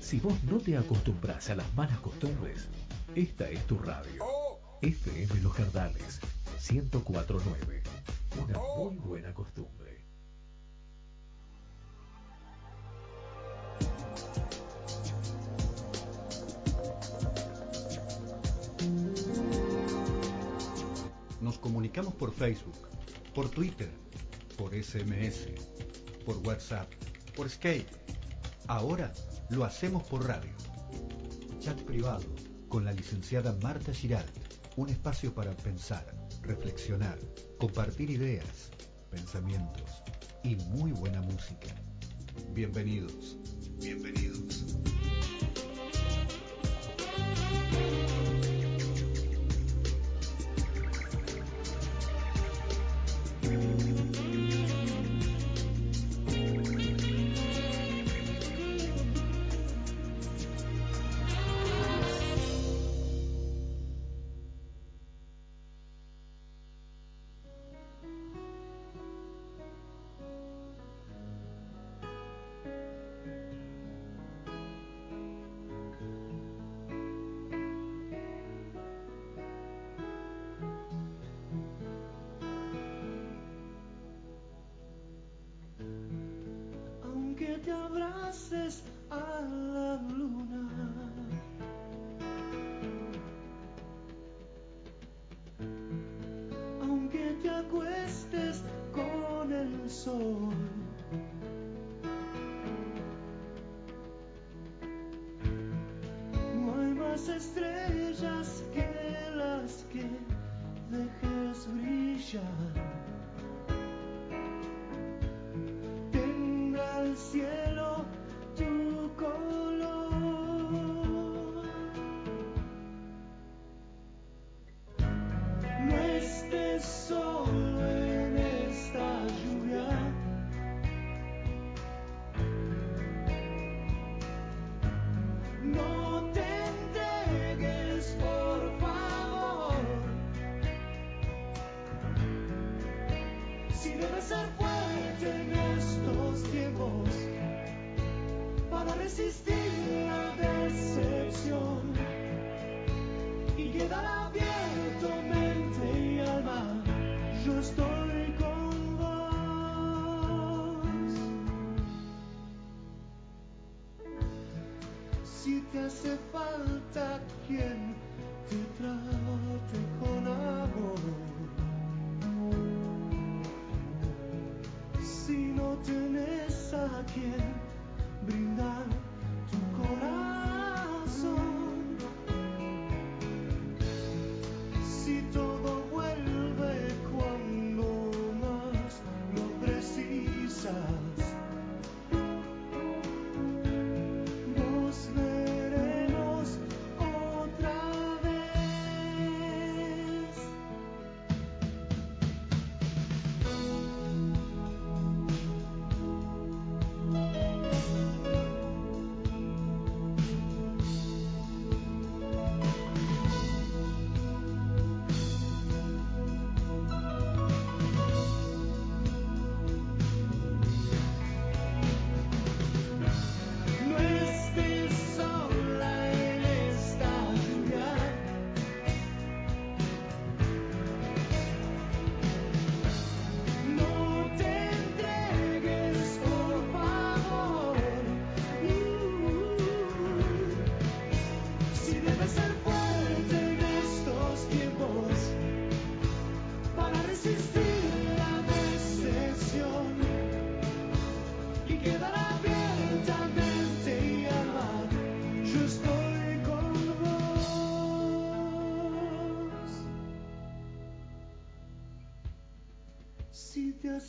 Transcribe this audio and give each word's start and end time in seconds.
Si 0.00 0.20
vos 0.20 0.42
no 0.44 0.58
te 0.58 0.76
acostumbras 0.76 1.50
a 1.50 1.56
las 1.56 1.74
malas 1.74 1.98
costumbres, 1.98 2.66
esta 3.14 3.50
es 3.50 3.66
tu 3.66 3.78
radio. 3.78 4.24
FM 4.80 5.40
Los 5.42 5.52
Jardales, 5.52 6.20
1049. 6.70 7.82
Una 8.42 8.58
muy 8.76 8.96
buena 8.96 9.34
costumbre. 9.34 10.04
Nos 21.40 21.58
comunicamos 21.58 22.14
por 22.14 22.32
Facebook, 22.32 22.88
por 23.34 23.50
Twitter, 23.50 23.90
por 24.56 24.74
SMS, 24.74 25.48
por 26.24 26.36
WhatsApp, 26.38 26.88
por 27.36 27.50
Skype. 27.50 27.90
Ahora 28.66 29.12
lo 29.50 29.64
hacemos 29.64 30.02
por 30.04 30.26
radio. 30.26 30.52
Chat 31.60 31.80
privado 31.82 32.24
con 32.68 32.84
la 32.84 32.92
licenciada 32.92 33.56
Marta 33.62 33.92
Giralt. 33.92 34.30
Un 34.76 34.88
espacio 34.90 35.34
para 35.34 35.52
pensar, 35.56 36.06
reflexionar, 36.42 37.18
compartir 37.58 38.10
ideas, 38.10 38.70
pensamientos 39.10 40.02
y 40.44 40.56
muy 40.56 40.92
buena 40.92 41.20
música. 41.22 41.74
Bienvenidos. 42.52 43.38
Bienvenidos. 43.80 44.76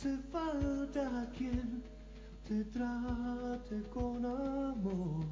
hace 0.00 0.16
falta 0.32 1.30
quien 1.36 1.82
te 2.48 2.64
trate 2.64 3.82
con 3.92 4.24
amor. 4.24 5.26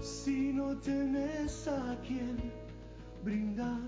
Si 0.00 0.50
no 0.54 0.74
tenés 0.78 1.68
a 1.68 1.98
quien 2.06 2.38
brindar 3.22 3.86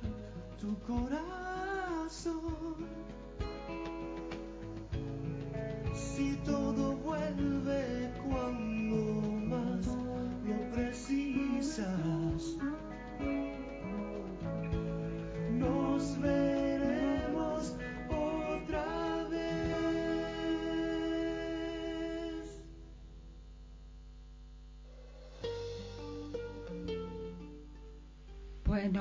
tu 0.61 0.79
corazón, 0.81 2.77
si 5.95 6.37
todo 6.45 6.97
vuelve 6.97 8.13
cuando 8.29 9.23
más 9.47 9.87
lo 10.45 10.71
precisas, 10.75 12.59
nos. 15.53 16.17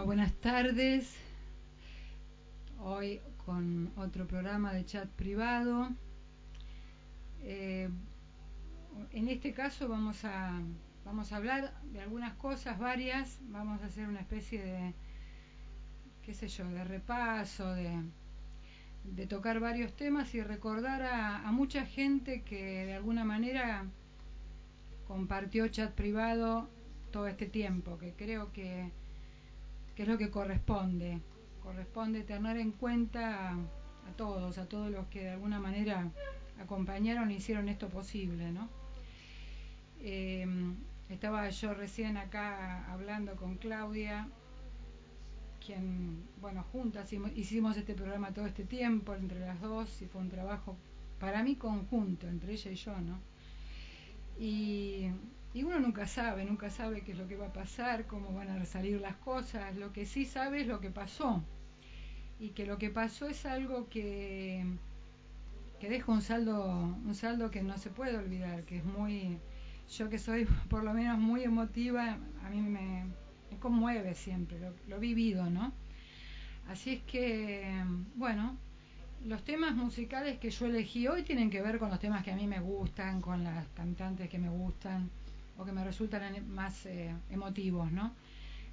Buenas 0.06 0.34
tardes. 0.34 1.16
Hoy 2.80 3.22
con 3.44 3.92
otro 3.96 4.28
programa 4.28 4.72
de 4.72 4.86
chat 4.86 5.10
privado. 5.10 5.90
Eh, 7.42 7.90
en 9.12 9.28
este 9.28 9.54
caso 9.54 9.88
vamos 9.88 10.24
a, 10.24 10.62
vamos 11.06 11.32
a 11.32 11.38
hablar 11.38 11.74
de 11.92 12.02
algunas 12.02 12.36
cosas, 12.36 12.78
varias. 12.78 13.40
Vamos 13.50 13.82
a 13.82 13.88
hacer 13.88 14.08
una 14.08 14.20
especie 14.20 14.64
de, 14.64 14.94
qué 16.24 16.36
sé 16.36 16.50
yo, 16.50 16.66
de 16.70 16.84
repaso, 16.84 17.74
de, 17.74 18.00
de 19.06 19.26
tocar 19.26 19.60
varios 19.60 19.96
temas 19.96 20.36
y 20.36 20.42
recordar 20.42 21.02
a, 21.02 21.48
a 21.48 21.52
mucha 21.52 21.84
gente 21.84 22.44
que 22.44 22.86
de 22.86 22.94
alguna 22.94 23.24
manera 23.24 23.86
compartió 25.08 25.68
chat 25.68 25.92
privado 25.96 26.70
todo 27.12 27.28
este 27.28 27.48
tiempo, 27.48 27.98
que 27.98 28.14
creo 28.14 28.54
que, 28.54 28.92
que 29.96 30.04
es 30.04 30.08
lo 30.08 30.18
que 30.18 30.30
corresponde. 30.30 31.20
Corresponde 31.62 32.24
tener 32.24 32.58
en 32.58 32.72
cuenta 32.72 33.54
a, 33.54 34.12
todos, 34.16 34.58
a 34.58 34.68
todos 34.68 34.92
los 34.92 35.08
que 35.08 35.22
de 35.22 35.30
alguna 35.32 35.60
manera 35.60 36.12
acompañaron 36.60 37.32
e 37.32 37.36
hicieron 37.36 37.70
esto 37.70 37.90
posible, 37.90 38.52
¿no? 38.52 38.70
Eh, 40.02 40.46
estaba 41.10 41.50
yo 41.50 41.74
recién 41.74 42.18
acá 42.18 42.92
hablando 42.92 43.36
con 43.36 43.56
Claudia, 43.56 44.28
quien, 45.66 46.24
bueno, 46.42 46.64
juntas 46.72 47.12
hicimos 47.36 47.76
este 47.78 47.96
programa 47.96 48.34
todo 48.34 48.46
este 48.46 48.66
tiempo 48.66 49.16
entre 49.16 49.40
las 49.40 49.60
dos 49.62 50.02
y 50.02 50.06
fue 50.06 50.22
un 50.22 50.30
trabajo 50.30 50.78
para 51.20 51.44
mí 51.44 51.56
conjunto 51.56 52.28
entre 52.28 52.54
ella 52.54 52.72
y 52.72 52.76
yo, 52.76 53.02
¿no? 53.02 53.20
Y, 54.38 55.10
y 55.56 55.64
uno 55.64 55.80
nunca 55.80 56.06
sabe, 56.06 56.44
nunca 56.44 56.70
sabe 56.70 57.00
qué 57.00 57.14
es 57.14 57.18
lo 57.18 57.30
que 57.30 57.38
va 57.38 57.48
a 57.48 57.54
pasar, 57.54 58.08
cómo 58.08 58.34
van 58.34 58.50
a 58.50 58.66
salir 58.66 59.00
las 59.00 59.16
cosas, 59.16 59.74
lo 59.78 59.94
que 59.94 60.06
sí 60.06 60.26
sabe 60.26 60.60
es 60.60 60.68
lo 60.68 60.82
que 60.82 60.92
pasó. 60.92 61.42
Y 62.42 62.50
que 62.50 62.66
lo 62.66 62.78
que 62.78 62.90
pasó 62.90 63.30
es 63.30 63.46
algo 63.46 63.88
que 63.88 64.66
que 65.80 65.90
deja 65.90 66.12
un 66.12 66.22
saldo 66.22 66.98
un 67.06 67.16
saldo 67.16 67.52
que 67.52 67.62
no 67.62 67.78
se 67.78 67.90
puede 67.90 68.18
olvidar 68.18 68.64
que 68.64 68.78
es 68.78 68.86
muy 68.86 69.38
yo 69.98 70.10
que 70.10 70.20
soy 70.20 70.46
por 70.70 70.84
lo 70.84 70.94
menos 70.94 71.18
muy 71.20 71.44
emotiva 71.44 72.18
a 72.44 72.50
mí 72.50 72.62
me, 72.62 73.06
conmueve 73.60 74.14
siempre 74.14 74.60
lo, 74.60 74.74
lo, 74.88 75.00
vivido 75.00 75.50
no 75.50 75.74
así 76.68 76.96
es 76.96 77.02
que 77.04 77.84
bueno 78.16 78.58
los 79.26 79.44
temas 79.44 79.74
musicales 79.74 80.38
que 80.38 80.50
yo 80.50 80.66
elegí 80.66 81.08
hoy 81.08 81.24
tienen 81.24 81.50
que 81.50 81.62
ver 81.62 81.80
con 81.80 81.90
los 81.90 82.00
temas 82.00 82.24
que 82.24 82.32
a 82.32 82.36
mí 82.36 82.46
me 82.48 82.60
gustan 82.60 83.22
con 83.22 83.44
las 83.44 83.68
cantantes 83.70 84.30
que 84.30 84.38
me 84.38 84.50
gustan 84.50 85.10
o 85.58 85.66
que 85.66 85.72
me 85.72 85.84
resultan 85.84 86.22
más 86.54 86.86
eh, 86.86 87.14
emotivos 87.30 87.92
no 87.92 88.14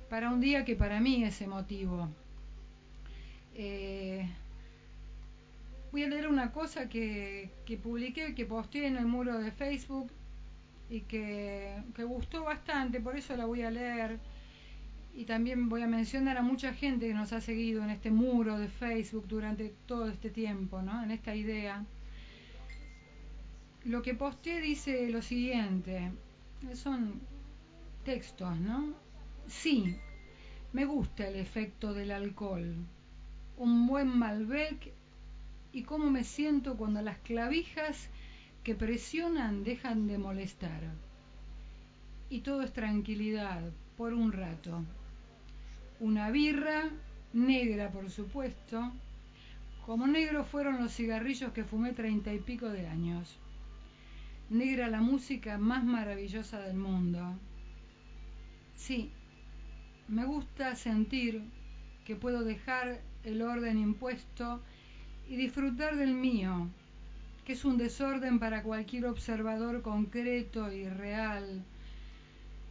para 0.08 0.30
un 0.30 0.40
día 0.40 0.64
que 0.64 0.76
para 0.76 1.00
mí 1.00 1.24
es 1.24 1.40
emotivo 1.40 2.08
eh, 3.54 4.26
voy 5.92 6.04
a 6.04 6.08
leer 6.08 6.26
una 6.26 6.52
cosa 6.52 6.88
que, 6.88 7.50
que 7.66 7.76
publiqué, 7.76 8.34
que 8.34 8.46
posteé 8.46 8.86
en 8.86 8.96
el 8.96 9.06
muro 9.06 9.38
de 9.38 9.52
Facebook 9.52 10.10
y 10.88 11.00
que, 11.02 11.76
que, 11.94 12.04
gustó 12.04 12.44
bastante, 12.44 13.00
por 13.00 13.16
eso 13.16 13.36
la 13.36 13.44
voy 13.44 13.62
a 13.62 13.70
leer. 13.70 14.18
Y 15.14 15.24
también 15.24 15.68
voy 15.68 15.82
a 15.82 15.86
mencionar 15.86 16.38
a 16.38 16.42
mucha 16.42 16.72
gente 16.72 17.06
que 17.06 17.14
nos 17.14 17.34
ha 17.34 17.42
seguido 17.42 17.84
en 17.84 17.90
este 17.90 18.10
muro 18.10 18.58
de 18.58 18.68
Facebook 18.68 19.26
durante 19.28 19.74
todo 19.86 20.08
este 20.08 20.30
tiempo, 20.30 20.80
¿no? 20.80 21.02
En 21.04 21.10
esta 21.10 21.34
idea. 21.34 21.84
Lo 23.84 24.00
que 24.00 24.14
posteé 24.14 24.60
dice 24.62 25.10
lo 25.10 25.20
siguiente, 25.20 26.10
son 26.74 27.20
textos, 28.04 28.58
¿no? 28.58 28.94
Sí, 29.46 29.96
me 30.72 30.84
gusta 30.84 31.28
el 31.28 31.36
efecto 31.36 31.92
del 31.92 32.10
alcohol. 32.10 32.74
Un 33.58 33.86
buen 33.86 34.08
Malbec 34.08 34.92
y 35.72 35.82
cómo 35.82 36.10
me 36.10 36.24
siento 36.24 36.76
cuando 36.76 37.02
las 37.02 37.18
clavijas 37.18 38.08
que 38.64 38.74
presionan 38.74 39.64
dejan 39.64 40.06
de 40.06 40.18
molestar. 40.18 40.82
Y 42.30 42.40
todo 42.40 42.62
es 42.62 42.72
tranquilidad 42.72 43.62
por 43.96 44.14
un 44.14 44.32
rato. 44.32 44.82
Una 46.00 46.30
birra, 46.30 46.90
negra 47.32 47.90
por 47.90 48.10
supuesto, 48.10 48.92
como 49.84 50.06
negros 50.06 50.48
fueron 50.48 50.80
los 50.82 50.94
cigarrillos 50.94 51.52
que 51.52 51.64
fumé 51.64 51.92
treinta 51.92 52.32
y 52.32 52.38
pico 52.38 52.68
de 52.68 52.86
años. 52.86 53.36
Negra 54.52 54.90
la 54.90 55.00
música 55.00 55.56
más 55.56 55.82
maravillosa 55.82 56.60
del 56.60 56.76
mundo. 56.76 57.38
Sí, 58.76 59.10
me 60.08 60.26
gusta 60.26 60.76
sentir 60.76 61.42
que 62.04 62.16
puedo 62.16 62.44
dejar 62.44 63.00
el 63.24 63.40
orden 63.40 63.78
impuesto 63.78 64.60
y 65.26 65.36
disfrutar 65.36 65.96
del 65.96 66.12
mío, 66.12 66.68
que 67.46 67.54
es 67.54 67.64
un 67.64 67.78
desorden 67.78 68.38
para 68.38 68.62
cualquier 68.62 69.06
observador 69.06 69.80
concreto 69.80 70.70
y 70.70 70.86
real, 70.86 71.64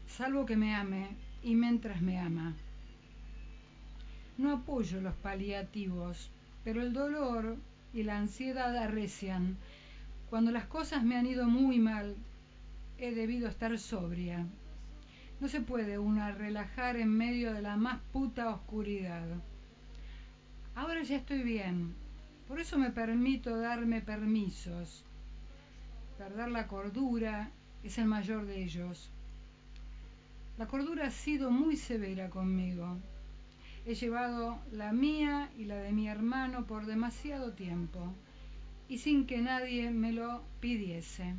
salvo 0.06 0.46
que 0.46 0.58
me 0.58 0.76
ame 0.76 1.08
y 1.42 1.56
mientras 1.56 2.00
me 2.04 2.20
ama. 2.20 2.54
No 4.38 4.52
apoyo 4.52 5.02
los 5.02 5.16
paliativos, 5.16 6.30
pero 6.64 6.84
el 6.84 6.94
dolor 6.94 7.58
y 7.92 8.04
la 8.04 8.20
ansiedad 8.20 8.78
arrecian. 8.78 9.58
Cuando 10.32 10.52
las 10.52 10.64
cosas 10.68 11.04
me 11.04 11.18
han 11.18 11.26
ido 11.26 11.46
muy 11.46 11.78
mal, 11.78 12.16
he 12.98 13.14
debido 13.14 13.50
estar 13.50 13.78
sobria. 13.78 14.48
No 15.42 15.50
se 15.50 15.60
puede 15.60 16.00
una 16.00 16.32
relajar 16.32 16.96
en 16.96 17.10
medio 17.10 17.54
de 17.54 17.62
la 17.62 17.76
más 17.76 18.00
puta 18.14 18.50
oscuridad. 18.50 19.28
Ahora 20.74 21.04
ya 21.04 21.18
estoy 21.18 21.44
bien, 21.44 21.96
por 22.48 22.62
eso 22.62 22.78
me 22.78 22.92
permito 22.92 23.58
darme 23.58 24.00
permisos. 24.00 25.04
Perder 26.18 26.48
la 26.48 26.66
cordura 26.66 27.52
es 27.84 27.98
el 27.98 28.06
mayor 28.06 28.46
de 28.46 28.64
ellos. 28.64 29.12
La 30.58 30.66
cordura 30.66 31.08
ha 31.08 31.12
sido 31.12 31.52
muy 31.52 31.76
severa 31.76 32.30
conmigo. 32.30 33.00
He 33.86 33.96
llevado 33.96 34.62
la 34.72 34.94
mía 34.94 35.52
y 35.58 35.66
la 35.66 35.76
de 35.76 35.92
mi 35.92 36.08
hermano 36.08 36.68
por 36.68 36.86
demasiado 36.86 37.52
tiempo 37.52 38.14
y 38.92 38.98
sin 38.98 39.26
que 39.26 39.38
nadie 39.38 39.90
me 39.90 40.12
lo 40.12 40.44
pidiese. 40.60 41.34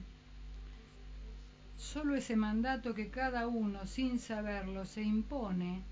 Solo 1.76 2.14
ese 2.14 2.34
mandato 2.34 2.94
que 2.94 3.10
cada 3.10 3.46
uno 3.46 3.86
sin 3.86 4.18
saberlo 4.20 4.86
se 4.86 5.02
impone 5.02 5.82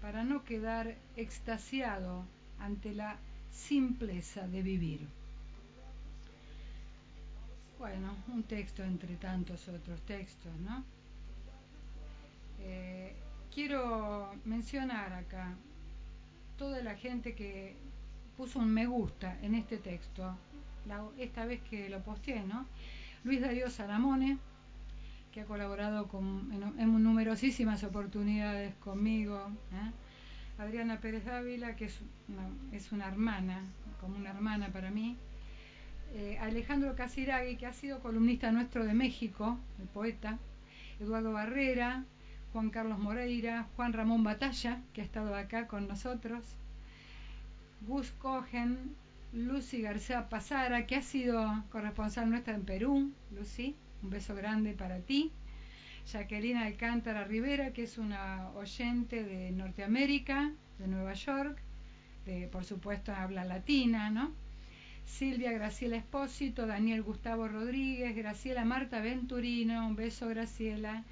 para 0.00 0.22
no 0.22 0.44
quedar 0.44 0.94
extasiado 1.16 2.24
ante 2.60 2.94
la 2.94 3.16
simpleza 3.50 4.46
de 4.46 4.62
vivir. 4.62 5.08
Bueno, 7.80 8.14
un 8.32 8.44
texto 8.44 8.84
entre 8.84 9.16
tantos 9.16 9.66
otros 9.66 10.00
textos, 10.02 10.54
¿no? 10.60 10.84
Eh, 12.60 13.16
quiero 13.52 14.32
mencionar 14.44 15.12
acá 15.12 15.56
toda 16.56 16.80
la 16.84 16.94
gente 16.94 17.34
que 17.34 17.74
puso 18.36 18.60
un 18.60 18.72
me 18.72 18.86
gusta 18.86 19.36
en 19.42 19.56
este 19.56 19.78
texto, 19.78 20.36
esta 21.18 21.46
vez 21.46 21.60
que 21.62 21.88
lo 21.88 22.00
posteé, 22.02 22.42
¿no? 22.44 22.66
Luis 23.24 23.40
Darío 23.40 23.70
Salamone, 23.70 24.38
que 25.32 25.40
ha 25.40 25.44
colaborado 25.44 26.08
en, 26.78 27.02
numerosísimas 27.02 27.82
oportunidades 27.84 28.74
conmigo, 28.76 29.50
¿eh? 29.72 29.90
Adriana 30.58 31.00
Pérez 31.00 31.24
Dávila, 31.24 31.74
que 31.74 31.86
es 31.86 32.92
una, 32.92 33.08
hermana, 33.08 33.64
como 34.00 34.16
una 34.16 34.30
hermana 34.30 34.68
para 34.68 34.90
mí, 34.90 35.16
eh, 36.14 36.38
Alejandro 36.40 36.94
Casiragui, 36.94 37.56
que 37.56 37.66
ha 37.66 37.72
sido 37.72 37.98
columnista 38.00 38.52
nuestro 38.52 38.84
de 38.84 38.94
México, 38.94 39.58
el 39.80 39.88
poeta, 39.88 40.38
Eduardo 41.00 41.32
Barrera, 41.32 42.04
Juan 42.52 42.70
Carlos 42.70 43.00
Moreira, 43.00 43.66
Juan 43.74 43.92
Ramón 43.92 44.22
Batalla, 44.22 44.80
que 44.92 45.00
ha 45.00 45.04
estado 45.04 45.34
acá 45.34 45.66
con 45.66 45.88
nosotros, 45.88 46.44
Gus 47.80 48.12
Cogen, 48.12 48.94
Lucy 49.34 49.82
García 49.82 50.28
Pasara, 50.28 50.86
que 50.86 50.94
ha 50.94 51.02
sido 51.02 51.64
corresponsal 51.70 52.30
nuestra 52.30 52.54
en 52.54 52.64
Perú, 52.64 53.10
Lucy, 53.32 53.74
un 54.04 54.10
beso 54.10 54.32
grande 54.36 54.74
para 54.74 55.00
ti, 55.00 55.32
Jacqueline 56.06 56.58
Alcántara 56.58 57.24
Rivera, 57.24 57.72
que 57.72 57.82
es 57.82 57.98
una 57.98 58.50
oyente 58.50 59.24
de 59.24 59.50
Norteamérica, 59.50 60.52
de 60.78 60.86
Nueva 60.86 61.14
York, 61.14 61.60
de, 62.26 62.46
por 62.46 62.64
supuesto 62.64 63.12
habla 63.12 63.44
latina, 63.44 64.08
¿no? 64.08 64.32
Silvia 65.04 65.50
Graciela 65.50 65.96
Espósito, 65.96 66.68
Daniel 66.68 67.02
Gustavo 67.02 67.48
Rodríguez, 67.48 68.14
Graciela 68.14 68.64
Marta 68.64 69.00
Venturino, 69.00 69.84
un 69.84 69.96
beso 69.96 70.28
Graciela, 70.28 71.02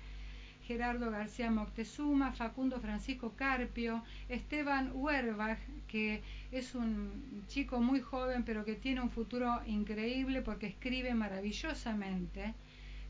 Gerardo 0.66 1.10
García 1.10 1.50
Moctezuma, 1.50 2.32
Facundo 2.32 2.80
Francisco 2.80 3.34
Carpio, 3.36 4.02
Esteban 4.28 4.92
Huerbach, 4.94 5.58
que 5.88 6.22
es 6.50 6.74
un 6.74 7.44
chico 7.48 7.80
muy 7.80 8.00
joven 8.00 8.44
pero 8.44 8.64
que 8.64 8.74
tiene 8.74 9.00
un 9.00 9.10
futuro 9.10 9.60
increíble 9.66 10.42
porque 10.42 10.66
escribe 10.66 11.14
maravillosamente 11.14 12.54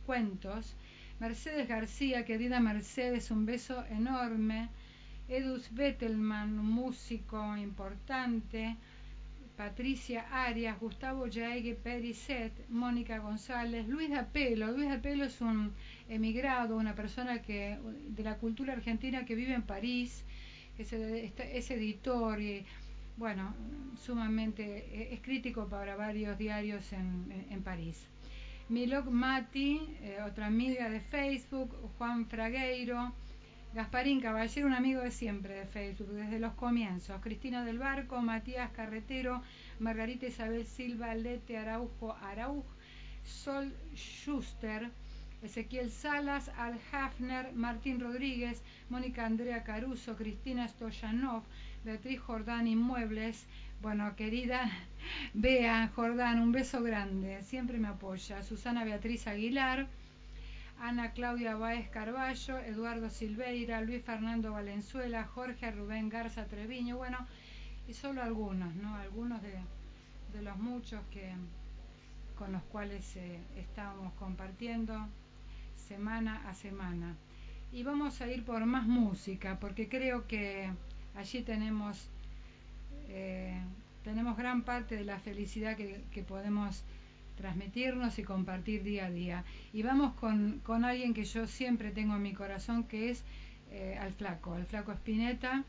cuentos. 0.06 0.74
Mercedes 1.20 1.68
García, 1.68 2.24
querida 2.24 2.58
Mercedes, 2.60 3.30
un 3.30 3.46
beso 3.46 3.84
enorme. 3.90 4.68
Edus 5.28 5.72
Bettelman, 5.72 6.58
un 6.58 6.68
músico 6.68 7.56
importante. 7.56 8.76
Patricia 9.62 10.26
Arias, 10.32 10.76
Gustavo 10.80 11.28
Yaegue 11.28 11.76
Pericet, 11.76 12.52
Mónica 12.68 13.18
González, 13.20 13.86
Luis 13.86 14.10
Apelo. 14.10 14.72
Luis 14.72 14.90
Apelo 14.90 15.24
es 15.24 15.40
un 15.40 15.72
emigrado, 16.08 16.76
una 16.76 16.96
persona 16.96 17.40
que 17.42 17.78
de 18.08 18.22
la 18.24 18.38
cultura 18.38 18.72
argentina 18.72 19.24
que 19.24 19.36
vive 19.36 19.54
en 19.54 19.62
París, 19.62 20.24
es, 20.78 20.92
es 20.92 21.70
editor 21.70 22.40
y 22.40 22.66
bueno, 23.16 23.54
sumamente 24.04 25.14
es 25.14 25.20
crítico 25.20 25.68
para 25.68 25.94
varios 25.94 26.36
diarios 26.36 26.92
en, 26.92 27.46
en 27.48 27.62
París. 27.62 28.08
Milok 28.68 29.10
Mati, 29.10 29.80
eh, 30.02 30.18
otra 30.28 30.46
amiga 30.46 30.90
de 30.90 30.98
Facebook, 30.98 31.70
Juan 31.98 32.26
Fragueiro, 32.26 33.12
Gasparín 33.74 34.20
Caballero, 34.20 34.66
un 34.66 34.74
amigo 34.74 35.00
de 35.00 35.10
siempre 35.10 35.54
de 35.54 35.64
Facebook, 35.64 36.10
desde 36.10 36.38
los 36.38 36.52
comienzos. 36.52 37.22
Cristina 37.22 37.64
del 37.64 37.78
Barco, 37.78 38.20
Matías 38.20 38.70
Carretero, 38.72 39.42
Margarita 39.78 40.26
Isabel 40.26 40.66
Silva, 40.66 41.14
Lete 41.14 41.56
Araujo 41.56 42.14
Arauj, 42.22 42.66
Sol 43.24 43.72
Schuster, 43.96 44.90
Ezequiel 45.42 45.90
Salas, 45.90 46.50
Al 46.58 46.78
Hafner, 46.92 47.54
Martín 47.54 47.98
Rodríguez, 47.98 48.62
Mónica 48.90 49.24
Andrea 49.24 49.64
Caruso, 49.64 50.16
Cristina 50.16 50.68
Stoyanov, 50.68 51.42
Beatriz 51.82 52.20
Jordán 52.20 52.66
Inmuebles. 52.66 53.46
Bueno, 53.80 54.14
querida 54.16 54.70
Bea 55.32 55.90
Jordán, 55.96 56.40
un 56.40 56.52
beso 56.52 56.82
grande, 56.82 57.42
siempre 57.42 57.78
me 57.78 57.88
apoya. 57.88 58.42
Susana 58.42 58.84
Beatriz 58.84 59.26
Aguilar. 59.26 59.86
Ana 60.82 61.12
Claudia 61.12 61.54
Báez 61.54 61.88
Carballo, 61.90 62.58
Eduardo 62.58 63.08
Silveira, 63.08 63.80
Luis 63.82 64.02
Fernando 64.02 64.50
Valenzuela, 64.50 65.22
Jorge 65.22 65.70
Rubén 65.70 66.08
Garza 66.08 66.46
Treviño, 66.46 66.96
bueno, 66.96 67.18
y 67.86 67.94
solo 67.94 68.20
algunos, 68.20 68.74
¿no? 68.74 68.96
Algunos 68.96 69.40
de, 69.42 69.62
los 70.42 70.58
muchos 70.58 71.00
que 71.12 71.34
con 72.36 72.50
los 72.50 72.62
cuales 72.64 73.14
eh, 73.14 73.38
estamos 73.56 74.12
compartiendo 74.14 75.06
semana 75.76 76.42
a 76.48 76.54
semana. 76.54 77.14
Y 77.70 77.84
vamos 77.84 78.20
a 78.20 78.26
ir 78.26 78.44
por 78.44 78.66
más 78.66 78.84
música, 78.84 79.60
porque 79.60 79.88
creo 79.88 80.26
que 80.26 80.68
allí 81.14 81.42
tenemos, 81.42 82.08
eh, 83.06 83.56
tenemos 84.02 84.36
gran 84.36 84.62
parte 84.62 84.96
de 84.96 85.04
la 85.04 85.20
felicidad 85.20 85.76
que 85.76 86.24
podemos 86.26 86.82
transmitirnos 87.42 88.18
y 88.18 88.22
compartir 88.22 88.82
día 88.82 89.06
a 89.06 89.10
día. 89.10 89.44
Y 89.74 89.82
vamos 89.82 90.14
con, 90.14 90.60
con 90.60 90.86
alguien 90.86 91.12
que 91.12 91.24
yo 91.24 91.46
siempre 91.46 91.90
tengo 91.90 92.16
en 92.16 92.22
mi 92.22 92.32
corazón, 92.32 92.84
que 92.84 93.10
es 93.10 93.22
eh, 93.70 93.98
al 94.00 94.14
flaco, 94.14 94.54
al 94.54 94.64
flaco 94.64 94.92
Espineta. 94.92 95.64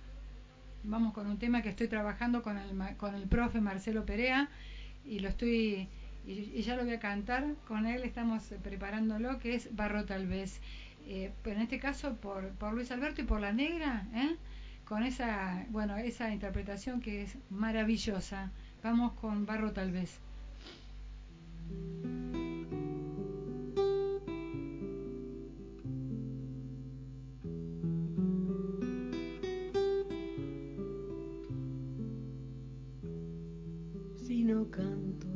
Vamos 0.83 1.13
con 1.13 1.27
un 1.27 1.37
tema 1.37 1.61
que 1.61 1.69
estoy 1.69 1.87
trabajando 1.87 2.41
con 2.41 2.57
el, 2.57 2.95
con 2.97 3.15
el 3.15 3.27
profe 3.27 3.59
Marcelo 3.59 4.05
Perea 4.05 4.49
y 5.05 5.19
lo 5.19 5.29
estoy 5.29 5.87
y, 6.25 6.61
ya 6.61 6.75
lo 6.75 6.83
voy 6.85 6.93
a 6.93 6.99
cantar 6.99 7.55
con 7.67 7.85
él, 7.85 8.03
estamos 8.03 8.43
preparándolo, 8.63 9.39
que 9.39 9.55
es 9.55 9.75
Barro 9.75 10.05
tal 10.05 10.27
vez. 10.27 10.61
Eh, 11.05 11.33
en 11.45 11.61
este 11.61 11.79
caso 11.79 12.15
por, 12.15 12.49
por 12.51 12.73
Luis 12.73 12.91
Alberto 12.91 13.21
y 13.21 13.25
por 13.25 13.41
la 13.41 13.51
negra, 13.51 14.07
¿eh? 14.13 14.37
con 14.85 15.03
esa, 15.03 15.65
bueno, 15.69 15.97
esa 15.97 16.31
interpretación 16.31 17.01
que 17.01 17.23
es 17.23 17.37
maravillosa. 17.49 18.51
Vamos 18.83 19.13
con 19.13 19.45
Barro 19.45 19.71
tal 19.73 19.91
vez. 19.91 20.19
Si 34.15 34.43
no 34.43 34.69
canto 34.71 35.27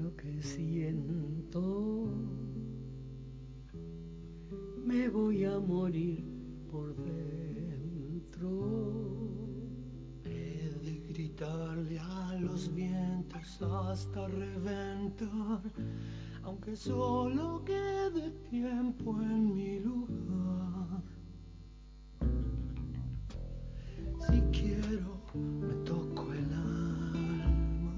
lo 0.00 0.16
que 0.16 0.42
siento, 0.42 2.08
me 4.84 5.08
voy 5.08 5.44
a 5.44 5.58
morir 5.58 6.33
hasta 13.44 14.26
reventar, 14.26 15.60
aunque 16.44 16.74
solo 16.74 17.62
quede 17.64 18.30
tiempo 18.48 19.20
en 19.20 19.54
mi 19.54 19.80
lugar. 19.80 21.02
Si 24.26 24.40
quiero, 24.50 25.20
me 25.34 25.74
toco 25.84 26.32
el 26.32 26.52
alma, 26.54 27.96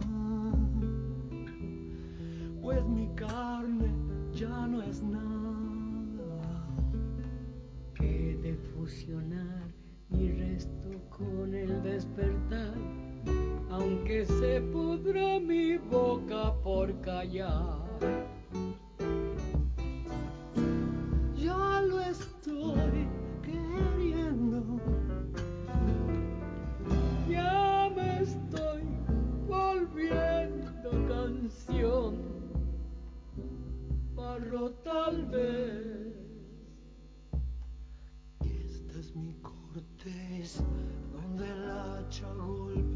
pues 2.61 2.85
mi 2.87 3.09
carne 3.15 3.95
ya 4.33 4.67
no 4.67 4.83
es 4.83 5.01
nada. 5.01 6.67
He 8.01 8.37
de 8.43 8.57
fusionar 8.75 9.73
mi 10.11 10.33
resto 10.33 10.91
con 11.09 11.55
el 11.55 11.83
despertar 11.85 12.75
aunque 13.71 14.25
se 14.27 14.61
pudra 14.73 15.39
mi 15.41 15.77
boca 15.77 16.55
por 16.63 16.93
callar. 17.01 17.85
Ya 21.37 21.81
lo 21.83 22.01
estoy 22.01 23.09
queriendo. 23.43 24.63
Ya 27.29 27.91
me 27.95 28.23
estoy 28.23 28.83
volviendo 29.49 30.91
canción. 31.09 32.17
Barro 34.15 34.71
tal 34.85 35.27
vez. 35.27 36.15
Esta 38.41 38.99
es 38.99 39.15
mi 39.15 39.35
corteza 39.43 40.65
donde 41.13 41.47
el 41.49 41.71
hacha 41.71 42.33
golpeará, 42.35 42.96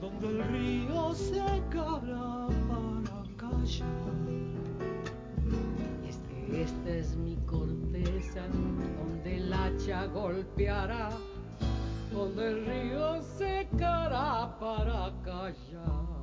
donde 0.00 0.28
el 0.28 0.48
río 0.48 1.14
secará 1.14 2.46
para 2.68 3.22
callar. 3.36 3.86
Este, 6.08 6.62
esta 6.62 6.90
es 6.90 7.16
mi 7.16 7.36
corteza, 7.46 8.42
donde 8.98 9.36
el 9.36 9.52
hacha 9.52 10.06
golpeará, 10.06 11.10
donde 12.12 12.48
el 12.48 12.66
río 12.66 13.22
secará 13.22 14.56
para 14.58 15.12
callar. 15.24 16.15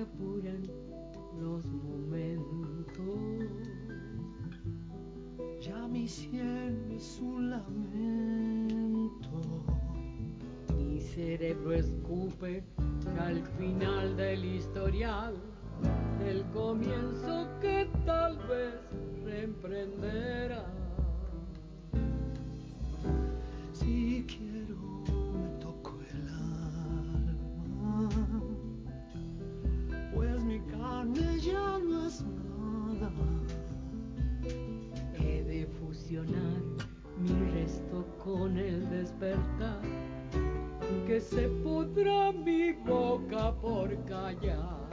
Apuran 0.00 0.62
los 1.40 1.64
momentos. 1.66 3.00
Ya 5.60 5.86
mi 5.88 6.08
sien 6.08 6.90
es 6.90 7.18
un 7.20 7.50
lamento. 7.50 9.40
Mi 10.76 11.00
cerebro 11.00 11.72
escupe 11.72 12.62
al 13.20 13.42
final 13.58 14.16
del 14.16 14.44
historial, 14.44 15.34
el 16.26 16.44
comienzo 16.52 17.46
que 17.60 17.88
tal 18.06 18.36
vez 18.48 18.74
reemprenderá. 19.24 20.64
Si 23.72 24.24
quiero 24.26 24.49
he 35.18 35.42
de 35.44 35.66
fusionar 35.78 36.62
mi 37.18 37.32
resto 37.52 38.06
con 38.22 38.56
el 38.58 38.88
despertar 38.90 39.80
que 41.06 41.20
se 41.20 41.48
pudra 41.62 42.32
mi 42.32 42.72
boca 42.72 43.52
por 43.60 43.88
callar. 44.04 44.88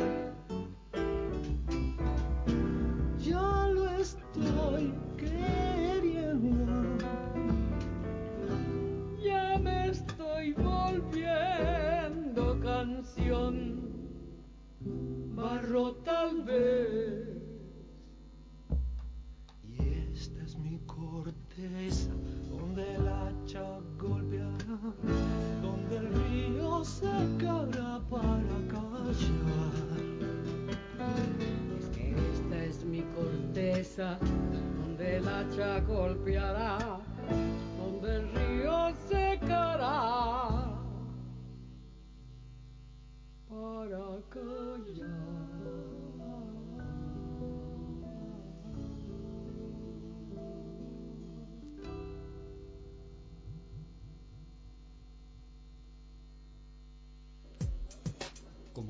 Ya 3.19 3.67
lo 3.67 3.87
estoy. 3.89 5.06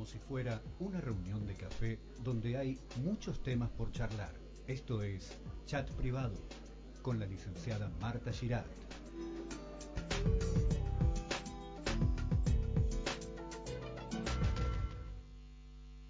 Si 0.08 0.18
fuera 0.20 0.62
una 0.80 1.02
reunión 1.02 1.46
de 1.46 1.54
café 1.54 2.00
donde 2.24 2.58
hay 2.58 2.80
muchos 3.04 3.44
temas 3.44 3.70
por 3.72 3.92
charlar. 3.92 4.32
Esto 4.66 5.04
es 5.04 5.38
Chat 5.66 5.92
Privado 5.92 6.38
con 7.02 7.20
la 7.20 7.26
licenciada 7.26 7.92
Marta 8.00 8.32
Girard. 8.32 8.66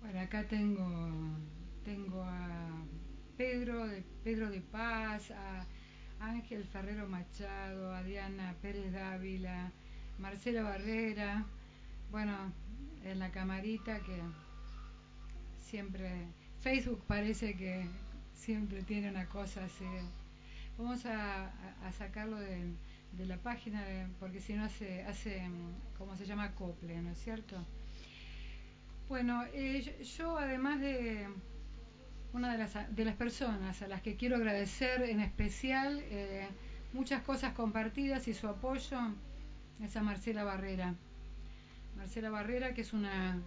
Bueno, 0.01 0.19
acá 0.19 0.47
tengo, 0.47 1.09
tengo 1.83 2.21
a 2.21 2.85
Pedro 3.35 3.87
de, 3.87 4.61
Paz, 4.61 5.31
a 5.31 5.65
Ángel 6.19 6.65
Ferrero 6.65 7.07
Machado, 7.07 7.95
a 7.95 8.03
Diana 8.03 8.55
Pérez 8.61 8.93
Dávila, 8.93 9.71
Marcela 10.19 10.61
Barrera, 10.61 11.47
bueno, 12.11 12.53
en 13.11 13.19
la 13.19 13.31
camarita 13.31 13.99
que 13.99 14.21
siempre, 15.61 16.27
Facebook 16.61 17.03
parece 17.07 17.55
que 17.55 17.87
siempre 18.33 18.83
tiene 18.83 19.09
una 19.09 19.27
cosa 19.27 19.65
así. 19.65 19.85
Vamos 20.77 21.05
a, 21.05 21.51
sacarlo 21.97 22.37
de, 22.39 22.73
la 23.25 23.37
página 23.37 23.83
porque 24.19 24.39
si 24.39 24.53
no 24.53 24.65
hace, 24.65 25.03
hace, 25.03 25.49
¿cómo 25.97 26.15
se 26.15 26.25
llama? 26.25 26.45
Acople, 26.45 27.01
¿no 27.01 27.11
es 27.11 27.17
cierto? 27.17 27.57
Bueno, 29.09 29.43
eh, 29.53 29.81
yo, 29.81 30.03
yo 30.03 30.37
además 30.37 30.79
de 30.81 31.27
una 32.33 32.51
de 32.51 32.57
las, 32.59 32.95
de 32.95 33.05
las 33.05 33.15
personas 33.15 33.81
a 33.81 33.87
las 33.87 34.01
que 34.01 34.15
quiero 34.15 34.35
agradecer 34.35 35.01
en 35.03 35.21
especial 35.21 35.99
eh, 36.03 36.47
muchas 36.93 37.21
cosas 37.23 37.53
compartidas 37.53 38.27
y 38.27 38.33
su 38.33 38.47
apoyo 38.47 38.99
es 39.83 39.95
a 39.95 40.03
Marcela 40.03 40.43
Barrera. 40.43 40.93
Marcela 41.97 42.29
Barrera, 42.29 42.73
que 42.73 42.81
es 42.81 42.93
una, 42.93 43.41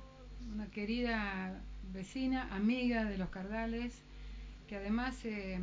querida 0.72 1.62
vecina, 1.92 2.52
amiga 2.54 3.04
de 3.04 3.16
los 3.16 3.30
Cardales, 3.30 4.02
que 4.66 4.76
además 4.76 5.24
eh, 5.24 5.60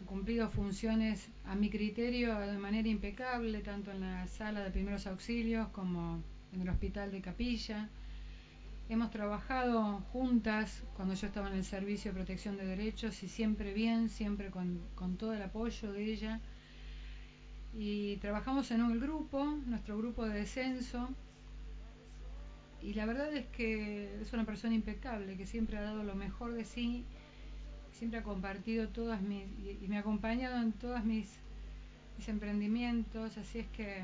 ha 0.00 0.06
cumplido 0.06 0.48
funciones 0.48 1.28
a 1.44 1.54
mi 1.54 1.68
criterio 1.68 2.38
de 2.40 2.58
manera 2.58 2.88
impecable, 2.88 3.60
tanto 3.60 3.90
en 3.90 4.00
la 4.00 4.26
sala 4.26 4.64
de 4.64 4.70
primeros 4.70 5.06
auxilios 5.06 5.68
como 5.68 6.22
en 6.52 6.62
el 6.62 6.68
hospital 6.70 7.10
de 7.10 7.20
Capilla. 7.20 7.90
Hemos 8.88 9.10
trabajado 9.10 10.00
juntas 10.12 10.82
cuando 10.96 11.14
yo 11.14 11.26
estaba 11.26 11.48
en 11.48 11.56
el 11.56 11.64
Servicio 11.64 12.12
de 12.12 12.16
Protección 12.16 12.56
de 12.56 12.64
Derechos 12.64 13.22
y 13.22 13.28
siempre 13.28 13.74
bien, 13.74 14.08
siempre 14.08 14.50
con, 14.50 14.80
con 14.94 15.16
todo 15.16 15.34
el 15.34 15.42
apoyo 15.42 15.92
de 15.92 16.04
ella. 16.12 16.40
Y 17.74 18.16
trabajamos 18.16 18.70
en 18.70 18.82
un 18.82 18.98
grupo, 18.98 19.44
nuestro 19.66 19.98
grupo 19.98 20.26
de 20.26 20.34
descenso, 20.40 21.08
y 22.84 22.92
la 22.92 23.06
verdad 23.06 23.34
es 23.34 23.46
que 23.46 24.20
es 24.20 24.32
una 24.34 24.44
persona 24.44 24.74
impecable, 24.74 25.38
que 25.38 25.46
siempre 25.46 25.78
ha 25.78 25.82
dado 25.82 26.04
lo 26.04 26.14
mejor 26.14 26.52
de 26.52 26.66
sí, 26.66 27.06
siempre 27.92 28.18
ha 28.18 28.22
compartido 28.22 28.88
todas 28.88 29.22
mis, 29.22 29.44
y, 29.58 29.88
me 29.88 29.96
ha 29.96 30.00
acompañado 30.00 30.62
en 30.62 30.72
todos 30.72 31.02
mis, 31.02 31.30
emprendimientos, 32.26 33.36
así 33.38 33.58
es 33.58 33.66
que 33.68 34.02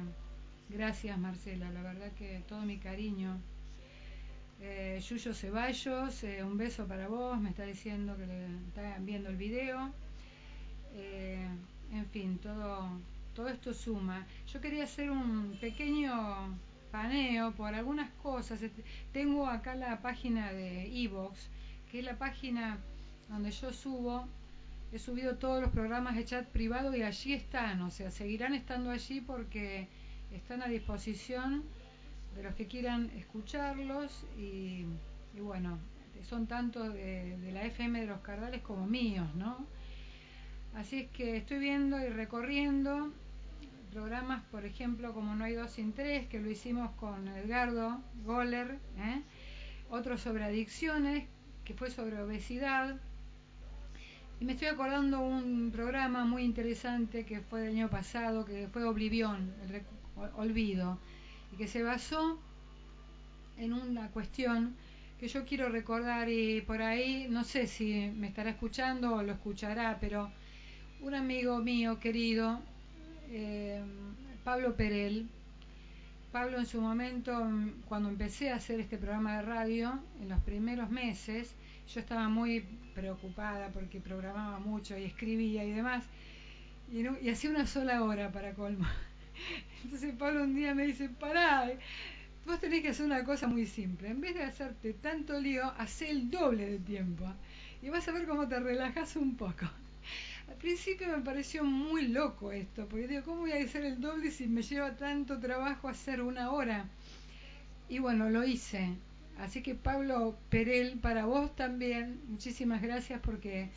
gracias 0.69 1.17
Marcela, 1.19 1.71
la 1.71 1.83
verdad 1.83 2.11
que 2.13 2.43
todo 2.49 2.63
mi 2.63 2.79
cariño. 2.79 3.39
Eh, 4.61 5.01
Yuyo 5.07 5.33
Ceballos, 5.33 6.25
eh, 6.25 6.43
un 6.45 6.59
beso 6.59 6.87
para 6.87 7.09
vos, 7.09 7.41
me 7.41 7.51
está 7.51 7.65
diciendo 7.65 8.17
que 8.17 8.27
le 8.27 8.47
está 8.69 8.99
viendo 9.01 9.31
el 9.31 9.37
video. 9.37 9.91
Eh, 10.95 11.47
en 11.93 12.07
fin, 12.07 12.39
todo, 12.39 12.91
todo 13.35 13.49
esto 13.49 13.73
suma. 13.73 14.27
Yo 14.53 14.61
quería 14.61 14.85
hacer 14.85 15.11
un 15.11 15.57
pequeño 15.61 16.59
paneo 16.91 17.53
por 17.53 17.75
algunas 17.75 18.11
cosas. 18.23 18.61
Este, 18.63 18.85
Tengo 19.13 19.47
acá 19.47 19.75
la 19.75 20.01
página 20.01 20.53
de 20.53 20.87
Evox, 21.05 21.49
que 21.91 22.01
es 22.01 22.05
la 22.05 22.17
página 22.19 22.79
donde 23.29 23.51
yo 23.51 23.73
subo. 23.73 24.27
He 24.93 24.99
subido 24.99 25.37
todos 25.37 25.63
los 25.63 25.71
programas 25.71 26.17
de 26.17 26.25
chat 26.25 26.47
privado 26.47 26.95
y 26.97 27.03
allí 27.03 27.33
están, 27.33 27.81
o 27.83 27.91
sea, 27.91 28.11
seguirán 28.11 28.55
estando 28.55 28.91
allí 28.91 29.21
porque 29.21 29.87
están 30.33 30.63
a 30.63 30.67
disposición 30.67 31.63
de 32.35 32.43
los 32.43 32.55
que 32.57 32.67
quieran 32.67 33.11
escucharlos 33.17 34.25
y, 34.37 34.85
y 35.37 35.41
bueno, 35.41 35.79
son 36.29 36.47
tanto 36.47 36.91
de, 36.91 37.37
de 37.39 37.53
la 37.53 37.65
FM 37.65 38.01
de 38.01 38.07
los 38.07 38.21
Cardales 38.21 38.63
como 38.63 38.87
míos, 38.87 39.29
¿no? 39.37 39.65
Así 40.75 41.01
es 41.01 41.11
que 41.11 41.37
estoy 41.37 41.59
viendo 41.59 41.99
y 41.99 42.09
recorriendo 42.09 43.13
programas, 43.91 44.43
por 44.51 44.65
ejemplo, 44.65 45.13
como 45.13 45.35
No 45.35 45.45
hay 45.45 45.55
dos 45.55 45.71
sin 45.73 45.93
tres, 45.93 46.27
que 46.29 46.41
lo 46.41 46.51
hicimos 46.51 46.91
con 46.93 47.29
Edgardo 47.29 48.01
Goller, 48.25 48.79
¿eh? 48.99 49.23
otro 49.91 50.17
sobre 50.17 50.45
adicciones, 50.45 51.27
que 51.65 51.75
fue 51.75 51.91
sobre 51.91 52.21
obesidad. 52.23 52.97
Y 54.41 54.45
me 54.45 54.53
estoy 54.53 54.69
acordando 54.69 55.21
un 55.21 55.71
programa 55.71 56.25
muy 56.25 56.45
interesante 56.45 57.27
que 57.27 57.41
fue 57.41 57.61
del 57.63 57.77
año 57.77 57.91
pasado, 57.91 58.45
que 58.45 58.69
fue 58.69 58.85
Oblivión, 58.85 59.53
el 59.69 59.83
olvido, 60.37 60.99
y 61.53 61.57
que 61.57 61.69
se 61.69 61.83
basó 61.83 62.39
en 63.59 63.73
una 63.73 64.09
cuestión 64.09 64.75
que 65.19 65.29
yo 65.29 65.45
quiero 65.45 65.69
recordar 65.69 66.31
y 66.31 66.63
por 66.63 66.81
ahí, 66.81 67.27
no 67.29 67.45
sé 67.45 67.67
si 67.67 68.11
me 68.17 68.29
estará 68.29 68.51
escuchando 68.51 69.17
o 69.17 69.23
lo 69.23 69.33
escuchará, 69.33 69.99
pero 70.01 70.31
un 71.03 71.15
amigo 71.15 71.59
mío 71.59 72.01
querido, 72.01 72.61
eh, 73.31 73.81
Pablo 74.45 74.75
Perel, 74.75 75.29
Pablo 76.33 76.59
en 76.59 76.67
su 76.67 76.81
momento, 76.81 77.33
cuando 77.89 78.09
empecé 78.09 78.51
a 78.51 78.57
hacer 78.57 78.81
este 78.81 78.99
programa 78.99 79.37
de 79.37 79.43
radio, 79.43 80.01
en 80.21 80.29
los 80.29 80.41
primeros 80.43 80.91
meses, 80.91 81.55
yo 81.93 82.01
estaba 82.01 82.29
muy 82.29 82.65
preocupada 82.95 83.69
porque 83.69 84.01
programaba 84.01 84.59
mucho 84.59 84.97
y 84.97 85.05
escribía 85.05 85.65
y 85.65 85.73
demás, 85.73 86.05
y 86.93 87.29
hacía 87.29 87.51
una 87.51 87.67
sola 87.67 88.03
hora 88.05 88.31
para 88.31 88.55
colmo. 88.55 88.87
Entonces 89.85 90.15
Pablo 90.17 90.45
un 90.45 90.55
día 90.55 90.75
me 90.75 90.87
dice, 90.87 91.09
pará, 91.09 91.71
vos 92.47 92.61
tenés 92.61 92.83
que 92.83 92.89
hacer 92.89 93.07
una 93.07 93.25
cosa 93.25 93.47
muy 93.47 93.67
simple, 93.67 94.09
en 94.09 94.21
vez 94.21 94.35
de 94.35 94.45
hacerte 94.45 94.93
tanto 94.95 95.39
lío, 95.41 95.73
hacé 95.79 96.11
el 96.11 96.31
doble 96.31 96.67
de 96.67 96.79
tiempo 96.79 97.25
y 97.83 97.89
vas 97.89 98.07
a 98.09 98.13
ver 98.13 98.27
cómo 98.27 98.47
te 98.47 98.61
relajas 98.61 99.17
un 99.17 99.37
poco. 99.37 99.67
Al 100.51 100.57
principio 100.57 101.07
me 101.09 101.23
pareció 101.23 101.63
muy 101.65 102.09
loco 102.09 102.51
esto, 102.51 102.87
porque 102.89 103.07
digo, 103.07 103.23
¿cómo 103.25 103.43
voy 103.43 103.53
a 103.53 103.65
hacer 103.65 103.85
el 103.85 104.01
doble 104.01 104.33
si 104.33 104.49
me 104.49 104.63
lleva 104.63 104.97
tanto 104.97 105.39
trabajo 105.39 105.89
hacer 105.89 106.21
una 106.21 106.51
hora? 106.51 106.87
Y 107.89 108.01
bueno, 108.01 108.29
lo 108.29 108.45
hice. 108.45 108.91
Así 109.39 109.63
que 109.63 109.77
Pablo 109.77 110.37
Perel, 110.51 110.99
para 110.99 111.25
vos 111.25 111.55
también, 111.55 112.21
muchísimas 112.29 112.83
gracias 112.83 113.21
porque 113.23 113.71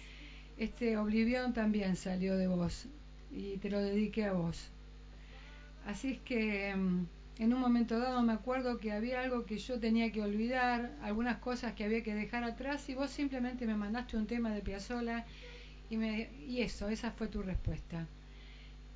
este 0.58 0.98
Oblivión 0.98 1.54
también 1.54 1.96
salió 1.96 2.36
de 2.38 2.48
vos 2.48 2.88
y 3.32 3.58
te 3.58 3.70
lo 3.70 3.80
dediqué 3.80 4.26
a 4.26 4.34
vos. 4.34 4.70
Así 5.86 6.14
es 6.14 6.20
que 6.22 6.76
mm, 6.76 7.06
en 7.38 7.54
un 7.54 7.60
momento 7.62 8.00
dado 8.00 8.24
me 8.24 8.34
acuerdo 8.34 8.80
que 8.80 8.92
había 8.92 9.22
algo 9.22 9.46
que 9.46 9.60
yo 9.60 9.80
tenía 9.80 10.12
que 10.12 10.24
olvidar, 10.24 10.92
algunas 11.04 11.38
cosas 11.38 11.74
que 11.74 11.84
había 11.84 12.04
que 12.04 12.16
dejar 12.16 12.44
atrás 12.44 12.90
y 12.90 12.96
vos 12.96 13.12
simplemente 13.12 13.68
me 13.68 13.76
mandaste 13.76 14.18
un 14.18 14.26
tema 14.26 14.52
de 14.52 14.62
Piazzolla 14.62 15.26
y, 16.02 16.62
eso, 16.62 16.90
esa 16.90 17.12
fue 17.12 17.28
tu 17.28 17.42
respuesta. 17.42 18.08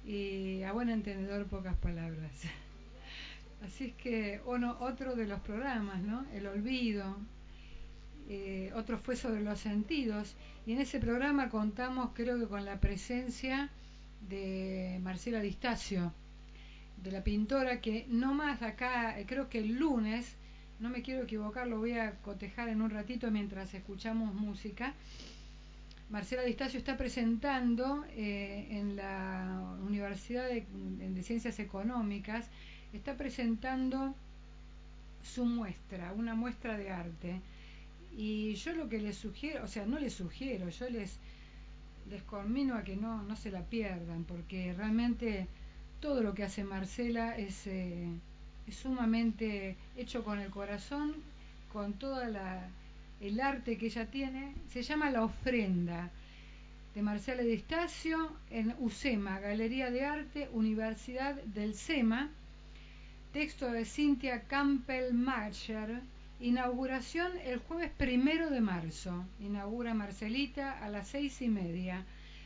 Y 0.05 0.63
a 0.63 0.71
buen 0.71 0.89
entendedor, 0.89 1.45
pocas 1.47 1.75
palabras. 1.75 2.31
Así 3.65 3.85
es 3.85 3.93
que 3.93 4.41
uno, 4.45 4.77
otro 4.79 5.15
de 5.15 5.27
los 5.27 5.39
programas, 5.41 6.01
¿no? 6.01 6.25
El 6.33 6.47
olvido. 6.47 7.17
Eh, 8.29 8.71
otro 8.75 8.97
fue 8.97 9.15
sobre 9.15 9.41
los 9.41 9.59
sentidos. 9.59 10.35
Y 10.65 10.73
en 10.73 10.81
ese 10.81 10.99
programa 10.99 11.49
contamos, 11.49 12.11
creo 12.13 12.39
que 12.39 12.47
con 12.47 12.65
la 12.65 12.79
presencia 12.79 13.69
de 14.27 14.99
Marcela 15.01 15.39
Distacio, 15.39 16.13
de 17.03 17.11
la 17.11 17.23
pintora 17.23 17.79
que 17.79 18.05
no 18.09 18.33
más 18.33 18.61
acá, 18.61 19.15
creo 19.27 19.49
que 19.49 19.59
el 19.59 19.75
lunes, 19.75 20.35
no 20.79 20.89
me 20.89 21.01
quiero 21.01 21.23
equivocar, 21.23 21.67
lo 21.67 21.77
voy 21.79 21.93
a 21.93 22.15
cotejar 22.21 22.69
en 22.69 22.81
un 22.81 22.89
ratito 22.89 23.31
mientras 23.31 23.73
escuchamos 23.73 24.33
música. 24.33 24.93
Marcela 26.09 26.43
Distacio 26.43 26.79
está 26.79 26.95
presentando 26.95 28.05
eh, 28.11 28.67
en 28.71 28.95
la 28.95 29.75
Universidad 29.85 30.47
de, 30.47 30.65
Ciencias 31.21 31.59
Económicas 31.59 32.47
está 32.93 33.17
presentando 33.17 34.15
su 35.21 35.43
muestra, 35.45 36.13
una 36.13 36.33
muestra 36.33 36.77
de 36.77 36.91
arte. 36.91 37.41
Y 38.15 38.55
yo 38.55 38.73
lo 38.73 38.87
que 38.87 38.99
les 38.99 39.17
sugiero, 39.17 39.65
o 39.65 39.67
sea, 39.67 39.85
no 39.85 39.99
les 39.99 40.13
sugiero, 40.13 40.69
yo 40.69 40.89
les, 40.89 41.19
les 42.09 42.23
conmino 42.23 42.75
a 42.75 42.83
que 42.83 42.95
no, 42.95 43.21
no 43.23 43.35
se 43.35 43.51
la 43.51 43.61
pierdan, 43.63 44.23
porque 44.23 44.73
realmente 44.73 45.47
todo 45.99 46.23
lo 46.23 46.33
que 46.33 46.43
hace 46.43 46.63
Marcela 46.63 47.37
es, 47.37 47.67
eh, 47.67 48.07
es 48.65 48.75
sumamente 48.75 49.75
hecho 49.97 50.23
con 50.23 50.39
el 50.39 50.49
corazón, 50.51 51.15
con 51.73 51.93
toda 51.93 52.29
la 52.29 52.69
el 53.21 53.39
arte 53.39 53.77
que 53.77 53.87
ella 53.87 54.05
tiene. 54.05 54.53
Se 54.69 54.83
llama 54.83 55.11
La 55.11 55.23
Ofrenda 55.23 56.11
de 56.95 57.01
Marcela 57.01 57.43
Distacio 57.43 58.31
en 58.49 58.75
UCEMA, 58.79 59.39
Galería 59.39 59.91
de 59.91 60.05
Arte, 60.05 60.49
Universidad 60.53 61.35
del 61.35 61.75
SEMA 61.75 62.29
Texto 63.33 63.71
de 63.71 63.85
Cynthia 63.85 64.41
Campbell 64.47 65.13
Marcher. 65.13 66.01
Inauguración 66.39 67.37
el 67.45 67.59
jueves 67.59 67.91
primero 67.95 68.49
de 68.49 68.61
marzo. 68.61 69.25
Inaugura 69.39 69.93
Marcelita 69.93 70.79
a 70.83 70.89
las 70.89 71.09
seis 71.09 71.41
y 71.41 71.47
media. 71.47 72.03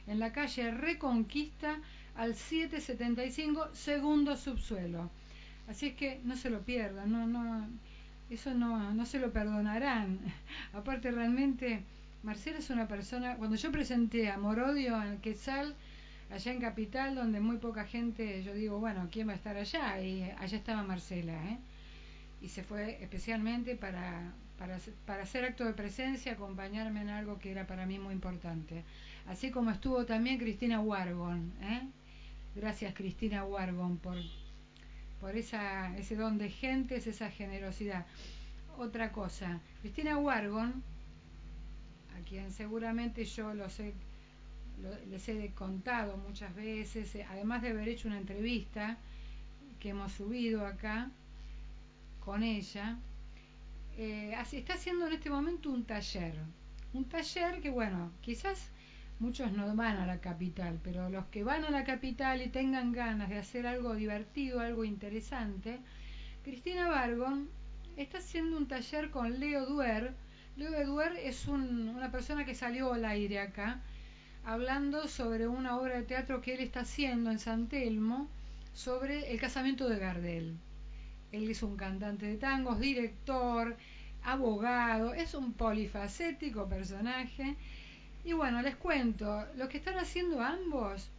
En 0.07 0.19
la 0.19 0.33
calle 0.33 0.71
Reconquista 0.71 1.79
al 2.15 2.35
775, 2.35 3.69
segundo 3.73 4.35
subsuelo. 4.35 5.09
Así 5.69 5.87
es 5.87 5.93
que 5.93 6.19
no 6.25 6.35
se 6.35 6.49
lo 6.49 6.59
pierdan, 6.61 7.11
no, 7.11 7.25
no, 7.25 7.69
eso 8.35 8.53
no, 8.53 8.93
no 8.93 9.05
se 9.05 9.19
lo 9.19 9.31
perdonarán. 9.31 10.19
Aparte 10.73 11.11
realmente, 11.11 11.83
Marcela 12.23 12.59
es 12.59 12.69
una 12.69 12.87
persona, 12.87 13.35
cuando 13.35 13.55
yo 13.55 13.71
presenté 13.71 14.29
a 14.29 14.37
Morodio 14.37 15.01
en 15.03 15.17
Quetzal, 15.17 15.75
allá 16.31 16.51
en 16.53 16.61
Capital, 16.61 17.15
donde 17.15 17.39
muy 17.39 17.57
poca 17.57 17.85
gente, 17.85 18.43
yo 18.43 18.53
digo, 18.53 18.79
bueno, 18.79 19.09
¿quién 19.11 19.27
va 19.27 19.33
a 19.33 19.35
estar 19.35 19.57
allá? 19.57 20.01
Y 20.01 20.23
allá 20.23 20.57
estaba 20.57 20.83
Marcela, 20.83 21.33
¿eh? 21.33 21.57
Y 22.41 22.49
se 22.49 22.63
fue 22.63 22.97
especialmente 23.03 23.75
para, 23.75 24.31
para, 24.57 24.79
para 25.05 25.23
hacer 25.23 25.43
acto 25.43 25.65
de 25.65 25.73
presencia, 25.73 26.31
acompañarme 26.31 27.01
en 27.01 27.09
algo 27.09 27.37
que 27.37 27.51
era 27.51 27.67
para 27.67 27.85
mí 27.85 27.99
muy 27.99 28.13
importante. 28.13 28.83
Así 29.27 29.51
como 29.51 29.71
estuvo 29.71 30.05
también 30.05 30.39
Cristina 30.39 30.79
Wargon, 30.79 31.51
¿eh? 31.61 31.81
Gracias 32.55 32.93
Cristina 32.93 33.43
Wargon 33.43 33.97
por, 33.97 34.17
por 35.21 35.37
esa, 35.37 35.95
ese 35.97 36.15
don 36.15 36.37
de 36.37 36.49
gentes, 36.49 37.07
esa 37.07 37.29
generosidad. 37.29 38.05
Otra 38.77 39.11
cosa, 39.11 39.61
Cristina 39.81 40.17
Wargon, 40.17 40.83
a 42.17 42.27
quien 42.27 42.51
seguramente 42.51 43.23
yo 43.23 43.53
lo 43.53 43.69
sé 43.69 43.93
les 45.09 45.29
he 45.29 45.51
contado 45.51 46.17
muchas 46.17 46.55
veces, 46.55 47.13
eh, 47.15 47.25
además 47.29 47.61
de 47.61 47.69
haber 47.69 47.87
hecho 47.87 48.07
una 48.07 48.17
entrevista 48.17 48.97
que 49.79 49.89
hemos 49.89 50.11
subido 50.11 50.65
acá 50.65 51.11
con 52.19 52.41
ella, 52.43 52.97
eh, 53.97 54.35
está 54.51 54.73
haciendo 54.73 55.07
en 55.07 55.13
este 55.13 55.29
momento 55.29 55.69
un 55.69 55.85
taller. 55.85 56.33
Un 56.93 57.05
taller 57.05 57.61
que, 57.61 57.69
bueno, 57.69 58.11
quizás 58.21 58.69
muchos 59.21 59.51
no 59.53 59.75
van 59.75 59.97
a 59.97 60.07
la 60.07 60.19
capital, 60.19 60.79
pero 60.83 61.09
los 61.09 61.25
que 61.27 61.43
van 61.43 61.63
a 61.63 61.69
la 61.69 61.83
capital 61.83 62.41
y 62.41 62.49
tengan 62.49 62.91
ganas 62.91 63.29
de 63.29 63.37
hacer 63.37 63.67
algo 63.67 63.93
divertido, 63.93 64.59
algo 64.59 64.83
interesante, 64.83 65.79
Cristina 66.43 66.89
Vargon 66.89 67.47
está 67.97 68.17
haciendo 68.17 68.57
un 68.57 68.67
taller 68.67 69.11
con 69.11 69.39
Leo 69.39 69.67
Duer. 69.67 70.15
Leo 70.57 70.85
Duer 70.87 71.13
es 71.17 71.47
una 71.47 72.11
persona 72.11 72.45
que 72.45 72.55
salió 72.55 72.93
al 72.93 73.05
aire 73.05 73.39
acá, 73.39 73.79
hablando 74.43 75.07
sobre 75.07 75.47
una 75.47 75.77
obra 75.77 75.97
de 75.97 76.03
teatro 76.03 76.41
que 76.41 76.55
él 76.55 76.61
está 76.61 76.79
haciendo 76.79 77.29
en 77.29 77.37
San 77.37 77.67
Telmo 77.67 78.27
sobre 78.73 79.31
el 79.31 79.39
casamiento 79.39 79.87
de 79.87 79.99
Gardel. 79.99 80.57
Él 81.31 81.49
es 81.49 81.61
un 81.61 81.77
cantante 81.77 82.25
de 82.25 82.37
tangos, 82.37 82.79
director, 82.79 83.77
abogado, 84.23 85.13
es 85.13 85.35
un 85.35 85.53
polifacético 85.53 86.67
personaje. 86.67 87.55
Y 88.23 88.33
bueno, 88.33 88.61
les 88.61 88.75
cuento, 88.75 89.45
lo 89.55 89.67
que 89.67 89.77
están 89.77 89.97
haciendo 89.97 90.41
ambos, 90.41 91.09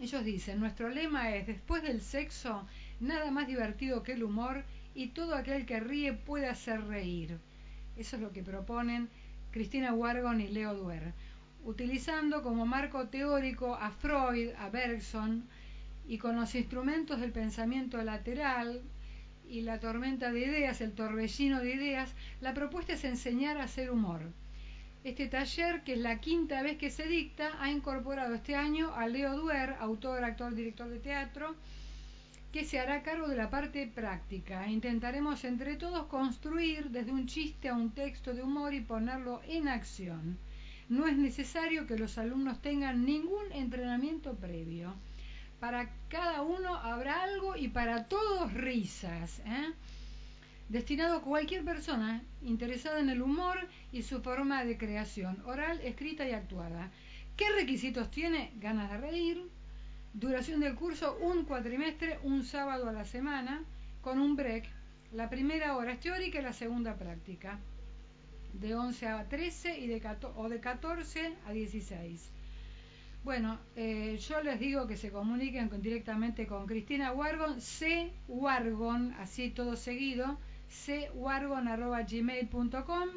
ellos 0.00 0.24
dicen, 0.24 0.60
nuestro 0.60 0.88
lema 0.88 1.34
es, 1.34 1.46
después 1.46 1.82
del 1.82 2.00
sexo, 2.00 2.66
nada 3.00 3.30
más 3.30 3.46
divertido 3.46 4.02
que 4.02 4.12
el 4.12 4.24
humor 4.24 4.64
y 4.94 5.08
todo 5.08 5.34
aquel 5.34 5.66
que 5.66 5.80
ríe 5.80 6.12
puede 6.12 6.48
hacer 6.48 6.84
reír. 6.86 7.38
Eso 7.96 8.16
es 8.16 8.22
lo 8.22 8.32
que 8.32 8.42
proponen 8.42 9.08
Cristina 9.52 9.92
Wargon 9.92 10.40
y 10.40 10.48
Leo 10.48 10.74
Duer 10.74 11.12
utilizando 11.64 12.42
como 12.42 12.66
marco 12.66 13.08
teórico 13.08 13.74
a 13.74 13.90
Freud, 13.90 14.50
a 14.58 14.70
Bergson, 14.70 15.44
y 16.06 16.16
con 16.18 16.36
los 16.36 16.54
instrumentos 16.54 17.20
del 17.20 17.32
pensamiento 17.32 18.02
lateral 18.02 18.80
y 19.46 19.60
la 19.62 19.78
tormenta 19.78 20.32
de 20.32 20.40
ideas, 20.40 20.80
el 20.80 20.92
torbellino 20.92 21.60
de 21.60 21.74
ideas, 21.74 22.14
la 22.40 22.54
propuesta 22.54 22.94
es 22.94 23.04
enseñar 23.04 23.58
a 23.58 23.64
hacer 23.64 23.90
humor. 23.90 24.22
Este 25.04 25.26
taller, 25.28 25.82
que 25.84 25.94
es 25.94 25.98
la 25.98 26.20
quinta 26.20 26.62
vez 26.62 26.76
que 26.78 26.90
se 26.90 27.06
dicta, 27.06 27.50
ha 27.60 27.70
incorporado 27.70 28.34
este 28.34 28.54
año 28.54 28.94
a 28.94 29.06
Leo 29.06 29.36
Duer, 29.36 29.76
autor, 29.80 30.24
actor, 30.24 30.54
director 30.54 30.88
de 30.88 30.98
teatro, 30.98 31.54
que 32.52 32.64
se 32.64 32.78
hará 32.78 33.02
cargo 33.02 33.28
de 33.28 33.36
la 33.36 33.50
parte 33.50 33.86
práctica. 33.86 34.66
Intentaremos 34.68 35.44
entre 35.44 35.76
todos 35.76 36.06
construir 36.06 36.90
desde 36.90 37.12
un 37.12 37.26
chiste 37.26 37.68
a 37.68 37.74
un 37.74 37.92
texto 37.92 38.34
de 38.34 38.42
humor 38.42 38.74
y 38.74 38.80
ponerlo 38.80 39.40
en 39.46 39.68
acción 39.68 40.38
no 40.88 41.06
es 41.06 41.16
necesario 41.18 41.86
que 41.86 41.98
los 41.98 42.16
alumnos 42.16 42.62
tengan 42.62 43.04
ningún 43.04 43.52
entrenamiento 43.52 44.34
previo. 44.34 44.94
Para 45.60 45.90
cada 46.08 46.42
uno 46.42 46.76
habrá 46.76 47.22
algo 47.22 47.56
y 47.56 47.68
para 47.68 48.04
todos 48.04 48.54
risas. 48.54 49.40
¿eh? 49.40 49.72
Destinado 50.68 51.16
a 51.16 51.22
cualquier 51.22 51.64
persona 51.64 52.22
interesada 52.42 53.00
en 53.00 53.08
el 53.08 53.22
humor 53.22 53.56
y 53.90 54.02
su 54.02 54.20
forma 54.20 54.66
de 54.66 54.76
creación, 54.76 55.42
oral, 55.46 55.80
escrita 55.80 56.28
y 56.28 56.32
actuada. 56.32 56.90
¿Qué 57.38 57.46
requisitos 57.58 58.10
tiene? 58.10 58.52
Ganas 58.56 58.90
de 58.90 58.98
reír. 58.98 59.48
Duración 60.12 60.60
del 60.60 60.74
curso, 60.74 61.16
un 61.22 61.44
cuatrimestre, 61.44 62.18
un 62.22 62.44
sábado 62.44 62.86
a 62.86 62.92
la 62.92 63.06
semana, 63.06 63.64
con 64.02 64.18
un 64.18 64.36
break. 64.36 64.68
La 65.12 65.30
primera 65.30 65.74
hora 65.74 65.92
es 65.92 66.00
teórica 66.00 66.38
y 66.38 66.42
la 66.42 66.52
segunda 66.52 66.96
práctica 66.96 67.58
de 68.52 68.74
11 68.74 69.06
a 69.06 69.26
13 69.26 69.78
y 69.78 69.86
de, 69.86 70.02
o 70.36 70.48
de 70.50 70.60
14 70.60 71.32
a 71.46 71.52
16. 71.52 72.30
Bueno, 73.24 73.58
eh, 73.74 74.18
yo 74.18 74.42
les 74.42 74.60
digo 74.60 74.86
que 74.86 74.98
se 74.98 75.10
comuniquen 75.10 75.70
directamente 75.80 76.46
con 76.46 76.66
Cristina 76.66 77.12
Wargon, 77.12 77.60
c 77.60 78.12
wargon, 78.28 79.12
así 79.14 79.50
todo 79.50 79.74
seguido, 79.76 80.38
cwargon.gmail.com 80.68 83.08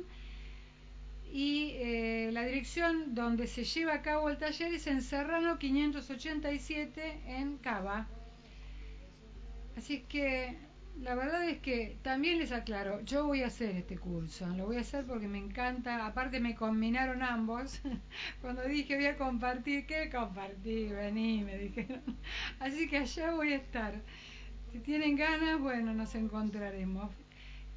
y 1.31 1.71
eh, 1.75 2.29
la 2.33 2.43
dirección 2.43 3.15
donde 3.15 3.47
se 3.47 3.63
lleva 3.63 3.93
a 3.93 4.01
cabo 4.01 4.29
el 4.29 4.37
taller 4.37 4.73
es 4.73 4.85
en 4.87 5.01
Serrano 5.01 5.57
587 5.57 7.21
en 7.25 7.57
Cava. 7.57 8.07
Así 9.77 10.01
que 10.01 10.57
la 10.99 11.15
verdad 11.15 11.47
es 11.47 11.59
que 11.59 11.97
también 12.03 12.37
les 12.37 12.51
aclaro, 12.51 13.01
yo 13.05 13.25
voy 13.25 13.43
a 13.43 13.47
hacer 13.47 13.77
este 13.77 13.97
curso, 13.97 14.45
lo 14.49 14.65
voy 14.65 14.77
a 14.77 14.81
hacer 14.81 15.05
porque 15.05 15.27
me 15.27 15.37
encanta, 15.37 16.05
aparte 16.05 16.39
me 16.39 16.53
combinaron 16.53 17.23
ambos, 17.23 17.81
cuando 18.41 18.63
dije 18.63 18.95
voy 18.95 19.05
a 19.05 19.17
compartir, 19.17 19.85
¿qué 19.85 20.09
compartir? 20.09 20.93
Vení, 20.93 21.43
me 21.43 21.57
dijeron. 21.57 22.01
Así 22.59 22.89
que 22.89 22.97
allá 22.97 23.31
voy 23.31 23.53
a 23.53 23.57
estar. 23.57 23.93
Si 24.71 24.79
tienen 24.79 25.15
ganas, 25.15 25.59
bueno, 25.59 25.93
nos 25.93 26.13
encontraremos. 26.15 27.11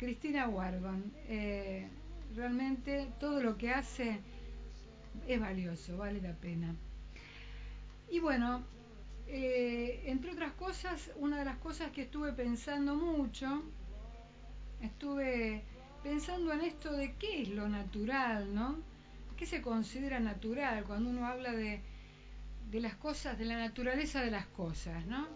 Cristina 0.04 0.46
Wargon, 0.46 1.02
eh, 1.28 1.88
realmente 2.36 3.08
todo 3.18 3.42
lo 3.42 3.56
que 3.56 3.70
hace 3.70 4.20
es 5.26 5.40
valioso, 5.40 5.96
vale 5.96 6.20
la 6.20 6.34
pena. 6.34 6.74
Y 8.10 8.20
bueno, 8.20 8.62
eh, 9.26 10.02
entre 10.04 10.32
otras 10.32 10.52
cosas, 10.52 11.10
una 11.16 11.38
de 11.38 11.46
las 11.46 11.56
cosas 11.56 11.90
que 11.90 12.02
estuve 12.02 12.34
pensando 12.34 12.94
mucho, 12.96 13.62
estuve 14.82 15.62
pensando 16.02 16.52
en 16.52 16.60
esto 16.60 16.92
de 16.92 17.14
qué 17.14 17.40
es 17.40 17.48
lo 17.48 17.66
natural, 17.66 18.54
¿no? 18.54 18.76
¿Qué 19.38 19.46
se 19.46 19.62
considera 19.62 20.20
natural 20.20 20.84
cuando 20.84 21.08
uno 21.08 21.26
habla 21.26 21.52
de, 21.52 21.80
de 22.70 22.80
las 22.80 22.94
cosas, 22.96 23.38
de 23.38 23.46
la 23.46 23.56
naturaleza 23.56 24.20
de 24.20 24.30
las 24.30 24.44
cosas, 24.48 25.06
¿no? 25.06 25.26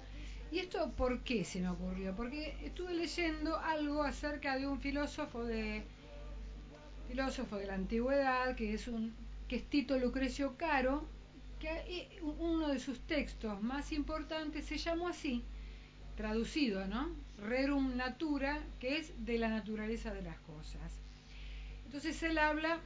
¿Y 0.50 0.60
esto 0.60 0.90
por 0.92 1.20
qué 1.20 1.44
se 1.44 1.60
me 1.60 1.68
ocurrió? 1.68 2.14
Porque 2.14 2.56
estuve 2.64 2.94
leyendo 2.94 3.58
algo 3.58 4.02
acerca 4.02 4.56
de 4.56 4.66
un 4.66 4.80
filósofo 4.80 5.44
de 5.44 5.82
filósofo 7.08 7.56
de 7.56 7.66
la 7.66 7.74
antigüedad 7.74 8.54
que 8.54 8.74
es 8.74 8.86
un 8.88 9.14
que 9.48 9.56
es 9.56 9.64
Tito 9.64 9.98
Lucrecio 9.98 10.56
Caro, 10.58 11.04
que 11.58 12.20
uno 12.38 12.68
de 12.68 12.78
sus 12.78 13.00
textos 13.00 13.60
más 13.62 13.92
importantes 13.92 14.66
se 14.66 14.76
llamó 14.76 15.08
así, 15.08 15.42
traducido, 16.16 16.86
¿no? 16.86 17.08
Rerum 17.38 17.96
Natura, 17.96 18.60
que 18.78 18.98
es 18.98 19.24
de 19.24 19.38
la 19.38 19.48
naturaleza 19.48 20.12
de 20.12 20.22
las 20.22 20.38
cosas. 20.40 20.92
Entonces 21.86 22.22
él 22.22 22.36
habla, 22.36 22.78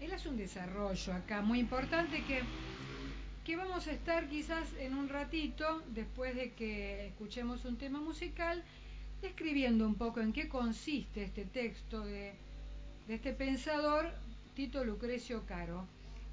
él 0.00 0.12
hace 0.12 0.28
un 0.28 0.36
desarrollo 0.36 1.12
acá 1.14 1.40
muy 1.40 1.60
importante 1.60 2.22
que, 2.24 2.40
que 3.46 3.54
vamos 3.54 3.86
a 3.86 3.92
estar 3.92 4.28
quizás 4.28 4.66
en 4.80 4.92
un 4.92 5.08
ratito, 5.08 5.80
después 5.94 6.34
de 6.34 6.50
que 6.54 7.06
escuchemos 7.06 7.64
un 7.64 7.76
tema 7.76 8.00
musical, 8.00 8.64
describiendo 9.22 9.86
un 9.86 9.94
poco 9.94 10.20
en 10.20 10.32
qué 10.32 10.48
consiste 10.48 11.22
este 11.22 11.44
texto 11.44 12.04
de, 12.04 12.32
este 13.06 13.32
pensador 13.32 14.10
Tito 14.56 14.84
Lucrecio 14.84 15.46
Caro. 15.46 15.86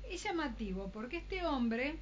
Es 0.10 0.24
llamativo 0.24 0.90
porque 0.92 1.18
este 1.18 1.46
hombre, 1.46 1.98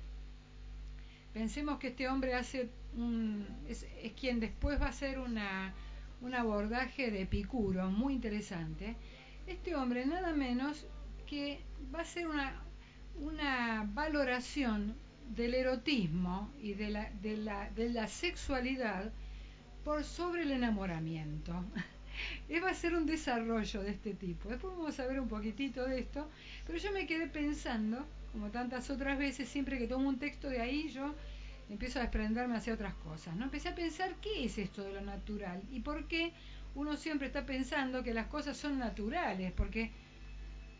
pensemos 1.34 1.78
que 1.78 1.89
este 1.89 2.08
hombre 2.08 2.34
hace 2.34 2.69
un, 2.95 3.45
es, 3.67 3.86
quien 4.17 4.39
después 4.39 4.80
va 4.80 4.86
a 4.86 4.89
hacer 4.91 5.19
una, 5.19 5.74
un 6.21 6.34
abordaje 6.36 7.12
de 7.12 7.24
Epicuro 7.24 7.91
muy 7.91 8.13
interesante. 8.13 8.95
Este 9.45 9.76
hombre 9.76 10.06
nada 10.06 10.32
menos 10.32 10.86
que 11.28 11.60
va 11.93 12.00
a 12.00 12.04
hacer 12.04 12.30
una, 12.30 12.63
una 13.19 13.89
valoración 13.93 14.95
del 15.36 15.54
erotismo 15.54 16.52
y 16.62 16.74
de 16.74 16.89
la, 16.89 17.10
de 17.21 17.38
la, 17.38 17.69
de 17.71 17.89
la 17.89 18.08
sexualidad 18.08 19.12
por 19.84 20.04
sobre 20.04 20.43
el 20.43 20.52
enamoramiento. 20.52 21.54
va 22.63 22.69
a 22.69 22.74
ser 22.74 22.95
un 22.95 23.06
desarrollo 23.06 23.82
de 23.82 23.91
este 23.91 24.13
tipo. 24.13 24.50
Después 24.50 24.74
vamos 24.76 25.00
a 25.00 25.08
ver 25.08 25.19
un 25.19 25.28
poquitito 25.28 25.86
de 25.86 26.00
esto, 26.00 26.30
pero 26.65 26.78
yo 26.78 26.91
me 26.91 27.08
quedé 27.08 27.28
pensando, 27.28 28.06
como 28.32 28.50
tantas 28.50 28.89
otras 28.89 29.17
veces, 29.17 29.50
siempre 29.50 29.78
que 29.78 29.88
tomo 29.88 30.10
un 30.10 30.19
texto 30.19 30.50
de 30.50 30.62
ahí, 30.62 30.89
yo 30.89 31.15
empiezo 31.69 32.00
a 32.00 32.04
desprenderme 32.04 32.58
hacia 32.58 32.74
otras 32.74 32.93
cosas. 32.95 33.36
¿no? 33.36 33.45
Empecé 33.45 33.69
a 33.69 33.76
pensar 33.76 34.15
qué 34.21 34.45
es 34.45 34.58
esto 34.58 34.84
de 34.84 34.93
lo 34.93 35.02
natural 35.02 35.62
y 35.71 35.80
por 35.80 36.08
qué 36.08 36.34
uno 36.76 36.95
siempre 36.97 37.28
está 37.28 37.45
pensando 37.45 38.04
que 38.04 38.13
las 38.13 38.28
cosas 38.28 38.58
son 38.58 38.80
naturales, 38.80 39.52
porque 39.54 39.91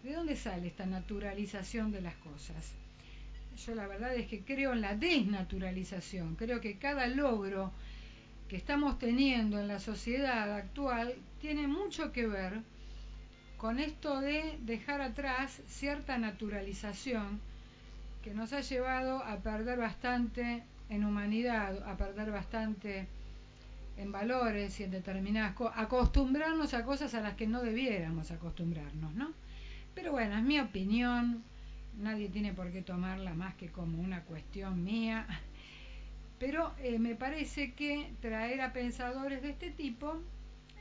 ¿de 0.04 0.14
dónde 0.14 0.36
sale 0.36 0.68
esta 0.68 0.86
naturalización 0.86 1.92
de 1.92 2.02
las 2.02 2.16
cosas? 2.16 2.74
Yo 3.66 3.76
la 3.76 3.88
verdad 3.88 4.16
es 4.16 4.28
que 4.28 4.42
creo 4.42 4.74
en 4.74 4.82
la 4.82 4.96
desnaturalización, 4.96 6.36
creo 6.36 6.62
que 6.62 6.78
cada 6.78 7.08
logro 7.08 7.72
que 8.48 8.56
estamos 8.56 8.98
teniendo 8.98 9.60
en 9.60 9.68
la 9.68 9.80
sociedad 9.80 10.54
actual 10.54 11.16
tiene 11.40 11.68
mucho 11.68 12.12
que 12.12 12.28
ver 12.28 12.62
con 13.58 13.80
esto 13.80 14.22
de 14.22 14.58
dejar 14.62 15.02
atrás 15.02 15.62
cierta 15.68 16.18
naturalización 16.18 17.40
que 18.24 18.34
nos 18.34 18.54
ha 18.54 18.62
llevado 18.62 19.24
a 19.24 19.38
perder 19.38 19.78
bastante 19.78 20.64
en 20.90 21.06
humanidad, 21.06 21.88
a 21.88 21.96
perder 21.96 22.32
bastante 22.32 23.08
en 23.98 24.12
valores 24.12 24.80
y 24.80 24.84
en 24.84 24.92
determinadas 24.92 25.54
cosas, 25.54 25.78
acostumbrarnos 25.78 26.74
a 26.74 26.84
cosas 26.84 27.14
a 27.14 27.22
las 27.22 27.36
que 27.36 27.48
no 27.48 27.62
debiéramos 27.62 28.32
acostumbrarnos, 28.32 29.14
¿no? 29.14 29.32
Pero 29.96 30.12
bueno, 30.12 30.38
es 30.38 30.44
mi 30.44 30.60
opinión, 30.60 31.44
nadie 31.98 32.30
tiene 32.30 32.54
por 32.54 32.72
qué 32.72 32.82
tomarla 32.82 33.34
más 33.34 33.56
que 33.56 33.70
como 33.70 34.02
una 34.02 34.24
cuestión 34.24 34.84
mía 34.84 35.28
pero 36.42 36.74
eh, 36.80 36.98
me 36.98 37.14
parece 37.14 37.74
que 37.74 38.14
traer 38.20 38.62
a 38.62 38.74
pensadores 38.74 39.44
de 39.44 39.52
este 39.52 39.70
tipo 39.70 40.20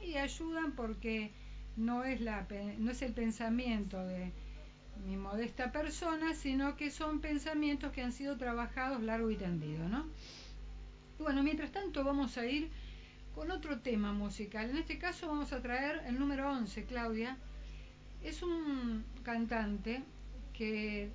y 0.03 0.17
ayudan 0.17 0.73
porque 0.73 1.33
no 1.77 2.03
es, 2.03 2.23
la, 2.23 2.47
no 2.79 2.91
es 2.91 3.03
el 3.03 3.13
pensamiento 3.13 4.03
de 4.07 4.33
mi 5.07 5.19
modesta 5.19 5.71
persona, 5.71 6.33
sino 6.33 6.77
que 6.77 6.91
son 6.91 7.21
pensamientos 7.21 7.93
que 7.93 8.01
han 8.01 8.13
sido 8.13 8.39
trabajados 8.39 9.03
largo 9.03 9.31
y 9.31 9.37
tendido, 9.37 9.87
¿no? 9.87 10.07
Bueno, 11.19 11.43
mientras 11.43 11.71
tanto 11.73 12.05
vamos 12.05 12.39
a 12.39 12.47
ir 12.47 12.71
con 13.35 13.51
otro 13.51 13.81
tema 13.81 14.15
musical. 14.15 14.71
En 14.71 14.79
este 14.79 14.99
caso 14.99 15.27
vamos 15.27 15.53
a 15.53 15.61
traer 15.61 16.01
el 16.07 16.19
número 16.19 16.51
11, 16.51 16.85
Claudia. 16.85 17.37
Es 18.23 18.43
un 18.43 19.05
cantante 19.23 20.03
que 20.53 21.11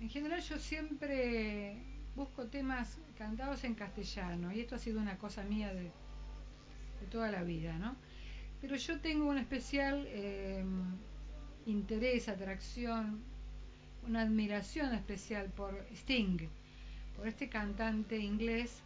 en 0.00 0.08
general 0.08 0.40
yo 0.40 0.58
siempre 0.58 1.76
busco 2.16 2.46
temas 2.46 2.98
cantados 3.16 3.64
en 3.64 3.74
castellano 3.74 4.52
y 4.52 4.60
esto 4.60 4.74
ha 4.76 4.78
sido 4.78 5.00
una 5.00 5.18
cosa 5.18 5.44
mía 5.44 5.72
de, 5.72 5.90
toda 7.10 7.30
la 7.30 7.42
vida, 7.42 7.76
¿no? 7.78 7.96
Pero 8.60 8.76
yo 8.76 9.00
tengo 9.00 9.26
un 9.26 9.36
especial 9.36 10.04
eh, 10.06 10.64
interés, 11.66 12.28
atracción, 12.28 13.20
una 14.06 14.22
admiración 14.22 14.94
especial 14.94 15.48
por 15.48 15.84
Sting, 15.92 16.48
por 17.16 17.26
este 17.26 17.48
cantante 17.48 18.18
inglés 18.18 18.82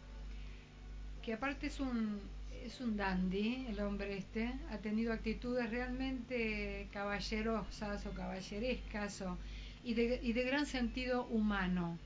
que 1.21 1.33
aparte 1.33 1.67
es 1.67 1.79
un 1.79 2.19
es 2.65 2.81
un 2.81 2.97
dandy, 2.97 3.65
el 3.69 3.79
hombre 3.79 4.17
este, 4.17 4.53
ha 4.71 4.77
tenido 4.77 5.13
actitudes 5.13 5.69
realmente 5.69 6.87
caballerosas 6.91 8.05
o 8.05 8.11
caballerescas 8.11 9.23
y, 9.83 9.93
de, 9.93 10.19
y 10.21 10.33
de 10.33 10.43
gran 10.43 10.65
sentido 10.65 11.25
humano 11.27 11.97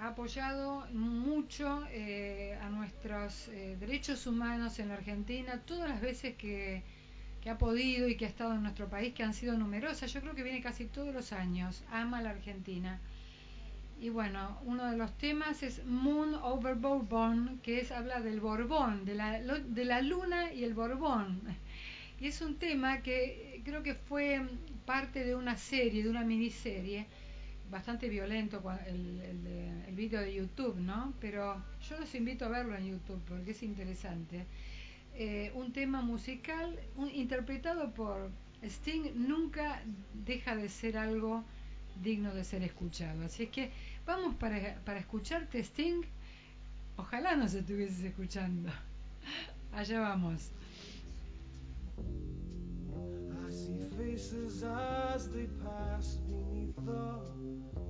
ha 0.00 0.08
apoyado 0.08 0.86
mucho 0.92 1.84
eh, 1.90 2.56
a 2.62 2.68
nuestros 2.70 3.48
eh, 3.48 3.76
derechos 3.80 4.26
humanos 4.26 4.78
en 4.78 4.88
la 4.88 4.94
Argentina 4.94 5.60
todas 5.66 5.88
las 5.88 6.00
veces 6.00 6.36
que, 6.36 6.82
ha 7.48 7.56
podido 7.56 8.06
y 8.08 8.16
que 8.18 8.26
ha 8.26 8.28
estado 8.28 8.52
en 8.54 8.62
nuestro 8.62 8.88
país, 8.90 9.14
que 9.14 9.22
han 9.22 9.32
sido 9.32 9.56
numerosas. 9.56 10.12
Yo 10.12 10.20
creo 10.20 10.34
que 10.34 10.42
viene 10.42 10.60
casi 10.60 10.84
todos 10.84 11.14
los 11.14 11.32
años. 11.32 11.82
Ama 11.90 12.20
la 12.20 12.28
Argentina. 12.30 13.00
Y 14.00 14.10
bueno, 14.10 14.58
uno 14.64 14.90
de 14.90 14.96
los 14.96 15.16
temas 15.18 15.62
es 15.62 15.84
Moon 15.84 16.34
Over 16.34 16.76
Bourbon, 16.76 17.58
que 17.62 17.80
es 17.80 17.90
habla 17.90 18.20
del 18.20 18.40
Borbón, 18.40 19.04
de 19.04 19.14
la, 19.14 19.40
de 19.40 19.84
la 19.84 20.02
luna 20.02 20.52
y 20.52 20.64
el 20.64 20.74
Borbón. 20.74 21.40
Y 22.20 22.26
es 22.26 22.40
un 22.40 22.56
tema 22.56 23.02
que 23.02 23.60
creo 23.64 23.82
que 23.82 23.94
fue 23.94 24.40
parte 24.86 25.24
de 25.24 25.34
una 25.34 25.56
serie, 25.56 26.02
de 26.02 26.10
una 26.10 26.24
miniserie, 26.24 27.06
bastante 27.70 28.08
violento 28.08 28.62
el, 28.86 29.20
el, 29.20 29.46
el 29.88 29.94
vídeo 29.94 30.20
de 30.20 30.34
YouTube, 30.34 30.76
¿no? 30.76 31.14
Pero 31.20 31.62
yo 31.88 31.98
los 31.98 32.14
invito 32.14 32.44
a 32.46 32.48
verlo 32.48 32.76
en 32.76 32.86
YouTube 32.86 33.20
porque 33.28 33.50
es 33.50 33.62
interesante. 33.62 34.46
Eh, 35.14 35.50
un 35.54 35.72
tema 35.72 36.00
musical 36.00 36.78
interpretado 37.12 37.92
por 37.92 38.30
Sting 38.62 39.10
nunca 39.16 39.82
deja 40.24 40.54
de 40.54 40.68
ser 40.68 40.96
algo 40.96 41.44
digno 42.02 42.34
de 42.34 42.44
ser 42.44 42.62
escuchado. 42.62 43.24
Así 43.24 43.44
es 43.44 43.50
que 43.50 43.70
vamos 44.08 44.34
para, 44.36 44.80
para 44.86 44.98
escucharte 44.98 45.62
Sting. 45.62 46.02
Ojalá 46.96 47.36
nos 47.36 47.52
estuvieses 47.52 48.02
escuchando. 48.02 48.70
Allá 49.72 50.00
vamos. 50.00 50.50
faces 53.96 54.62
as 54.62 55.28
they 55.30 55.48
pass 55.64 56.18
beneath 56.28 56.76
the 56.86 57.18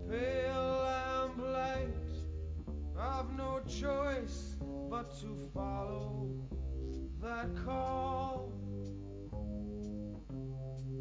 pale 0.09 0.83
lamplight. 0.85 2.11
I've 2.99 3.31
no 3.37 3.61
choice 3.69 4.57
but 4.91 5.07
to 5.21 5.51
follow 5.55 6.31
that 7.23 7.49
call. 7.65 8.53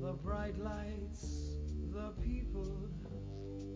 The 0.02 0.14
bright 0.14 0.58
lights, 0.60 1.58
the 1.94 2.12
people, 2.22 2.90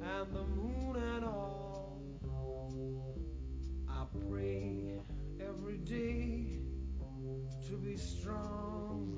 and 0.04 0.34
the 0.34 0.44
moon 0.44 0.96
and 0.96 1.26
all. 1.26 2.02
I 3.88 4.06
pray 4.28 5.00
every 5.40 5.78
day 5.78 6.60
to 7.68 7.78
be 7.78 7.98
strong. 7.98 9.18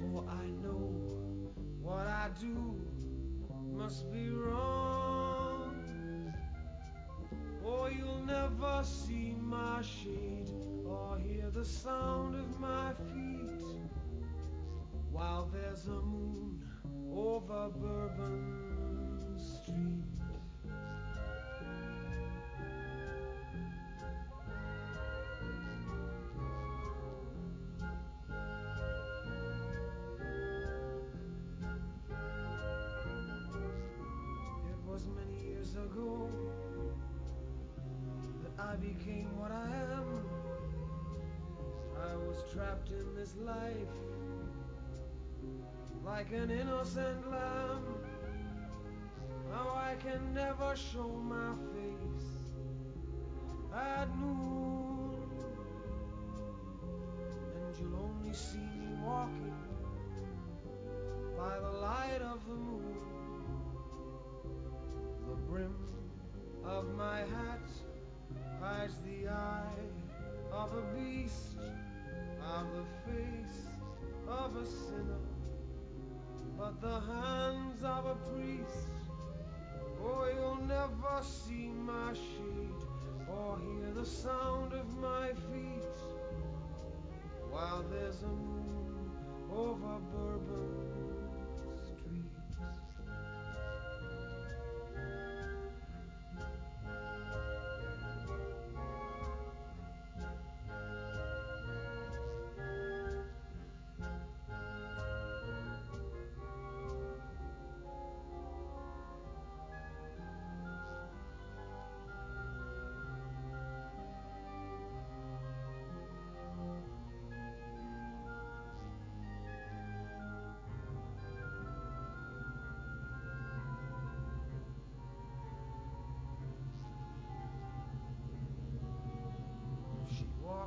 For 0.00 0.24
I 0.28 0.46
know 0.62 1.52
what 1.80 2.06
I 2.06 2.30
do 2.40 2.80
must 3.72 4.10
be 4.12 4.30
wrong. 4.30 5.76
Or 7.64 7.90
you'll 7.90 8.24
never 8.24 8.82
see 8.82 9.36
my 9.40 9.82
shade 9.82 10.50
or 10.84 11.18
hear 11.18 11.50
the 11.50 11.64
sound 11.64 12.34
of 12.34 12.58
my 12.58 12.92
feet 13.12 13.62
while 15.12 15.48
there's 15.52 15.86
a 15.86 16.00
moon 16.00 16.62
over 17.12 17.68
Bourbon 17.68 18.69
trapped 42.52 42.90
in 42.90 43.14
this 43.14 43.36
life 43.36 43.94
like 46.04 46.32
an 46.32 46.50
innocent 46.50 47.30
lamb. 47.30 48.09
Now 49.50 49.74
I 49.74 49.96
can 49.96 50.32
never 50.32 50.76
show 50.76 51.08
my 51.08 51.54
face 51.72 52.30
at 53.74 54.08
noon, 54.16 55.28
and 57.56 57.76
you'll 57.78 57.98
only 57.98 58.32
see 58.32 58.58
me 58.58 58.94
walking 59.04 59.54
by 61.36 61.58
the 61.58 61.70
light 61.70 62.22
of 62.22 62.38
the 62.46 62.54
moon. 62.54 62.96
The 65.28 65.34
brim 65.50 65.74
of 66.64 66.94
my 66.94 67.18
hat 67.18 67.66
hides 68.60 68.94
the 69.04 69.28
eye 69.28 69.88
of 70.52 70.72
a 70.72 70.82
beast, 70.96 71.56
of 72.56 72.66
the 72.76 73.10
face 73.10 73.66
of 74.28 74.54
a 74.54 74.66
sinner, 74.66 75.24
but 76.56 76.80
the 76.80 77.00
hands 77.00 77.82
of 77.82 78.06
a 78.06 78.14
priest. 78.32 78.99
Oh, 80.02 80.26
you'll 80.34 80.66
never 80.66 81.22
see 81.22 81.68
my 81.68 82.12
shade 82.14 82.84
or 83.28 83.58
hear 83.58 83.92
the 83.94 84.06
sound 84.06 84.72
of 84.72 84.96
my 84.98 85.28
feet. 85.28 85.98
While 87.50 87.84
there's 87.90 88.22
a 88.22 88.28
moon 88.28 89.10
over 89.52 89.98
Bourbon 90.12 90.89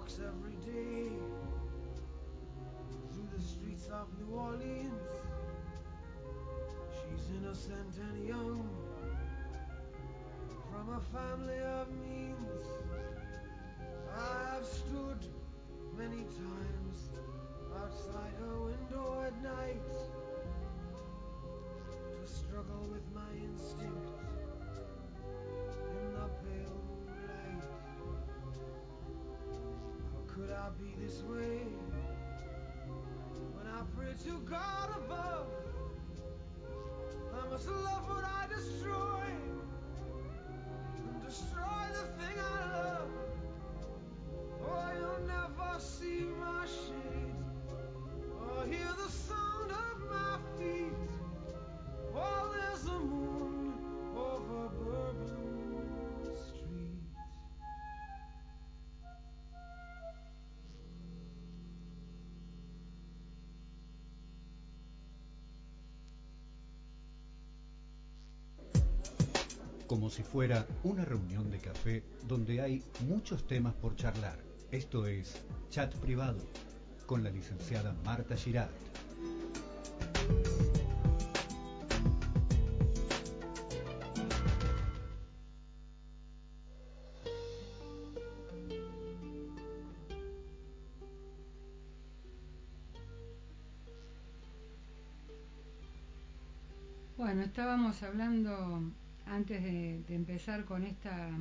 walks 0.03 0.19
every 0.19 0.55
day 0.73 1.07
through 3.13 3.27
the 3.37 3.41
streets 3.41 3.87
of 3.87 4.07
New 4.19 4.35
Orleans. 4.35 4.91
She's 6.91 7.29
innocent 7.37 7.95
and 8.01 8.27
young, 8.27 8.42
Be 30.79 30.95
this 31.05 31.21
way 31.23 31.59
when 33.53 33.67
I 33.67 33.83
pray 33.95 34.13
to 34.25 34.39
God 34.49 34.89
above? 34.97 35.47
I 37.33 37.49
must 37.49 37.67
love 37.67 38.07
what 38.09 38.23
I 38.23 38.47
destroy 38.47 39.02
Como 69.93 70.09
si 70.09 70.23
fuera 70.23 70.65
una 70.81 71.05
reunión 71.05 71.51
de 71.51 71.59
café 71.59 72.03
donde 72.27 72.59
hay 72.61 72.83
muchos 73.07 73.45
temas 73.45 73.75
por 73.75 73.95
charlar. 73.95 74.39
Esto 74.71 75.05
es 75.05 75.39
Chat 75.69 75.93
Privado 75.97 76.39
con 77.05 77.23
la 77.23 77.29
licenciada 77.29 77.95
Marta 78.03 78.35
Girard. 78.35 78.71
Bueno, 97.15 97.43
estábamos 97.43 98.01
hablando 98.01 98.91
antes 99.33 99.63
de, 99.63 100.15
empezar 100.15 100.63
con 100.63 100.83
esta 100.83 101.31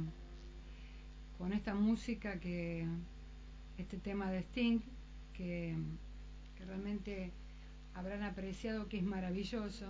con 1.37 1.53
esta 1.53 1.75
música 1.75 2.41
que 2.41 2.87
este 3.77 3.99
tema 3.99 4.31
de 4.31 4.39
Sting 4.39 4.81
que, 5.35 5.77
que 6.57 6.65
realmente 6.65 7.33
habrán 7.95 8.23
apreciado 8.23 8.89
que 8.89 8.99
es 8.99 9.03
maravilloso. 9.03 9.87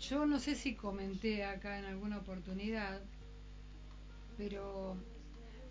Yo 0.00 0.24
no 0.24 0.38
sé 0.38 0.54
si 0.54 0.74
comenté 0.74 1.44
acá 1.44 1.78
en 1.78 1.84
alguna 1.84 2.18
oportunidad, 2.18 3.02
pero 4.38 4.96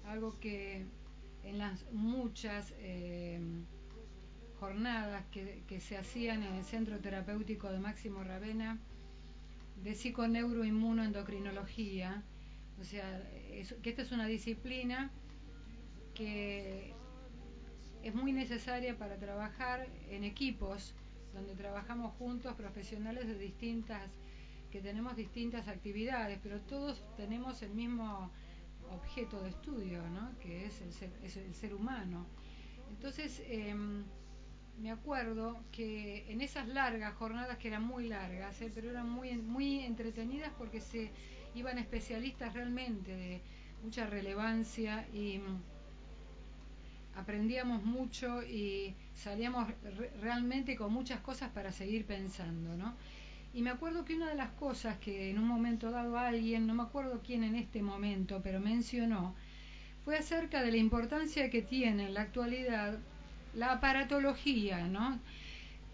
algo 0.05 0.39
que 0.39 0.85
en 1.43 1.57
las 1.57 1.91
muchas 1.91 2.71
eh, 2.79 3.39
jornadas 4.59 5.23
que, 5.31 5.63
que 5.67 5.79
se 5.79 5.97
hacían 5.97 6.43
en 6.43 6.53
el 6.55 6.65
Centro 6.65 6.99
Terapéutico 6.99 7.71
de 7.71 7.79
Máximo 7.79 8.23
Ravena 8.23 8.77
de 9.83 9.95
psiconeuroinmunoendocrinología, 9.95 12.23
o 12.79 12.83
sea, 12.83 13.23
que 13.81 13.89
esta 13.89 14.01
es 14.01 14.11
una 14.11 14.27
disciplina 14.27 15.11
que 16.13 16.93
es 18.03 18.15
muy 18.15 18.31
necesaria 18.31 18.97
para 18.97 19.17
trabajar 19.17 19.87
en 20.09 20.23
equipos, 20.23 20.93
donde 21.33 21.55
trabajamos 21.55 22.13
juntos 22.13 22.55
profesionales 22.55 23.27
de 23.27 23.37
distintas, 23.37 24.09
que 24.71 24.81
tenemos 24.81 25.15
distintas 25.15 25.67
actividades, 25.67 26.39
pero 26.41 26.59
todos 26.61 27.03
tenemos 27.17 27.61
el 27.61 27.71
mismo 27.71 28.31
objeto 28.91 29.41
de 29.41 29.49
estudio, 29.49 30.07
¿no? 30.09 30.37
que 30.39 30.65
es 30.65 30.81
el 30.81 30.93
ser, 30.93 31.11
el 31.23 31.53
ser 31.53 31.73
humano. 31.73 32.25
Entonces, 32.89 33.41
em, 33.47 34.03
me 34.81 34.91
acuerdo 34.91 35.59
que 35.71 36.25
en 36.31 36.41
esas 36.41 36.67
largas 36.67 37.13
jornadas, 37.15 37.58
que 37.58 37.67
eran 37.67 37.83
muy 37.83 38.08
largas, 38.08 38.62
¿eh? 38.62 38.71
pero 38.73 38.89
eran 38.89 39.10
muy, 39.10 39.33
muy 39.37 39.81
entretenidas 39.81 40.51
porque 40.58 40.81
se 40.81 41.12
iban 41.56 41.77
especialistas 41.77 42.54
realmente 42.54 43.15
de 43.15 43.41
mucha 43.83 44.06
relevancia 44.08 45.08
y 45.13 45.39
mm, 45.39 45.62
aprendíamos 47.15 47.83
mucho 47.83 48.43
y 48.43 48.95
salíamos 49.13 49.67
re- 49.97 50.12
realmente 50.21 50.75
con 50.75 50.93
muchas 50.93 51.19
cosas 51.21 51.49
para 51.51 51.71
seguir 51.71 52.06
pensando, 52.06 52.75
¿no? 52.77 52.95
Y 53.54 53.62
me 53.63 53.71
acuerdo 53.71 54.06
que 54.06 54.15
una 54.15 54.29
de 54.29 54.35
las 54.35 54.51
cosas 54.51 54.97
que 54.99 55.29
en 55.31 55.39
un 55.39 55.47
momento 55.47 55.91
dado 55.91 56.17
alguien, 56.17 56.67
no 56.67 56.75
me 56.75 56.83
acuerdo 56.83 57.21
quién 57.25 57.43
en 57.43 57.56
este 57.56 57.81
momento, 57.81 58.41
pero 58.43 58.60
mencionó, 58.60 59.35
fue 60.06 60.17
acerca 60.17 60.62
de 60.63 60.71
la 60.71 60.77
importancia 60.77 61.49
que 61.49 61.62
tiene 61.63 62.08
en 62.08 62.13
la 62.15 62.21
actualidad 62.21 62.99
la 63.54 63.73
aparatología, 63.73 64.87
¿no? 64.87 65.19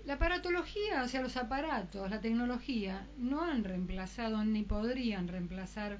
La 0.05 0.15
aparatología, 0.15 1.03
o 1.03 1.07
sea, 1.07 1.21
los 1.21 1.35
aparatos, 1.35 2.09
la 2.09 2.21
tecnología, 2.21 3.07
no 3.17 3.41
han 3.41 3.63
reemplazado 3.63 4.43
ni 4.43 4.63
podrían 4.63 5.27
reemplazar 5.27 5.99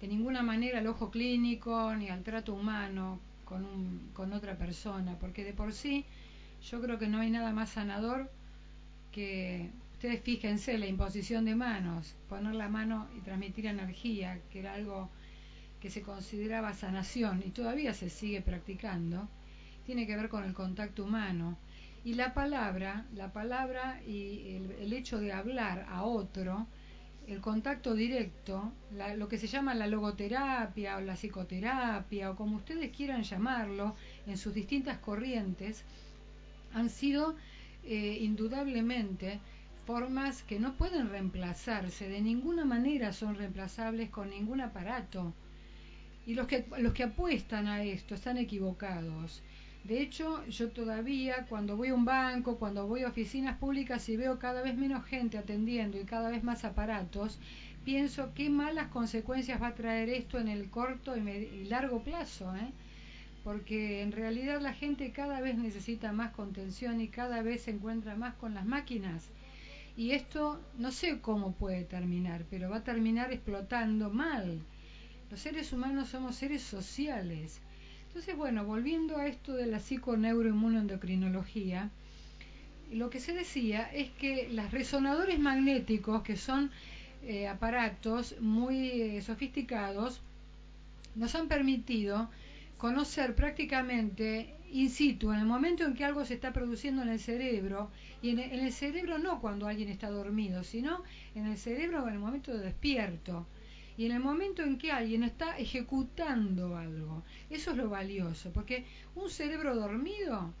de 0.00 0.08
ninguna 0.08 0.42
manera 0.42 0.78
al 0.78 0.86
ojo 0.86 1.10
clínico 1.10 1.94
ni 1.94 2.08
al 2.08 2.22
trato 2.22 2.54
humano 2.54 3.20
con, 3.44 3.64
un, 3.64 4.10
con 4.12 4.32
otra 4.32 4.56
persona, 4.56 5.16
porque 5.20 5.44
de 5.44 5.52
por 5.52 5.72
sí 5.72 6.04
yo 6.68 6.80
creo 6.80 6.98
que 6.98 7.08
no 7.08 7.20
hay 7.20 7.30
nada 7.30 7.52
más 7.52 7.70
sanador 7.70 8.30
que 9.12 9.70
ustedes 9.92 10.22
fíjense 10.22 10.78
la 10.78 10.86
imposición 10.86 11.44
de 11.44 11.54
manos, 11.54 12.14
poner 12.28 12.54
la 12.54 12.68
mano 12.68 13.08
y 13.16 13.20
transmitir 13.20 13.66
energía, 13.66 14.40
que 14.50 14.60
era 14.60 14.74
algo 14.74 15.10
que 15.80 15.90
se 15.90 16.02
consideraba 16.02 16.72
sanación 16.74 17.42
y 17.44 17.50
todavía 17.50 17.92
se 17.94 18.08
sigue 18.10 18.40
practicando, 18.40 19.28
tiene 19.90 20.06
que 20.06 20.14
ver 20.14 20.28
con 20.28 20.44
el 20.44 20.54
contacto 20.54 21.02
humano. 21.02 21.58
Y 22.04 22.14
la 22.14 22.32
palabra, 22.32 23.06
la 23.12 23.32
palabra 23.32 24.00
y 24.06 24.54
el, 24.80 24.92
hecho 24.92 25.18
de 25.18 25.32
hablar 25.32 25.84
a 25.88 26.04
otro, 26.04 26.68
el 27.26 27.40
contacto 27.40 27.94
directo, 27.94 28.70
lo 29.16 29.26
que 29.26 29.36
se 29.36 29.48
llama 29.48 29.74
la 29.74 29.88
logoterapia 29.88 30.96
o 30.96 31.00
la 31.00 31.16
psicoterapia 31.16 32.30
o 32.30 32.36
como 32.36 32.58
ustedes 32.58 32.96
quieran 32.96 33.24
llamarlo, 33.24 33.96
en 34.28 34.38
sus 34.38 34.54
distintas 34.54 34.98
corrientes, 34.98 35.82
han 36.72 36.88
sido 36.88 37.34
eh, 37.82 38.18
indudablemente 38.20 39.40
formas 39.86 40.44
que 40.44 40.60
no 40.60 40.74
pueden 40.74 41.08
reemplazarse, 41.08 42.08
de 42.08 42.20
ninguna 42.20 42.64
manera 42.64 43.12
son 43.12 43.34
reemplazables 43.34 44.08
con 44.08 44.30
ningún 44.30 44.60
aparato. 44.60 45.34
Y 46.26 46.34
los 46.34 46.46
que, 46.46 46.64
los 46.78 46.92
que 46.92 47.02
apuestan 47.02 47.66
a 47.66 47.82
esto 47.82 48.14
están 48.14 48.36
equivocados. 48.38 49.42
De 49.84 50.00
hecho, 50.02 50.46
yo 50.46 50.70
todavía 50.70 51.46
cuando 51.48 51.76
voy 51.76 51.88
a 51.88 51.94
un 51.94 52.04
banco, 52.04 52.58
cuando 52.58 52.86
voy 52.86 53.02
a 53.02 53.08
oficinas 53.08 53.58
públicas 53.58 54.08
y 54.08 54.16
veo 54.16 54.38
cada 54.38 54.62
vez 54.62 54.76
menos 54.76 55.04
gente 55.06 55.38
atendiendo 55.38 55.98
y 55.98 56.04
cada 56.04 56.30
vez 56.30 56.44
más 56.44 56.64
aparatos, 56.64 57.38
pienso 57.84 58.32
qué 58.34 58.50
malas 58.50 58.88
consecuencias 58.88 59.60
va 59.60 59.68
a 59.68 59.74
traer 59.74 60.10
esto 60.10 60.38
en 60.38 60.48
el 60.48 60.70
corto 60.70 61.16
y, 61.16 61.64
largo 61.64 62.02
plazo. 62.02 62.54
¿eh? 62.54 62.72
porque 63.42 64.02
en 64.02 64.12
realidad 64.12 64.60
la 64.60 64.74
gente 64.74 65.12
cada 65.12 65.40
vez 65.40 65.56
necesita 65.56 66.12
más 66.12 66.32
contención 66.32 67.00
y 67.00 67.08
cada 67.08 67.42
vez 67.42 67.62
se 67.62 67.70
encuentra 67.70 68.14
más 68.16 68.34
con 68.34 68.54
las 68.54 68.66
máquinas. 68.66 69.30
Y 69.96 70.12
esto 70.12 70.60
no 70.78 70.92
sé 70.92 71.20
cómo 71.20 71.52
puede 71.52 71.84
terminar, 71.84 72.44
pero 72.50 72.70
va 72.70 72.78
a 72.78 72.84
terminar 72.84 73.32
explotando 73.32 74.10
mal. 74.10 74.60
Los 75.30 75.40
seres 75.40 75.72
humanos 75.72 76.08
somos 76.08 76.36
seres 76.36 76.62
sociales. 76.62 77.60
Entonces, 78.10 78.36
bueno, 78.36 78.64
volviendo 78.64 79.18
a 79.18 79.28
esto 79.28 79.54
de 79.54 79.66
la 79.66 79.78
psiconeuroinmunoendocrinología, 79.78 81.90
lo 82.90 83.08
que 83.08 83.20
se 83.20 83.32
decía 83.32 83.88
es 83.94 84.10
que 84.10 84.48
los 84.50 84.72
resonadores 84.72 85.38
magnéticos, 85.38 86.24
que 86.24 86.36
son 86.36 86.72
eh, 87.22 87.46
aparatos 87.46 88.34
muy 88.40 88.90
eh, 88.90 89.22
sofisticados, 89.22 90.20
nos 91.14 91.36
han 91.36 91.46
permitido 91.46 92.28
conocer 92.78 93.36
prácticamente 93.36 94.56
in 94.72 94.90
situ, 94.90 95.32
en 95.32 95.38
el 95.38 95.46
momento 95.46 95.84
en 95.84 95.94
que 95.94 96.04
algo 96.04 96.24
se 96.24 96.34
está 96.34 96.52
produciendo 96.52 97.02
en 97.02 97.10
el 97.10 97.20
cerebro, 97.20 97.92
y 98.22 98.30
en 98.30 98.40
el, 98.40 98.72
cerebro 98.72 99.18
no 99.18 99.40
cuando 99.40 99.68
alguien 99.68 99.88
está 99.88 100.10
dormido, 100.10 100.64
sino 100.64 101.04
en 101.36 101.46
el 101.46 101.58
cerebro 101.58 102.08
en 102.08 102.14
el 102.14 102.18
momento 102.18 102.52
de 102.52 102.64
despierto, 102.64 103.46
y 104.00 104.06
en 104.06 104.12
el 104.12 104.20
momento 104.20 104.62
en 104.62 104.78
que 104.78 104.92
alguien 104.92 105.22
está 105.22 105.58
ejecutando 105.58 106.78
algo. 106.78 107.22
Eso 107.50 107.72
es 107.72 107.76
lo 107.76 107.90
valioso, 107.90 108.50
porque 108.50 108.86
un 109.14 109.28
cerebro 109.28 109.76
dormido, 109.76 110.54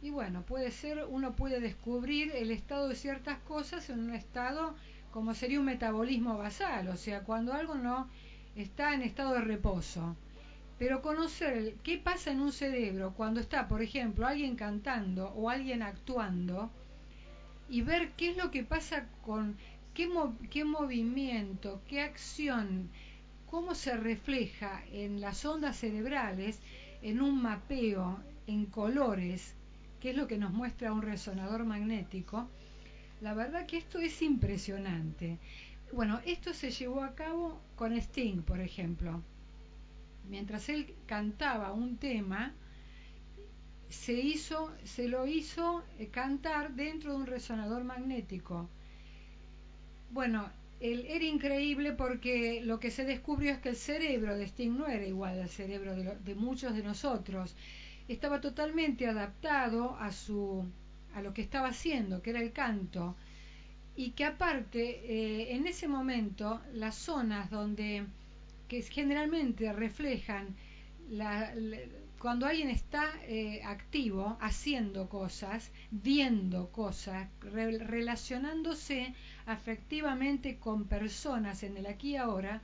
y 0.00 0.10
bueno, 0.10 0.42
puede 0.42 0.70
ser, 0.70 1.04
uno 1.08 1.34
puede 1.34 1.58
descubrir 1.58 2.30
el 2.36 2.52
estado 2.52 2.86
de 2.86 2.94
ciertas 2.94 3.38
cosas 3.40 3.90
en 3.90 3.98
un 3.98 4.14
estado 4.14 4.76
como 5.10 5.34
sería 5.34 5.58
un 5.58 5.66
metabolismo 5.66 6.38
basal, 6.38 6.86
o 6.86 6.96
sea, 6.96 7.24
cuando 7.24 7.52
algo 7.52 7.74
no 7.74 8.08
está 8.54 8.94
en 8.94 9.02
estado 9.02 9.34
de 9.34 9.40
reposo 9.40 10.14
pero 10.78 11.02
conocer 11.02 11.74
qué 11.82 11.98
pasa 11.98 12.30
en 12.30 12.40
un 12.40 12.52
cerebro 12.52 13.12
cuando 13.16 13.40
está, 13.40 13.66
por 13.66 13.82
ejemplo, 13.82 14.24
alguien 14.24 14.54
cantando 14.54 15.30
o 15.30 15.50
alguien 15.50 15.82
actuando 15.82 16.70
y 17.68 17.82
ver 17.82 18.12
qué 18.12 18.30
es 18.30 18.36
lo 18.36 18.52
que 18.52 18.62
pasa 18.62 19.08
con 19.22 19.56
qué, 20.50 20.64
movimiento, 20.64 21.82
qué 21.88 22.00
acción, 22.00 22.88
cómo 23.46 23.74
se 23.74 23.96
refleja 23.96 24.82
en 24.92 25.20
las 25.20 25.44
ondas 25.44 25.76
cerebrales, 25.76 26.60
en 27.02 27.20
un 27.20 27.42
mapeo, 27.42 28.20
en 28.46 28.66
colores, 28.66 29.54
que 30.00 30.10
es 30.10 30.16
lo 30.16 30.26
que 30.26 30.38
nos 30.38 30.52
muestra 30.52 30.92
un 30.92 31.02
resonador 31.02 31.64
magnético, 31.64 32.48
la 33.20 33.34
verdad 33.34 33.66
que 33.66 33.78
esto 33.78 33.98
es 33.98 34.22
impresionante. 34.22 35.38
Bueno, 35.92 36.20
esto 36.24 36.54
se 36.54 36.70
llevó 36.70 37.02
a 37.02 37.14
cabo 37.14 37.60
con 37.76 37.92
Sting, 37.92 38.42
por 38.42 38.60
ejemplo 38.60 39.22
mientras 40.28 40.68
él 40.68 40.94
cantaba 41.06 41.72
un 41.72 41.96
tema, 41.96 42.52
se 43.88 45.08
lo 45.08 45.26
hizo 45.26 45.82
eh, 45.98 46.08
cantar 46.08 46.74
dentro 46.74 47.12
de 47.12 47.18
un 47.18 47.26
resonador 47.26 47.84
magnético. 47.84 48.68
Bueno, 50.10 50.50
él, 50.80 51.06
era 51.08 51.24
increíble 51.24 51.92
porque 51.92 52.60
lo 52.62 52.78
que 52.80 52.90
se 52.90 53.04
descubrió 53.04 53.52
es 53.52 53.58
que 53.58 53.70
el 53.70 53.76
cerebro 53.76 54.36
de 54.36 54.44
Sting 54.44 54.76
no 54.76 54.86
era 54.86 55.06
igual 55.06 55.40
al 55.40 55.48
cerebro 55.48 55.94
de, 55.94 56.34
muchos 56.34 56.74
de 56.74 56.82
nosotros. 56.82 57.54
Estaba 58.08 58.40
totalmente 58.40 59.06
adaptado 59.06 59.96
a 59.96 60.12
su 60.12 60.64
a 61.14 61.22
lo 61.22 61.34
que 61.34 61.42
estaba 61.42 61.68
haciendo, 61.68 62.22
que 62.22 62.30
era 62.30 62.40
el 62.40 62.52
canto, 62.52 63.16
y 63.96 64.10
que 64.10 64.24
aparte 64.24 65.00
eh, 65.04 65.56
en 65.56 65.66
ese 65.66 65.88
momento 65.88 66.60
las 66.74 66.94
zonas 66.94 67.50
donde 67.50 68.04
que 68.68 68.82
generalmente 68.82 69.72
reflejan 69.72 70.54
cuando 72.18 72.46
alguien 72.46 72.68
está 72.68 73.12
eh, 73.22 73.62
activo, 73.64 74.36
haciendo 74.40 75.08
cosas, 75.08 75.70
viendo 75.90 76.70
cosas, 76.70 77.28
relacionándose 77.40 79.14
afectivamente 79.48 80.58
con 80.58 80.84
personas 80.84 81.62
en 81.62 81.76
el 81.76 81.86
aquí 81.86 82.10
y 82.10 82.16
ahora, 82.16 82.62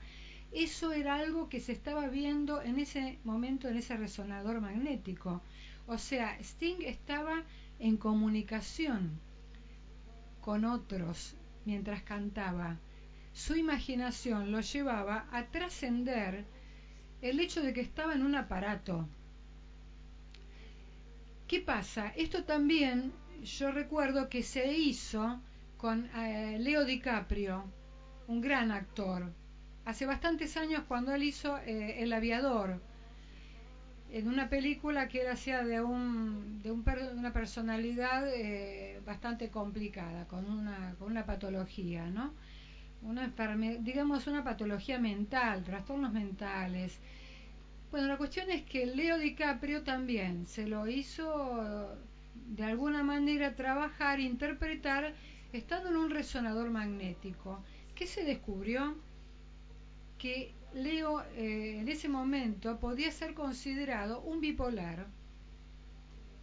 eso 0.53 0.93
era 0.93 1.17
algo 1.17 1.49
que 1.49 1.61
se 1.61 1.73
estaba 1.73 2.09
viendo 2.09 2.63
en 2.63 2.79
ese 2.79 3.19
momento 3.25 3.69
en 3.69 3.77
ese 3.77 3.97
resonador 3.97 4.61
magnético. 4.61 5.43
O 5.87 5.99
sea, 5.99 6.39
Sting 6.41 6.83
estaba 6.83 7.43
en 7.79 7.97
comunicación 7.97 9.19
con 10.41 10.65
otros 10.65 11.35
mientras 11.65 12.03
cantaba 12.03 12.79
su 13.35 13.57
imaginación 13.57 14.53
lo 14.53 14.61
llevaba 14.61 15.27
a 15.33 15.47
trascender 15.47 16.45
el 17.21 17.41
hecho 17.41 17.63
de 17.63 17.73
que 17.73 17.81
estaba 17.81 18.15
en 18.15 18.23
un 18.23 18.37
aparato. 18.37 19.09
¿Qué 21.49 21.61
pasa? 21.61 22.13
Esto 22.17 22.45
también 22.45 23.13
yo 23.43 23.73
recuerdo 23.73 24.29
que 24.29 24.45
se 24.45 24.73
hizo 24.73 25.41
con 25.85 26.09
eh, 26.17 26.57
Leo 26.61 26.87
DiCaprio, 26.87 27.63
un 28.27 28.41
gran 28.41 28.71
actor, 28.71 29.31
hace 29.85 30.07
bastantes 30.07 30.57
años 30.57 30.83
cuando 30.89 31.13
él 31.13 31.23
hizo 31.23 31.59
eh, 31.59 32.03
El 32.03 32.15
aviador, 32.15 32.81
en 34.11 34.27
una 34.27 34.49
película 34.49 35.09
que 35.09 35.21
él 35.21 35.27
hacía 35.29 35.63
de, 35.63 35.83
un, 35.83 36.63
de 36.63 36.73
una 36.73 37.35
personalidad 37.35 38.27
eh, 38.35 39.03
bastante 39.05 39.51
complicada, 39.51 40.27
con 40.27 40.51
una, 40.51 40.95
con 40.99 41.11
una 41.11 41.27
patología, 41.27 42.07
¿no? 42.07 42.33
una 43.03 43.31
digamos 43.81 44.27
una 44.27 44.43
patología 44.43 44.99
mental, 44.99 45.65
trastornos 45.65 46.15
mentales. 46.15 46.99
Bueno, 47.91 48.09
la 48.09 48.17
cuestión 48.17 48.51
es 48.51 48.63
que 48.63 48.87
Leo 48.87 49.19
DiCaprio 49.19 49.83
también 49.83 50.47
se 50.47 50.67
lo 50.67 50.89
hizo 50.89 51.95
de 52.35 52.65
alguna 52.65 53.03
manera 53.03 53.55
trabajar, 53.55 54.19
interpretar, 54.19 55.13
estando 55.59 55.89
en 55.91 55.97
un 55.97 56.11
resonador 56.11 56.71
magnético. 56.71 57.63
¿Qué 57.95 58.07
se 58.07 58.25
descubrió? 58.25 58.97
Que 60.19 60.55
Leo 60.75 61.23
eh, 61.37 61.79
en 61.81 61.89
ese 61.89 62.09
momento 62.09 62.79
podía 62.81 63.11
ser 63.11 63.35
considerado 63.35 64.21
un 64.23 64.41
bipolar. 64.41 65.07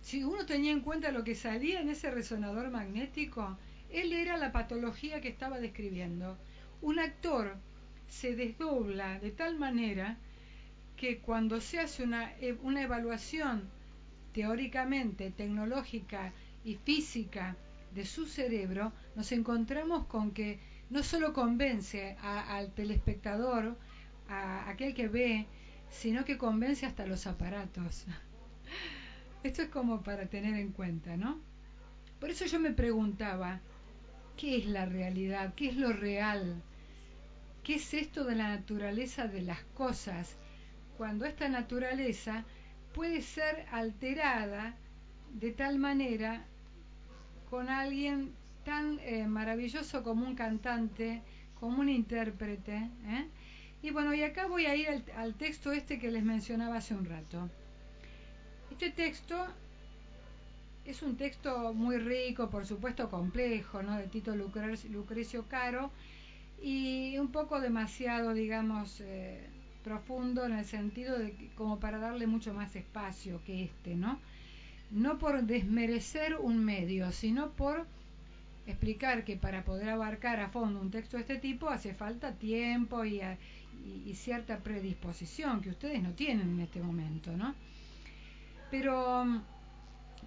Si 0.01 0.23
uno 0.23 0.45
tenía 0.45 0.71
en 0.71 0.81
cuenta 0.81 1.11
lo 1.11 1.23
que 1.23 1.35
salía 1.35 1.81
en 1.81 1.89
ese 1.89 2.09
resonador 2.11 2.69
magnético, 2.71 3.57
él 3.89 4.13
era 4.13 4.37
la 4.37 4.51
patología 4.51 5.21
que 5.21 5.27
estaba 5.27 5.59
describiendo 5.59 6.37
un 6.81 6.97
actor 6.99 7.57
se 8.07 8.35
desdobla 8.35 9.19
de 9.19 9.31
tal 9.31 9.57
manera 9.57 10.17
que 10.97 11.19
cuando 11.19 11.61
se 11.61 11.79
hace 11.79 12.03
una, 12.03 12.33
e, 12.39 12.53
una 12.61 12.81
evaluación 12.81 13.69
teóricamente, 14.33 15.31
tecnológica 15.31 16.33
y 16.63 16.75
física 16.75 17.55
de 17.93 18.05
su 18.05 18.25
cerebro, 18.25 18.93
nos 19.15 19.31
encontramos 19.31 20.05
con 20.07 20.31
que 20.31 20.59
no 20.89 21.03
solo 21.03 21.33
convence 21.33 22.17
al 22.21 22.73
telespectador, 22.73 23.77
a 24.27 24.69
aquel 24.69 24.93
que 24.93 25.07
ve, 25.07 25.47
sino 25.89 26.23
que 26.25 26.37
convence 26.37 26.85
hasta 26.85 27.05
los 27.05 27.27
aparatos. 27.27 28.05
Esto 29.43 29.63
es 29.63 29.69
como 29.69 30.03
para 30.03 30.27
tener 30.27 30.55
en 30.55 30.71
cuenta, 30.71 31.17
¿no? 31.17 31.39
Por 32.19 32.29
eso 32.29 32.45
yo 32.45 32.59
me 32.59 32.71
preguntaba, 32.71 33.59
¿qué 34.37 34.57
es 34.57 34.67
la 34.67 34.85
realidad? 34.85 35.53
¿Qué 35.55 35.69
es 35.69 35.77
lo 35.77 35.91
real? 35.91 36.61
¿Qué 37.63 37.75
es 37.75 37.93
esto 37.93 38.23
de 38.23 38.35
la 38.35 38.49
naturaleza 38.49 39.27
de 39.27 39.41
las 39.41 39.63
cosas? 39.75 40.35
Cuando 40.97 41.25
esta 41.25 41.49
naturaleza 41.49 42.45
puede 42.93 43.21
ser 43.21 43.65
alterada 43.71 44.75
de 45.33 45.51
tal 45.51 45.79
manera 45.79 46.45
con 47.51 47.69
alguien 47.69 48.31
tan 48.63 48.97
eh, 48.99 49.27
maravilloso 49.27 50.03
como 50.03 50.25
un 50.25 50.35
cantante, 50.35 51.21
como 51.59 51.81
un 51.81 51.89
intérprete, 51.89 52.89
¿eh? 53.05 53.27
Y 53.83 53.91
bueno, 53.91 54.13
y 54.13 54.23
acá 54.23 54.45
voy 54.47 54.67
a 54.67 54.75
ir 54.75 54.87
al, 55.17 55.33
texto 55.35 55.73
este 55.73 55.99
que 55.99 56.11
les 56.11 56.23
mencionaba 56.23 56.77
hace 56.77 56.93
un 56.93 57.03
rato. 57.03 57.49
Este 58.71 58.89
texto 58.91 59.35
es 60.85 61.01
un 61.01 61.17
texto 61.17 61.73
muy 61.73 61.97
rico, 61.97 62.49
por 62.49 62.65
supuesto 62.65 63.09
complejo, 63.09 63.83
¿no? 63.83 63.97
De 63.97 64.07
Tito 64.07 64.33
Lucrecio 64.33 65.45
Caro 65.49 65.91
y 66.63 67.17
un 67.17 67.33
poco 67.33 67.59
demasiado, 67.59 68.33
digamos, 68.33 69.01
eh, 69.01 69.45
profundo 69.83 70.45
en 70.45 70.53
el 70.53 70.65
sentido 70.65 71.19
de 71.19 71.51
como 71.57 71.79
para 71.81 71.97
darle 71.97 72.27
mucho 72.27 72.53
más 72.53 72.75
espacio 72.77 73.41
que 73.45 73.65
este, 73.65 73.95
¿no? 73.95 74.19
No 74.91 75.17
por 75.17 75.41
desmerecer 75.43 76.35
un 76.35 76.63
medio, 76.63 77.11
sino 77.11 77.51
por 77.51 77.87
explicar 78.67 79.23
que 79.23 79.37
para 79.37 79.63
poder 79.63 79.89
abarcar 79.89 80.39
a 80.39 80.49
fondo 80.49 80.79
un 80.79 80.91
texto 80.91 81.17
de 81.17 81.21
este 81.21 81.37
tipo 81.37 81.69
hace 81.69 81.93
falta 81.93 82.33
tiempo 82.33 83.03
y, 83.05 83.21
y 84.05 84.13
cierta 84.15 84.59
predisposición 84.59 85.61
que 85.61 85.69
ustedes 85.69 86.01
no 86.03 86.11
tienen 86.11 86.49
en 86.49 86.59
este 86.59 86.81
momento, 86.81 87.35
¿no? 87.35 87.55
Pero 88.69 89.25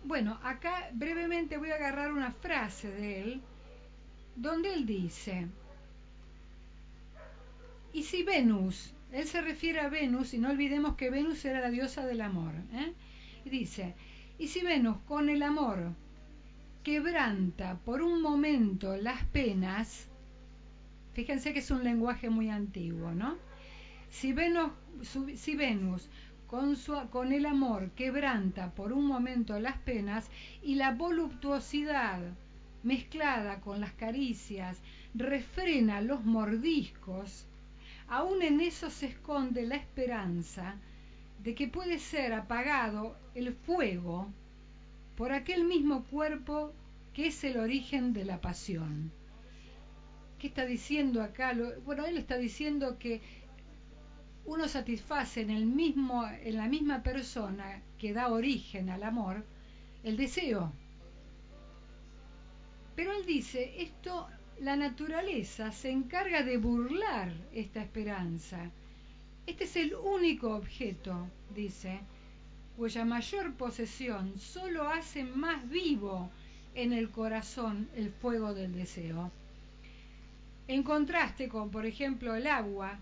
bueno, 0.05 0.39
acá 0.43 0.91
brevemente 0.93 1.57
voy 1.57 1.71
a 1.71 1.77
agarrar 1.77 2.13
una 2.13 2.31
frase 2.31 2.91
de 2.91 3.23
él, 3.23 3.43
donde 4.37 4.75
él 4.75 4.85
dice, 4.85 5.47
y 7.93 8.03
si 8.03 8.23
Venus, 8.23 8.93
él 9.13 9.27
se 9.27 9.41
refiere 9.41 9.81
a 9.81 9.89
Venus, 9.89 10.35
y 10.35 10.39
no 10.39 10.51
olvidemos 10.51 10.97
que 10.97 11.11
Venus 11.11 11.45
era 11.45 11.61
la 11.61 11.71
diosa 11.71 12.05
del 12.05 12.21
amor, 12.21 12.53
¿eh? 12.73 12.93
y 13.45 13.51
dice, 13.51 13.95
y 14.45 14.47
si 14.47 14.61
Venus 14.61 14.99
con 15.09 15.31
el 15.31 15.43
amor 15.43 15.95
quebranta 16.83 17.79
por 17.79 18.03
un 18.03 18.21
momento 18.21 18.95
las 18.95 19.25
penas, 19.25 20.07
fíjense 21.15 21.55
que 21.55 21.61
es 21.61 21.71
un 21.71 21.83
lenguaje 21.83 22.29
muy 22.29 22.51
antiguo, 22.51 23.13
¿no? 23.13 23.39
Si 24.11 24.35
Venus, 24.35 24.71
si 25.37 25.57
Venus 25.57 26.11
con, 26.47 27.33
el 27.33 27.47
amor 27.47 27.93
quebranta 27.93 28.71
por 28.73 28.93
un 28.93 29.07
momento 29.07 29.59
las 29.59 29.79
penas 29.79 30.29
y 30.63 30.75
la 30.75 30.93
voluptuosidad 30.93 32.21
mezclada 32.83 33.63
con 33.63 33.81
las 33.81 33.93
caricias 33.93 34.79
refrena 35.15 36.03
los 36.03 36.23
mordiscos, 36.23 37.47
aún 38.09 38.43
en 38.43 38.61
eso 38.61 38.91
se 38.91 39.07
esconde 39.07 39.65
la 39.65 39.77
esperanza 39.77 40.75
de 41.43 41.55
que 41.55 41.67
puede 41.67 41.99
ser 41.99 42.35
apagado 42.35 43.24
el 43.35 43.53
fuego 43.53 44.29
por 45.17 45.33
aquel 45.33 45.65
mismo 45.65 46.05
cuerpo 46.05 46.73
que 47.13 47.29
es 47.29 47.45
el 47.45 47.59
origen 47.59 48.13
de 48.13 48.25
la 48.25 48.41
pasión. 48.41 49.13
¿Qué 50.39 50.49
está 50.49 50.67
diciendo 50.67 51.23
acá? 51.23 51.57
Bueno, 51.85 52.05
él 52.05 52.19
está 52.19 52.37
diciendo 52.37 52.99
que 52.99 53.23
uno 54.47 54.69
satisface 54.69 55.41
en, 55.41 55.51
el 55.51 55.65
mismo, 55.65 56.27
en 56.27 56.57
la 56.57 56.69
misma 56.69 57.03
persona 57.03 57.81
que 57.99 58.13
da 58.13 58.29
origen 58.29 58.91
al 58.91 59.03
amor 59.05 59.45
el 60.03 60.17
deseo. 60.17 60.73
Pero 62.95 63.13
él 63.13 63.25
dice, 63.25 63.83
esto, 63.83 64.29
la 64.61 64.77
naturaleza 64.77 65.73
se 65.73 65.91
encarga 65.91 66.43
de 66.43 66.59
burlar 66.59 67.33
esta 67.53 67.83
esperanza. 67.83 68.71
Este 69.47 69.65
es 69.65 69.77
el 69.77 69.95
único 69.95 70.55
objeto, 70.55 71.27
dice, 71.55 72.01
cuya 72.77 73.05
mayor 73.05 73.55
posesión 73.55 74.39
solo 74.39 74.89
hace 74.89 75.25
más 75.25 75.69
vivo 75.69 76.31
en 76.75 76.93
el 76.93 77.11
corazón 77.11 77.89
el 77.95 78.11
fuego 78.11 78.53
del 78.53 78.75
deseo. 78.75 79.31
En 80.67 80.83
contraste 80.83 81.49
con, 81.49 81.71
por 81.71 81.87
ejemplo, 81.87 82.35
el 82.35 82.47
agua, 82.47 82.99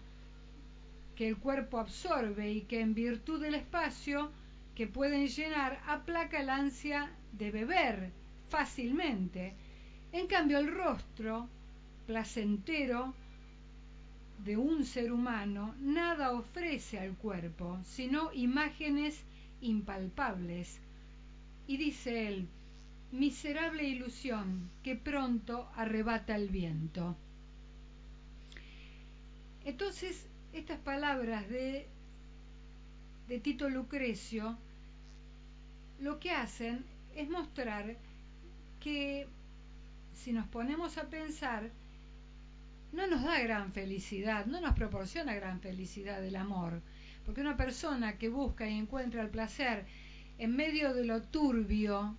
que 1.17 1.29
el 1.29 1.37
cuerpo 1.37 1.79
absorbe 1.79 2.51
y 2.51 2.63
que 2.63 2.81
en 2.81 2.95
virtud 2.95 3.41
del 3.41 3.55
espacio 3.55 4.31
que 4.75 4.87
pueden 4.87 5.29
llenar 5.29 5.81
aplaca 5.87 6.41
el 6.41 6.51
ansia 6.51 7.11
de 7.33 7.51
beber 7.51 8.11
fácilmente. 8.49 9.55
En 10.13 10.27
cambio 10.27 10.59
el 10.59 10.75
rostro 10.75 11.49
placentero 12.07 13.15
de 14.45 14.57
un 14.57 14.85
ser 14.85 15.13
humano 15.13 15.75
nada 15.79 16.33
ofrece 16.33 16.99
al 16.99 17.15
cuerpo, 17.15 17.79
sino 17.85 18.33
imágenes 18.33 19.23
impalpables. 19.63 20.81
Y 21.67 21.77
dice 21.79 22.29
él, 22.29 22.49
miserable 23.13 23.85
ilusión 23.85 24.71
que 24.83 24.97
pronto 24.97 25.71
arrebata 25.75 26.37
el 26.37 26.49
viento. 26.49 27.17
Entonces, 29.65 30.27
estas 30.53 30.79
palabras 30.81 31.49
de, 31.49 31.87
de 33.29 33.39
Tito 33.39 33.69
Lucrecio 33.69 34.59
lo 36.01 36.19
que 36.19 36.33
hacen 36.33 36.85
es 37.15 37.31
mostrar 37.31 37.97
que 38.81 39.29
si 40.13 40.33
nos 40.33 40.47
ponemos 40.49 40.99
a 40.99 41.09
pensar, 41.09 41.71
no 42.93 43.07
nos 43.07 43.23
da 43.23 43.39
gran 43.39 43.73
felicidad, 43.73 44.47
no 44.47 44.61
nos 44.61 44.75
proporciona 44.75 45.35
gran 45.35 45.61
felicidad 45.61 46.25
el 46.25 46.37
amor, 46.37 46.83
porque 47.25 47.41
una 47.41 47.57
persona 47.57 48.19
que 48.19 48.29
busca 48.29 48.69
y 48.69 48.77
encuentra 48.77 49.23
el 49.23 49.31
placer 49.31 49.87
en 50.39 50.57
medio 50.57 50.93
de 50.95 51.05
lo 51.05 51.23
turbio, 51.23 52.17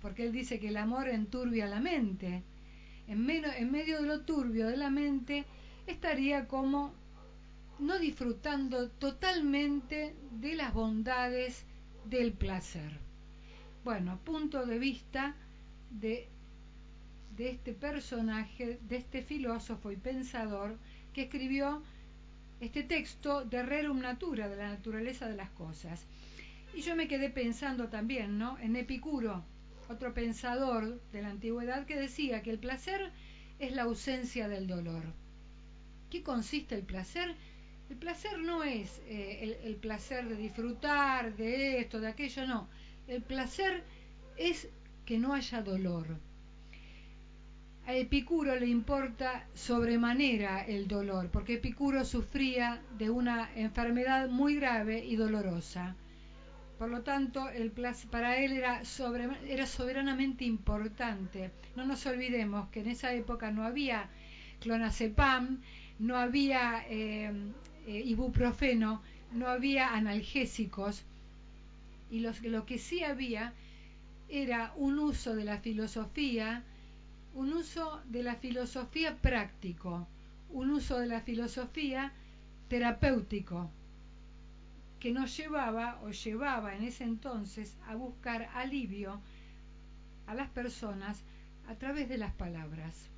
porque 0.00 0.24
él 0.24 0.32
dice 0.32 0.58
que 0.58 0.68
el 0.68 0.76
amor 0.76 1.08
enturbia 1.08 1.66
la 1.66 1.80
mente, 1.80 2.42
en, 3.06 3.24
medio 3.24 4.00
de 4.00 4.06
lo 4.06 4.20
turbio 4.22 4.68
de 4.68 4.76
la 4.76 4.90
mente 4.90 5.44
estaría 5.86 6.46
como 6.46 6.92
no 7.78 7.98
disfrutando 7.98 8.90
totalmente 8.90 10.14
de 10.32 10.54
las 10.54 10.72
bondades 10.72 11.64
del 12.04 12.32
placer. 12.32 12.98
Bueno, 13.84 14.20
punto 14.24 14.66
de 14.66 14.78
vista 14.78 15.34
de, 15.90 16.28
de 17.36 17.50
este 17.50 17.72
personaje, 17.72 18.78
de 18.82 18.96
este 18.96 19.22
filósofo 19.22 19.90
y 19.90 19.96
pensador 19.96 20.76
que 21.12 21.22
escribió 21.22 21.82
este 22.60 22.82
texto 22.82 23.44
de 23.44 23.62
Rerum 23.62 24.00
Natura, 24.00 24.48
de 24.48 24.56
la 24.56 24.68
naturaleza 24.68 25.28
de 25.28 25.36
las 25.36 25.50
cosas. 25.50 26.06
Y 26.74 26.82
yo 26.82 26.94
me 26.94 27.08
quedé 27.08 27.30
pensando 27.30 27.88
también, 27.88 28.38
¿no? 28.38 28.58
En 28.58 28.76
Epicuro, 28.76 29.44
otro 29.88 30.14
pensador 30.14 31.00
de 31.10 31.22
la 31.22 31.30
antigüedad 31.30 31.86
que 31.86 31.98
decía 31.98 32.42
que 32.42 32.50
el 32.50 32.58
placer 32.58 33.10
es 33.58 33.72
la 33.72 33.82
ausencia 33.82 34.48
del 34.48 34.66
dolor. 34.66 35.02
¿Qué 36.10 36.22
consiste 36.22 36.74
el 36.74 36.82
placer? 36.82 37.34
El 37.88 37.96
placer 37.96 38.38
no 38.38 38.62
es 38.62 39.00
eh, 39.06 39.58
el, 39.64 39.74
placer 39.76 40.28
de 40.28 40.36
disfrutar 40.36 41.36
de 41.36 41.80
esto, 41.80 41.98
de 42.00 42.08
aquello, 42.08 42.46
no. 42.46 42.68
El 43.08 43.22
placer 43.22 43.82
es 44.36 44.68
que 45.04 45.18
no 45.18 45.34
haya 45.34 45.62
dolor. 45.62 46.06
A 47.90 47.96
Epicuro 47.96 48.54
le 48.54 48.68
importa 48.68 49.48
sobremanera 49.52 50.64
el 50.64 50.86
dolor, 50.86 51.28
porque 51.28 51.54
Epicuro 51.54 52.04
sufría 52.04 52.80
de 52.96 53.10
una 53.10 53.50
enfermedad 53.56 54.28
muy 54.28 54.54
grave 54.54 55.04
y 55.04 55.16
dolorosa. 55.16 55.96
Por 56.78 56.88
lo 56.88 57.02
tanto, 57.02 57.48
el 57.48 57.72
para 58.08 58.36
él 58.36 58.52
era, 58.52 58.82
era 59.44 59.66
soberanamente 59.66 60.44
importante. 60.44 61.50
No 61.74 61.84
nos 61.84 62.06
olvidemos 62.06 62.68
que 62.68 62.78
en 62.78 62.90
esa 62.90 63.12
época 63.12 63.50
no 63.50 63.64
había 63.64 64.08
clonazepam, 64.60 65.60
no 65.98 66.16
había 66.16 66.84
eh, 66.88 67.32
eh, 67.88 68.02
ibuprofeno, 68.04 69.02
no 69.32 69.48
había 69.48 69.96
analgésicos 69.96 71.02
y 72.08 72.20
lo 72.20 72.66
que 72.66 72.78
sí 72.78 73.02
había 73.02 73.52
era 74.28 74.72
un 74.76 75.00
uso 75.00 75.34
de 75.34 75.44
la 75.44 75.58
filosofía, 75.58 76.62
un 77.34 77.52
uso 77.52 78.02
de 78.06 78.22
la 78.22 78.36
filosofía 78.36 79.16
práctico, 79.16 80.06
un 80.50 80.70
uso 80.70 80.98
de 80.98 81.06
la 81.06 81.20
filosofía 81.20 82.12
terapéutico, 82.68 83.70
que 84.98 85.12
nos 85.12 85.36
llevaba 85.36 86.00
o 86.02 86.10
llevaba 86.10 86.76
en 86.76 86.84
ese 86.84 87.04
entonces 87.04 87.76
a 87.86 87.94
buscar 87.94 88.48
alivio 88.54 89.20
a 90.26 90.34
las 90.34 90.50
personas 90.50 91.22
a 91.68 91.74
través 91.76 92.08
de 92.08 92.18
las 92.18 92.32
palabras. 92.34 93.08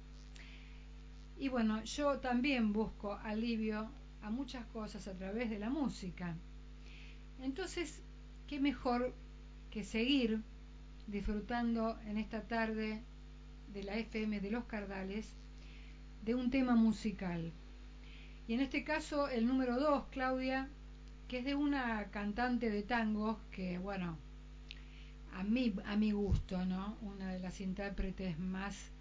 Y 1.38 1.48
bueno, 1.48 1.82
yo 1.84 2.18
también 2.20 2.72
busco 2.72 3.14
alivio 3.14 3.90
a 4.22 4.30
muchas 4.30 4.64
cosas 4.66 5.08
a 5.08 5.14
través 5.14 5.50
de 5.50 5.58
la 5.58 5.70
música. 5.70 6.36
Entonces, 7.40 8.00
¿qué 8.46 8.60
mejor 8.60 9.12
que 9.70 9.82
seguir 9.82 10.40
disfrutando 11.08 11.98
en 12.06 12.16
esta 12.16 12.42
tarde 12.42 13.02
de 13.72 13.82
la 13.84 13.96
FM 13.96 14.40
de 14.40 14.50
los 14.50 14.64
Cardales 14.64 15.34
de 16.24 16.34
un 16.34 16.50
tema 16.50 16.74
musical? 16.74 17.52
Y 18.46 18.54
en 18.54 18.60
este 18.60 18.84
caso 18.84 19.28
el 19.28 19.46
número 19.46 19.78
2, 19.78 20.06
Claudia, 20.10 20.68
que 21.28 21.38
es 21.38 21.44
de 21.44 21.54
una 21.54 22.10
cantante 22.10 22.70
de 22.70 22.82
tango 22.82 23.40
que, 23.50 23.78
bueno, 23.78 24.18
a 25.34 25.42
mí, 25.44 25.74
a 25.86 25.96
mi 25.96 26.12
gusto, 26.12 26.64
¿no? 26.66 26.96
Una 27.00 27.32
de 27.32 27.40
las 27.40 27.60
intérpretes 27.60 28.38
más 28.38 28.92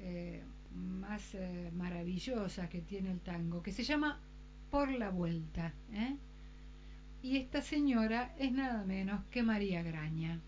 eh, 0.00 0.42
más 0.74 1.34
eh, 1.34 1.70
maravillosa 1.74 2.68
que 2.68 2.80
tiene 2.80 3.10
el 3.10 3.20
tango, 3.20 3.62
que 3.62 3.72
se 3.72 3.84
llama 3.84 4.20
por 4.70 4.90
la 4.90 5.10
vuelta. 5.10 5.72
¿eh? 5.92 6.16
Y 7.22 7.36
esta 7.36 7.62
señora 7.62 8.34
es 8.38 8.52
nada 8.52 8.84
menos 8.84 9.24
que 9.30 9.42
María 9.42 9.82
Graña. 9.82 10.40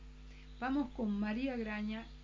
Vamos 0.61 0.93
con 0.95 1.19
María 1.19 1.57
Graña 1.57 2.07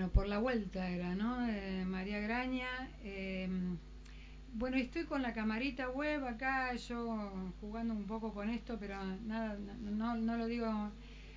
Bueno, 0.00 0.14
por 0.14 0.28
la 0.28 0.38
vuelta 0.38 0.88
era, 0.88 1.14
¿no? 1.14 1.46
Eh, 1.46 1.84
María 1.84 2.20
Graña. 2.20 2.88
Em, 3.04 3.76
bueno, 4.54 4.78
estoy 4.78 5.04
con 5.04 5.20
la 5.20 5.34
camarita 5.34 5.90
web 5.90 6.24
acá, 6.24 6.74
yo 6.74 7.52
jugando 7.60 7.92
un 7.92 8.06
poco 8.06 8.32
con 8.32 8.48
esto, 8.48 8.78
pero 8.80 8.96
nada, 9.26 9.58
no, 9.58 10.36
lo 10.38 10.46
digo. 10.46 10.90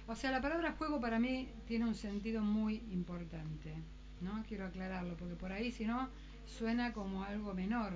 O 0.08 0.16
sea, 0.16 0.32
la 0.32 0.42
palabra 0.42 0.76
juego 0.78 1.02
para 1.02 1.20
mí 1.20 1.50
tiene 1.68 1.86
un 1.86 1.94
sentido 1.94 2.42
muy 2.42 2.76
importante, 2.90 3.74
¿no? 4.22 4.42
Quiero 4.48 4.66
aclararlo, 4.66 5.18
porque 5.18 5.36
por 5.36 5.52
ahí 5.52 5.70
si 5.70 5.84
no 5.84 6.08
suena 6.46 6.94
como 6.94 7.26
algo 7.26 7.54
menor. 7.54 7.92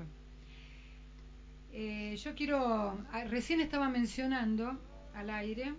Eh, 1.71 2.17
yo 2.17 2.35
quiero, 2.35 3.05
ah, 3.13 3.23
recién 3.23 3.61
estaba 3.61 3.87
mencionando 3.87 4.77
al 5.15 5.29
aire, 5.29 5.73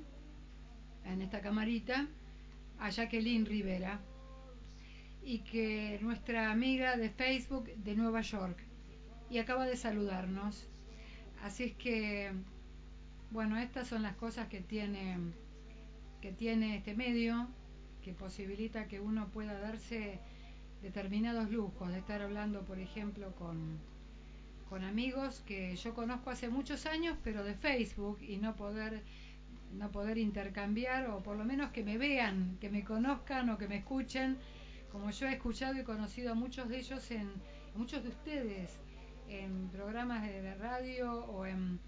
en 1.05 1.21
esta 1.21 1.43
camarita, 1.43 2.07
a 2.79 2.89
Jacqueline 2.89 3.45
Rivera, 3.45 4.01
y 5.29 5.41
que 5.41 5.99
nuestra 6.01 6.51
amiga 6.51 6.97
de 6.97 7.11
Facebook 7.11 7.67
de 7.85 7.95
Nueva 7.95 8.23
York 8.23 8.65
y 9.29 9.37
acaba 9.37 9.67
de 9.67 9.77
saludarnos. 9.77 10.67
Así 11.43 11.65
es 11.65 11.75
que, 11.75 12.33
bueno, 13.31 13.59
estas 13.59 13.89
son 13.89 14.03
las 14.03 14.17
cosas 14.17 14.49
que 14.49 14.63
tiene, 14.63 15.19
que 16.23 16.33
tiene 16.33 16.79
este 16.79 16.95
medio, 16.95 17.47
que 18.03 18.15
posibilita 18.15 18.89
que 18.89 19.01
uno 19.01 19.29
pueda 19.29 19.61
darse 19.61 20.19
determinados 20.81 21.51
lujos, 21.51 21.91
de 21.91 21.99
estar 21.99 22.23
hablando, 22.23 22.63
por 22.63 22.79
ejemplo, 22.79 23.35
con, 23.37 23.79
con 24.71 24.83
amigos 24.83 25.43
que 25.45 25.77
yo 25.77 25.93
conozco 25.93 26.31
hace 26.31 26.49
muchos 26.49 26.87
años, 26.87 27.19
pero 27.23 27.45
de 27.45 27.53
Facebook, 27.53 28.19
y 28.23 28.39
no 28.39 28.57
poder 28.57 29.03
no 29.75 29.91
poder 29.91 30.17
intercambiar 30.17 31.11
o 31.11 31.23
por 31.23 31.37
lo 31.37 31.45
menos 31.45 31.73
que 31.73 31.85
me 31.85 31.99
vean, 31.99 32.57
que 32.59 32.71
me 32.71 32.85
conozcan 32.85 33.51
o 33.51 33.59
que 33.59 33.69
me 33.69 33.77
escuchen 33.77 34.39
como 34.91 35.11
yo 35.11 35.27
he 35.27 35.35
escuchado 35.35 35.79
y 35.79 35.85
conocido 35.85 36.33
a 36.33 36.35
muchos 36.35 36.69
de 36.69 36.79
ellos, 36.79 37.11
en, 37.11 37.31
muchos 37.75 38.03
de 38.03 38.09
ustedes, 38.09 38.79
en 39.29 39.69
programas 39.69 40.23
de, 40.23 40.55
radio 40.55 41.25
o 41.27 41.47
en, 41.47 41.79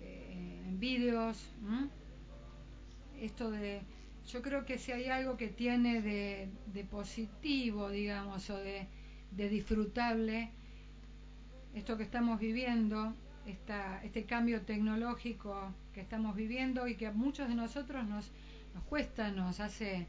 eh, 0.00 0.64
vídeos. 0.78 1.48
Esto 3.20 3.50
de, 3.50 3.82
yo 4.26 4.42
creo 4.42 4.64
que 4.64 4.78
si 4.78 4.92
hay 4.92 5.06
algo 5.06 5.36
que 5.36 5.48
tiene 5.48 6.02
de, 6.02 6.48
de 6.66 6.84
positivo, 6.84 7.90
digamos, 7.90 8.50
o 8.50 8.56
de, 8.58 8.86
de, 9.30 9.48
disfrutable, 9.48 10.50
esto 11.74 11.96
que 11.96 12.02
estamos 12.02 12.40
viviendo, 12.40 13.14
esta, 13.46 14.02
este 14.04 14.24
cambio 14.24 14.62
tecnológico 14.62 15.72
que 15.94 16.00
estamos 16.00 16.34
viviendo 16.34 16.88
y 16.88 16.96
que 16.96 17.06
a 17.06 17.12
muchos 17.12 17.48
de 17.48 17.54
nosotros 17.54 18.06
nos, 18.06 18.30
nos 18.74 18.84
cuesta, 18.84 19.30
nos 19.30 19.60
hace 19.60 20.08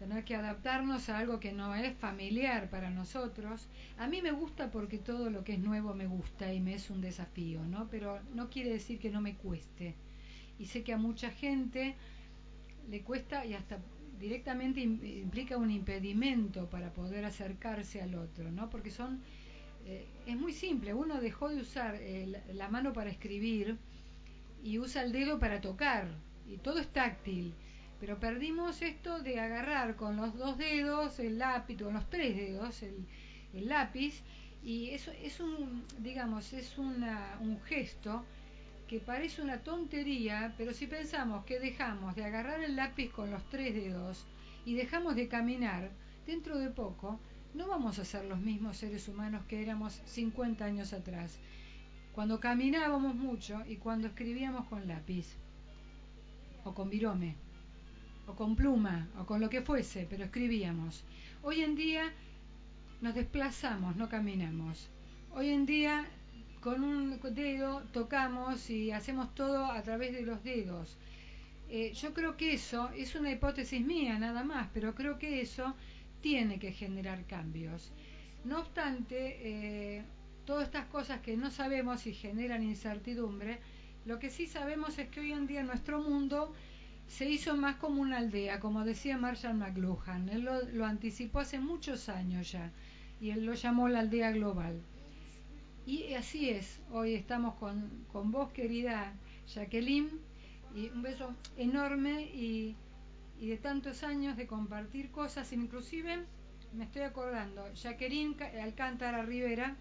tener 0.00 0.24
que 0.24 0.34
adaptarnos 0.34 1.10
a 1.10 1.18
algo 1.18 1.40
que 1.40 1.52
no 1.52 1.74
es 1.74 1.94
familiar 1.98 2.70
para 2.70 2.88
nosotros. 2.88 3.68
A 3.98 4.08
mí 4.08 4.22
me 4.22 4.32
gusta 4.32 4.70
porque 4.70 4.96
todo 4.96 5.28
lo 5.28 5.44
que 5.44 5.52
es 5.52 5.58
nuevo 5.58 5.92
me 5.92 6.06
gusta 6.06 6.54
y 6.54 6.58
me 6.58 6.72
es 6.72 6.88
un 6.88 7.02
desafío, 7.02 7.62
¿no? 7.66 7.86
Pero 7.90 8.18
no 8.34 8.48
quiere 8.48 8.70
decir 8.70 8.98
que 8.98 9.10
no 9.10 9.20
me 9.20 9.34
cueste. 9.34 9.94
Y 10.58 10.64
sé 10.64 10.82
que 10.84 10.94
a 10.94 10.96
mucha 10.96 11.30
gente 11.30 11.96
le 12.88 13.02
cuesta 13.02 13.44
y 13.44 13.52
hasta 13.52 13.78
directamente 14.18 14.80
implica 14.80 15.58
un 15.58 15.70
impedimento 15.70 16.70
para 16.70 16.94
poder 16.94 17.26
acercarse 17.26 18.00
al 18.00 18.14
otro, 18.14 18.50
¿no? 18.50 18.70
Porque 18.70 18.90
son 18.90 19.20
eh, 19.84 20.06
es 20.26 20.36
muy 20.36 20.54
simple, 20.54 20.94
uno 20.94 21.20
dejó 21.20 21.50
de 21.50 21.60
usar 21.60 22.00
la 22.54 22.68
mano 22.68 22.94
para 22.94 23.10
escribir 23.10 23.76
y 24.64 24.78
usa 24.78 25.02
el 25.02 25.12
dedo 25.12 25.38
para 25.38 25.60
tocar 25.60 26.08
y 26.46 26.56
todo 26.56 26.78
es 26.78 26.88
táctil, 26.88 27.52
pero 28.00 28.18
perdimos 28.18 28.80
esto 28.80 29.20
de 29.20 29.38
agarrar 29.38 29.94
con 29.94 30.16
los 30.16 30.34
dos 30.36 30.56
dedos 30.56 31.20
el 31.20 31.38
lápiz, 31.38 31.76
con 31.76 31.92
los 31.92 32.08
tres 32.08 32.34
dedos 32.34 32.82
el, 32.82 33.06
lápiz 33.68 34.22
y 34.62 34.90
eso 34.90 35.12
es 35.12 35.38
un, 35.38 35.84
digamos, 35.98 36.52
es 36.54 36.78
una, 36.78 37.38
un 37.40 37.60
gesto 37.60 38.24
que 38.88 39.00
parece 39.00 39.42
una 39.42 39.58
tontería, 39.62 40.54
pero 40.56 40.72
si 40.72 40.86
pensamos 40.86 41.44
que 41.44 41.60
dejamos 41.60 42.16
de 42.16 42.24
agarrar 42.24 42.62
el 42.62 42.74
lápiz 42.74 43.10
con 43.10 43.30
los 43.30 43.46
tres 43.50 43.74
dedos 43.74 44.24
y 44.64 44.74
dejamos 44.74 45.14
de 45.14 45.28
caminar, 45.28 45.90
dentro 46.26 46.58
de 46.58 46.70
poco 46.70 47.20
no 47.54 47.68
vamos 47.68 47.98
a 47.98 48.04
ser 48.04 48.24
los 48.24 48.40
mismos 48.40 48.78
seres 48.78 49.08
humanos 49.08 49.44
que 49.46 49.62
éramos 49.62 50.00
50 50.06 50.64
años 50.64 50.92
atrás, 50.92 51.38
cuando 52.12 52.40
caminábamos 52.40 53.14
mucho 53.14 53.62
y 53.66 53.76
cuando 53.76 54.08
escribíamos 54.08 54.66
con 54.68 54.88
lápiz, 54.88 55.36
o 56.64 56.74
con 56.74 56.90
virome, 56.90 57.36
o 58.26 58.34
con 58.34 58.56
pluma, 58.56 59.08
o 59.18 59.26
con 59.26 59.40
lo 59.40 59.50
que 59.50 59.62
fuese, 59.62 60.06
pero 60.08 60.24
escribíamos. 60.24 61.04
Hoy 61.42 61.62
en 61.62 61.74
día 61.74 62.12
nos 63.00 63.14
desplazamos, 63.14 63.96
no 63.96 64.08
caminamos. 64.08 64.88
Hoy 65.32 65.48
en 65.48 65.66
día 65.66 66.06
con 66.60 66.84
un 66.84 67.18
dedo 67.34 67.82
tocamos 67.92 68.68
y 68.68 68.90
hacemos 68.92 69.34
todo 69.34 69.64
a 69.64 69.82
través 69.82 70.12
de 70.12 70.22
los 70.22 70.44
dedos. 70.44 70.96
Eh, 71.70 71.92
yo 71.94 72.12
creo 72.12 72.36
que 72.36 72.54
eso 72.54 72.90
es 72.90 73.14
una 73.14 73.30
hipótesis 73.30 73.80
mía 73.80 74.18
nada 74.18 74.44
más, 74.44 74.68
pero 74.74 74.94
creo 74.94 75.18
que 75.18 75.40
eso 75.40 75.74
tiene 76.20 76.58
que 76.58 76.72
generar 76.72 77.24
cambios. 77.26 77.92
No 78.44 78.58
obstante, 78.58 79.38
eh, 79.42 80.02
todas 80.44 80.64
estas 80.64 80.86
cosas 80.86 81.20
que 81.20 81.36
no 81.36 81.50
sabemos 81.50 82.06
y 82.06 82.12
generan 82.12 82.62
incertidumbre, 82.62 83.58
lo 84.04 84.18
que 84.18 84.30
sí 84.30 84.46
sabemos 84.46 84.98
es 84.98 85.08
que 85.08 85.20
hoy 85.20 85.32
en 85.32 85.46
día 85.46 85.62
nuestro 85.62 86.02
mundo 86.02 86.52
se 87.10 87.28
hizo 87.28 87.56
más 87.56 87.76
como 87.76 88.00
una 88.00 88.18
aldea, 88.18 88.60
como 88.60 88.84
decía 88.84 89.18
Marshall 89.18 89.56
McLuhan. 89.56 90.28
Él 90.28 90.42
lo, 90.42 90.62
lo 90.70 90.86
anticipó 90.86 91.40
hace 91.40 91.58
muchos 91.58 92.08
años 92.08 92.52
ya 92.52 92.70
y 93.20 93.30
él 93.30 93.44
lo 93.44 93.54
llamó 93.54 93.88
la 93.88 94.00
aldea 94.00 94.30
global. 94.30 94.80
Y 95.84 96.14
así 96.14 96.50
es, 96.50 96.78
hoy 96.92 97.14
estamos 97.14 97.56
con, 97.56 98.06
con 98.12 98.30
vos, 98.30 98.52
querida 98.52 99.12
Jacqueline, 99.52 100.08
y 100.74 100.88
un 100.90 101.02
beso 101.02 101.34
enorme 101.56 102.22
y, 102.22 102.76
y, 103.40 103.48
de 103.48 103.56
tantos 103.56 104.04
años 104.04 104.36
de 104.36 104.46
compartir 104.46 105.10
cosas, 105.10 105.52
inclusive 105.52 106.24
me 106.72 106.84
estoy 106.84 107.02
acordando, 107.02 107.72
Jacqueline 107.74 108.36
Alcántara 108.62 109.22
Rivera, 109.24 109.74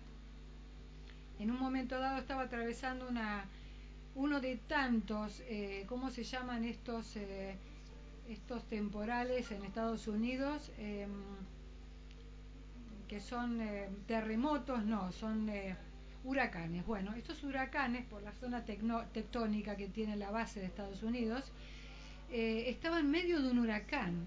en 1.38 1.52
un 1.52 1.60
momento 1.60 2.00
dado 2.00 2.18
estaba 2.18 2.44
atravesando 2.44 3.08
una, 3.08 3.46
uno 4.20 4.41
de 4.41 4.57
tantos, 4.57 5.41
eh, 5.47 5.86
¿cómo 5.88 6.11
se 6.11 6.26
llaman 6.26 6.65
estos, 6.65 7.15
eh, 7.15 7.55
estos 8.28 8.67
temporales 8.67 9.49
en 9.51 9.63
Estados 9.63 10.09
Unidos? 10.09 10.72
Eh, 10.78 11.07
que 13.07 13.22
son 13.22 13.61
eh, 13.61 13.88
terremotos, 14.07 14.84
no, 14.84 15.13
son 15.13 15.47
eh, 15.47 15.78
huracanes. 16.26 16.86
Bueno, 16.86 17.13
estos 17.15 17.41
huracanes, 17.45 18.05
por 18.05 18.22
la 18.22 18.34
zona 18.34 18.65
tectónica 18.65 19.78
que 19.78 19.88
tiene 19.88 20.17
la 20.17 20.32
base 20.32 20.59
de 20.59 20.65
Estados 20.65 21.01
Unidos, 21.01 21.45
estaba 22.30 22.99
en 22.99 23.09
medio 23.09 23.41
de 23.41 23.49
un 23.49 23.59
huracán. 23.59 24.26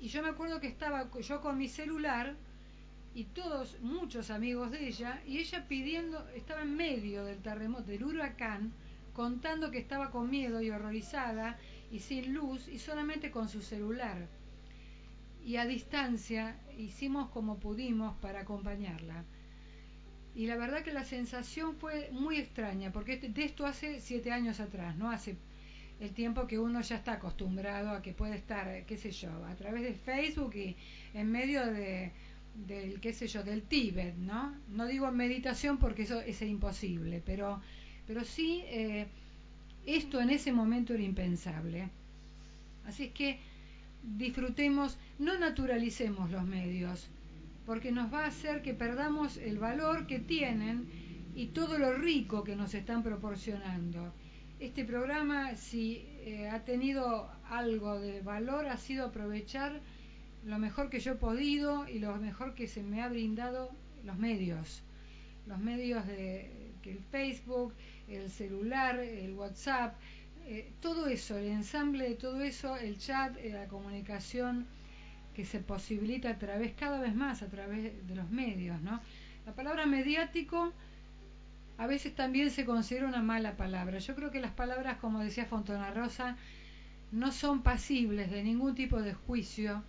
Y, 0.00 0.08
yo 0.08 0.22
me 0.22 0.30
acuerdo 0.30 0.60
que 0.60 0.66
estaba 0.66 1.08
yo 1.20 1.40
con 1.42 1.58
mi 1.58 1.68
celular 1.68 2.34
y 3.14 3.24
todos, 3.24 3.78
muchos 3.82 4.30
amigos 4.30 4.70
de 4.70 4.88
ella, 4.88 5.22
y 5.26 5.38
ella 5.38 5.68
pidiendo, 5.68 6.26
estaba 6.30 6.62
en 6.62 6.74
medio 6.74 7.24
del 7.24 7.38
terremoto, 7.38 7.84
del 7.84 8.02
huracán, 8.02 8.72
contando 9.16 9.70
que 9.70 9.78
estaba 9.78 10.10
con 10.10 10.30
miedo 10.30 10.60
y 10.60 10.70
horrorizada 10.70 11.58
y 11.90 11.98
sin 12.00 12.34
luz 12.34 12.68
y 12.68 12.78
solamente 12.78 13.30
con 13.30 13.48
su 13.48 13.62
celular. 13.62 14.28
Y 15.42 15.56
a 15.56 15.64
distancia 15.64 16.60
hicimos 16.76 17.30
como 17.30 17.58
pudimos 17.58 18.14
para 18.18 18.40
acompañarla 18.40 19.24
y 20.36 20.46
la 20.46 20.56
verdad 20.56 20.82
que 20.82 20.92
la 20.92 21.04
sensación 21.04 21.76
fue 21.76 22.10
muy 22.12 22.36
extraña, 22.36 22.92
porque 22.92 23.16
de 23.16 23.42
esto 23.42 23.64
hace 23.64 24.02
siete 24.02 24.32
años 24.32 24.60
atrás, 24.60 24.94
no 24.94 25.10
hace 25.10 25.36
el 25.98 26.10
tiempo 26.12 26.46
que 26.46 26.58
uno 26.58 26.82
ya 26.82 26.96
está 26.96 27.14
acostumbrado 27.14 27.88
a 27.88 28.02
que 28.02 28.12
puede 28.12 28.36
estar, 28.36 28.84
qué 28.84 28.98
sé 28.98 29.12
yo, 29.12 29.30
a 29.46 29.54
través 29.54 29.82
de 29.82 29.94
Facebook 29.94 30.54
y 30.54 30.76
en 31.14 31.32
medio 31.32 31.64
de, 31.64 32.12
del, 32.54 33.00
qué 33.00 33.14
sé 33.14 33.28
yo, 33.28 33.42
del 33.44 33.62
Tíbet, 33.62 34.14
¿no? 34.16 34.54
No 34.68 34.84
digo 34.84 35.10
meditación 35.10 35.78
porque 35.78 36.02
eso 36.02 36.20
es 36.20 36.42
imposible, 36.42 37.22
pero, 37.24 37.62
pero 38.06 38.24
sí 38.24 38.62
eh, 38.66 39.06
esto 39.86 40.20
en 40.20 40.30
ese 40.30 40.52
momento 40.52 40.94
era 40.94 41.02
impensable. 41.02 41.88
Así 42.86 43.04
es 43.04 43.12
que 43.12 43.38
disfrutemos, 44.02 44.96
no 45.18 45.38
naturalicemos 45.38 46.30
los 46.30 46.44
medios, 46.44 47.08
porque 47.64 47.90
nos 47.90 48.12
va 48.12 48.24
a 48.24 48.28
hacer 48.28 48.62
que 48.62 48.74
perdamos 48.74 49.36
el 49.36 49.58
valor 49.58 50.06
que 50.06 50.20
tienen 50.20 50.88
y 51.34 51.46
todo 51.46 51.78
lo 51.78 51.92
rico 51.94 52.44
que 52.44 52.56
nos 52.56 52.74
están 52.74 53.02
proporcionando. 53.02 54.12
Este 54.60 54.84
programa, 54.84 55.54
si 55.56 56.06
eh, 56.20 56.48
ha 56.48 56.64
tenido 56.64 57.28
algo 57.50 57.98
de 58.00 58.22
valor, 58.22 58.66
ha 58.66 58.78
sido 58.78 59.06
aprovechar 59.06 59.80
lo 60.46 60.58
mejor 60.58 60.88
que 60.88 61.00
yo 61.00 61.12
he 61.12 61.16
podido 61.16 61.88
y 61.88 61.98
lo 61.98 62.16
mejor 62.16 62.54
que 62.54 62.68
se 62.68 62.82
me 62.82 63.02
ha 63.02 63.08
brindado 63.08 63.70
los 64.04 64.16
medios. 64.16 64.82
Los 65.46 65.58
medios 65.58 66.06
de 66.06 66.65
el 66.88 67.00
Facebook, 67.10 67.74
el 68.08 68.30
celular, 68.30 68.98
el 68.98 69.34
WhatsApp, 69.34 69.94
eh, 70.46 70.70
todo 70.80 71.08
eso, 71.08 71.36
el 71.36 71.46
ensamble 71.46 72.08
de 72.08 72.14
todo 72.14 72.40
eso, 72.42 72.76
el 72.76 72.98
chat, 72.98 73.36
eh, 73.38 73.50
la 73.52 73.66
comunicación, 73.66 74.66
que 75.34 75.44
se 75.44 75.58
posibilita 75.58 76.30
a 76.30 76.38
través, 76.38 76.72
cada 76.72 76.98
vez 76.98 77.14
más 77.14 77.42
a 77.42 77.48
través 77.48 78.06
de 78.08 78.14
los 78.14 78.30
medios, 78.30 78.80
¿no? 78.80 79.00
La 79.44 79.52
palabra 79.52 79.84
mediático 79.84 80.72
a 81.78 81.86
veces 81.86 82.14
también 82.14 82.50
se 82.50 82.64
considera 82.64 83.06
una 83.06 83.22
mala 83.22 83.56
palabra. 83.56 83.98
Yo 83.98 84.14
creo 84.14 84.30
que 84.30 84.40
las 84.40 84.52
palabras, 84.52 84.96
como 84.98 85.20
decía 85.20 85.44
Fontana 85.44 85.90
Rosa, 85.90 86.36
no 87.12 87.32
son 87.32 87.62
pasibles 87.62 88.30
de 88.30 88.42
ningún 88.42 88.74
tipo 88.74 89.02
de 89.02 89.12
juicio, 89.12 89.82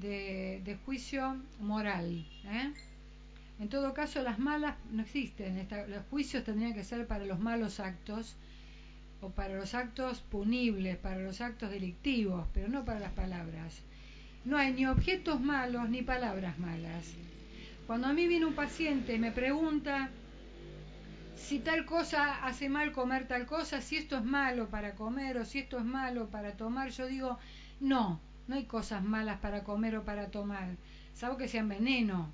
de, 0.00 0.78
juicio 0.84 1.36
moral. 1.60 2.26
¿eh? 2.44 2.72
En 3.60 3.68
todo 3.68 3.92
caso, 3.92 4.22
las 4.22 4.38
malas 4.38 4.76
no 4.90 5.02
existen. 5.02 5.66
los 5.88 6.04
juicios 6.10 6.44
tendrían 6.44 6.74
que 6.74 6.84
ser 6.84 7.06
para 7.06 7.24
los 7.24 7.40
malos 7.40 7.80
actos 7.80 8.36
o 9.20 9.30
para 9.30 9.54
los 9.54 9.74
actos 9.74 10.20
punibles, 10.20 10.96
para 10.96 11.20
los 11.20 11.40
actos 11.40 11.70
delictivos, 11.70 12.46
pero 12.54 12.68
no 12.68 12.84
para 12.84 13.00
las 13.00 13.12
palabras. 13.12 13.82
No 14.44 14.56
hay 14.56 14.72
ni 14.72 14.86
objetos 14.86 15.40
malos 15.40 15.88
ni 15.88 16.02
palabras 16.02 16.58
malas. 16.58 17.14
Cuando 17.86 18.06
a 18.06 18.12
mí 18.12 18.28
viene 18.28 18.46
un 18.46 18.54
paciente 18.54 19.14
y 19.14 19.18
me 19.18 19.32
pregunta 19.32 20.10
si 21.36 21.58
tal 21.58 21.84
cosa 21.86 22.44
hace 22.44 22.68
mal 22.68 22.92
comer 22.92 23.26
tal 23.26 23.46
cosa, 23.46 23.80
si 23.80 23.96
esto 23.96 24.16
es 24.18 24.24
malo 24.24 24.68
para 24.68 24.94
comer 24.94 25.38
o 25.38 25.44
si 25.44 25.60
esto 25.60 25.78
es 25.78 25.84
malo 25.84 26.28
para 26.28 26.56
tomar, 26.56 26.90
yo 26.90 27.06
digo, 27.06 27.38
no, 27.80 28.20
no 28.46 28.54
hay 28.54 28.64
cosas 28.64 29.02
malas 29.02 29.38
para 29.40 29.64
comer 29.64 29.96
o 29.96 30.04
para 30.04 30.30
tomar, 30.30 30.76
salvo 31.14 31.36
que 31.36 31.48
sean 31.48 31.68
veneno. 31.68 32.32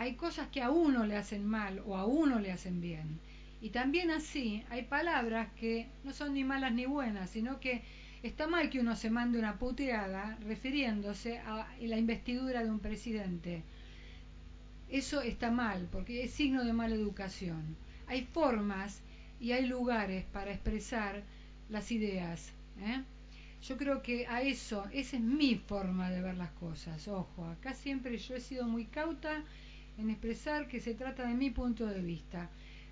Hay 0.00 0.14
cosas 0.14 0.48
que 0.48 0.62
a 0.62 0.70
uno 0.70 1.04
le 1.04 1.16
hacen 1.16 1.44
mal 1.46 1.82
o 1.86 1.96
a 1.96 2.06
uno 2.06 2.40
le 2.40 2.50
hacen 2.50 2.80
bien. 2.80 3.20
Y 3.60 3.68
también 3.68 4.10
así 4.10 4.64
hay 4.70 4.82
palabras 4.82 5.48
que 5.60 5.86
no 6.04 6.12
son 6.12 6.34
ni 6.34 6.42
malas 6.42 6.72
ni 6.72 6.86
buenas, 6.86 7.30
sino 7.30 7.60
que 7.60 7.82
Está 8.22 8.46
mal 8.46 8.68
que 8.68 8.80
uno 8.80 8.96
se 8.96 9.08
mande 9.08 9.38
una 9.38 9.58
puteada 9.58 10.36
refiriéndose 10.44 11.38
a 11.38 11.66
la 11.80 11.96
investidura 11.96 12.62
de 12.62 12.70
un 12.70 12.78
presidente. 12.78 13.62
Eso 14.90 15.22
está 15.22 15.50
mal, 15.50 15.88
porque 15.90 16.24
es 16.24 16.30
signo 16.30 16.64
de 16.64 16.74
mala 16.74 16.96
educación. 16.96 17.76
Hay 18.08 18.26
formas 18.26 19.00
y 19.40 19.52
hay 19.52 19.64
lugares 19.64 20.26
para 20.26 20.52
expresar 20.52 21.22
las 21.70 21.90
ideas. 21.92 22.52
¿eh? 22.82 23.02
Yo 23.62 23.78
creo 23.78 24.02
que 24.02 24.26
a 24.26 24.42
eso, 24.42 24.84
esa 24.92 25.16
es 25.16 25.22
mi 25.22 25.54
forma 25.54 26.10
de 26.10 26.20
ver 26.20 26.36
las 26.36 26.50
cosas. 26.50 27.08
Ojo, 27.08 27.46
acá 27.46 27.72
siempre 27.72 28.18
yo 28.18 28.34
he 28.34 28.40
sido 28.40 28.66
muy 28.66 28.84
cauta 28.84 29.44
en 29.98 30.10
expresar 30.10 30.68
que 30.68 30.80
se 30.80 30.94
trata 30.94 31.26
de 31.26 31.34
mi 31.34 31.50
punto 31.50 31.86
de 31.86 32.00
vista. 32.00 32.48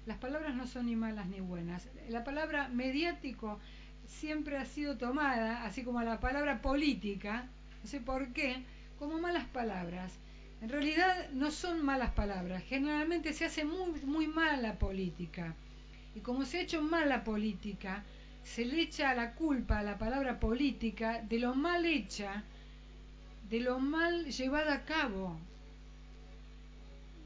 Las 0.07 0.19
palabras 0.19 0.55
no 0.55 0.67
son 0.67 0.87
ni 0.87 0.97
malas 0.97 1.29
ni 1.29 1.41
buenas. 1.41 1.89
La 2.09 2.25
palabra 2.25 2.69
mediático 2.69 3.61
siempre 4.07 4.57
ha 4.57 4.65
sido 4.65 4.97
tomada, 4.97 5.65
así 5.65 5.83
como 5.85 6.03
la 6.03 6.21
palabra 6.21 6.63
política, 6.63 7.47
no 7.83 7.89
sé 7.89 8.01
por 8.01 8.33
qué, 8.33 8.63
como 8.99 9.19
malas 9.19 9.47
palabras. 9.47 10.13
En 10.61 10.71
realidad 10.71 11.31
no 11.33 11.51
son 11.51 11.85
malas 11.85 12.11
palabras, 12.13 12.63
generalmente 12.65 13.33
se 13.33 13.45
hace 13.45 13.65
muy, 13.65 14.01
muy 14.03 14.27
mal 14.27 14.63
la 14.63 14.79
política. 14.79 15.55
Y 16.15 16.21
como 16.21 16.45
se 16.45 16.59
ha 16.59 16.63
hecho 16.63 16.83
mal 16.83 17.09
la 17.09 17.23
política, 17.23 18.03
se 18.43 18.65
le 18.65 18.81
echa 18.81 19.15
la 19.15 19.35
culpa 19.35 19.79
a 19.79 19.83
la 19.83 19.99
palabra 19.99 20.41
política 20.41 21.23
de 21.23 21.39
lo 21.39 21.55
mal 21.55 21.85
hecha, 21.85 22.45
de 23.49 23.61
lo 23.61 23.79
mal 23.79 24.25
llevada 24.27 24.75
a 24.75 24.85
cabo 24.85 25.39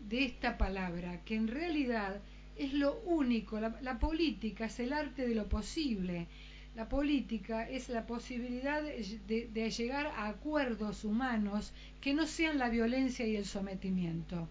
de 0.09 0.24
esta 0.24 0.59
palabra, 0.59 1.22
que 1.24 1.34
en 1.34 1.48
realidad 1.48 2.20
es 2.57 2.72
lo 2.74 3.00
único, 3.00 3.59
la, 3.61 3.98
política 3.98 4.66
es 4.66 4.78
el 4.80 4.92
arte 4.92 5.26
de 5.26 5.34
lo 5.34 5.48
posible, 5.48 6.28
la 6.74 6.88
política 6.88 7.68
es 7.68 7.88
la 7.88 8.07
posibilidad 8.07 8.82
de, 8.82 9.70
llegar 9.70 10.07
a 10.07 10.28
acuerdos 10.28 11.05
humanos 11.05 11.72
que 12.00 12.14
no 12.14 12.26
sean 12.26 12.59
la 12.59 12.68
violencia 12.68 13.26
y 13.26 13.36
el 13.36 13.44
sometimiento. 13.44 14.48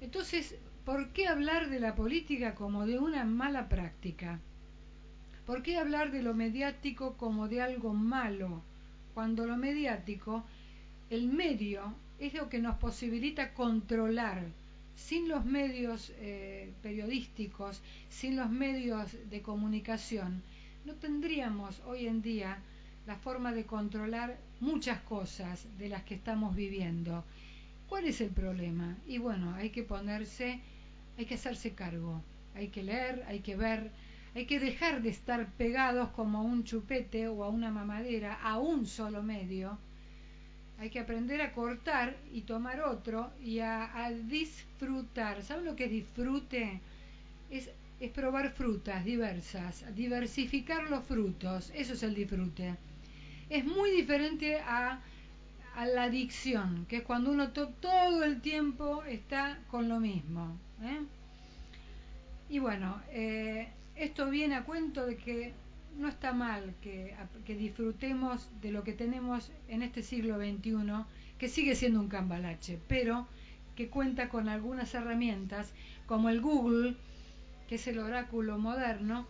Entonces, 0.00 0.56
¿por 0.84 1.12
qué 1.12 1.26
hablar 1.26 1.70
de 1.70 1.80
la 1.80 1.94
política 1.94 2.54
como 2.54 2.86
de 2.86 2.98
una 2.98 3.24
mala 3.24 3.68
práctica? 3.68 4.40
¿Por 5.46 5.62
qué 5.62 5.78
hablar 5.78 6.10
de 6.10 6.22
lo 6.22 6.34
mediático 6.34 7.16
como 7.16 7.48
de 7.48 7.62
algo 7.62 7.94
malo? 7.94 8.62
Cuando 9.14 9.46
lo 9.46 9.56
mediático, 9.56 10.44
el 11.10 11.28
medio, 11.28 11.94
es 12.18 12.34
lo 12.34 12.48
que 12.48 12.58
nos 12.58 12.76
posibilita 12.76 13.54
controlar. 13.54 14.46
Sin 14.96 15.28
los 15.28 15.44
medios 15.44 16.12
eh, 16.16 16.72
periodísticos, 16.82 17.80
sin 18.08 18.36
los 18.36 18.50
medios 18.50 19.16
de 19.30 19.42
comunicación, 19.42 20.42
no 20.84 20.94
tendríamos 20.94 21.80
hoy 21.86 22.08
en 22.08 22.20
día 22.20 22.58
la 23.06 23.16
forma 23.16 23.52
de 23.52 23.64
controlar 23.64 24.38
muchas 24.60 25.00
cosas 25.02 25.66
de 25.78 25.88
las 25.88 26.02
que 26.02 26.16
estamos 26.16 26.56
viviendo. 26.56 27.24
¿Cuál 27.88 28.06
es 28.06 28.20
el 28.20 28.30
problema? 28.30 28.96
Y 29.06 29.18
bueno, 29.18 29.54
hay 29.54 29.70
que 29.70 29.82
ponerse, 29.82 30.60
hay 31.16 31.24
que 31.26 31.36
hacerse 31.36 31.72
cargo, 31.72 32.20
hay 32.54 32.68
que 32.68 32.82
leer, 32.82 33.24
hay 33.28 33.40
que 33.40 33.56
ver, 33.56 33.92
hay 34.34 34.46
que 34.46 34.58
dejar 34.60 35.00
de 35.00 35.10
estar 35.10 35.46
pegados 35.52 36.10
como 36.10 36.38
a 36.38 36.42
un 36.42 36.64
chupete 36.64 37.28
o 37.28 37.44
a 37.44 37.48
una 37.48 37.70
mamadera, 37.70 38.34
a 38.42 38.58
un 38.58 38.86
solo 38.86 39.22
medio, 39.22 39.78
hay 40.78 40.90
que 40.90 41.00
aprender 41.00 41.40
a 41.42 41.52
cortar 41.52 42.16
y 42.32 42.42
tomar 42.42 42.80
otro 42.80 43.30
y 43.42 43.58
a, 43.58 44.12
disfrutar. 44.24 45.42
¿Saben 45.42 45.64
lo 45.64 45.74
que 45.74 45.86
es 45.86 45.90
disfrute? 45.90 46.80
Es, 47.50 47.70
probar 48.14 48.52
frutas 48.52 49.04
diversas, 49.04 49.84
diversificar 49.96 50.88
los 50.88 51.04
frutos. 51.04 51.72
Eso 51.74 51.94
es 51.94 52.02
el 52.04 52.14
disfrute. 52.14 52.76
Es 53.50 53.64
muy 53.64 53.90
diferente 53.90 54.60
a, 54.60 55.00
a 55.74 55.86
la 55.86 56.04
adicción, 56.04 56.86
que 56.88 56.98
es 56.98 57.02
cuando 57.02 57.32
uno 57.32 57.50
todo 57.50 58.22
el 58.22 58.40
tiempo 58.40 59.02
está 59.02 59.58
con 59.68 59.88
lo 59.88 59.98
mismo. 59.98 60.56
¿eh? 60.82 61.00
Y 62.50 62.60
bueno, 62.60 63.02
eh, 63.10 63.68
esto 63.96 64.30
viene 64.30 64.54
a 64.54 64.64
cuento 64.64 65.06
de 65.06 65.16
que 65.16 65.52
no 65.96 66.08
está 66.08 66.32
mal 66.32 66.74
que, 66.80 67.14
disfrutemos 67.46 68.48
de 68.60 68.72
lo 68.72 68.84
que 68.84 68.92
tenemos 68.92 69.50
en 69.68 69.82
este 69.82 70.02
siglo 70.02 70.36
XXI, 70.36 71.04
que 71.38 71.48
sigue 71.48 71.74
siendo 71.74 72.00
un 72.00 72.08
cambalache, 72.08 72.78
pero 72.88 73.26
que 73.74 73.88
cuenta 73.88 74.28
con 74.28 74.48
algunas 74.48 74.94
herramientas 74.94 75.72
como 76.06 76.28
el 76.28 76.40
Google, 76.40 76.96
que 77.68 77.76
es 77.76 77.86
el 77.86 77.98
oráculo 77.98 78.58
moderno, 78.58 79.26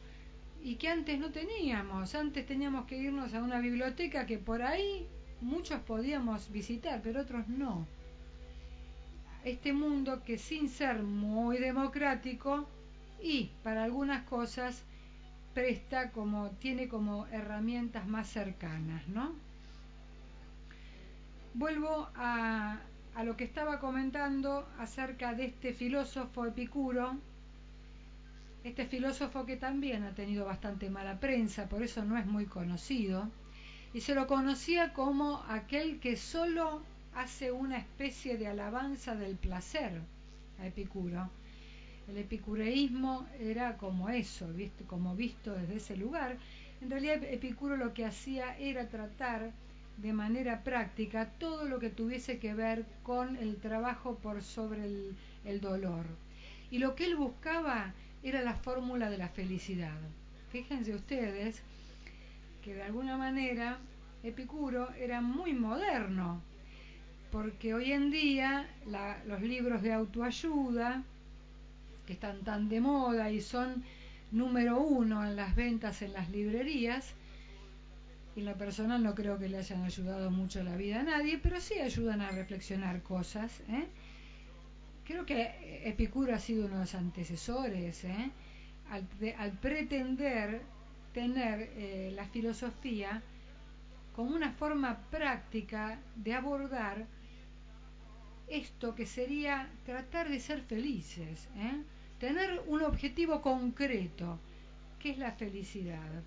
y 0.63 0.77
que 0.77 0.89
antes 0.89 1.19
no 1.19 1.31
teníamos. 1.31 2.15
Antes 2.15 2.47
teníamos 2.47 2.87
que 2.87 2.97
irnos 2.97 3.35
a 3.35 3.43
una 3.43 3.61
biblioteca 3.61 4.27
que 4.27 4.39
por 4.39 4.63
ahí 4.63 5.07
muchos 5.41 5.81
podíamos 5.81 6.51
visitar, 6.51 7.01
pero 7.03 7.23
otros 7.23 7.49
no. 7.49 7.87
Este 9.45 9.73
mundo 9.73 10.23
que 10.25 10.37
sin 10.37 10.69
ser 10.69 11.03
muy 11.03 11.59
democrático 11.59 12.69
y 13.23 13.51
para 13.63 13.85
algunas 13.85 14.25
cosas 14.25 14.85
presta 15.55 16.11
como, 16.11 16.51
tiene 16.61 16.89
como 16.89 17.27
herramientas 17.29 18.07
más 18.07 18.29
cercanas, 18.29 19.07
¿no? 19.09 19.33
Vuelvo 21.55 22.09
a, 22.15 22.79
a 23.15 23.25
lo 23.25 23.37
que 23.37 23.45
estaba 23.45 23.81
comentando 23.81 24.69
acerca 24.79 25.35
de 25.35 25.47
este 25.47 25.73
filósofo 25.73 26.47
Epicuro, 26.47 27.17
este 28.65 28.87
filósofo 28.87 29.47
que 29.47 29.57
también 29.57 30.05
ha 30.05 30.15
tenido 30.15 30.45
bastante 30.45 30.91
mala 30.91 31.19
prensa, 31.19 31.69
por 31.69 31.83
eso 31.83 32.05
no 32.05 32.17
es 32.19 32.27
muy 32.27 32.47
conocido, 32.47 33.29
y 33.93 34.01
se 34.01 34.15
lo 34.15 34.27
conocía 34.27 34.93
como 34.93 35.43
aquel 35.49 35.99
que 36.01 36.17
solo 36.17 36.83
hace 37.15 37.51
una 37.51 37.79
especie 37.79 38.37
de 38.37 38.47
alabanza 38.47 39.15
del 39.15 39.37
placer 39.37 40.03
a 40.61 40.67
Epicuro. 40.67 41.31
El 42.09 42.17
epicureísmo 42.17 43.27
era 43.39 43.77
como 43.77 44.09
eso, 44.09 44.49
como 44.87 45.15
visto 45.15 45.53
desde 45.53 45.77
ese 45.77 45.97
lugar. 45.97 46.39
En 46.81 46.91
realidad 46.91 47.23
Epicuro 47.25 47.77
lo 47.77 47.93
que 47.93 48.07
hacía 48.07 48.57
era 48.59 48.89
tratar 48.89 49.53
de 49.99 50.13
manera 50.13 50.63
práctica 50.63 51.29
todo 51.39 51.65
lo 51.65 51.79
que 51.79 51.91
tuviese 51.91 52.39
que 52.39 52.55
ver 52.55 52.87
con 53.03 53.37
el 53.37 53.57
trabajo 53.57 54.17
por 54.17 54.43
sobre 54.43 54.85
el, 55.45 55.61
dolor. 55.61 56.07
Y 56.71 56.79
lo 56.79 56.95
que 56.95 57.05
él 57.05 57.17
buscaba 57.17 57.93
era 58.23 58.43
la 58.43 58.55
fórmula 58.55 59.11
de 59.11 59.19
la 59.19 59.29
felicidad. 59.29 59.99
Fíjense 60.51 60.95
ustedes 60.95 61.63
que 62.63 62.75
de 62.75 62.83
alguna 62.85 63.17
manera 63.17 63.79
Epicuro 64.23 64.91
era 64.95 65.21
muy 65.21 65.53
moderno, 65.53 66.41
porque 67.31 67.75
hoy 67.75 67.93
en 67.93 68.11
día 68.11 68.67
los 69.27 69.43
libros 69.43 69.83
de 69.83 69.93
autoayuda, 69.93 71.03
que 72.09 72.15
están 72.15 72.41
tan 72.41 72.71
de 72.71 72.81
moda 72.81 73.31
y 73.31 73.43
son 73.43 73.85
número 74.33 74.81
uno 74.81 75.27
en 75.27 75.37
las 75.37 75.55
ventas 75.55 76.01
en 76.01 76.15
las 76.15 76.31
librerías. 76.31 77.13
Y 78.35 78.41
en 78.41 78.47
lo 78.47 78.57
personal 78.57 79.03
no 79.03 79.15
creo 79.15 79.39
que 79.39 79.47
le 79.51 79.59
hayan 79.59 79.85
ayudado 79.85 80.31
mucho 80.31 80.63
la 80.63 80.75
vida 80.75 81.01
a 81.01 81.03
nadie, 81.03 81.39
pero 81.43 81.61
sí 81.61 81.75
ayudan 81.79 82.23
a 82.23 82.31
reflexionar 82.31 83.03
cosas. 83.03 83.61
¿eh? 83.69 83.87
Creo 85.05 85.27
que 85.27 85.83
Epicuro 85.85 86.35
ha 86.35 86.39
sido 86.39 86.65
uno 86.65 86.77
de 86.77 86.81
los 86.81 86.95
antecesores 86.95 88.03
¿eh? 88.05 88.31
al, 88.91 89.53
pretender 89.61 90.63
tener 91.13 91.71
eh, 91.77 92.11
la 92.15 92.25
filosofía 92.25 93.23
como 94.17 94.35
una 94.35 94.53
forma 94.53 94.97
práctica 95.11 95.99
de 96.17 96.33
abordar 96.33 97.07
esto 98.49 98.95
que 98.95 99.05
sería 99.07 99.69
tratar 99.85 100.31
de 100.31 100.41
ser 100.41 100.63
felices. 100.63 101.49
¿eh? 101.57 101.83
Tener 102.19 102.63
un 102.67 102.83
objetivo 102.83 103.41
concreto, 103.43 104.39
que 104.99 105.11
es 105.11 105.19
la 105.19 105.33
felicidad. 105.33 106.23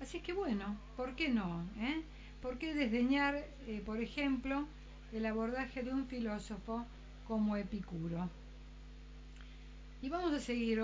Así 0.00 0.20
que 0.20 0.32
bueno, 0.32 0.76
¿por 0.96 1.14
qué 1.14 1.28
no? 1.28 1.64
Eh? 1.78 2.02
¿Por 2.42 2.58
qué 2.58 2.74
desdeñar, 2.74 3.36
eh, 3.66 3.82
por 3.84 4.00
ejemplo, 4.00 4.66
el 5.12 5.24
abordaje 5.26 5.82
de 5.82 5.92
un 5.92 6.06
filósofo 6.06 6.84
como 7.26 7.56
Epicuro? 7.56 8.28
Y 10.02 10.10
vamos 10.10 10.32
a 10.32 10.40
seguir, 10.40 10.82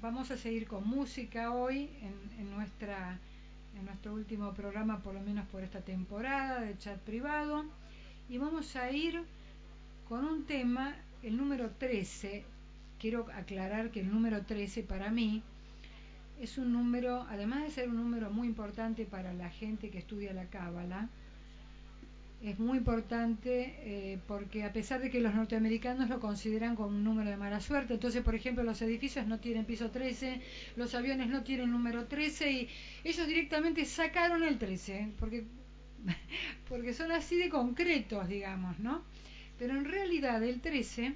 vamos 0.00 0.30
a 0.30 0.36
seguir 0.36 0.68
con 0.68 0.86
música 0.86 1.52
hoy 1.52 1.90
en, 2.02 2.14
en 2.38 3.84
nuestro 3.84 4.14
último 4.14 4.52
programa, 4.52 5.00
por 5.00 5.14
lo 5.14 5.20
menos 5.20 5.48
por 5.48 5.64
esta 5.64 5.80
temporada 5.80 6.60
de 6.60 6.78
chat 6.78 6.98
privado. 7.00 7.64
Y 8.28 8.38
vamos 8.38 8.76
a 8.76 8.92
ir 8.92 9.24
con 10.08 10.24
un 10.24 10.44
tema, 10.44 10.94
el 11.22 11.36
número 11.36 11.70
13, 11.70 12.44
quiero 13.00 13.26
aclarar 13.34 13.90
que 13.90 14.00
el 14.00 14.10
número 14.12 14.42
13 14.42 14.82
para 14.82 15.10
mí 15.10 15.42
es 16.40 16.58
un 16.58 16.72
número, 16.72 17.26
además 17.28 17.62
de 17.62 17.70
ser 17.70 17.88
un 17.88 17.96
número 17.96 18.30
muy 18.30 18.46
importante 18.46 19.04
para 19.04 19.32
la 19.32 19.50
gente 19.50 19.90
que 19.90 19.98
estudia 19.98 20.32
la 20.32 20.44
cábala, 20.44 21.08
es 22.42 22.58
muy 22.58 22.78
importante 22.78 23.74
eh, 23.80 24.18
porque 24.26 24.64
a 24.64 24.72
pesar 24.72 25.00
de 25.00 25.10
que 25.10 25.20
los 25.20 25.34
norteamericanos 25.34 26.08
lo 26.08 26.20
consideran 26.20 26.74
como 26.74 26.88
un 26.88 27.04
número 27.04 27.28
de 27.28 27.36
mala 27.36 27.60
suerte, 27.60 27.94
entonces 27.94 28.22
por 28.22 28.34
ejemplo 28.34 28.62
los 28.62 28.80
edificios 28.80 29.26
no 29.26 29.40
tienen 29.40 29.66
piso 29.66 29.90
13, 29.90 30.40
los 30.76 30.94
aviones 30.94 31.28
no 31.28 31.42
tienen 31.42 31.70
número 31.70 32.06
13 32.06 32.52
y 32.52 32.68
ellos 33.04 33.26
directamente 33.26 33.84
sacaron 33.84 34.42
el 34.42 34.58
13, 34.58 35.12
porque, 35.18 35.44
porque 36.68 36.94
son 36.94 37.12
así 37.12 37.36
de 37.36 37.50
concretos, 37.50 38.26
digamos, 38.28 38.78
¿no? 38.78 39.02
Pero 39.58 39.76
en 39.76 39.84
realidad 39.84 40.42
el 40.42 40.62
13 40.62 41.14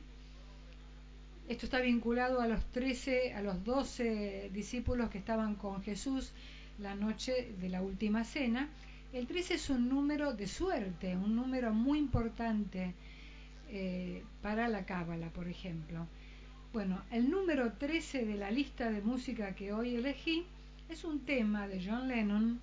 esto 1.49 1.67
está 1.67 1.81
vinculado 1.81 2.41
a 2.41 2.49
los 2.49 2.65
13, 2.73 3.35
a 3.35 3.43
los 3.43 3.63
12 3.65 4.51
discípulos 4.53 5.11
que 5.11 5.19
estaban 5.19 5.57
con 5.57 5.83
Jesús 5.83 6.33
la 6.79 6.95
noche 6.95 7.53
de 7.61 7.69
la 7.69 7.83
última 7.83 8.25
cena. 8.25 8.69
El 9.13 9.27
13 9.27 9.55
es 9.55 9.71
un 9.71 9.89
número 9.89 10.33
de 10.33 10.47
suerte, 10.47 11.17
un 11.17 11.37
número 11.37 11.73
muy 11.73 11.99
importante 11.99 12.95
eh, 13.71 14.25
para 14.43 14.69
la 14.69 14.87
cábala, 14.87 15.29
por 15.29 15.47
ejemplo. 15.49 16.07
Bueno, 16.73 17.03
el 17.11 17.31
número 17.31 17.73
13 17.75 18.25
de 18.25 18.35
la 18.37 18.51
lista 18.51 18.91
de 18.91 19.03
música 19.03 19.55
que 19.55 19.73
hoy 19.73 19.95
elegí 19.97 20.45
es 20.89 21.05
un 21.05 21.21
tema 21.21 21.69
de 21.69 21.85
John 21.85 22.09
Lennon, 22.09 22.59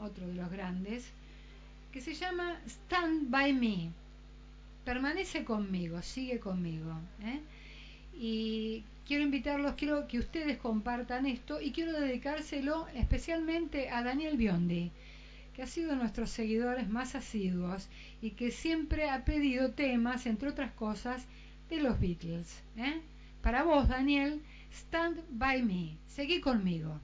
otro 0.00 0.26
de 0.26 0.34
los 0.34 0.50
grandes, 0.50 1.04
que 1.92 2.00
se 2.00 2.14
llama 2.14 2.60
Stand 2.66 3.30
By 3.30 3.52
Me. 3.52 3.90
Permanece 4.84 5.44
conmigo, 5.44 6.02
sigue 6.02 6.38
conmigo. 6.38 6.92
¿eh? 7.22 7.40
Y 8.18 8.84
quiero 9.06 9.24
invitarlos, 9.24 9.74
quiero 9.74 10.08
que 10.08 10.18
ustedes 10.18 10.58
compartan 10.58 11.26
esto 11.26 11.60
y 11.60 11.72
quiero 11.72 11.92
dedicárselo 11.92 12.88
especialmente 12.94 13.90
a 13.90 14.02
Daniel 14.02 14.36
Biondi, 14.36 14.90
que 15.54 15.62
ha 15.62 15.66
sido 15.66 15.90
de 15.90 15.96
nuestros 15.96 16.30
seguidores 16.30 16.88
más 16.88 17.14
asiduos 17.14 17.88
y 18.20 18.30
que 18.30 18.50
siempre 18.50 19.10
ha 19.10 19.24
pedido 19.24 19.72
temas, 19.72 20.26
entre 20.26 20.48
otras 20.48 20.72
cosas, 20.72 21.26
de 21.68 21.80
los 21.80 22.00
Beatles. 22.00 22.62
¿eh? 22.76 23.00
Para 23.42 23.62
vos, 23.62 23.88
Daniel, 23.88 24.42
Stand 24.72 25.22
By 25.30 25.62
Me, 25.62 25.96
seguí 26.08 26.40
conmigo. 26.40 27.00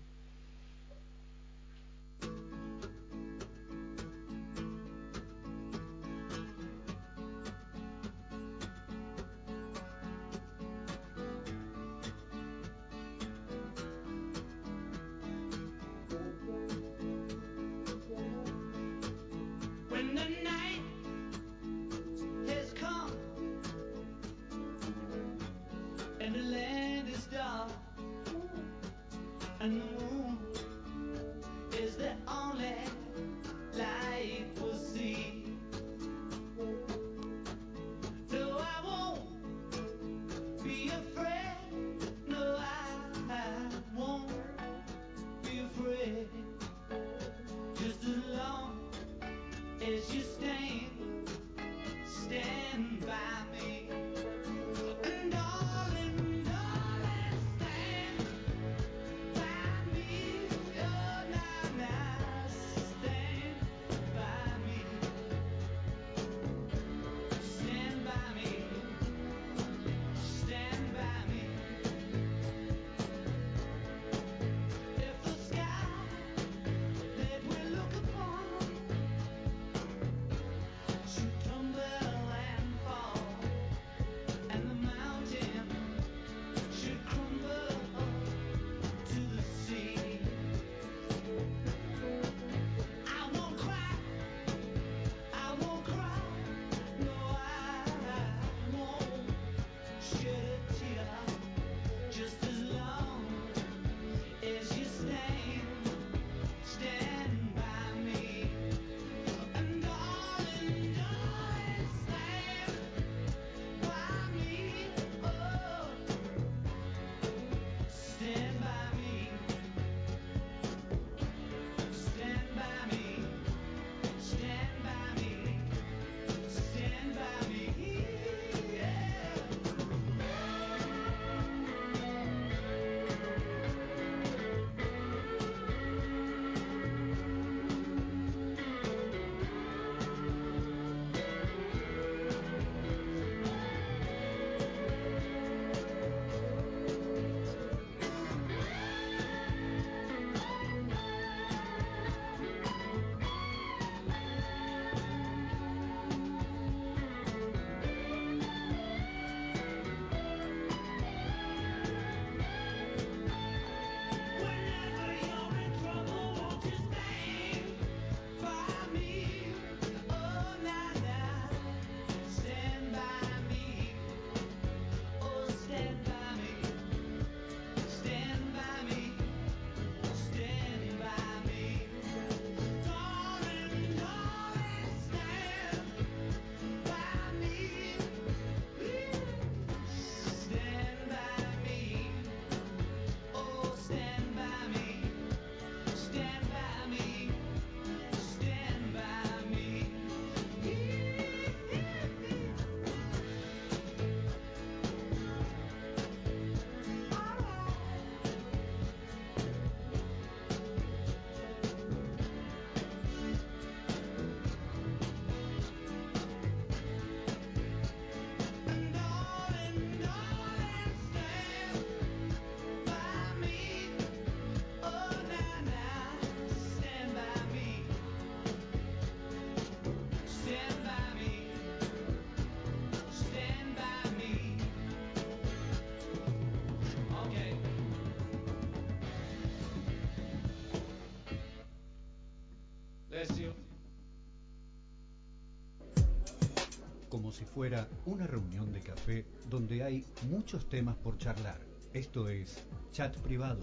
Si 247.32 247.44
fuera 247.46 247.88
una 248.04 248.26
reunión 248.26 248.72
de 248.72 248.80
café 248.80 249.24
donde 249.48 249.82
hay 249.82 250.04
muchos 250.28 250.68
temas 250.68 250.96
por 250.96 251.16
charlar. 251.16 251.58
Esto 251.94 252.28
es 252.28 252.62
Chat 252.92 253.16
Privado 253.18 253.60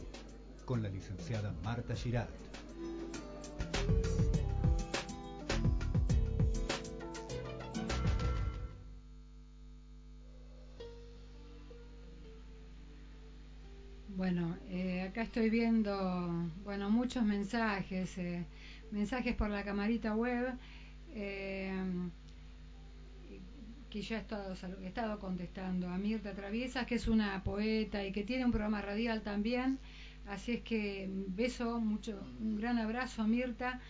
con 0.65 0.81
la 0.81 0.89
licenciada 0.89 1.53
Marta 1.63 1.95
Girard. 1.95 2.29
Bueno, 14.15 14.57
eh, 14.67 15.03
acá 15.09 15.21
estoy 15.21 15.49
viendo, 15.49 16.49
bueno, 16.63 16.89
muchos 16.89 17.23
mensajes, 17.23 18.17
eh, 18.17 18.45
mensajes 18.91 19.35
por 19.35 19.49
la 19.49 19.63
camarita 19.63 20.15
web 20.15 20.53
eh, 21.13 21.71
que 23.89 24.01
yo 24.01 24.15
he 24.15 24.19
estado, 24.19 24.55
he 24.83 24.87
estado 24.87 25.19
contestando 25.19 25.89
a 25.89 25.97
Mirta 25.97 26.33
Traviesas, 26.33 26.85
que 26.85 26.95
es 26.95 27.07
una 27.07 27.43
poeta 27.43 28.05
y 28.05 28.11
que 28.11 28.23
tiene 28.23 28.45
un 28.45 28.51
programa 28.51 28.81
radial 28.81 29.21
también. 29.21 29.79
Así 30.27 30.53
es 30.53 30.61
que 30.61 31.09
beso 31.09 31.79
mucho, 31.79 32.21
un 32.39 32.57
gran 32.57 32.77
abrazo 32.77 33.23
a 33.23 33.27
Mirta. 33.27 33.81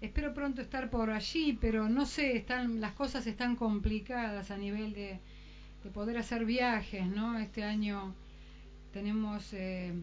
Espero 0.00 0.34
pronto 0.34 0.60
estar 0.60 0.90
por 0.90 1.10
allí, 1.10 1.56
pero 1.60 1.88
no 1.88 2.04
sé, 2.04 2.36
están 2.36 2.80
las 2.80 2.92
cosas 2.94 3.26
están 3.26 3.54
complicadas 3.54 4.50
a 4.50 4.56
nivel 4.56 4.92
de, 4.92 5.20
de 5.84 5.90
poder 5.90 6.18
hacer 6.18 6.44
viajes, 6.44 7.06
¿no? 7.06 7.38
Este 7.38 7.62
año 7.62 8.14
tenemos 8.92 9.52
eh, 9.52 9.94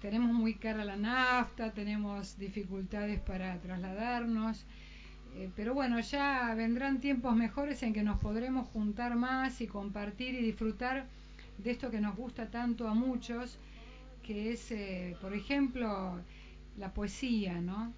tenemos 0.00 0.32
muy 0.32 0.54
cara 0.54 0.84
la 0.84 0.96
nafta, 0.96 1.72
tenemos 1.72 2.38
dificultades 2.38 3.20
para 3.20 3.58
trasladarnos. 3.60 4.64
Eh, 5.34 5.50
pero 5.54 5.74
bueno, 5.74 6.00
ya 6.00 6.54
vendrán 6.54 7.00
tiempos 7.00 7.36
mejores 7.36 7.82
en 7.82 7.92
que 7.92 8.02
nos 8.02 8.18
podremos 8.18 8.68
juntar 8.68 9.14
más 9.16 9.60
y 9.60 9.66
compartir 9.66 10.34
y 10.34 10.42
disfrutar 10.42 11.06
de 11.58 11.70
esto 11.70 11.90
que 11.90 12.00
nos 12.00 12.16
gusta 12.16 12.50
tanto 12.50 12.88
a 12.88 12.94
muchos, 12.94 13.58
que 14.22 14.52
es, 14.52 14.70
eh, 14.70 15.16
por 15.20 15.34
ejemplo, 15.34 16.20
la 16.76 16.92
poesía, 16.92 17.60
¿no? 17.60 17.92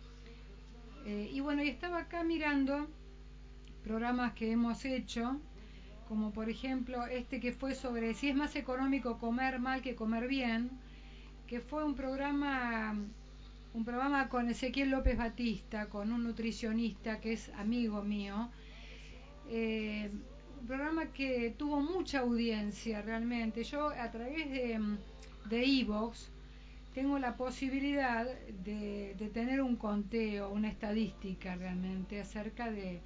Eh, 1.06 1.30
y 1.32 1.40
bueno, 1.40 1.62
y 1.62 1.68
estaba 1.68 1.98
acá 1.98 2.24
mirando 2.24 2.88
programas 3.84 4.32
que 4.34 4.50
hemos 4.52 4.84
hecho, 4.84 5.40
como 6.08 6.32
por 6.32 6.50
ejemplo 6.50 7.06
este 7.06 7.40
que 7.40 7.52
fue 7.52 7.74
sobre 7.74 8.14
si 8.14 8.28
es 8.28 8.36
más 8.36 8.56
económico 8.56 9.18
comer 9.18 9.58
mal 9.60 9.80
que 9.80 9.94
comer 9.94 10.28
bien, 10.28 10.70
que 11.50 11.60
fue 11.60 11.84
un 11.84 11.96
programa 11.96 12.94
un 13.74 13.84
programa 13.84 14.28
con 14.28 14.48
Ezequiel 14.48 14.90
López 14.90 15.18
Batista, 15.18 15.88
con 15.88 16.12
un 16.12 16.22
nutricionista 16.24 17.20
que 17.20 17.32
es 17.32 17.50
amigo 17.50 18.02
mío. 18.02 18.50
Eh, 19.48 20.10
un 20.60 20.66
programa 20.66 21.12
que 21.12 21.54
tuvo 21.58 21.80
mucha 21.80 22.20
audiencia 22.20 23.02
realmente. 23.02 23.64
Yo 23.64 23.88
a 23.88 24.10
través 24.12 24.50
de 24.50 24.80
de 25.50 25.64
Evox 25.64 26.30
tengo 26.94 27.18
la 27.18 27.36
posibilidad 27.36 28.26
de, 28.64 29.30
tener 29.34 29.60
un 29.60 29.74
conteo, 29.74 30.50
una 30.50 30.68
estadística 30.68 31.56
realmente 31.56 32.20
acerca 32.20 32.70
de, 32.70 33.00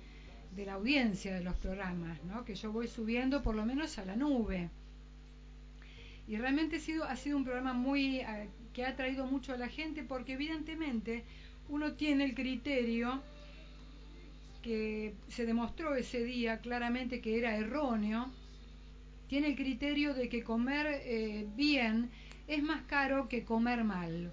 de 0.55 0.67
la 0.67 0.75
audiencia 0.75 1.35
de 1.35 1.43
los 1.43 1.57
programas, 1.57 2.23
¿no? 2.25 2.45
que 2.45 2.55
yo 2.55 2.73
voy 2.73 2.89
subiendo 2.89 3.43
por 3.43 3.55
lo 3.55 3.65
menos 3.65 3.99
a 3.99 4.05
la 4.05 4.17
nube. 4.17 4.69
Y 6.27 6.37
realmente 6.37 6.77
ha 6.77 6.81
sido, 6.81 7.05
ha 7.05 7.17
sido 7.17 7.37
un 7.37 7.45
programa 7.45 7.73
muy 7.73 8.21
eh, 8.21 8.49
que 8.73 8.85
ha 8.85 8.97
traído 8.97 9.27
mucho 9.27 9.53
a 9.53 9.57
la 9.57 9.69
gente 9.69 10.03
porque 10.03 10.35
evidentemente 10.35 11.25
uno 11.69 11.93
tiene 11.93 12.25
el 12.25 12.35
criterio 12.35 13.23
que 14.63 15.15
se 15.29 15.45
demostró 15.45 15.95
ese 15.95 16.25
día 16.25 16.59
claramente 16.59 17.21
que 17.21 17.39
era 17.39 17.57
erróneo, 17.57 18.33
tiene 19.29 19.49
el 19.49 19.57
criterio 19.57 20.15
de 20.15 20.29
que 20.29 20.43
comer 20.43 20.87
eh, 21.05 21.47
bien 21.55 22.11
es 22.47 22.63
más 22.63 22.83
caro 22.85 23.29
que 23.29 23.45
comer 23.45 23.85
mal. 23.85 24.33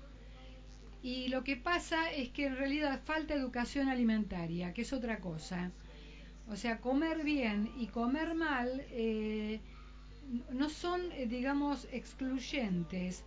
Y 1.04 1.30
lo 1.30 1.44
que 1.44 1.58
pasa 1.58 2.12
es 2.12 2.30
que 2.30 2.46
en 2.46 2.56
realidad 2.56 3.02
falta 3.04 3.34
educación 3.34 3.90
alimentaria, 3.90 4.74
que 4.74 4.84
es 4.84 4.94
otra 4.94 5.20
cosa. 5.20 5.72
O 6.48 6.56
sea, 6.56 6.80
comer 6.80 7.24
bien 7.24 7.72
y 7.78 7.88
comer 7.88 8.36
mal 8.36 8.86
eh, 8.92 9.60
no 10.52 10.70
son, 10.70 11.12
eh, 11.12 11.28
digamos, 11.28 11.88
excluyentes 11.92 13.24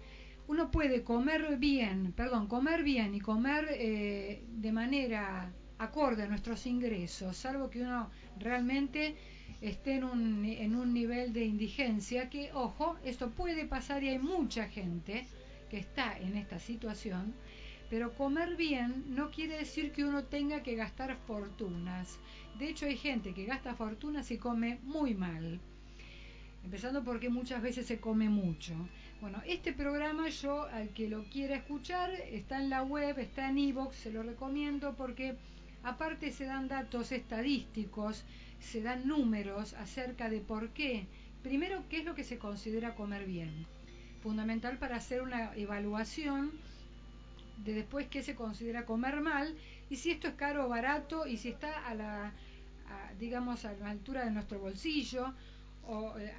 uno 0.46 0.70
puede 0.70 1.02
comer 1.02 1.56
bien, 1.56 2.12
perdón, 2.12 2.48
comer 2.48 2.82
bien 2.82 3.14
y 3.14 3.20
comer 3.20 3.66
eh, 3.70 4.44
de 4.48 4.72
manera 4.72 5.50
acorde 5.78 6.24
a 6.24 6.28
nuestros 6.28 6.66
ingresos, 6.66 7.36
salvo 7.36 7.70
que 7.70 7.80
uno 7.80 8.10
realmente 8.38 9.16
esté 9.60 9.94
en 9.96 10.04
un, 10.04 10.44
en 10.44 10.74
un 10.74 10.92
nivel 10.92 11.32
de 11.32 11.44
indigencia, 11.44 12.28
que, 12.28 12.52
ojo, 12.52 12.96
esto 13.04 13.30
puede 13.30 13.64
pasar 13.66 14.04
y 14.04 14.10
hay 14.10 14.18
mucha 14.18 14.68
gente 14.68 15.26
que 15.70 15.78
está 15.78 16.18
en 16.18 16.36
esta 16.36 16.58
situación, 16.58 17.34
pero 17.88 18.12
comer 18.12 18.56
bien 18.56 19.04
no 19.08 19.30
quiere 19.30 19.56
decir 19.58 19.92
que 19.92 20.04
uno 20.04 20.24
tenga 20.24 20.62
que 20.62 20.74
gastar 20.74 21.16
fortunas. 21.26 22.18
De 22.58 22.68
hecho, 22.68 22.86
hay 22.86 22.96
gente 22.96 23.32
que 23.32 23.46
gasta 23.46 23.74
fortunas 23.74 24.30
y 24.30 24.36
come 24.36 24.78
muy 24.82 25.14
mal. 25.14 25.60
Empezando 26.64 27.04
porque 27.04 27.28
muchas 27.28 27.62
veces 27.62 27.86
se 27.86 28.00
come 28.00 28.28
mucho. 28.28 28.74
Bueno, 29.20 29.40
este 29.46 29.72
programa 29.72 30.28
yo 30.30 30.64
al 30.64 30.88
que 30.90 31.08
lo 31.08 31.24
quiera 31.24 31.56
escuchar 31.56 32.10
está 32.10 32.60
en 32.60 32.70
la 32.70 32.82
web, 32.82 33.18
está 33.18 33.50
en 33.50 33.58
iVoox, 33.58 33.94
se 33.94 34.10
lo 34.10 34.22
recomiendo 34.22 34.94
porque 34.94 35.36
aparte 35.82 36.32
se 36.32 36.46
dan 36.46 36.68
datos 36.68 37.12
estadísticos, 37.12 38.24
se 38.60 38.82
dan 38.82 39.06
números 39.06 39.74
acerca 39.74 40.30
de 40.30 40.40
por 40.40 40.70
qué, 40.70 41.06
primero 41.42 41.84
qué 41.88 41.98
es 41.98 42.04
lo 42.06 42.14
que 42.14 42.24
se 42.24 42.38
considera 42.38 42.94
comer 42.94 43.26
bien, 43.26 43.66
fundamental 44.22 44.78
para 44.78 44.96
hacer 44.96 45.20
una 45.22 45.54
evaluación 45.56 46.50
de 47.58 47.74
después 47.74 48.08
qué 48.08 48.22
se 48.22 48.34
considera 48.34 48.86
comer 48.86 49.20
mal 49.20 49.54
y 49.90 49.96
si 49.96 50.10
esto 50.10 50.28
es 50.28 50.34
caro 50.34 50.66
o 50.66 50.68
barato 50.68 51.26
y 51.26 51.36
si 51.36 51.50
está 51.50 51.86
a 51.86 51.94
la 51.94 52.32
digamos 53.18 53.64
a 53.64 53.72
la 53.74 53.90
altura 53.90 54.24
de 54.24 54.30
nuestro 54.30 54.58
bolsillo 54.58 55.34
o 55.86 56.18
eh, 56.18 56.32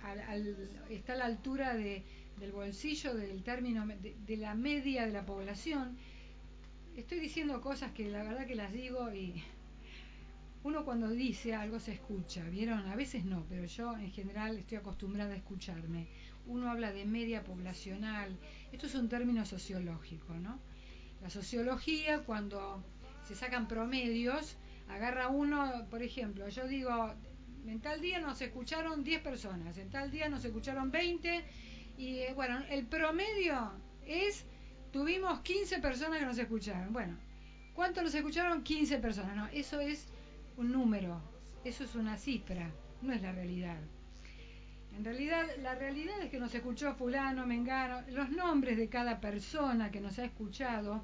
está 0.89 1.13
a 1.13 1.17
la 1.17 1.25
altura 1.25 1.73
de 1.75 2.03
del 2.37 2.51
bolsillo 2.51 3.13
del 3.13 3.43
término 3.43 3.85
de, 3.87 4.37
la 4.37 4.55
media 4.55 5.05
de 5.05 5.13
la 5.13 5.25
población. 5.25 5.97
Estoy 6.95 7.19
diciendo 7.19 7.61
cosas 7.61 7.91
que 7.91 8.09
la 8.09 8.23
verdad 8.23 8.45
que 8.45 8.55
las 8.55 8.71
digo 8.71 9.13
y 9.13 9.43
uno 10.63 10.83
cuando 10.83 11.09
dice 11.09 11.53
algo 11.53 11.79
se 11.79 11.93
escucha, 11.93 12.43
¿vieron? 12.49 12.87
A 12.87 12.95
veces 12.95 13.25
no, 13.25 13.45
pero 13.49 13.65
yo 13.65 13.95
en 13.97 14.11
general 14.11 14.57
estoy 14.57 14.77
acostumbrada 14.77 15.33
a 15.33 15.37
escucharme. 15.37 16.07
Uno 16.47 16.69
habla 16.69 16.91
de 16.91 17.05
media 17.05 17.43
poblacional, 17.43 18.37
esto 18.71 18.87
es 18.87 18.95
un 18.95 19.09
término 19.09 19.45
sociológico, 19.45 20.33
¿no? 20.35 20.59
La 21.21 21.29
sociología 21.29 22.23
cuando 22.23 22.83
se 23.27 23.35
sacan 23.35 23.67
promedios, 23.67 24.57
agarra 24.89 25.29
uno, 25.29 25.87
por 25.89 26.03
ejemplo, 26.03 26.47
yo 26.49 26.67
digo, 26.67 27.13
en 27.67 27.81
tal 27.81 28.01
día 28.01 28.19
nos 28.19 28.41
escucharon 28.41 29.03
10 29.03 29.21
personas, 29.21 29.77
en 29.77 29.89
tal 29.89 30.11
día 30.11 30.29
nos 30.29 30.45
escucharon 30.45 30.91
20 30.91 31.43
y 31.97 32.19
eh, 32.19 32.33
bueno, 32.35 32.63
el 32.69 32.85
promedio 32.85 33.71
es, 34.05 34.45
tuvimos 34.91 35.39
15 35.41 35.79
personas 35.79 36.19
que 36.19 36.25
nos 36.25 36.37
escucharon. 36.37 36.93
Bueno, 36.93 37.17
¿cuánto 37.73 38.01
nos 38.01 38.13
escucharon? 38.13 38.63
15 38.63 38.97
personas. 38.99 39.35
No, 39.35 39.47
eso 39.47 39.79
es 39.79 40.07
un 40.57 40.71
número, 40.71 41.21
eso 41.63 41.83
es 41.83 41.95
una 41.95 42.17
cifra, 42.17 42.71
no 43.01 43.13
es 43.13 43.21
la 43.21 43.31
realidad. 43.31 43.77
En 44.95 45.03
realidad, 45.03 45.45
la 45.61 45.75
realidad 45.75 46.21
es 46.21 46.29
que 46.29 46.39
nos 46.39 46.55
escuchó 46.55 46.93
fulano, 46.95 47.45
mengano, 47.45 48.01
los 48.11 48.29
nombres 48.29 48.77
de 48.77 48.87
cada 48.87 49.19
persona 49.19 49.91
que 49.91 49.99
nos 49.99 50.17
ha 50.19 50.25
escuchado, 50.25 51.03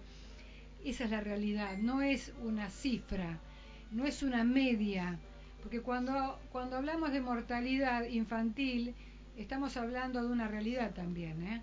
esa 0.85 1.03
es 1.03 1.11
la 1.11 1.19
realidad, 1.21 1.77
no 1.77 2.01
es 2.01 2.33
una 2.41 2.69
cifra, 2.69 3.39
no 3.91 4.05
es 4.05 4.23
una 4.23 4.45
media, 4.45 5.19
porque 5.61 5.81
cuando, 5.81 6.39
cuando 6.51 6.77
hablamos 6.77 7.11
de 7.11 7.21
mortalidad 7.21 8.03
infantil, 8.05 8.95
estamos 9.37 9.77
hablando 9.77 10.21
de 10.21 10.27
una 10.27 10.47
realidad 10.47 10.93
también, 10.93 11.43
¿eh? 11.43 11.61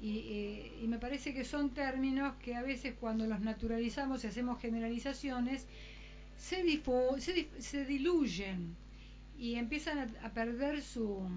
Y, 0.00 0.86
me 0.86 0.98
parece 0.98 1.34
que 1.34 1.44
son 1.44 1.70
términos 1.70 2.34
que 2.36 2.54
a 2.54 2.62
veces 2.62 2.94
cuando 3.00 3.26
los 3.26 3.40
naturalizamos 3.40 4.22
y 4.22 4.26
hacemos 4.28 4.60
generalizaciones, 4.60 5.66
se, 6.36 6.80
se, 7.58 7.84
diluyen 7.86 8.76
y 9.38 9.54
empiezan 9.54 10.14
a, 10.22 10.30
perder 10.30 10.82
su 10.82 11.28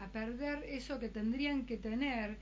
a 0.00 0.08
perder 0.08 0.64
eso 0.64 0.98
que 0.98 1.08
tendrían 1.08 1.66
que 1.66 1.76
tener. 1.78 2.36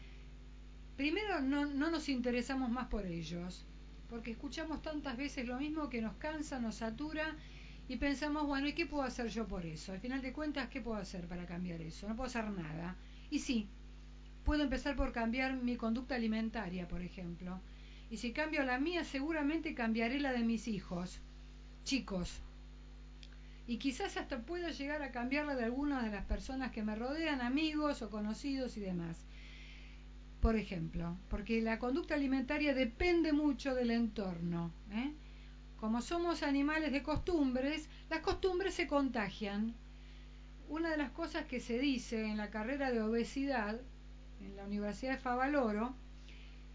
Primero 0.96 1.40
no, 1.40 1.66
no 1.66 1.90
nos 1.90 2.08
interesamos 2.08 2.70
más 2.70 2.88
por 2.88 3.06
ellos, 3.06 3.66
porque 4.08 4.32
escuchamos 4.32 4.82
tantas 4.82 5.16
veces 5.16 5.46
lo 5.46 5.58
mismo 5.58 5.90
que 5.90 6.00
nos 6.00 6.14
cansa, 6.16 6.58
nos 6.58 6.76
satura 6.76 7.36
y 7.88 7.96
pensamos, 7.96 8.46
bueno, 8.46 8.68
¿y 8.68 8.74
qué 8.74 8.86
puedo 8.86 9.02
hacer 9.02 9.28
yo 9.28 9.46
por 9.46 9.66
eso? 9.66 9.92
Al 9.92 10.00
final 10.00 10.22
de 10.22 10.32
cuentas, 10.32 10.68
¿qué 10.68 10.80
puedo 10.80 10.98
hacer 10.98 11.26
para 11.26 11.46
cambiar 11.46 11.80
eso? 11.80 12.08
No 12.08 12.16
puedo 12.16 12.28
hacer 12.28 12.48
nada. 12.50 12.96
Y 13.30 13.40
sí, 13.40 13.68
puedo 14.44 14.62
empezar 14.62 14.96
por 14.96 15.12
cambiar 15.12 15.54
mi 15.54 15.76
conducta 15.76 16.14
alimentaria, 16.14 16.88
por 16.88 17.02
ejemplo. 17.02 17.60
Y 18.10 18.18
si 18.18 18.32
cambio 18.32 18.62
la 18.62 18.78
mía, 18.78 19.04
seguramente 19.04 19.74
cambiaré 19.74 20.20
la 20.20 20.32
de 20.32 20.44
mis 20.44 20.68
hijos, 20.68 21.20
chicos. 21.84 22.40
Y 23.66 23.78
quizás 23.78 24.16
hasta 24.16 24.40
pueda 24.42 24.70
llegar 24.70 25.02
a 25.02 25.12
cambiar 25.12 25.46
la 25.46 25.54
de 25.54 25.64
algunas 25.64 26.04
de 26.04 26.10
las 26.10 26.24
personas 26.24 26.72
que 26.72 26.82
me 26.82 26.94
rodean, 26.94 27.40
amigos 27.40 28.02
o 28.02 28.10
conocidos 28.10 28.76
y 28.76 28.80
demás. 28.80 29.24
Por 30.40 30.56
ejemplo, 30.56 31.16
porque 31.30 31.62
la 31.62 31.78
conducta 31.78 32.14
alimentaria 32.14 32.74
depende 32.74 33.32
mucho 33.32 33.74
del 33.74 33.92
entorno. 33.92 34.72
¿eh? 34.90 35.12
Como 35.82 36.00
somos 36.00 36.44
animales 36.44 36.92
de 36.92 37.02
costumbres, 37.02 37.88
las 38.08 38.20
costumbres 38.20 38.72
se 38.72 38.86
contagian. 38.86 39.74
Una 40.68 40.90
de 40.90 40.96
las 40.96 41.10
cosas 41.10 41.46
que 41.46 41.58
se 41.58 41.80
dice 41.80 42.24
en 42.24 42.36
la 42.36 42.50
carrera 42.50 42.92
de 42.92 43.02
obesidad 43.02 43.80
en 44.40 44.54
la 44.54 44.62
Universidad 44.62 45.14
de 45.14 45.18
Favaloro, 45.18 45.96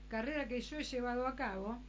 carrera 0.09 0.49
que 0.49 0.59
yo 0.59 0.77
he 0.77 0.83
llevado 0.83 1.25
a 1.25 1.37
cabo, 1.37 1.79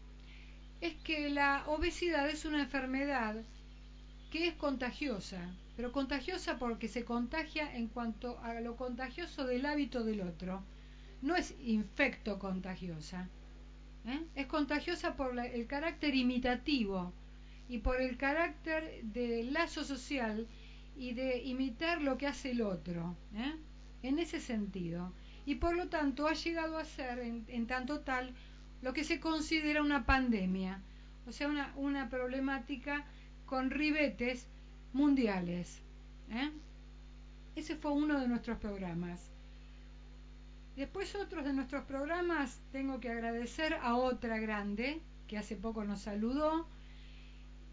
es 0.81 0.95
que 1.03 1.29
la 1.29 1.65
obesidad 1.67 2.31
es 2.31 2.45
una 2.45 2.63
enfermedad 2.63 3.35
que 4.31 4.47
es 4.47 4.55
contagiosa, 4.55 5.41
pero 5.75 5.91
contagiosa 5.91 6.57
porque 6.57 6.87
se 6.87 7.05
contagia 7.05 7.75
en 7.75 7.89
cuanto 7.89 8.39
a 8.45 8.61
lo 8.61 8.77
contagioso 8.77 9.45
del 9.45 9.67
hábito 9.67 10.05
del 10.05 10.21
otro. 10.21 10.63
No 11.21 11.35
es 11.35 11.53
infecto 11.65 12.39
contagiosa. 12.39 13.29
¿Eh? 14.09 14.25
Es 14.35 14.47
contagiosa 14.47 15.15
por 15.17 15.39
el 15.39 15.67
carácter 15.67 16.15
imitativo 16.15 17.13
y 17.69 17.79
por 17.79 18.01
el 18.01 18.17
carácter 18.17 19.03
de 19.05 19.45
lazo 19.45 19.85
social 19.85 20.47
y 20.97 21.13
de 21.13 21.43
imitar 21.45 22.03
lo 22.03 22.17
que 22.19 22.27
hace 22.27 22.51
el 22.53 22.63
otro. 22.63 23.15
¿eh? 23.35 23.55
En 24.03 24.19
ese 24.19 24.41
sentido. 24.41 25.13
Y 25.47 25.57
por 25.57 25.77
lo 25.77 25.89
tanto 25.89 26.27
ha 26.27 26.35
llegado 26.35 26.79
a 26.79 26.85
ser, 26.85 27.19
en, 27.21 27.67
tanto 27.67 28.01
tal, 28.01 28.35
lo 28.83 28.93
que 28.93 29.05
se 29.05 29.21
considera 29.21 29.83
una 29.83 30.05
pandemia. 30.07 30.81
O 31.27 31.33
sea, 31.33 31.49
una, 31.49 31.73
una 31.77 32.09
problemática 32.09 33.05
con 33.47 33.71
ribetes 33.71 34.47
mundiales. 34.93 35.83
¿eh? 36.31 36.51
Ese 37.55 37.77
fue 37.77 37.93
uno 37.93 38.21
de 38.21 38.29
nuestros 38.29 38.59
programas. 38.59 39.31
Después 40.79 41.13
otros 41.17 41.45
de 41.45 41.53
nuestros 41.53 41.83
programas 41.87 42.61
tengo 42.71 43.01
que 43.01 43.11
agradecer 43.11 43.75
a 43.83 43.97
otra 43.97 44.39
grande 44.39 45.03
que 45.27 45.37
hace 45.37 45.57
poco 45.57 45.83
nos 45.83 46.03
saludó 46.03 46.69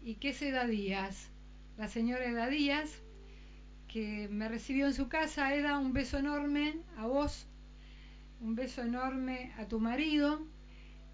y 0.02 0.16
que 0.16 0.30
es 0.30 0.42
Eda 0.42 0.66
Díaz, 0.66 1.30
la 1.78 1.86
señora 1.86 2.24
Eda 2.24 2.48
Díaz, 2.48 2.90
que 3.86 4.26
me 4.28 4.48
recibió 4.48 4.86
en 4.86 4.92
su 4.92 5.08
casa. 5.08 5.54
Eda, 5.54 5.78
un 5.78 5.92
beso 5.92 6.18
enorme 6.18 6.80
a 6.96 7.06
vos, 7.06 7.46
un 8.40 8.56
beso 8.56 8.82
enorme 8.82 9.52
a 9.56 9.68
tu 9.68 9.78
marido, 9.78 10.44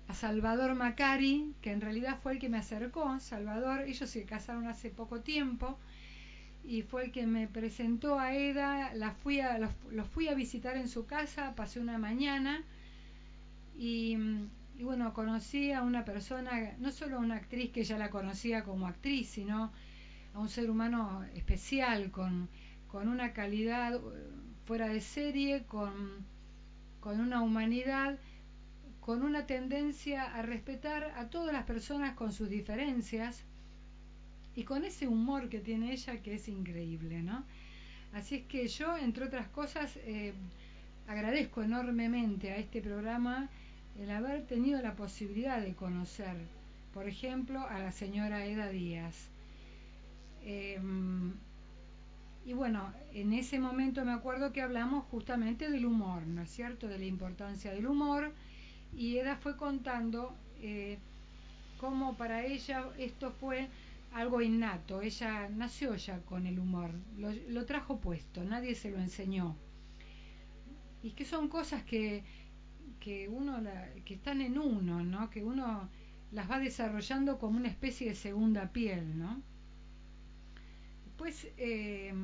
a 0.08 0.14
Salvador 0.14 0.74
Macari, 0.74 1.54
que 1.60 1.72
en 1.72 1.82
realidad 1.82 2.18
fue 2.22 2.32
el 2.32 2.38
que 2.38 2.48
me 2.48 2.56
acercó. 2.56 3.20
Salvador, 3.20 3.82
ellos 3.82 4.08
se 4.08 4.24
casaron 4.24 4.66
hace 4.66 4.88
poco 4.88 5.20
tiempo 5.20 5.78
y 6.64 6.82
fue 6.82 7.06
el 7.06 7.12
que 7.12 7.26
me 7.26 7.48
presentó 7.48 8.18
a 8.18 8.34
Eda. 8.34 8.94
La 8.94 9.12
fui 9.12 9.40
a, 9.40 9.58
los, 9.58 9.72
fui 10.08 10.28
a 10.28 10.34
visitar 10.34 10.76
en 10.76 10.88
su 10.88 11.06
casa, 11.06 11.54
pasé 11.54 11.80
una 11.80 11.98
mañana 11.98 12.62
y, 13.76 14.16
y, 14.76 14.84
bueno, 14.84 15.12
conocí 15.14 15.72
a 15.72 15.82
una 15.82 16.04
persona, 16.04 16.74
no 16.78 16.92
solo 16.92 17.16
a 17.16 17.20
una 17.20 17.36
actriz 17.36 17.72
que 17.72 17.84
ya 17.84 17.98
la 17.98 18.10
conocía 18.10 18.64
como 18.64 18.86
actriz, 18.86 19.28
sino 19.28 19.72
a 20.34 20.38
un 20.38 20.48
ser 20.48 20.70
humano 20.70 21.24
especial, 21.34 22.10
con, 22.10 22.48
con 22.88 23.08
una 23.08 23.32
calidad 23.32 24.00
fuera 24.64 24.88
de 24.88 25.00
serie, 25.00 25.64
con 25.64 26.32
con 27.02 27.18
una 27.18 27.42
humanidad, 27.42 28.16
con 29.00 29.24
una 29.24 29.44
tendencia 29.44 30.22
a 30.22 30.42
respetar 30.42 31.12
a 31.16 31.30
todas 31.30 31.52
las 31.52 31.64
personas 31.64 32.14
con 32.14 32.32
sus 32.32 32.48
diferencias 32.48 33.42
y 34.54 34.64
con 34.64 34.84
ese 34.84 35.08
humor 35.08 35.48
que 35.48 35.60
tiene 35.60 35.92
ella 35.92 36.22
que 36.22 36.34
es 36.34 36.48
increíble, 36.48 37.22
¿no? 37.22 37.44
Así 38.12 38.36
es 38.36 38.42
que 38.44 38.68
yo, 38.68 38.96
entre 38.98 39.24
otras 39.24 39.48
cosas, 39.48 39.96
eh, 40.04 40.34
agradezco 41.08 41.62
enormemente 41.62 42.52
a 42.52 42.56
este 42.56 42.82
programa 42.82 43.48
el 44.00 44.10
haber 44.10 44.46
tenido 44.46 44.80
la 44.82 44.94
posibilidad 44.94 45.60
de 45.60 45.74
conocer, 45.74 46.36
por 46.92 47.08
ejemplo, 47.08 47.66
a 47.66 47.78
la 47.78 47.92
señora 47.92 48.44
Eda 48.44 48.68
Díaz. 48.68 49.28
Em, 50.44 51.32
y 52.44 52.52
bueno, 52.52 52.92
en 53.14 53.32
ese 53.32 53.58
momento 53.60 54.04
me 54.04 54.12
acuerdo 54.12 54.52
que 54.52 54.62
hablamos 54.62 55.04
justamente 55.06 55.70
del 55.70 55.86
humor, 55.86 56.26
¿no 56.26 56.42
es 56.42 56.50
cierto? 56.50 56.88
De 56.88 56.98
la 56.98 57.04
importancia 57.04 57.72
del 57.72 57.86
humor. 57.86 58.32
Y 58.96 59.16
Eda 59.16 59.36
fue 59.36 59.56
contando 59.56 60.34
eh, 60.60 60.98
cómo 61.78 62.14
para 62.16 62.44
ella 62.44 62.84
esto 62.98 63.30
fue 63.30 63.68
algo 64.12 64.40
innato. 64.40 65.02
Ella 65.02 65.48
nació 65.48 65.94
ya 65.96 66.20
con 66.22 66.46
el 66.46 66.58
humor, 66.58 66.92
lo, 67.16 67.64
trajo 67.66 68.00
puesto, 68.00 68.44
nadie 68.44 68.74
se 68.74 68.90
lo 68.90 68.98
enseñó. 68.98 69.56
Y 71.02 71.12
que 71.12 71.24
son 71.24 71.48
cosas 71.48 71.82
que, 71.82 72.24
que 73.00 73.28
uno 73.28 73.60
que 74.04 74.14
están 74.14 74.40
en 74.40 74.58
uno, 74.58 75.02
¿no? 75.02 75.30
Que 75.30 75.42
uno 75.42 75.88
las 76.30 76.50
va 76.50 76.58
desarrollando 76.58 77.38
como 77.38 77.58
una 77.58 77.68
especie 77.68 78.08
de 78.08 78.14
segunda 78.14 78.72
piel, 78.72 79.18
¿no? 79.18 79.42
Después, 81.04 81.48
eh, 81.56 82.14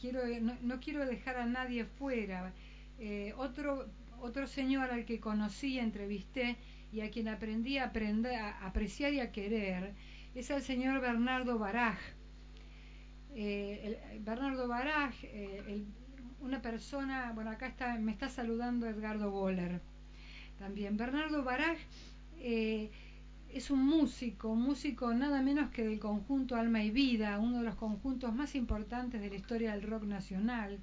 quiero, 0.00 0.20
no, 0.62 0.80
quiero 0.80 1.06
dejar 1.06 1.36
a 1.36 1.46
nadie 1.46 1.84
fuera. 1.84 2.52
Eh, 2.98 3.32
otro, 3.36 3.86
otro 4.20 4.46
señor 4.46 4.90
al 4.90 5.04
que 5.04 5.20
conocí, 5.20 5.78
entrevisté 5.78 6.56
y 6.92 7.00
a 7.00 7.10
quien 7.10 7.28
aprendí 7.28 7.78
a, 7.78 7.86
aprender, 7.86 8.34
a 8.34 8.66
apreciar 8.66 9.12
y 9.12 9.20
a 9.20 9.32
querer 9.32 9.94
es 10.36 10.50
el 10.50 10.62
señor 10.62 11.00
Bernardo 11.00 11.58
Baraj. 11.58 11.98
Eh, 13.34 14.20
Bernardo 14.20 14.68
Baraj, 14.68 15.14
una 16.40 16.62
persona, 16.62 17.32
bueno, 17.34 17.50
acá 17.50 17.74
me 17.98 18.12
está 18.12 18.28
saludando 18.28 18.86
Edgardo 18.86 19.30
Goller 19.30 19.80
también. 20.58 20.96
Bernardo 20.96 21.42
Baraj 21.42 21.78
es 23.56 23.70
un 23.70 23.84
músico, 23.86 24.50
un 24.50 24.62
músico 24.62 25.14
nada 25.14 25.40
menos 25.40 25.70
que 25.70 25.82
del 25.82 25.98
conjunto 25.98 26.56
Alma 26.56 26.82
y 26.82 26.90
Vida, 26.90 27.38
uno 27.38 27.58
de 27.58 27.64
los 27.64 27.74
conjuntos 27.76 28.34
más 28.34 28.54
importantes 28.54 29.20
de 29.20 29.30
la 29.30 29.36
historia 29.36 29.72
del 29.72 29.82
rock 29.82 30.04
nacional. 30.04 30.78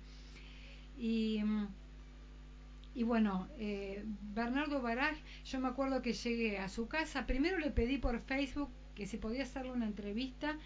Y, 0.98 1.44
bueno, 3.04 3.48
eh, 3.58 4.04
Bernardo 4.34 4.82
Baraj, 4.82 5.16
yo 5.46 5.60
me 5.60 5.68
acuerdo 5.68 6.02
que 6.02 6.14
llegué 6.14 6.58
a 6.58 6.70
su 6.70 6.88
casa, 6.88 7.26
primero 7.28 7.60
le 7.60 7.70
pedí 7.70 7.98
por 7.98 8.20
Facebook 8.22 8.70
que 8.96 9.08
si 9.08 9.18
podía 9.18 9.44
hacerle 9.44 9.72
una 9.72 9.86
entrevista 9.86 10.58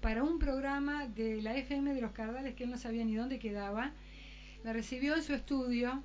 para 0.00 0.22
un 0.22 0.38
programa 0.38 1.06
de 1.08 1.42
la 1.42 1.56
FM 1.56 1.94
de 1.94 2.00
los 2.00 2.12
Cardales 2.12 2.54
que 2.54 2.64
él 2.64 2.70
no 2.70 2.78
sabía 2.78 3.04
ni 3.04 3.14
dónde 3.14 3.38
quedaba. 3.38 3.92
Me 4.64 4.72
recibió 4.72 5.14
en 5.14 5.22
su 5.22 5.34
estudio 5.34 6.02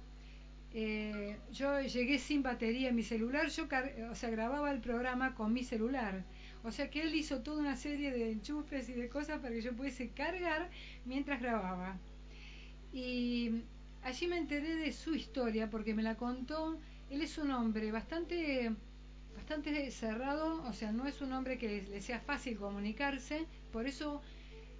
eh, 0.73 1.37
yo 1.51 1.81
llegué 1.81 2.17
sin 2.17 2.43
batería 2.43 2.89
en 2.89 2.95
mi 2.95 3.03
celular, 3.03 3.49
yo 3.49 3.67
o 4.09 4.15
sea, 4.15 4.29
grababa 4.29 4.71
el 4.71 4.79
programa 4.79 5.35
con 5.35 5.51
mi 5.53 5.63
celular. 5.63 6.23
O 6.63 6.71
sea 6.71 6.89
que 6.89 7.01
él 7.01 7.13
hizo 7.15 7.41
toda 7.41 7.59
una 7.59 7.75
serie 7.75 8.11
de 8.11 8.31
enchufes 8.31 8.87
y 8.89 8.93
de 8.93 9.09
cosas 9.09 9.39
para 9.39 9.53
que 9.53 9.61
yo 9.61 9.75
pudiese 9.75 10.09
cargar 10.09 10.69
mientras 11.05 11.41
grababa. 11.41 11.97
Y 12.93 13.63
allí 14.03 14.27
me 14.27 14.37
enteré 14.37 14.75
de 14.75 14.93
su 14.93 15.15
historia 15.15 15.69
porque 15.69 15.93
me 15.93 16.03
la 16.03 16.15
contó. 16.15 16.79
Él 17.09 17.21
es 17.21 17.37
un 17.37 17.51
hombre 17.51 17.91
bastante 17.91 18.71
bastante 19.51 19.91
cerrado, 19.91 20.63
o 20.63 20.71
sea, 20.71 20.93
no 20.93 21.05
es 21.07 21.19
un 21.19 21.33
hombre 21.33 21.57
que 21.57 21.81
le 21.81 22.01
sea 22.01 22.21
fácil 22.21 22.57
comunicarse, 22.57 23.45
por 23.73 23.85
eso 23.85 24.21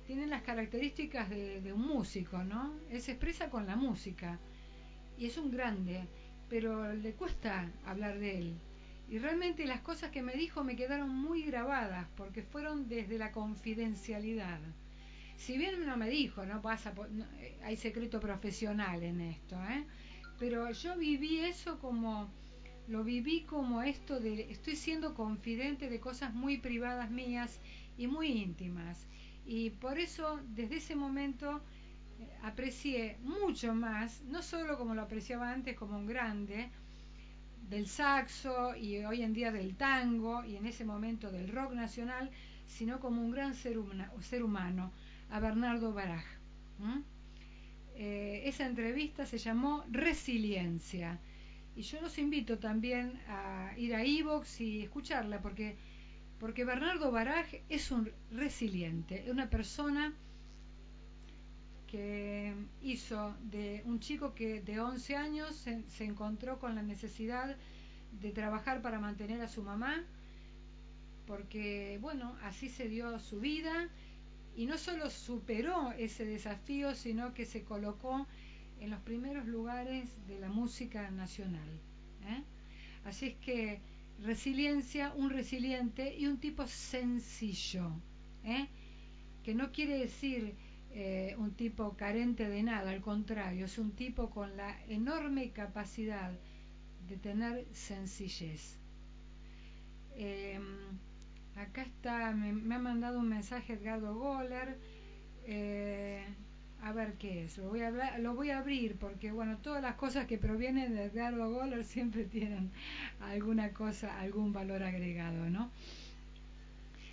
tiene 0.08 0.28
las 0.28 0.44
características 0.44 1.30
de, 1.30 1.74
un 1.74 1.86
músico, 1.86 2.42
¿no? 2.46 2.74
Él 2.90 3.02
se 3.02 3.12
expresa 3.12 3.50
con 3.50 3.68
la 3.68 3.76
música 3.76 4.40
y 5.18 5.26
es 5.26 5.38
un 5.38 5.52
grande, 5.52 6.08
pero 6.48 6.94
le 6.94 7.12
cuesta 7.12 7.70
hablar 7.86 8.18
de 8.18 8.38
él. 8.38 8.62
Y 9.10 9.18
realmente 9.18 9.66
las 9.66 9.82
cosas 9.82 10.10
que 10.10 10.22
me 10.22 10.36
dijo 10.36 10.64
me 10.64 10.78
quedaron 10.78 11.10
muy 11.10 11.44
grabadas 11.44 12.08
porque 12.16 12.42
fueron 12.42 12.88
desde 12.88 13.18
la 13.18 13.34
confidencialidad. 13.34 14.62
Si 15.36 15.58
bien 15.58 15.86
no 15.86 15.98
me 15.98 16.10
dijo, 16.10 16.46
no 16.46 16.62
pasa, 16.62 16.94
eh, 17.40 17.60
hay 17.62 17.76
secreto 17.76 18.22
profesional 18.22 19.04
en 19.04 19.20
esto, 19.20 19.62
¿eh? 19.66 19.84
pero 20.40 20.72
yo 20.72 20.98
viví 20.98 21.40
eso 21.40 21.78
como, 21.78 22.32
lo 22.92 23.06
viví 23.06 23.42
como 23.44 23.82
esto 23.82 24.20
de, 24.20 24.52
estoy 24.52 24.76
siendo 24.76 25.16
confidente 25.16 25.90
de 25.90 26.02
cosas 26.02 26.34
muy 26.34 26.58
privadas 26.58 27.10
mías 27.10 27.62
y 27.98 28.08
muy 28.08 28.28
íntimas. 28.28 29.08
Y 29.46 29.70
por 29.70 29.98
eso, 29.98 30.42
desde 30.50 30.76
ese 30.78 30.96
momento, 30.96 31.62
aprecié 32.44 33.18
mucho 33.24 33.74
más, 33.74 34.22
no 34.24 34.42
solo 34.44 34.78
como 34.78 34.94
lo 34.94 35.04
apreciaba 35.04 35.52
antes 35.54 35.78
como 35.78 35.98
un 35.98 36.06
grande, 36.06 36.70
del 37.70 37.88
saxo 37.88 38.76
y 38.76 38.98
hoy 39.06 39.22
en 39.22 39.34
día 39.34 39.54
del 39.54 39.78
tango 39.78 40.44
y 40.44 40.58
en 40.58 40.66
ese 40.66 40.84
momento 40.84 41.32
del 41.32 41.48
rock 41.48 41.72
nacional, 41.72 42.30
sino 42.68 43.00
como 43.00 43.22
un 43.22 43.32
gran 43.32 43.56
ser, 43.56 43.78
ser 44.20 44.44
humano, 44.44 44.92
a 45.30 45.40
Bernardo 45.40 45.94
Baraj. 45.94 46.26
Eh, 47.96 48.44
esa 48.46 48.66
entrevista 48.66 49.26
se 49.26 49.38
llamó 49.38 49.86
Resiliencia 49.90 51.20
y 51.82 51.84
yo 51.84 52.00
los 52.00 52.20
invito 52.20 52.60
también 52.60 53.20
a 53.28 53.74
ir 53.76 53.96
a 53.96 54.04
Evox 54.04 54.62
y 54.62 54.84
escucharla 54.84 55.42
porque, 55.42 55.78
porque 56.40 56.64
Bernardo 56.64 57.12
Baraj 57.12 57.48
es 57.70 57.90
un 57.90 58.12
resiliente, 58.30 59.26
una 59.32 59.50
persona 59.50 60.14
que 61.88 62.54
hizo 62.84 63.36
de 63.50 63.82
un 63.86 64.00
chico 64.00 64.36
que 64.36 64.62
de 64.62 64.80
11 64.80 65.16
años 65.16 65.56
se, 65.56 66.06
encontró 66.06 66.60
con 66.60 66.76
la 66.76 66.84
necesidad 66.84 67.56
de 68.12 68.30
trabajar 68.30 68.84
para 68.84 69.00
mantener 69.00 69.42
a 69.42 69.48
su 69.48 69.64
mamá, 69.64 70.04
porque 71.26 71.98
bueno, 72.00 72.38
así 72.44 72.70
se 72.70 72.90
dio 72.90 73.18
su 73.18 73.40
vida 73.40 73.90
y 74.56 74.68
no 74.68 74.78
solo 74.78 75.10
superó 75.10 75.94
ese 75.94 76.26
desafío, 76.26 76.94
sino 76.94 77.34
que 77.34 77.48
se 77.48 77.64
colocó 77.64 78.28
en 78.82 78.90
los 78.90 79.00
primeros 79.02 79.48
lugares 79.48 80.10
de 80.28 80.40
la 80.40 80.50
música 80.50 81.10
nacional. 81.12 81.70
¿eh? 82.26 82.44
Así 83.06 83.28
es 83.28 83.36
que 83.36 83.80
resiliencia, 84.22 85.14
un 85.16 85.30
resiliente 85.30 86.16
y 86.18 86.28
un 86.28 86.40
tipo 86.40 86.68
sencillo. 86.68 87.92
¿eh? 88.44 88.68
que 89.44 89.56
no 89.56 89.72
quiere 89.72 89.98
decir 89.98 90.56
eh, 90.94 91.36
un 91.38 91.52
tipo 91.54 91.96
carente 91.96 92.48
de 92.50 92.64
nada, 92.64 92.92
al 92.92 93.02
contrario, 93.02 93.66
es 93.66 93.78
un 93.78 93.92
tipo 93.92 94.30
con 94.30 94.56
la 94.58 94.78
enorme 94.88 95.52
capacidad 95.52 96.32
de 97.08 97.18
tener 97.18 97.66
sencillez. 97.74 98.78
Em, 100.16 100.64
acá 101.56 101.84
está, 101.84 102.32
me, 102.34 102.76
ha 102.76 102.80
mandado 102.80 103.20
un 103.20 103.30
mensaje 103.30 103.74
Edgardo 103.74 104.16
Goller. 104.16 104.78
A 106.84 106.92
ver 106.94 107.14
qué 107.14 107.46
es. 107.46 107.58
Lo 107.58 107.70
voy 107.70 107.82
a, 107.82 108.18
lo 108.18 108.34
voy 108.34 108.50
a 108.50 108.58
abrir 108.58 108.96
porque, 108.96 109.32
bueno, 109.32 109.58
todas 109.58 109.84
las 109.84 109.96
cosas 109.96 110.26
que 110.26 110.38
provienen 110.38 110.96
de 110.96 111.06
Edgardo 111.06 111.52
Goller 111.52 111.86
siempre 111.86 112.24
tienen 112.26 112.72
alguna 113.20 113.70
cosa, 113.72 114.20
algún 114.20 114.52
valor 114.52 114.84
agregado, 114.84 115.50
¿no? 115.50 115.70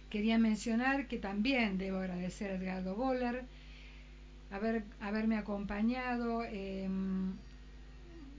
Quería 0.09 0.39
mencionar 0.39 1.07
que 1.07 1.19
también 1.19 1.77
debo 1.77 1.99
agradecer 1.99 2.51
a 2.51 2.55
Edgardo 2.55 2.95
Goller 2.95 3.45
haber, 4.51 4.85
haberme 5.01 5.37
acompañado 5.37 6.45
em, 6.45 7.35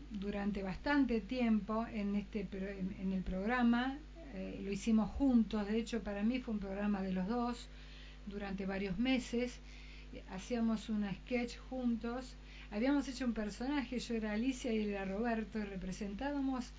durante 0.09 0.63
bastante 0.63 1.21
tiempo 1.21 1.85
en, 1.93 2.15
este, 2.15 2.47
en, 2.99 3.13
el 3.13 3.21
programa. 3.21 3.99
Eh, 4.33 4.61
lo 4.63 4.71
hicimos 4.71 5.09
juntos, 5.11 5.67
de 5.67 5.77
hecho 5.77 6.01
para 6.01 6.23
mí 6.23 6.39
fue 6.39 6.55
un 6.55 6.59
programa 6.59 7.01
de 7.03 7.13
los 7.13 7.27
dos 7.27 7.67
durante 8.25 8.65
varios 8.65 8.97
meses 8.97 9.59
hacíamos 10.31 10.89
un 10.89 11.09
sketch 11.11 11.57
juntos, 11.69 12.35
habíamos 12.71 13.07
hecho 13.07 13.25
un 13.25 13.33
personaje, 13.33 13.99
yo 13.99 14.15
era 14.15 14.33
Alicia 14.33 14.73
y 14.73 14.79
él 14.79 14.89
era 14.89 15.05
Roberto, 15.05 15.59
y 15.59 15.63
representábamos 15.63 16.71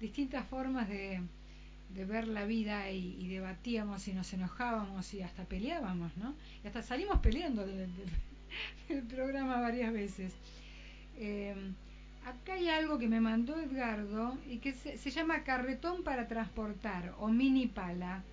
distintas 0.00 0.46
formas 0.46 0.88
de, 0.88 1.22
ver 1.90 2.26
la 2.26 2.44
vida 2.46 2.90
y, 2.90 3.28
debatíamos 3.28 4.08
y 4.08 4.12
nos 4.14 4.32
enojábamos 4.32 5.12
y 5.14 5.22
hasta 5.22 5.44
peleábamos, 5.44 6.16
¿no? 6.16 6.34
Y 6.64 6.66
hasta 6.66 6.82
salimos 6.82 7.18
peleando 7.18 7.66
del, 7.66 7.90
programa 9.08 9.60
varias 9.60 9.92
veces. 9.92 10.32
Eh, 11.16 11.54
acá 12.26 12.54
hay 12.54 12.68
algo 12.68 12.98
que 12.98 13.08
me 13.08 13.20
mandó 13.20 13.58
Edgardo 13.58 14.38
y 14.48 14.58
que 14.58 14.72
se, 14.72 14.96
se 14.98 15.10
llama 15.10 15.44
carretón 15.44 16.02
para 16.02 16.28
transportar 16.28 17.14
o 17.18 17.28
mini 17.28 17.66
pala 17.66 18.24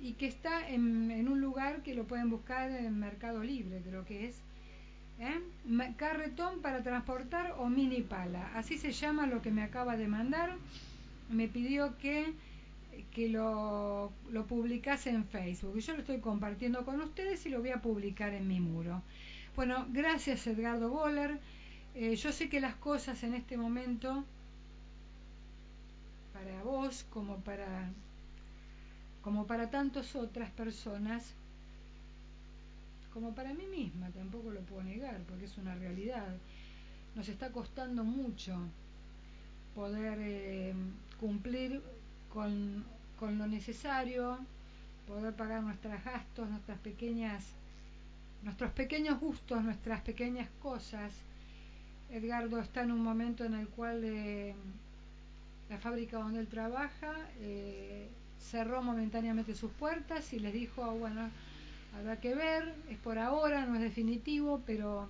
y 0.00 0.12
que 0.14 0.26
está 0.26 0.68
en, 0.68 1.28
un 1.28 1.40
lugar 1.40 1.82
que 1.82 1.94
lo 1.94 2.04
pueden 2.04 2.30
buscar 2.30 2.70
en 2.70 2.98
Mercado 2.98 3.42
Libre, 3.42 3.82
creo 3.86 4.04
que 4.04 4.28
es. 4.28 4.36
¿eh? 5.18 5.40
Carretón 5.96 6.60
para 6.60 6.82
transportar 6.82 7.54
o 7.58 7.68
mini 7.68 8.02
pala. 8.02 8.50
Así 8.54 8.78
se 8.78 8.92
llama 8.92 9.26
lo 9.26 9.42
que 9.42 9.50
me 9.50 9.62
acaba 9.62 9.96
de 9.96 10.06
mandar. 10.08 10.56
Me 11.30 11.48
pidió 11.48 11.96
que, 11.98 12.34
que 13.12 13.28
lo, 13.28 14.12
lo 14.30 14.46
publicase 14.46 15.10
en 15.10 15.24
Facebook. 15.24 15.78
Yo 15.78 15.94
lo 15.94 16.00
estoy 16.00 16.20
compartiendo 16.20 16.84
con 16.84 17.00
ustedes 17.00 17.44
y 17.46 17.48
lo 17.48 17.60
voy 17.60 17.70
a 17.70 17.80
publicar 17.80 18.34
en 18.34 18.46
mi 18.46 18.60
muro. 18.60 19.02
Bueno, 19.56 19.86
gracias 19.90 20.46
Edgardo 20.46 20.90
Boller. 20.90 21.38
Eh, 21.94 22.14
yo 22.14 22.30
sé 22.30 22.50
que 22.50 22.60
las 22.60 22.74
cosas 22.74 23.22
en 23.22 23.32
este 23.32 23.56
momento, 23.56 24.22
para 26.34 26.62
vos 26.62 27.06
como 27.08 27.38
para 27.38 27.90
como 29.26 29.44
para 29.44 29.70
tantas 29.70 30.14
otras 30.14 30.52
personas, 30.52 31.34
como 33.12 33.34
para 33.34 33.52
mí 33.54 33.66
misma, 33.66 34.08
tampoco 34.10 34.52
lo 34.52 34.60
puedo 34.60 34.84
negar, 34.84 35.20
porque 35.28 35.46
es 35.46 35.58
una 35.58 35.74
realidad. 35.74 36.36
Nos 37.16 37.28
está 37.28 37.50
costando 37.50 38.04
mucho 38.04 38.56
poder 39.74 40.18
eh, 40.20 40.74
cumplir 41.18 41.82
con, 42.32 42.84
con 43.18 43.36
lo 43.36 43.48
necesario, 43.48 44.38
poder 45.08 45.34
pagar 45.34 45.60
nuestros 45.60 46.04
gastos, 46.04 46.48
nuestras 46.48 46.78
pequeñas, 46.78 47.42
nuestros 48.44 48.70
pequeños 48.74 49.18
gustos, 49.18 49.60
nuestras 49.64 50.02
pequeñas 50.02 50.48
cosas. 50.62 51.12
Edgardo 52.12 52.60
está 52.60 52.84
en 52.84 52.92
un 52.92 53.02
momento 53.02 53.44
en 53.44 53.54
el 53.54 53.66
cual 53.66 54.04
eh, 54.04 54.54
la 55.68 55.78
fábrica 55.78 56.18
donde 56.18 56.38
él 56.38 56.46
trabaja 56.46 57.12
eh, 57.40 58.08
cerró 58.38 58.82
momentáneamente 58.82 59.54
sus 59.54 59.70
puertas 59.72 60.32
y 60.32 60.38
les 60.38 60.52
dijo, 60.52 60.94
bueno, 60.94 61.30
habrá 61.98 62.20
que 62.20 62.34
ver, 62.34 62.74
es 62.90 62.98
por 62.98 63.18
ahora, 63.18 63.66
no 63.66 63.76
es 63.76 63.82
definitivo, 63.82 64.62
pero 64.66 65.08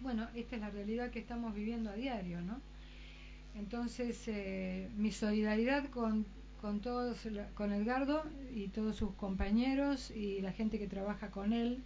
bueno, 0.00 0.28
esta 0.34 0.56
es 0.56 0.62
la 0.62 0.70
realidad 0.70 1.10
que 1.10 1.18
estamos 1.18 1.54
viviendo 1.54 1.90
a 1.90 1.94
diario, 1.94 2.40
¿no? 2.40 2.60
Entonces, 3.56 4.20
eh, 4.26 4.88
mi 4.96 5.12
solidaridad 5.12 5.88
con, 5.90 6.26
con 6.60 6.80
todos, 6.80 7.18
con 7.54 7.72
Edgardo 7.72 8.24
y 8.54 8.68
todos 8.68 8.96
sus 8.96 9.14
compañeros 9.14 10.10
y 10.10 10.40
la 10.40 10.52
gente 10.52 10.78
que 10.78 10.88
trabaja 10.88 11.30
con 11.30 11.52
él. 11.52 11.82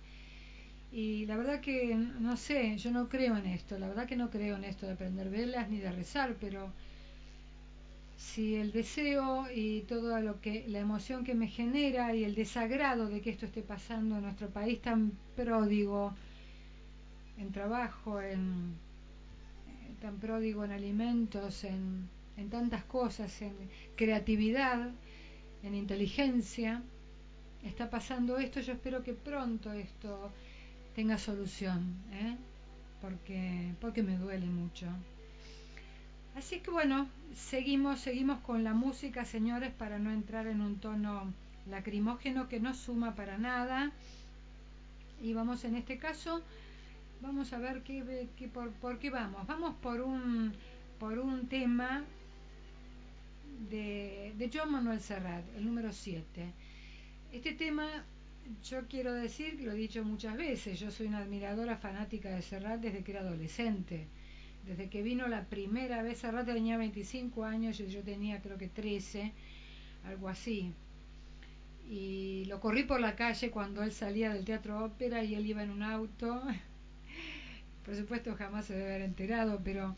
Y 0.90 1.26
la 1.26 1.36
verdad 1.36 1.60
que, 1.60 1.94
no 1.94 2.36
sé, 2.36 2.78
yo 2.78 2.90
no 2.90 3.08
creo 3.08 3.36
en 3.36 3.46
esto, 3.46 3.78
la 3.78 3.88
verdad 3.88 4.06
que 4.06 4.16
no 4.16 4.30
creo 4.30 4.56
en 4.56 4.64
esto 4.64 4.86
de 4.86 4.96
prender 4.96 5.28
velas 5.28 5.68
ni 5.68 5.78
de 5.78 5.92
rezar, 5.92 6.36
pero 6.40 6.72
si 8.18 8.56
el 8.56 8.72
deseo 8.72 9.46
y 9.54 9.82
todo 9.82 10.20
lo 10.20 10.40
que 10.40 10.66
la 10.66 10.80
emoción 10.80 11.22
que 11.24 11.36
me 11.36 11.46
genera 11.46 12.14
y 12.16 12.24
el 12.24 12.34
desagrado 12.34 13.08
de 13.08 13.20
que 13.20 13.30
esto 13.30 13.46
esté 13.46 13.62
pasando 13.62 14.16
en 14.16 14.22
nuestro 14.22 14.48
país 14.48 14.82
tan 14.82 15.12
pródigo 15.36 16.12
en 17.38 17.52
trabajo, 17.52 18.20
en 18.20 18.74
eh, 19.68 19.94
tan 20.00 20.18
pródigo 20.18 20.64
en 20.64 20.72
alimentos, 20.72 21.62
en, 21.62 22.08
en 22.36 22.50
tantas 22.50 22.82
cosas, 22.84 23.40
en 23.40 23.54
creatividad, 23.94 24.90
en 25.62 25.74
inteligencia, 25.76 26.82
está 27.62 27.88
pasando 27.88 28.38
esto, 28.38 28.60
yo 28.60 28.72
espero 28.72 29.04
que 29.04 29.14
pronto 29.14 29.72
esto 29.72 30.32
tenga 30.96 31.18
solución, 31.18 31.94
¿eh? 32.12 32.36
porque, 33.00 33.74
porque 33.80 34.02
me 34.02 34.16
duele 34.16 34.46
mucho. 34.46 34.86
Así 36.38 36.60
que 36.60 36.70
bueno, 36.70 37.08
seguimos, 37.34 37.98
seguimos 37.98 38.38
con 38.42 38.62
la 38.62 38.72
música, 38.72 39.24
señores, 39.24 39.72
para 39.72 39.98
no 39.98 40.12
entrar 40.12 40.46
en 40.46 40.60
un 40.60 40.78
tono 40.78 41.34
lacrimógeno 41.68 42.48
que 42.48 42.60
no 42.60 42.74
suma 42.74 43.16
para 43.16 43.38
nada. 43.38 43.90
Y 45.20 45.32
vamos 45.32 45.64
en 45.64 45.74
este 45.74 45.98
caso, 45.98 46.40
vamos 47.20 47.52
a 47.52 47.58
ver 47.58 47.82
qué, 47.82 48.28
qué 48.36 48.46
por, 48.46 48.70
por, 48.74 49.00
qué 49.00 49.10
vamos. 49.10 49.48
Vamos 49.48 49.74
por 49.82 50.00
un, 50.00 50.52
por 51.00 51.18
un 51.18 51.48
tema 51.48 52.04
de, 53.68 54.32
de 54.38 54.50
John 54.54 54.70
Manuel 54.70 55.00
Serrat, 55.00 55.42
el 55.56 55.66
número 55.66 55.92
7. 55.92 56.52
Este 57.32 57.52
tema, 57.54 58.04
yo 58.62 58.86
quiero 58.86 59.12
decir, 59.12 59.60
lo 59.60 59.72
he 59.72 59.76
dicho 59.76 60.04
muchas 60.04 60.36
veces, 60.36 60.78
yo 60.78 60.92
soy 60.92 61.08
una 61.08 61.18
admiradora 61.18 61.76
fanática 61.78 62.30
de 62.30 62.42
Serrat 62.42 62.80
desde 62.80 63.02
que 63.02 63.10
era 63.10 63.22
adolescente 63.22 64.06
desde 64.68 64.90
que 64.90 65.02
vino 65.02 65.26
la 65.28 65.44
primera 65.46 66.02
vez, 66.02 66.24
a 66.24 66.30
rato 66.30 66.52
tenía 66.52 66.76
25 66.76 67.44
años, 67.44 67.80
y 67.80 67.86
yo 67.88 68.02
tenía 68.02 68.42
creo 68.42 68.58
que 68.58 68.68
13, 68.68 69.32
algo 70.04 70.28
así. 70.28 70.74
Y 71.90 72.44
lo 72.48 72.60
corrí 72.60 72.84
por 72.84 73.00
la 73.00 73.16
calle 73.16 73.50
cuando 73.50 73.82
él 73.82 73.92
salía 73.92 74.34
del 74.34 74.44
teatro 74.44 74.84
ópera 74.84 75.24
y 75.24 75.34
él 75.34 75.46
iba 75.46 75.62
en 75.62 75.70
un 75.70 75.82
auto. 75.82 76.42
por 77.84 77.96
supuesto 77.96 78.34
jamás 78.36 78.66
se 78.66 78.74
debe 78.74 78.90
haber 78.90 79.02
enterado, 79.02 79.62
pero 79.64 79.96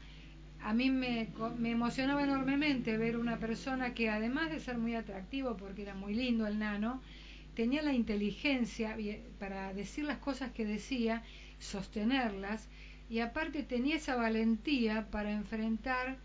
a 0.63 0.73
mí 0.73 0.89
me, 0.89 1.29
me 1.59 1.73
emocionaba 1.73 2.23
enormemente 2.23 2.97
ver 2.97 3.17
una 3.17 3.41
persona 3.41 3.93
que 3.93 4.09
además 4.09 4.51
de 4.51 4.61
ser 4.61 4.79
muy 4.79 4.95
atractivo, 4.95 5.57
porque 5.57 5.83
era 5.83 5.97
muy 5.97 6.15
lindo 6.15 6.47
el 6.47 6.61
nano, 6.61 7.03
tenía 7.57 7.83
la 7.83 7.93
inteligencia 7.93 8.97
para 9.41 9.75
decir 9.75 10.05
las 10.05 10.19
cosas 10.19 10.53
que 10.53 10.65
decía, 10.65 11.25
sostenerlas 11.59 12.69
y 13.11 13.19
aparte 13.19 13.65
tenía 13.65 13.97
esa 13.97 14.15
valentía 14.15 15.09
para 15.11 15.33
enfrentar 15.33 16.17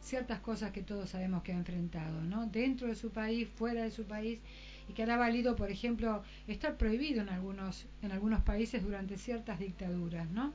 ciertas 0.00 0.40
cosas 0.40 0.72
que 0.72 0.82
todos 0.82 1.10
sabemos 1.10 1.42
que 1.42 1.52
ha 1.52 1.56
enfrentado, 1.56 2.22
¿no? 2.22 2.46
Dentro 2.46 2.88
de 2.88 2.94
su 2.94 3.10
país, 3.10 3.46
fuera 3.46 3.82
de 3.82 3.90
su 3.90 4.04
país, 4.04 4.40
y 4.88 4.94
que 4.94 5.02
ha 5.02 5.16
valido, 5.18 5.54
por 5.54 5.70
ejemplo, 5.70 6.22
estar 6.48 6.78
prohibido 6.78 7.20
en 7.20 7.28
algunos, 7.28 7.86
en 8.00 8.10
algunos 8.10 8.42
países 8.42 8.82
durante 8.82 9.18
ciertas 9.18 9.58
dictaduras, 9.58 10.28
¿no? 10.30 10.54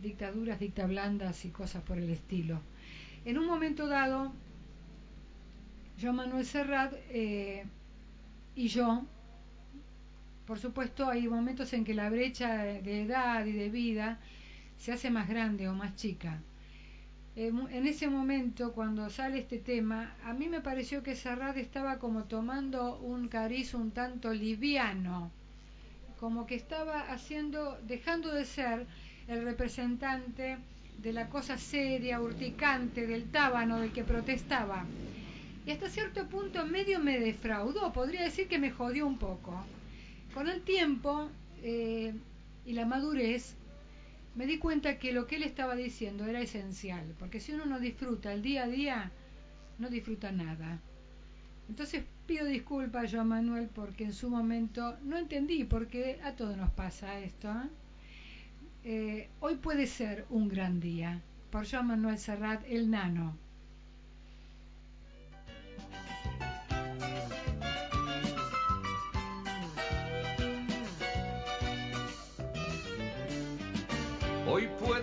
Dictaduras, 0.00 0.58
dictablandas 0.58 1.44
y 1.44 1.50
cosas 1.50 1.82
por 1.82 1.98
el 1.98 2.08
estilo. 2.08 2.60
En 3.26 3.36
un 3.36 3.46
momento 3.46 3.86
dado, 3.88 4.32
Joan 6.00 6.16
Manuel 6.16 6.46
Serrat 6.46 6.94
eh, 7.10 7.66
y 8.56 8.68
yo, 8.68 9.04
por 10.46 10.58
supuesto, 10.58 11.10
hay 11.10 11.28
momentos 11.28 11.74
en 11.74 11.84
que 11.84 11.92
la 11.92 12.08
brecha 12.08 12.56
de 12.56 13.02
edad 13.02 13.44
y 13.44 13.52
de 13.52 13.68
vida 13.68 14.18
se 14.82 14.90
hace 14.90 15.10
más 15.10 15.28
grande 15.28 15.68
o 15.68 15.74
más 15.74 15.94
chica. 15.94 16.40
en 17.36 17.86
ese 17.86 18.08
momento, 18.08 18.72
cuando 18.72 19.08
sale 19.10 19.38
este 19.38 19.58
tema, 19.58 20.16
a 20.24 20.32
mí 20.34 20.48
me 20.48 20.60
pareció 20.60 21.04
que 21.04 21.14
Serrat 21.14 21.56
estaba 21.56 22.00
como 22.00 22.24
tomando 22.24 22.98
un 22.98 23.28
cariz 23.28 23.74
un 23.74 23.92
tanto 23.92 24.34
liviano, 24.34 25.30
como 26.18 26.46
que 26.46 26.56
estaba 26.56 27.12
haciendo, 27.12 27.78
dejando 27.86 28.34
de 28.34 28.44
ser 28.44 28.86
el 29.28 29.44
representante 29.44 30.58
de 30.98 31.12
la 31.12 31.28
cosa 31.28 31.58
seria, 31.58 32.20
urticante, 32.20 33.06
del 33.06 33.30
tábano, 33.30 33.78
del 33.78 33.92
que 33.92 34.02
protestaba. 34.02 34.84
Y 35.64 35.70
hasta 35.70 35.88
cierto 35.88 36.26
punto 36.26 36.66
medio 36.66 36.98
me 36.98 37.20
defraudó, 37.20 37.92
podría 37.92 38.24
decir 38.24 38.48
que 38.48 38.58
me 38.58 38.72
jodió 38.72 39.06
un 39.06 39.18
poco. 39.18 39.64
con 40.34 40.48
el 40.48 40.62
tiempo 40.62 41.28
eh, 41.62 42.14
y 42.66 42.72
la 42.72 42.84
madurez, 42.84 43.54
me 44.34 44.46
di 44.46 44.58
cuenta 44.58 44.98
que 44.98 45.12
lo 45.12 45.26
que 45.26 45.36
él 45.36 45.42
estaba 45.42 45.74
diciendo 45.74 46.26
era 46.26 46.40
esencial, 46.40 47.14
porque 47.18 47.40
si 47.40 47.52
uno 47.52 47.66
no 47.66 47.80
disfruta 47.80 48.32
el 48.32 48.42
día 48.42 48.64
a 48.64 48.68
día, 48.68 49.10
no 49.78 49.88
disfruta 49.88 50.32
nada. 50.32 50.80
Entonces 51.68 52.04
pido 52.26 52.46
disculpas 52.46 53.10
yo 53.10 53.20
a 53.20 53.24
Manuel 53.24 53.68
porque 53.74 54.04
en 54.04 54.12
su 54.12 54.30
momento 54.30 54.96
no 55.02 55.16
entendí, 55.16 55.64
porque 55.64 56.20
a 56.22 56.32
todos 56.32 56.56
nos 56.56 56.70
pasa 56.70 57.18
esto. 57.20 57.50
¿eh? 57.50 57.68
Eh, 58.84 59.28
hoy 59.40 59.56
puede 59.56 59.86
ser 59.86 60.26
un 60.30 60.48
gran 60.48 60.80
día. 60.80 61.20
Por 61.50 61.70
Joan 61.70 61.88
Manuel 61.88 62.18
Serrat, 62.18 62.64
el 62.66 62.90
nano. 62.90 63.36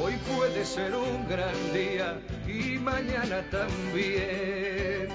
Hoy 0.00 0.14
puede 0.36 0.64
ser 0.64 0.94
un 0.94 1.28
gran 1.28 1.54
día 1.72 2.20
y 2.46 2.78
mañana 2.78 3.42
también. 3.50 5.08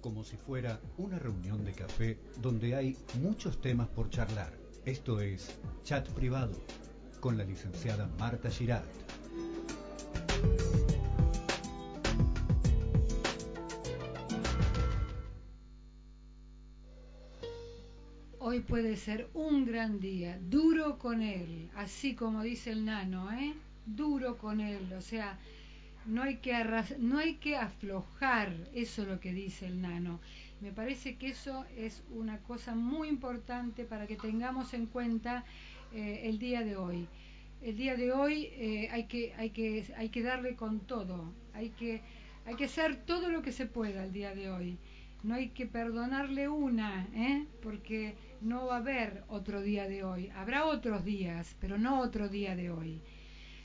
Como 0.00 0.24
si 0.24 0.36
fuera 0.36 0.80
una 0.96 1.18
reunión 1.18 1.64
de 1.64 1.72
café 1.72 2.18
donde 2.40 2.74
hay 2.74 2.96
muchos 3.20 3.60
temas 3.60 3.88
por 3.88 4.08
charlar. 4.10 4.52
Esto 4.84 5.20
es 5.20 5.58
Chat 5.84 6.08
Privado 6.10 6.54
con 7.20 7.36
la 7.36 7.44
licenciada 7.44 8.08
Marta 8.18 8.50
Girat. 8.50 9.07
Hoy 18.50 18.60
puede 18.60 18.96
ser 18.96 19.28
un 19.34 19.66
gran 19.66 20.00
día, 20.00 20.38
duro 20.40 20.98
con 20.98 21.20
él, 21.20 21.68
así 21.76 22.14
como 22.14 22.42
dice 22.42 22.70
el 22.70 22.86
nano, 22.86 23.30
¿eh? 23.30 23.52
Duro 23.84 24.38
con 24.38 24.60
él, 24.60 24.90
o 24.94 25.02
sea, 25.02 25.38
no 26.06 26.22
hay 26.22 26.36
que 26.36 26.54
no 26.98 27.18
hay 27.18 27.34
que 27.34 27.56
aflojar, 27.56 28.54
eso 28.72 29.02
es 29.02 29.08
lo 29.08 29.20
que 29.20 29.34
dice 29.34 29.66
el 29.66 29.82
nano. 29.82 30.18
Me 30.62 30.72
parece 30.72 31.16
que 31.16 31.28
eso 31.28 31.66
es 31.76 32.02
una 32.10 32.38
cosa 32.38 32.74
muy 32.74 33.08
importante 33.08 33.84
para 33.84 34.06
que 34.06 34.16
tengamos 34.16 34.72
en 34.72 34.86
cuenta 34.86 35.44
eh, 35.92 36.22
el 36.24 36.38
día 36.38 36.64
de 36.64 36.74
hoy. 36.74 37.06
El 37.60 37.76
día 37.76 37.96
de 37.96 38.12
hoy 38.12 38.48
eh, 38.52 38.88
hay, 38.90 39.04
que, 39.04 39.34
hay, 39.36 39.50
que, 39.50 39.84
hay 39.94 40.08
que 40.08 40.22
darle 40.22 40.56
con 40.56 40.80
todo, 40.80 41.34
hay 41.52 41.68
que, 41.68 42.00
hay 42.46 42.54
que 42.54 42.64
hacer 42.64 42.96
todo 42.96 43.28
lo 43.28 43.42
que 43.42 43.52
se 43.52 43.66
pueda 43.66 44.04
el 44.04 44.12
día 44.14 44.34
de 44.34 44.50
hoy. 44.50 44.78
No 45.22 45.34
hay 45.34 45.48
que 45.48 45.66
perdonarle 45.66 46.48
una, 46.48 47.08
¿eh? 47.12 47.44
porque 47.60 48.14
no 48.40 48.66
va 48.66 48.76
a 48.76 48.78
haber 48.78 49.24
otro 49.28 49.60
día 49.62 49.88
de 49.88 50.04
hoy. 50.04 50.30
Habrá 50.34 50.66
otros 50.66 51.04
días, 51.04 51.56
pero 51.60 51.78
no 51.78 52.00
otro 52.00 52.28
día 52.28 52.56
de 52.56 52.70
hoy. 52.70 53.02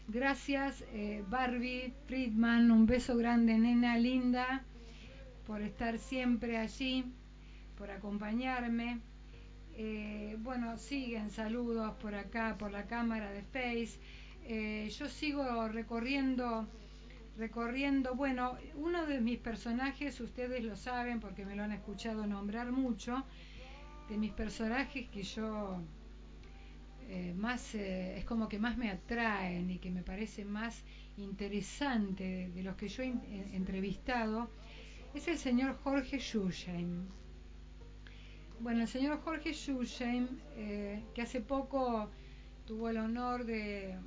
Gracias 0.08 0.84
eh, 0.94 1.24
Barbie 1.30 1.94
Friedman, 2.08 2.72
un 2.72 2.86
beso 2.86 3.16
grande, 3.16 3.58
nena 3.58 3.98
linda, 3.98 4.64
por 5.48 5.62
estar 5.62 5.98
siempre 5.98 6.58
allí, 6.58 7.06
por 7.78 7.90
acompañarme. 7.90 9.00
Eh, 9.76 10.36
bueno, 10.40 10.78
siguen 10.78 11.30
saludos 11.32 11.94
por 12.02 12.16
acá, 12.16 12.58
por 12.60 12.72
la 12.72 12.86
cámara 12.86 13.32
de 13.32 13.44
Face. 13.44 13.98
Eh, 14.46 14.90
yo 15.00 15.08
sigo 15.08 15.68
recorriendo, 15.70 16.68
recorriendo, 17.38 18.14
bueno, 18.14 18.58
uno 18.76 19.06
de 19.06 19.22
mis 19.22 19.40
personajes, 19.40 20.20
ustedes 20.20 20.64
lo 20.64 20.76
saben 20.76 21.22
porque 21.22 21.46
me 21.46 21.56
lo 21.56 21.64
han 21.64 21.72
escuchado 21.72 22.28
nombrar 22.28 22.72
mucho, 22.72 23.24
de 24.10 24.18
mis 24.18 24.32
personajes 24.32 25.08
que 25.10 25.24
yo 25.24 25.82
eh, 27.10 27.34
más 27.36 27.76
eh, 27.76 28.18
es 28.18 28.26
como 28.26 28.48
que 28.48 28.60
más 28.60 28.78
me 28.78 28.90
atraen 28.90 29.70
y 29.70 29.80
que 29.80 29.92
me 29.92 30.04
parece 30.04 30.46
más 30.46 30.84
interesante 31.18 32.50
de, 32.54 32.64
los 32.64 32.76
que 32.76 32.88
yo 32.88 33.04
he 33.04 33.14
entrevistado 33.56 34.50
es 35.14 35.28
el 35.28 35.38
señor 35.38 35.78
Jorge 35.84 36.20
Schulheim. 36.20 37.08
Bueno, 38.60 38.82
el 38.82 38.88
señor 38.88 39.20
Jorge 39.22 39.54
Schulheim, 39.54 40.28
eh, 40.56 41.04
que 41.14 41.22
hace 41.22 41.42
poco 41.42 42.10
tuvo 42.66 42.90
el 42.90 42.98
honor 42.98 43.46
de, 43.46 43.98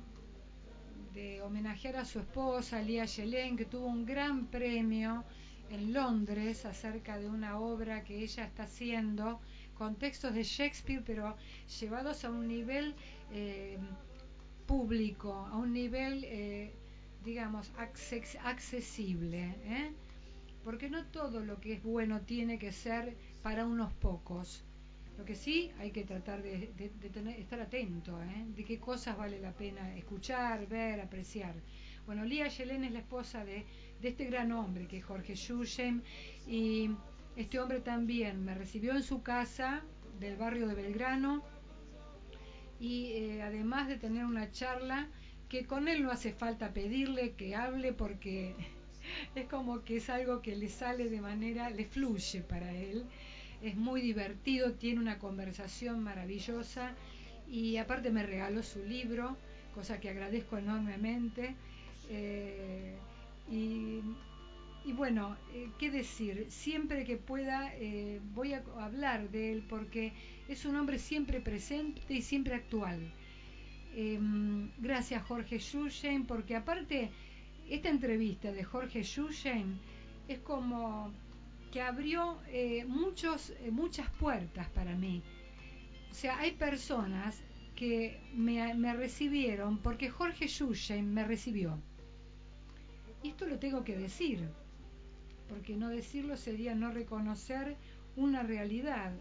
de 1.13 1.41
homenajear 1.43 1.97
a 1.97 2.05
su 2.05 2.19
esposa, 2.19 2.81
Lia 2.81 3.05
Yelen, 3.05 3.55
que 3.55 3.65
tuvo 3.65 3.85
un 3.85 4.05
gran 4.05 4.47
premio 4.47 5.23
en 5.69 5.93
Londres 5.93 6.65
acerca 6.65 7.17
de 7.17 7.29
una 7.29 7.59
obra 7.59 8.03
que 8.03 8.23
ella 8.23 8.45
está 8.45 8.63
haciendo 8.63 9.39
con 9.77 9.95
textos 9.95 10.33
de 10.33 10.43
Shakespeare, 10.43 11.03
pero 11.05 11.35
llevados 11.79 12.23
a 12.25 12.29
un 12.31 12.47
nivel 12.47 12.95
eh, 13.31 13.77
público, 14.65 15.33
a 15.33 15.57
un 15.57 15.73
nivel, 15.73 16.23
eh, 16.25 16.73
digamos, 17.23 17.71
acces- 17.77 18.37
accesible. 18.43 19.55
¿eh? 19.65 19.91
Porque 20.63 20.89
no 20.89 21.05
todo 21.05 21.39
lo 21.41 21.59
que 21.59 21.73
es 21.73 21.83
bueno 21.83 22.21
tiene 22.21 22.57
que 22.59 22.71
ser 22.71 23.15
para 23.43 23.65
unos 23.65 23.93
pocos. 23.93 24.63
Lo 25.17 25.25
que 25.25 25.35
sí 25.35 25.71
hay 25.79 25.91
que 25.91 26.03
tratar 26.03 26.43
de, 26.43 26.67
tener, 27.11 27.39
estar 27.39 27.59
atento, 27.59 28.19
de 28.55 28.63
qué 28.63 28.79
cosas 28.79 29.17
vale 29.17 29.39
la 29.39 29.51
pena 29.51 29.95
escuchar, 29.95 30.67
ver, 30.67 31.01
apreciar. 31.01 31.55
Bueno, 32.05 32.23
Lía 32.23 32.47
Yelén 32.47 32.83
es 32.83 32.91
la 32.91 32.99
esposa 32.99 33.43
de, 33.43 33.65
de 34.01 34.07
este 34.09 34.25
gran 34.25 34.51
hombre 34.51 34.85
que 34.87 34.97
es 34.99 35.05
Jorge 35.05 35.35
Schulheim 35.35 36.01
y 36.47 36.91
este 37.37 37.59
hombre 37.59 37.79
también 37.79 38.43
me 38.43 38.55
recibió 38.55 38.93
en 38.93 39.03
su 39.03 39.21
casa 39.21 39.83
del 40.19 40.37
barrio 40.37 40.67
de 40.67 40.73
Belgrano 40.73 41.43
y 42.79 43.11
eh, 43.11 43.41
además 43.43 43.87
de 43.87 43.97
tener 43.97 44.25
una 44.25 44.51
charla 44.51 45.07
que 45.47 45.65
con 45.65 45.87
él 45.87 46.03
no 46.03 46.11
hace 46.11 46.33
falta 46.33 46.73
pedirle 46.73 47.33
que 47.33 47.55
hable 47.55 47.93
porque 47.93 48.55
es 49.35 49.47
como 49.47 49.83
que 49.83 49.97
es 49.97 50.09
algo 50.09 50.41
que 50.41 50.55
le 50.55 50.67
sale 50.67 51.09
de 51.09 51.21
manera, 51.21 51.69
le 51.69 51.85
fluye 51.85 52.41
para 52.41 52.73
él. 52.73 53.05
Es 53.61 53.75
muy 53.75 54.01
divertido, 54.01 54.73
tiene 54.73 54.99
una 54.99 55.19
conversación 55.19 56.03
maravillosa 56.03 56.93
y 57.47 57.77
aparte 57.77 58.09
me 58.09 58.23
regaló 58.23 58.61
su 58.63 58.83
libro, 58.83 59.37
cosa 59.75 59.99
que 59.99 60.09
agradezco 60.09 60.57
enormemente. 60.57 61.55
Eh, 62.09 62.95
y, 63.51 64.01
bueno, 64.93 65.37
eh, 65.53 65.69
¿qué 65.77 65.91
decir? 65.91 66.45
Siempre 66.49 67.03
que 67.03 67.17
pueda 67.17 67.73
eh, 67.75 68.21
voy 68.33 68.53
a 68.53 68.63
hablar 68.79 69.29
de 69.29 69.51
él 69.51 69.65
porque 69.67 70.13
es 70.47 70.65
un 70.65 70.75
hombre 70.75 70.99
siempre 70.99 71.41
presente 71.41 72.01
y 72.09 72.21
siempre 72.21 72.55
actual. 72.55 72.99
Em, 73.95 74.71
gracias 74.77 75.23
Jorge 75.23 75.59
Schulchen, 75.59 76.25
porque 76.25 76.55
aparte 76.55 77.09
esta 77.69 77.89
entrevista 77.89 78.51
de 78.51 78.63
Jorge 78.63 79.03
Schulchen 79.03 79.79
es 80.27 80.39
como 80.39 81.11
que 81.71 81.81
abrió 81.81 82.37
muchos, 82.87 83.53
muchas 83.71 84.09
puertas 84.11 84.69
para 84.69 84.95
mí. 84.95 85.21
O 86.11 86.13
sea, 86.13 86.39
hay 86.39 86.51
personas 86.53 87.41
que 87.77 88.19
me, 88.33 88.93
recibieron 88.93 89.77
porque 89.77 90.09
Jorge 90.09 90.47
Schulchen 90.47 91.13
me 91.13 91.23
recibió. 91.23 91.77
Y 93.21 93.29
esto 93.29 93.45
lo 93.45 93.59
tengo 93.59 93.83
que 93.83 93.95
decir, 93.95 94.49
porque 95.49 95.75
no 95.75 95.89
decirlo 95.89 96.37
sería 96.37 96.75
no 96.75 96.91
reconocer 96.91 97.75
una 98.15 98.43
realidad. 98.43 99.13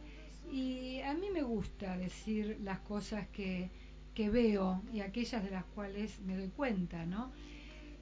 Y 0.53 1.01
a 1.01 1.15
mí 1.15 1.28
me 1.32 1.43
gusta 1.43 1.97
decir 1.97 2.59
las 2.62 2.78
cosas 2.81 3.27
que, 3.28 3.70
que 4.15 4.31
veo 4.31 4.82
y 4.93 5.01
aquellas 5.01 5.43
de 5.44 5.51
las 5.51 5.65
cuales 5.65 6.20
me 6.20 6.36
doy 6.36 6.48
cuenta, 6.48 7.05
¿no? 7.05 7.32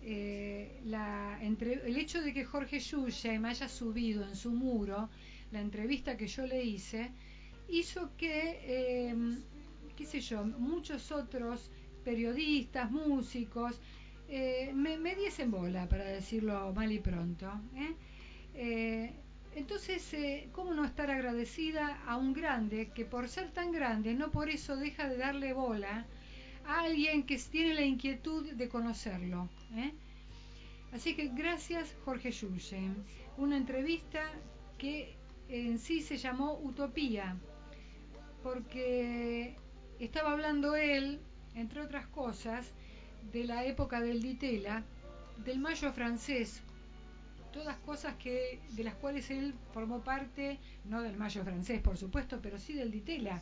Eh, 0.07 0.83
el 0.85 1.97
hecho 1.97 2.21
de 2.21 2.35
que 2.35 2.45
Jorge 2.45 2.79
Yuya 2.79 3.41
me 3.41 3.49
haya 3.49 3.69
subido 3.69 4.29
en 4.29 4.37
su 4.37 4.51
muro 4.51 5.09
la 5.51 5.61
entrevista 5.61 6.17
que 6.17 6.27
yo 6.27 6.47
le 6.47 6.63
hice, 6.63 7.11
hizo 7.69 8.11
que, 8.17 8.61
eh, 8.63 9.15
qué 9.97 10.05
sé 10.05 10.21
yo, 10.21 10.45
muchos 10.45 11.11
otros 11.11 11.71
periodistas, 12.05 12.91
músicos, 12.91 13.81
eh, 14.29 14.73
me, 14.75 14.99
me, 14.99 15.15
diesen 15.15 15.51
bola, 15.51 15.89
para 15.89 16.05
decirlo 16.05 16.73
mal 16.75 16.91
y 16.93 16.99
pronto. 16.99 17.47
¿eh? 17.77 17.95
Eh, 18.55 19.13
entonces, 19.55 20.15
¿cómo 20.53 20.75
no 20.75 20.85
estar 20.85 21.11
agradecida 21.11 22.03
a 22.07 22.17
un 22.17 22.33
grande 22.33 22.91
que 22.95 23.05
por 23.05 23.29
ser 23.29 23.51
tan 23.53 23.71
grande, 23.71 24.15
no 24.15 24.31
por 24.31 24.49
eso 24.49 24.77
deja 24.77 25.09
de 25.09 25.17
darle 25.17 25.53
bola 25.53 26.07
a 26.67 26.81
alguien 26.81 27.25
que 27.25 27.39
tiene 27.39 27.75
la 27.75 27.83
inquietud 27.83 28.53
de 28.53 28.69
conocerlo? 28.69 29.49
Así 30.93 31.15
que 31.15 31.29
gracias 31.29 31.95
Jorge 32.05 32.31
Yuyen. 32.31 32.97
Una 33.37 33.57
entrevista 33.57 34.23
que 34.79 35.17
en 35.49 35.79
sí 35.79 36.01
se 36.01 36.17
llamó 36.17 36.59
Utopía, 36.63 37.37
porque 38.43 39.57
estaba 39.99 40.33
hablando 40.33 40.77
él, 40.77 41.21
entre 41.55 41.81
otras 41.81 42.07
cosas, 42.07 42.71
de 43.33 43.45
la 43.45 43.65
época 43.65 44.01
del 44.01 44.23
Ditela, 44.23 44.85
del 45.45 45.59
mayo 45.59 45.93
francés, 45.93 46.63
todas 47.55 47.77
cosas 47.79 48.17
que 48.17 48.59
de 48.71 48.83
las 48.83 48.95
cuales 48.95 49.31
él 49.31 49.55
formó 49.73 50.03
parte, 50.03 50.59
no 50.87 51.03
del 51.03 51.17
mayo 51.17 51.45
francés, 51.45 51.81
por 51.81 51.97
supuesto, 51.97 52.41
pero 52.43 52.59
sí 52.59 52.73
del 52.73 52.91
Ditela. 52.91 53.41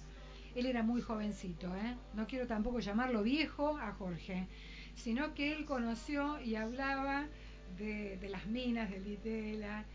Él 0.54 0.66
era 0.66 0.82
muy 0.82 1.00
jovencito, 1.00 1.74
¿eh? 1.74 1.96
no 2.12 2.26
quiero 2.26 2.46
tampoco 2.46 2.80
llamarlo 2.80 3.22
viejo 3.22 3.78
a 3.78 3.92
Jorge, 3.92 4.46
sino 4.94 5.32
que 5.32 5.54
él 5.54 5.64
conoció 5.64 6.38
y 6.42 6.56
hablaba 6.56 7.26
de, 7.78 8.18
las 8.28 8.44
minas 8.46 8.90
del 8.90 9.02
Ditela, 9.02 9.86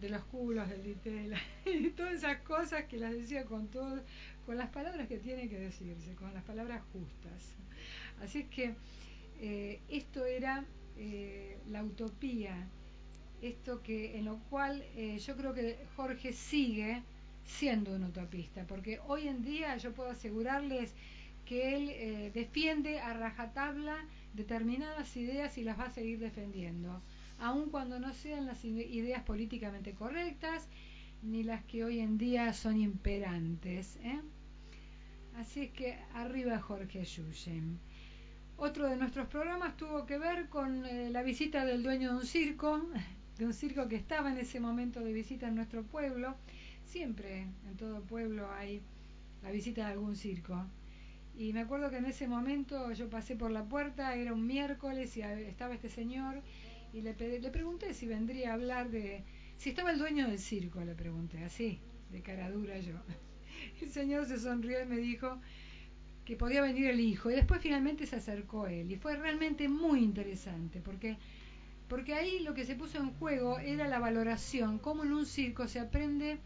de 0.00 0.08
los 0.08 0.24
culos 0.24 0.68
del 0.68 0.82
Ditela, 0.82 1.38
y 1.64 1.90
todas 1.90 2.14
esas 2.14 2.40
cosas 2.40 2.86
que 2.86 2.98
las 2.98 3.12
decía 3.12 3.44
con 3.44 3.68
todo, 3.68 4.02
con 4.46 4.58
las 4.58 4.70
palabras 4.70 5.06
que 5.06 5.18
tiene 5.18 5.48
que 5.48 5.60
decirse, 5.60 6.16
con 6.16 6.34
las 6.34 6.42
palabras 6.42 6.82
justas. 6.92 7.54
Así 8.20 8.40
es 8.40 8.48
que 8.48 8.74
eh, 9.38 9.80
esto 9.88 10.26
era 10.26 10.64
eh, 10.96 11.56
la 11.68 11.84
utopía, 11.84 12.68
esto 13.42 13.82
que 13.82 14.18
en 14.18 14.26
lo 14.26 14.38
cual 14.50 14.84
eh, 14.96 15.18
yo 15.18 15.36
creo 15.36 15.54
que 15.54 15.78
Jorge 15.96 16.32
sigue 16.32 17.02
siendo 17.44 17.94
un 17.94 18.04
utopista, 18.04 18.66
porque 18.66 19.00
hoy 19.06 19.28
en 19.28 19.42
día 19.42 19.76
yo 19.76 19.92
puedo 19.92 20.10
asegurarles 20.10 20.94
que 21.44 21.74
él 21.74 22.32
defiende 22.32 23.00
a 23.00 23.12
rajatabla 23.12 23.96
determinadas 24.34 25.16
ideas 25.16 25.58
y 25.58 25.64
las 25.64 25.80
va 25.80 25.86
a 25.86 25.90
seguir 25.90 26.20
defendiendo, 26.20 27.02
aun 27.40 27.70
cuando 27.70 27.98
no 27.98 28.12
sean 28.12 28.46
las 28.46 28.64
ideas 28.64 29.24
políticamente 29.24 29.92
correctas 29.94 30.68
ni 31.22 31.42
las 31.42 31.64
que 31.64 31.84
hoy 31.84 32.00
en 32.00 32.18
día 32.18 32.52
son 32.52 32.80
imperantes. 32.80 33.98
Así 35.36 35.62
es 35.62 35.70
que 35.70 35.98
arriba 36.14 36.58
Jorge 36.60 37.04
Yuyen. 37.04 37.78
Otro 38.56 38.88
de 38.88 38.96
nuestros 38.96 39.26
programas 39.28 39.76
tuvo 39.76 40.04
que 40.04 40.18
ver 40.18 40.48
con 40.48 40.84
eh, 40.84 41.08
la 41.10 41.22
visita 41.22 41.64
del 41.64 41.82
dueño 41.82 42.10
de 42.12 42.18
un 42.18 42.26
circo, 42.26 42.82
de 43.40 43.46
un 43.46 43.54
circo 43.54 43.88
que 43.88 43.96
estaba 43.96 44.30
en 44.30 44.36
ese 44.36 44.60
momento 44.60 45.00
de 45.00 45.14
visita 45.14 45.48
en 45.48 45.54
nuestro 45.54 45.82
pueblo. 45.82 46.36
Siempre 46.84 47.46
en 47.66 47.76
todo 47.78 48.02
pueblo 48.02 48.52
hay 48.52 48.82
la 49.42 49.50
visita 49.50 49.86
de 49.86 49.92
algún 49.92 50.14
circo. 50.14 50.66
Y 51.38 51.54
me 51.54 51.60
acuerdo 51.60 51.88
que 51.88 51.96
en 51.96 52.04
ese 52.04 52.28
momento 52.28 52.92
yo 52.92 53.08
pasé 53.08 53.36
por 53.36 53.50
la 53.50 53.64
puerta, 53.64 54.14
era 54.14 54.34
un 54.34 54.46
miércoles 54.46 55.16
y 55.16 55.22
estaba 55.22 55.72
este 55.72 55.88
señor 55.88 56.42
y 56.92 57.00
le, 57.00 57.14
le 57.40 57.50
pregunté 57.50 57.94
si 57.94 58.06
vendría 58.06 58.50
a 58.50 58.54
hablar 58.54 58.90
de... 58.90 59.24
Si 59.56 59.70
estaba 59.70 59.90
el 59.90 59.98
dueño 59.98 60.28
del 60.28 60.38
circo, 60.38 60.84
le 60.84 60.94
pregunté, 60.94 61.42
así, 61.42 61.78
de 62.12 62.20
cara 62.20 62.50
dura 62.50 62.78
yo. 62.78 62.96
El 63.80 63.90
señor 63.90 64.26
se 64.26 64.38
sonrió 64.38 64.82
y 64.82 64.86
me 64.86 64.98
dijo, 64.98 65.38
que 66.26 66.36
podía 66.36 66.60
venir 66.62 66.86
el 66.88 67.00
hijo 67.00 67.30
y 67.30 67.34
después 67.34 67.60
finalmente 67.60 68.06
se 68.06 68.16
acercó 68.16 68.66
él 68.66 68.90
y 68.92 68.96
fue 68.96 69.16
realmente 69.16 69.68
muy 69.68 70.00
interesante 70.04 70.80
porque 70.80 71.16
porque 71.90 72.14
ahí 72.14 72.38
lo 72.38 72.54
que 72.54 72.64
se 72.64 72.76
puso 72.76 72.98
en 72.98 73.10
juego 73.14 73.58
era 73.58 73.88
la 73.88 73.98
valoración, 73.98 74.78
cómo 74.78 75.02
en 75.02 75.12
un 75.12 75.26
circo 75.26 75.66
se 75.68 75.80
aprende 75.80 76.38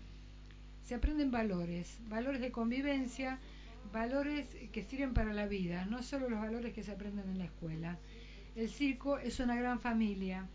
se 0.85 0.95
aprenden 0.95 1.31
valores, 1.31 1.99
valores 2.09 2.41
de 2.41 2.51
convivencia, 2.51 3.39
valores 3.93 4.47
que 4.73 4.83
sirven 4.83 5.15
para 5.15 5.33
la 5.33 5.47
vida, 5.47 5.87
no 5.87 6.03
solo 6.03 6.29
los 6.29 6.41
valores 6.41 6.75
que 6.75 6.83
se 6.83 6.93
aprenden 6.93 7.29
en 7.31 7.39
la 7.39 7.45
escuela. 7.45 7.99
El 8.55 8.69
circo 8.69 9.19
es 9.19 9.41
una 9.41 9.57
gran 9.57 9.81
familia. 9.81 10.47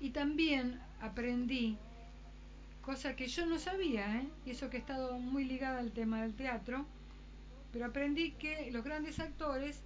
Y 0.00 0.10
también 0.10 0.80
aprendí, 1.00 1.76
cosa 2.80 3.16
que 3.16 3.26
yo 3.26 3.44
no 3.44 3.58
sabía, 3.58 4.16
¿eh? 4.16 4.28
y 4.46 4.50
eso 4.50 4.70
que 4.70 4.78
he 4.78 4.80
estado 4.80 5.18
muy 5.18 5.44
ligada 5.44 5.78
al 5.78 5.92
tema 5.92 6.22
del 6.22 6.34
teatro, 6.34 6.86
pero 7.72 7.84
aprendí 7.84 8.32
que 8.32 8.70
los 8.70 8.82
grandes 8.82 9.20
actores 9.20 9.82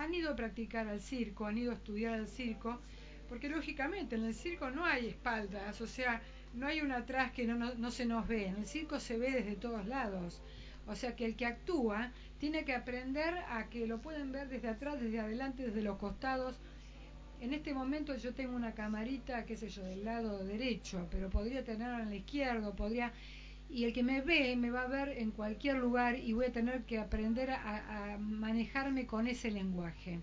han 0.00 0.14
ido 0.14 0.30
a 0.30 0.36
practicar 0.36 0.88
al 0.88 1.00
circo, 1.00 1.46
han 1.46 1.58
ido 1.58 1.72
a 1.72 1.74
estudiar 1.74 2.14
al 2.14 2.26
circo, 2.26 2.80
porque 3.28 3.48
lógicamente 3.48 4.16
en 4.16 4.24
el 4.24 4.34
circo 4.34 4.70
no 4.70 4.84
hay 4.84 5.08
espaldas, 5.08 5.80
o 5.80 5.86
sea, 5.86 6.22
no 6.54 6.66
hay 6.66 6.80
un 6.80 6.90
atrás 6.90 7.32
que 7.32 7.46
no, 7.46 7.74
no, 7.74 7.90
se 7.90 8.06
nos 8.06 8.26
ve, 8.26 8.46
en 8.46 8.56
el 8.56 8.66
circo 8.66 8.98
se 8.98 9.18
ve 9.18 9.30
desde 9.30 9.56
todos 9.56 9.86
lados. 9.86 10.42
O 10.86 10.96
sea 10.96 11.14
que 11.14 11.24
el 11.24 11.36
que 11.36 11.46
actúa 11.46 12.10
tiene 12.38 12.64
que 12.64 12.74
aprender 12.74 13.34
a 13.50 13.68
que 13.68 13.86
lo 13.86 14.00
pueden 14.00 14.32
ver 14.32 14.48
desde 14.48 14.68
atrás, 14.68 15.00
desde 15.00 15.20
adelante, 15.20 15.66
desde 15.66 15.82
los 15.82 15.98
costados. 15.98 16.58
En 17.40 17.54
este 17.54 17.72
momento 17.72 18.16
yo 18.16 18.34
tengo 18.34 18.56
una 18.56 18.72
camarita, 18.72 19.44
qué 19.44 19.56
sé 19.56 19.68
yo, 19.68 19.84
del 19.84 20.04
lado 20.04 20.44
derecho, 20.44 21.06
pero 21.10 21.30
podría 21.30 21.62
tenerla 21.62 22.02
en 22.02 22.10
la 22.10 22.16
izquierda, 22.16 22.72
podría 22.72 23.12
y 23.70 23.84
el 23.84 23.92
que 23.92 24.02
me 24.02 24.20
ve 24.20 24.56
me 24.56 24.70
va 24.70 24.82
a 24.82 24.88
ver 24.88 25.10
en 25.10 25.30
cualquier 25.30 25.76
lugar 25.76 26.18
y 26.18 26.32
voy 26.32 26.46
a 26.46 26.52
tener 26.52 26.84
que 26.84 26.98
aprender 26.98 27.52
a, 27.52 28.16
manejarme 28.18 29.06
con 29.06 29.28
ese 29.28 29.50
lenguaje. 29.50 30.20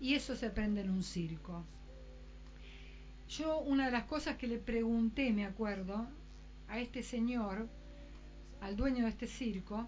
Y 0.00 0.14
eso 0.14 0.34
se 0.34 0.46
aprende 0.46 0.80
en 0.80 0.90
un 0.90 1.02
circo. 1.02 1.64
Yo 3.28 3.58
una 3.60 3.86
de 3.86 3.92
las 3.92 4.04
cosas 4.04 4.36
que 4.36 4.46
le 4.46 4.58
pregunté, 4.58 5.32
me 5.32 5.44
acuerdo, 5.44 6.06
a 6.68 6.80
este 6.80 7.02
señor, 7.02 7.68
al 8.60 8.76
dueño 8.76 9.04
de 9.04 9.10
este 9.10 9.26
circo, 9.26 9.86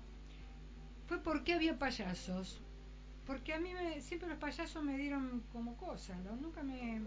fue 1.07 1.19
por 1.23 1.45
qué 1.45 1.55
había 1.55 1.79
payasos. 1.79 2.61
Porque 3.27 3.55
a 3.55 3.59
mí 3.59 3.73
me, 3.73 4.01
siempre 4.03 4.29
los 4.29 4.39
payasos 4.39 4.85
me 4.85 4.97
dieron 4.99 5.43
como 5.53 5.77
cosas, 5.77 6.17
nunca 6.41 6.63
me, 6.63 7.01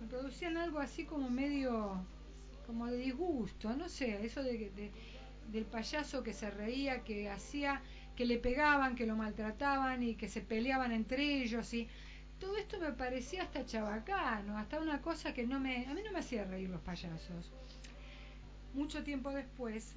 me 0.00 0.06
producían 0.08 0.56
algo 0.56 0.78
así 0.78 1.04
como 1.04 1.28
medio 1.28 2.04
como 2.68 2.86
de 2.86 2.98
disgusto, 2.98 3.74
no 3.74 3.88
sé, 3.88 4.26
eso 4.26 4.42
de, 4.42 4.92
del 5.50 5.64
payaso 5.64 6.22
que 6.22 6.34
se 6.34 6.50
reía, 6.50 7.02
que 7.02 7.30
hacía, 7.30 7.80
que 8.14 8.26
le 8.26 8.36
pegaban, 8.36 8.94
que 8.94 9.06
lo 9.06 9.16
maltrataban 9.16 10.02
y 10.02 10.16
que 10.16 10.28
se 10.28 10.42
peleaban 10.42 10.92
entre 10.92 11.42
ellos 11.42 11.72
y 11.72 11.88
todo 12.38 12.58
esto 12.58 12.78
me 12.78 12.92
parecía 12.92 13.44
hasta 13.44 13.64
chabacano, 13.64 14.58
hasta 14.58 14.80
una 14.80 15.00
cosa 15.00 15.32
que 15.32 15.46
no 15.46 15.58
me, 15.58 15.86
a 15.86 15.94
mí 15.94 16.02
no 16.04 16.12
me 16.12 16.18
hacía 16.18 16.44
reír 16.44 16.68
los 16.68 16.82
payasos. 16.82 17.50
Mucho 18.74 19.02
tiempo 19.02 19.30
después 19.30 19.94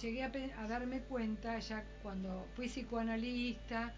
llegué 0.00 0.24
a, 0.24 0.32
a 0.56 0.68
darme 0.68 1.00
cuenta, 1.02 1.58
ya 1.58 1.84
cuando 2.02 2.46
fui 2.56 2.68
psicoanalista 2.68 3.94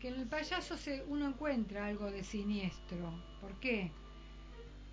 que 0.00 0.08
en 0.08 0.14
el 0.14 0.26
payaso 0.26 0.78
se, 0.78 1.04
uno 1.04 1.28
encuentra 1.28 1.84
algo 1.84 2.10
de 2.10 2.24
siniestro. 2.24 3.12
¿Por 3.42 3.60
qué? 3.60 3.92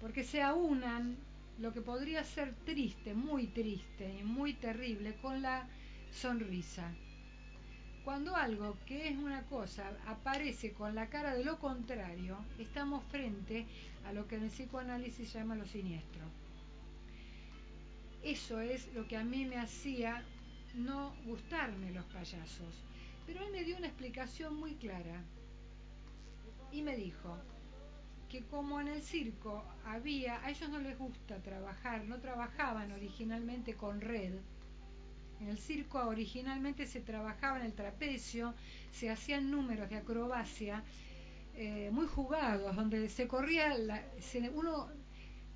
Porque 0.06 0.23
se 0.23 0.44
aunan 0.44 1.18
lo 1.57 1.73
que 1.73 1.82
podría 1.82 2.23
ser 2.23 2.53
triste, 2.64 3.15
muy 3.15 3.48
triste 3.48 4.19
y 4.19 4.23
muy 4.23 4.53
terrible 4.53 5.15
con 5.15 5.41
la 5.41 5.68
sonrisa. 6.11 6.94
Cuando 8.03 8.36
algo 8.36 8.77
que 8.86 9.07
es 9.07 9.18
una 9.18 9.41
cosa 9.48 9.90
aparece 10.06 10.73
con 10.73 10.94
la 10.94 11.10
cara 11.10 11.34
de 11.34 11.44
lo 11.44 11.57
contrario, 11.57 12.38
estamos 12.60 13.03
frente 13.06 13.65
a 14.06 14.14
lo 14.14 14.27
que 14.27 14.36
en 14.36 14.44
el 14.44 14.52
psicoanálisis 14.52 15.27
se 15.27 15.40
llama 15.40 15.56
lo 15.56 15.65
siniestro. 15.65 16.22
Eso 18.22 18.61
es 18.61 18.94
lo 18.94 19.07
que 19.07 19.18
a 19.18 19.23
mí 19.23 19.45
me 19.45 19.57
hacía 19.57 20.23
no 20.76 21.15
gustarme 21.26 21.90
los 21.90 22.06
payasos. 22.06 22.76
Pero 23.26 23.44
él 23.44 23.52
me 23.52 23.64
dio 23.64 23.76
una 23.76 23.88
explicación 23.88 24.56
muy 24.56 24.76
clara 24.76 25.23
y 26.72 26.84
me 26.84 26.95
dijo 26.95 27.40
que 28.30 28.43
como 28.43 28.81
en 28.81 28.88
el 28.88 29.02
circo 29.02 29.64
había, 29.85 30.43
a 30.43 30.49
ellos 30.49 30.69
no 30.69 30.80
les 30.80 30.97
gusta 30.97 31.41
trabajar, 31.41 32.06
no 32.06 32.19
trabajaban 32.19 32.91
originalmente 32.91 33.76
con 33.76 34.02
red, 34.02 34.34
en 35.39 35.49
el 35.49 35.57
circo 35.57 35.99
originalmente 36.07 36.88
se 36.88 37.02
trabajaba 37.02 37.60
en 37.60 37.65
el 37.65 37.73
trapecio, 37.73 38.53
se 38.91 39.10
hacían 39.10 39.52
números 39.52 39.89
de 39.89 39.97
acrobacia 39.97 40.84
eh, 41.56 41.89
muy 41.91 42.07
jugados, 42.07 42.76
donde 42.76 43.10
se 43.10 43.27
corría, 43.27 43.77
la, 43.77 44.03
uno, 44.53 44.88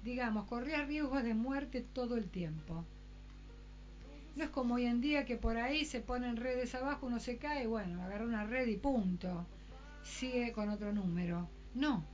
digamos, 0.04 0.48
corría 0.48 0.86
riesgos 0.86 1.24
de 1.24 1.34
muerte 1.34 1.82
todo 1.82 2.16
el 2.16 2.30
tiempo. 2.30 2.86
No 4.36 4.44
es 4.44 4.50
como 4.50 4.76
hoy 4.76 4.86
en 4.86 5.02
día 5.02 5.26
que 5.26 5.38
por 5.38 5.58
ahí 5.58 5.86
se 5.86 6.02
ponen 6.02 6.38
redes 6.38 6.76
abajo, 6.76 7.08
uno 7.08 7.20
se 7.20 7.38
cae, 7.38 7.68
bueno, 7.68 8.04
agarra 8.04 8.26
una 8.26 8.46
red 8.46 8.68
y 8.68 8.78
punto. 8.78 9.46
Sigue 10.04 10.54
con 10.54 10.70
otro 10.70 10.94
número. 10.94 11.50
No. 11.74 12.06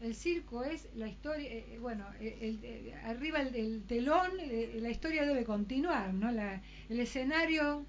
El 0.00 0.14
circo 0.14 0.64
es 0.64 0.88
la 0.94 1.08
historia, 1.08 1.50
eh, 1.50 1.74
eh, 1.74 1.78
bueno, 1.78 2.06
el, 2.20 2.92
arriba 3.04 3.42
el, 3.42 3.84
telón, 3.84 4.30
eh, 4.40 4.78
la 4.80 4.88
historia 4.88 5.26
debe 5.26 5.44
continuar, 5.44 6.14
¿no? 6.14 6.32
La, 6.32 6.62
el 6.88 7.00
escenario 7.00 7.84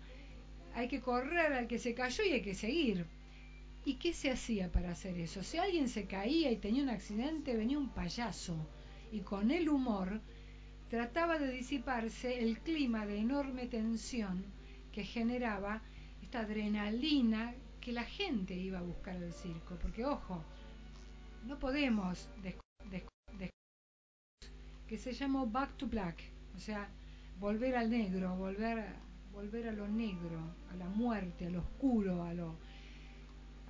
hay 0.75 0.89
que 0.89 0.99
correr 0.99 1.53
al 1.53 1.67
que 1.67 1.79
se 1.79 1.93
cayó 1.93 2.23
y 2.25 2.33
hay 2.33 2.41
que 2.41 2.53
seguir. 2.53 3.05
¿Y 3.85 3.95
qué 3.95 4.13
se 4.13 4.29
hacía 4.29 4.69
para 4.71 4.91
hacer 4.91 5.17
eso? 5.17 5.41
Si 5.41 5.57
alguien 5.57 5.88
se 5.88 6.05
caía 6.05 6.51
y 6.51 6.57
tenía 6.57 6.83
un 6.83 6.89
accidente, 6.89 7.55
venía 7.55 7.79
un 7.79 7.89
payaso 7.89 8.55
y 9.11 9.21
con 9.21 9.49
el 9.49 9.69
humor 9.69 10.19
trataba 10.89 11.39
de 11.39 11.49
disiparse 11.49 12.39
el 12.39 12.59
clima 12.59 13.05
de 13.05 13.19
enorme 13.19 13.67
tensión 13.67 14.43
que 14.91 15.05
generaba 15.05 15.81
esta 16.21 16.41
adrenalina 16.41 17.55
que 17.79 17.93
la 17.93 18.03
gente 18.03 18.53
iba 18.53 18.79
a 18.79 18.83
buscar 18.83 19.15
al 19.15 19.33
circo. 19.33 19.77
Porque, 19.81 20.05
ojo, 20.05 20.43
no 21.45 21.59
podemos 21.59 22.30
que 24.88 24.97
se 24.97 25.13
llamó 25.13 25.47
Back 25.47 25.77
to 25.77 25.88
Black, 25.88 26.22
o 26.55 26.59
sea, 26.59 26.89
volver 27.39 27.76
al 27.77 27.89
negro, 27.89 28.35
volver 28.35 28.85
volver 29.31 29.69
a 29.69 29.72
lo 29.72 29.88
negro, 29.88 30.41
a 30.69 30.76
la 30.76 30.89
muerte, 30.89 31.47
a 31.47 31.49
lo 31.49 31.59
oscuro, 31.59 32.23
a 32.23 32.34
lo 32.34 32.57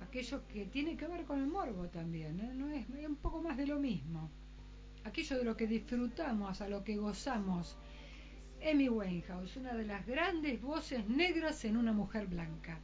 aquello 0.00 0.44
que 0.48 0.66
tiene 0.66 0.96
que 0.96 1.06
ver 1.06 1.24
con 1.24 1.38
el 1.38 1.46
morbo 1.46 1.86
también, 1.88 2.40
¿eh? 2.40 2.52
no 2.54 2.68
es, 2.68 2.90
es 2.90 3.06
un 3.06 3.14
poco 3.14 3.40
más 3.40 3.56
de 3.56 3.66
lo 3.66 3.78
mismo 3.78 4.28
aquello 5.04 5.38
de 5.38 5.44
lo 5.44 5.56
que 5.56 5.66
disfrutamos, 5.66 6.60
a 6.60 6.68
lo 6.68 6.84
que 6.84 6.96
gozamos. 6.96 7.76
Amy 8.64 8.88
Winehouse, 8.88 9.56
una 9.56 9.74
de 9.74 9.84
las 9.84 10.06
grandes 10.06 10.60
voces 10.62 11.08
negras 11.08 11.64
en 11.64 11.76
una 11.76 11.92
mujer 11.92 12.26
blanca. 12.28 12.78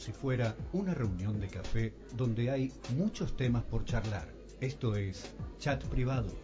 Si 0.00 0.12
fuera 0.12 0.56
una 0.72 0.94
reunión 0.94 1.38
de 1.40 1.48
café 1.48 1.92
donde 2.16 2.50
hay 2.50 2.72
muchos 2.96 3.36
temas 3.36 3.64
por 3.64 3.84
charlar. 3.84 4.26
Esto 4.58 4.96
es 4.96 5.30
Chat 5.58 5.84
Privado 5.84 6.34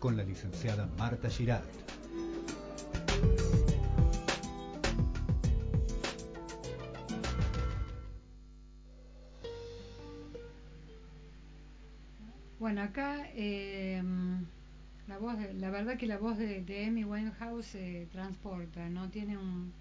con 0.00 0.16
la 0.16 0.24
licenciada 0.24 0.88
Marta 0.96 1.28
Girard. 1.28 1.68
Bueno, 12.58 12.80
acá 12.80 13.28
eh, 13.34 14.02
la 15.08 15.18
voz, 15.18 15.36
la 15.56 15.70
verdad 15.70 15.98
que 15.98 16.06
la 16.06 16.16
voz 16.16 16.38
de, 16.38 16.62
de 16.62 16.86
Amy 16.86 17.04
Winehouse 17.04 17.66
se 17.66 18.08
transporta, 18.10 18.88
no 18.88 19.10
tiene 19.10 19.36
un 19.36 19.74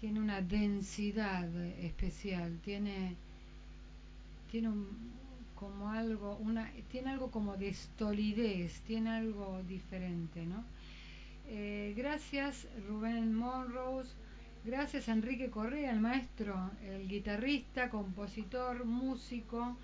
tiene 0.00 0.20
una 0.20 0.40
densidad 0.42 1.48
especial, 1.78 2.58
tiene 2.64 3.16
tiene 4.50 4.68
un, 4.68 4.86
como 5.54 5.90
algo 5.90 6.36
una 6.36 6.70
tiene 6.90 7.10
algo 7.10 7.30
como 7.30 7.56
de 7.56 7.68
estolidez, 7.68 8.80
tiene 8.86 9.10
algo 9.10 9.62
diferente, 9.68 10.44
¿no? 10.46 10.64
Eh, 11.48 11.94
gracias 11.96 12.66
Rubén 12.88 13.34
Monrose, 13.34 14.12
gracias 14.64 15.08
Enrique 15.08 15.50
Correa, 15.50 15.92
el 15.92 16.00
maestro, 16.00 16.70
el 16.84 17.08
guitarrista, 17.08 17.90
compositor, 17.90 18.84
músico. 18.84 19.76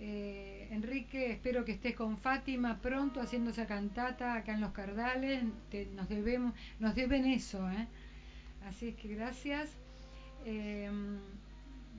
Eh, 0.00 0.68
Enrique, 0.70 1.32
espero 1.32 1.64
que 1.64 1.72
estés 1.72 1.94
con 1.96 2.18
Fátima 2.18 2.78
pronto 2.80 3.20
haciendo 3.20 3.50
esa 3.50 3.66
cantata 3.66 4.34
acá 4.34 4.54
en 4.54 4.60
Los 4.60 4.72
Cardales. 4.72 5.42
Te- 5.70 5.86
nos 5.94 6.08
debemos, 6.08 6.54
nos 6.78 6.94
deben 6.94 7.26
eso, 7.26 7.68
¿eh? 7.70 7.86
Así 8.66 8.88
es 8.88 8.96
que 8.96 9.08
gracias. 9.08 9.70
Eh, 10.44 10.90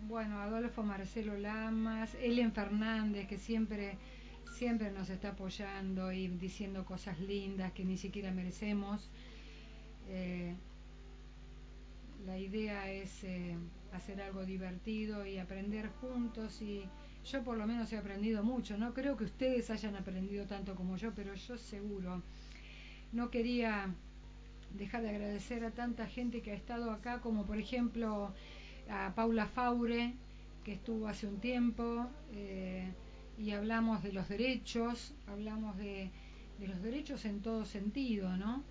bueno, 0.08 0.40
Adolfo 0.40 0.84
Marcelo 0.84 1.38
Lamas, 1.38 2.16
Ellen 2.16 2.52
Fernández, 2.52 3.28
que 3.28 3.38
siempre, 3.38 3.98
siempre 4.58 4.92
nos 4.92 5.10
está 5.10 5.30
apoyando 5.30 6.12
y 6.12 6.28
diciendo 6.28 6.86
cosas 6.86 7.20
lindas 7.20 7.74
que 7.74 7.84
ni 7.84 7.98
siquiera 7.98 8.32
merecemos. 8.32 9.10
Eh, 10.08 10.56
la 12.26 12.38
idea 12.38 12.92
es 12.92 13.24
eh, 13.24 13.56
hacer 13.94 14.22
algo 14.22 14.46
divertido 14.46 15.26
y 15.26 15.38
aprender 15.38 15.90
juntos 16.02 16.62
y 16.62 16.84
yo 17.26 17.44
por 17.44 17.58
lo 17.58 17.68
menos 17.68 17.92
he 17.94 17.98
aprendido 17.98 18.44
mucho. 18.44 18.78
No 18.78 18.94
creo 18.94 19.18
que 19.18 19.26
ustedes 19.26 19.70
hayan 19.70 19.96
aprendido 19.96 20.46
tanto 20.46 20.76
como 20.76 20.98
yo, 20.98 21.14
pero 21.14 21.34
yo 21.36 21.58
seguro. 21.58 22.24
No 23.12 23.30
quería 23.30 23.94
dejar 24.74 25.02
de 25.02 25.10
agradecer 25.10 25.64
a 25.66 25.72
tanta 25.72 26.08
gente 26.08 26.42
que 26.42 26.52
ha 26.52 26.56
estado 26.56 26.92
acá, 26.92 27.22
como 27.22 27.46
por 27.46 27.58
ejemplo 27.58 28.34
a 28.90 29.14
Paula 29.16 29.48
Faure, 29.48 30.14
que 30.64 30.74
estuvo 30.74 31.08
hace 31.08 31.28
un 31.28 31.40
tiempo, 31.40 32.08
eh, 32.34 32.92
y 33.38 33.52
hablamos 33.52 34.04
de 34.04 34.12
los 34.12 34.28
derechos, 34.28 35.14
hablamos 35.28 35.78
de, 35.78 36.12
de 36.60 36.68
los 36.68 36.82
derechos 36.82 37.26
en 37.26 37.42
todo 37.42 37.66
sentido, 37.66 38.36
¿no? 38.38 38.64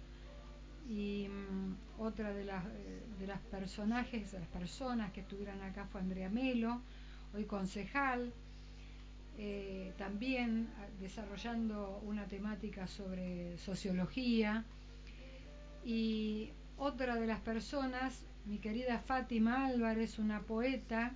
Y 0.89 1.29
mm, 1.29 2.01
otra 2.01 2.33
de 2.33 2.45
las, 2.45 2.65
de 3.19 3.27
las 3.27 3.41
personajes, 3.41 4.33
de 4.33 4.41
las 4.41 4.49
personas 4.49 5.13
que 5.13 5.21
estuvieron 5.21 5.61
acá 5.63 5.87
fue 5.87 6.01
Andrea 6.01 6.29
Melo, 6.29 6.81
hoy 7.35 7.45
concejal, 7.45 8.33
eh, 9.41 9.93
también 9.97 10.69
ah, 10.79 10.87
desarrollando 11.01 12.01
una 12.05 12.27
temática 12.27 12.87
sobre 12.87 13.57
sociología. 13.59 14.65
Y 15.85 16.51
otra 16.77 17.17
de 17.17 17.27
las 17.27 17.41
personas, 17.41 18.25
mi 18.47 18.59
querida 18.59 18.99
Fátima 19.01 19.67
Álvarez, 19.67 20.19
una 20.19 20.41
poeta 20.41 21.13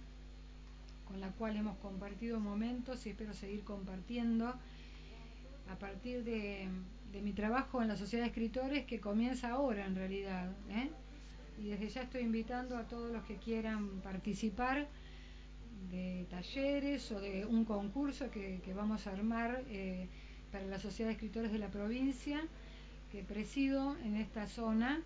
con 1.06 1.20
la 1.20 1.30
cual 1.32 1.56
hemos 1.56 1.76
compartido 1.78 2.40
momentos 2.40 3.06
y 3.06 3.10
espero 3.10 3.34
seguir 3.34 3.64
compartiendo 3.64 4.54
a 5.70 5.78
partir 5.78 6.24
de, 6.24 6.68
mi 7.22 7.32
trabajo 7.32 7.82
en 7.82 7.88
la 7.88 7.96
Sociedad 7.96 8.24
de 8.24 8.30
Escritores 8.30 8.86
que 8.86 8.98
comienza 8.98 9.50
ahora 9.50 9.84
en 9.84 9.94
realidad. 9.94 10.50
¿eh? 10.70 10.90
Y 11.58 11.68
desde 11.68 11.88
ya 11.90 12.02
estoy 12.02 12.22
invitando 12.22 12.78
a 12.78 12.84
todos 12.88 13.12
los 13.12 13.22
que 13.24 13.36
quieran 13.36 14.00
participar 14.00 14.88
de 15.90 16.26
talleres 16.30 17.12
o 17.12 17.20
de 17.20 17.44
un 17.44 17.64
concurso 17.66 18.30
que, 18.30 18.60
que 18.64 18.72
vamos 18.72 19.06
a 19.06 19.12
armar 19.12 19.62
eh, 19.68 20.08
para 20.50 20.64
la 20.66 20.78
Sociedad 20.78 21.10
de 21.10 21.14
Escritores 21.14 21.52
de 21.52 21.58
la 21.58 21.68
provincia 21.68 22.42
que 23.12 23.22
presido 23.22 23.96
en 24.04 24.16
esta 24.16 24.46
zona 24.46 25.00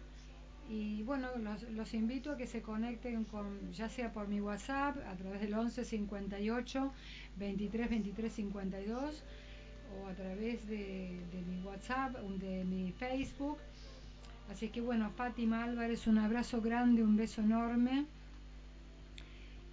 y 0.68 1.02
bueno, 1.02 1.28
los, 1.42 1.62
los 1.70 1.94
invito 1.94 2.32
a 2.32 2.36
que 2.36 2.46
se 2.46 2.60
conecten 2.62 3.24
con, 3.24 3.72
ya 3.72 3.88
sea 3.88 4.12
por 4.12 4.26
mi 4.26 4.40
WhatsApp, 4.40 4.96
a 5.06 5.14
través 5.14 5.40
del 5.40 5.54
11 5.54 5.84
58 5.84 6.92
23 7.36 7.90
23 7.90 8.32
52 8.32 9.22
o 10.02 10.08
a 10.08 10.14
través 10.14 10.66
de, 10.66 11.20
de 11.32 11.42
mi 11.48 11.62
WhatsApp, 11.62 12.16
de 12.16 12.64
mi 12.64 12.92
Facebook. 12.92 13.58
Así 14.50 14.68
que 14.68 14.80
bueno, 14.80 15.10
Fátima 15.10 15.64
Álvarez, 15.64 16.06
un 16.06 16.18
abrazo 16.18 16.60
grande, 16.60 17.02
un 17.02 17.16
beso 17.16 17.42
enorme. 17.42 18.06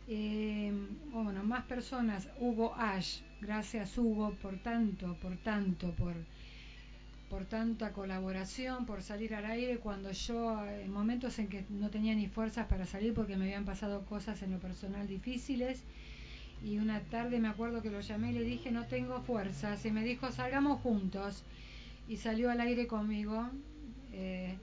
Eh, 0.08 0.72
bueno, 1.12 1.44
más 1.44 1.64
personas. 1.66 2.28
Hugo 2.40 2.76
Ash, 2.76 3.22
gracias 3.42 3.98
Hugo 3.98 4.36
por 4.42 4.58
tanto, 4.60 5.16
por 5.22 5.38
tanto, 5.38 5.92
por, 5.92 6.14
por 7.34 7.46
tanta 7.46 7.94
colaboración, 7.94 8.86
por 8.86 9.02
salir 9.02 9.34
al 9.34 9.46
aire 9.46 9.80
cuando 9.80 10.12
yo, 10.12 10.64
en 10.68 10.92
momentos 10.92 11.40
en 11.40 11.48
que 11.48 11.66
no 11.68 11.90
tenía 11.90 12.14
ni 12.14 12.28
fuerzas 12.28 12.68
para 12.68 12.86
salir 12.86 13.16
porque 13.16 13.38
me 13.38 13.46
habían 13.46 13.66
pasado 13.66 14.06
cosas 14.06 14.44
en 14.44 14.52
lo 14.52 14.60
personal 14.60 15.08
difíciles. 15.08 15.82
Y 16.64 16.78
una 16.78 17.00
tarde 17.00 17.40
me 17.40 17.48
acuerdo 17.48 17.82
que 17.82 17.90
lo 17.90 18.02
llamé 18.02 18.30
y 18.30 18.34
le 18.34 18.44
dije, 18.44 18.70
no 18.70 18.86
tengo 18.86 19.20
fuerzas. 19.24 19.84
Y 19.84 19.90
me 19.90 20.04
dijo, 20.04 20.32
salgamos 20.32 20.82
juntos. 20.82 21.44
Y 22.08 22.18
salió 22.18 22.52
al 22.52 22.62
aire 22.62 22.86
conmigo. 22.86 23.50
eh, 24.12 24.56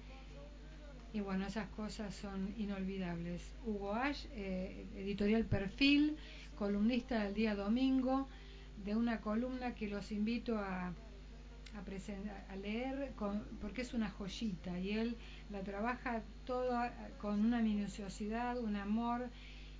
y 1.13 1.19
bueno, 1.19 1.49
esas 1.49 1.69
cosas 1.71 2.15
son 2.15 2.55
inolvidables. 2.57 3.43
Hugo 3.67 3.95
Ash, 3.95 4.27
eh, 4.37 4.87
editorial 4.95 5.45
Perfil, 5.45 6.17
columnista 6.57 7.25
del 7.25 7.35
día 7.35 7.57
domingo, 7.57 8.29
de 8.85 8.95
una 8.95 9.21
columna 9.21 9.75
que 9.75 9.89
los 9.89 10.13
invito 10.13 10.57
a, 10.57 10.93
a, 11.77 12.57
leer 12.57 13.13
con- 13.17 13.45
porque 13.61 13.83
es 13.83 13.95
una 13.95 14.11
joyita 14.11 14.79
y 14.79 14.93
él 14.93 15.17
la 15.51 15.63
trabaja 15.63 16.23
toda 16.45 16.93
con 17.21 17.45
una 17.45 17.61
minuciosidad, 17.61 18.59
un 18.59 18.77
amor 18.77 19.29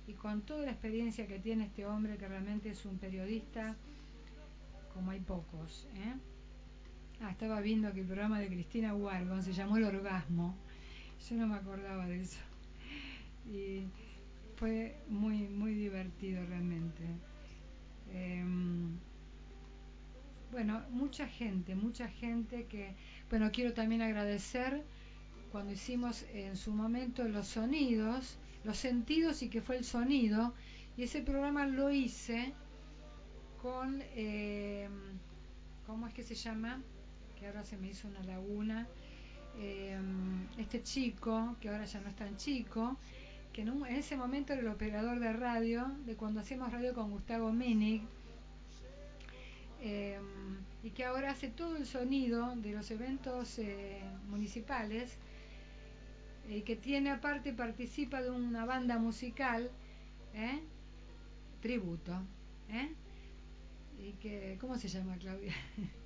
y 0.07 0.13
con 0.13 0.41
toda 0.41 0.65
la 0.65 0.71
experiencia 0.71 1.27
que 1.27 1.39
tiene 1.39 1.65
este 1.65 1.85
hombre 1.85 2.17
que 2.17 2.27
realmente 2.27 2.69
es 2.69 2.85
un 2.85 2.97
periodista 2.97 3.75
como 4.93 5.11
hay 5.11 5.19
pocos. 5.19 5.87
¿eh? 5.95 6.13
Ah, 7.21 7.31
estaba 7.31 7.61
viendo 7.61 7.93
que 7.93 8.01
el 8.01 8.07
programa 8.07 8.39
de 8.39 8.47
Cristina 8.47 8.93
Huargon 8.95 9.43
se 9.43 9.53
llamó 9.53 9.77
El 9.77 9.85
Orgasmo. 9.85 10.55
Yo 11.29 11.35
no 11.35 11.47
me 11.47 11.55
acordaba 11.55 12.07
de 12.07 12.21
eso. 12.21 12.39
Y 13.47 13.85
fue 14.55 14.97
muy, 15.07 15.47
muy 15.47 15.73
divertido 15.75 16.43
realmente. 16.45 17.03
Em, 18.11 18.97
bueno, 20.51 20.81
mucha 20.91 21.27
gente, 21.27 21.75
mucha 21.75 22.07
gente 22.07 22.65
que, 22.65 22.93
bueno, 23.29 23.51
quiero 23.51 23.73
también 23.73 24.01
agradecer 24.01 24.83
cuando 25.51 25.73
hicimos 25.73 26.23
en 26.33 26.55
su 26.55 26.71
momento 26.71 27.23
los 27.23 27.47
sonidos, 27.47 28.37
los 28.63 28.77
sentidos 28.77 29.41
y 29.41 29.49
que 29.49 29.61
fue 29.61 29.77
el 29.77 29.85
sonido, 29.85 30.53
y 30.97 31.03
ese 31.03 31.21
programa 31.21 31.65
lo 31.65 31.89
hice 31.89 32.53
con, 33.61 34.01
eh, 34.15 34.89
¿cómo 35.87 36.07
es 36.07 36.13
que 36.13 36.23
se 36.23 36.35
llama? 36.35 36.81
Que 37.39 37.47
ahora 37.47 37.63
se 37.63 37.77
me 37.77 37.89
hizo 37.89 38.07
una 38.07 38.23
laguna. 38.23 38.87
Eh, 39.57 39.99
este 40.57 40.81
chico, 40.81 41.55
que 41.59 41.69
ahora 41.69 41.85
ya 41.85 41.99
no 41.99 42.09
es 42.09 42.15
tan 42.15 42.37
chico, 42.37 42.97
que 43.51 43.61
en, 43.61 43.67
en 43.67 43.95
ese 43.95 44.15
momento 44.15 44.53
era 44.53 44.61
el 44.61 44.67
operador 44.69 45.19
de 45.19 45.33
radio, 45.33 45.91
de 46.05 46.15
cuando 46.15 46.39
hacíamos 46.39 46.71
radio 46.71 46.93
con 46.93 47.11
Gustavo 47.11 47.51
Minig, 47.51 48.01
eh, 49.81 50.19
y 50.83 50.89
que 50.91 51.05
ahora 51.05 51.31
hace 51.31 51.49
todo 51.49 51.77
el 51.77 51.85
sonido 51.85 52.55
de 52.55 52.71
los 52.71 52.89
eventos 52.91 53.59
eh, 53.59 54.01
municipales 54.29 55.17
y 56.49 56.61
que 56.61 56.75
tiene 56.75 57.11
aparte 57.11 57.53
participa 57.53 58.21
de 58.21 58.31
una 58.31 58.65
banda 58.65 58.97
musical 58.97 59.69
¿eh? 60.33 60.59
tributo 61.61 62.13
¿eh? 62.69 62.89
y 63.99 64.13
que 64.13 64.57
cómo 64.59 64.77
se 64.77 64.87
llama 64.87 65.17
Claudia 65.17 65.53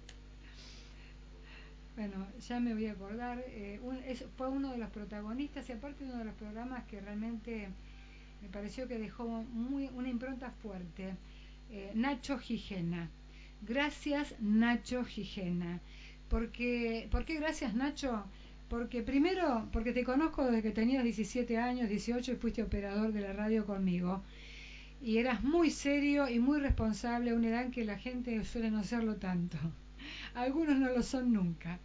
bueno 1.95 2.27
ya 2.47 2.60
me 2.60 2.73
voy 2.73 2.88
a 2.88 2.91
acordar 2.91 3.43
eh, 3.47 3.80
fue 4.35 4.49
uno 4.49 4.72
de 4.72 4.77
los 4.77 4.89
protagonistas 4.89 5.69
y 5.69 5.72
aparte 5.72 6.03
uno 6.03 6.18
de 6.18 6.26
los 6.26 6.35
programas 6.35 6.84
que 6.85 6.99
realmente 6.99 7.69
me 8.41 8.49
pareció 8.49 8.88
que 8.88 8.99
dejó 8.99 9.26
muy 9.26 9.89
una 9.95 10.10
impronta 10.10 10.52
fuerte 10.52 11.15
eh, 11.72 11.91
Nacho 11.95 12.38
Gijena 12.38 13.10
Gracias 13.61 14.36
Nacho 14.40 15.03
Gijena. 15.03 15.82
Porque, 16.30 17.07
¿Por 17.11 17.26
qué 17.26 17.36
gracias 17.36 17.76
Nacho? 17.76 18.26
Porque 18.69 19.02
primero, 19.03 19.69
porque 19.72 19.94
te 19.94 20.03
conozco 20.03 20.44
desde 20.45 20.64
que 20.64 20.72
tenías 20.72 21.03
17 21.03 21.57
años, 21.57 21.90
18 21.90 22.32
y 22.32 22.36
fuiste 22.36 22.64
operador 22.64 23.14
de 23.14 23.22
la 23.22 23.34
radio 23.34 23.65
conmigo. 23.65 24.23
Y 25.02 25.18
eras 25.18 25.44
muy 25.44 25.69
serio 25.69 26.27
y 26.30 26.40
muy 26.40 26.60
responsable 26.60 27.32
a 27.32 27.36
una 27.36 27.49
edad 27.49 27.64
en 27.64 27.72
que 27.72 27.86
la 27.86 27.98
gente 27.98 28.44
suele 28.44 28.72
no 28.72 28.84
serlo 28.84 29.18
tanto. 29.18 29.57
Algunos 30.34 30.77
no 30.80 30.90
lo 30.90 31.03
son 31.03 31.32
nunca. 31.32 31.80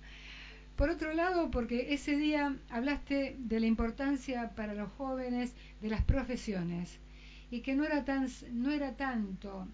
Por 0.76 0.88
otro 0.88 1.12
lado, 1.12 1.50
porque 1.50 1.92
ese 1.92 2.16
día 2.16 2.56
hablaste 2.70 3.36
de 3.38 3.60
la 3.60 3.66
importancia 3.66 4.54
para 4.54 4.74
los 4.74 4.90
jóvenes 4.92 5.52
de 5.82 5.90
las 5.90 6.02
profesiones 6.02 6.98
y 7.50 7.60
que 7.60 7.74
no 7.74 7.84
era 7.84 8.06
tan 8.06 8.28
no 8.52 8.70
era 8.70 8.96
tanto, 8.96 9.68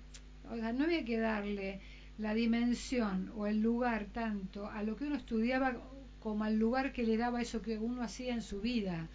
o 0.50 0.56
sea, 0.56 0.72
no 0.72 0.84
había 0.84 1.04
que 1.04 1.18
darle 1.18 1.80
la 2.18 2.34
dimensión 2.34 3.32
o 3.36 3.46
el 3.46 3.60
lugar 3.60 4.06
tanto 4.12 4.66
a 4.70 4.82
lo 4.82 4.96
que 4.96 5.04
uno 5.04 5.16
estudiaba 5.16 5.76
como 6.20 6.44
al 6.44 6.58
lugar 6.58 6.92
que 6.92 7.04
le 7.04 7.16
daba 7.16 7.42
eso 7.42 7.62
que 7.62 7.78
uno 7.78 8.02
hacía 8.02 8.34
en 8.34 8.42
su 8.42 8.60
vida. 8.60 9.08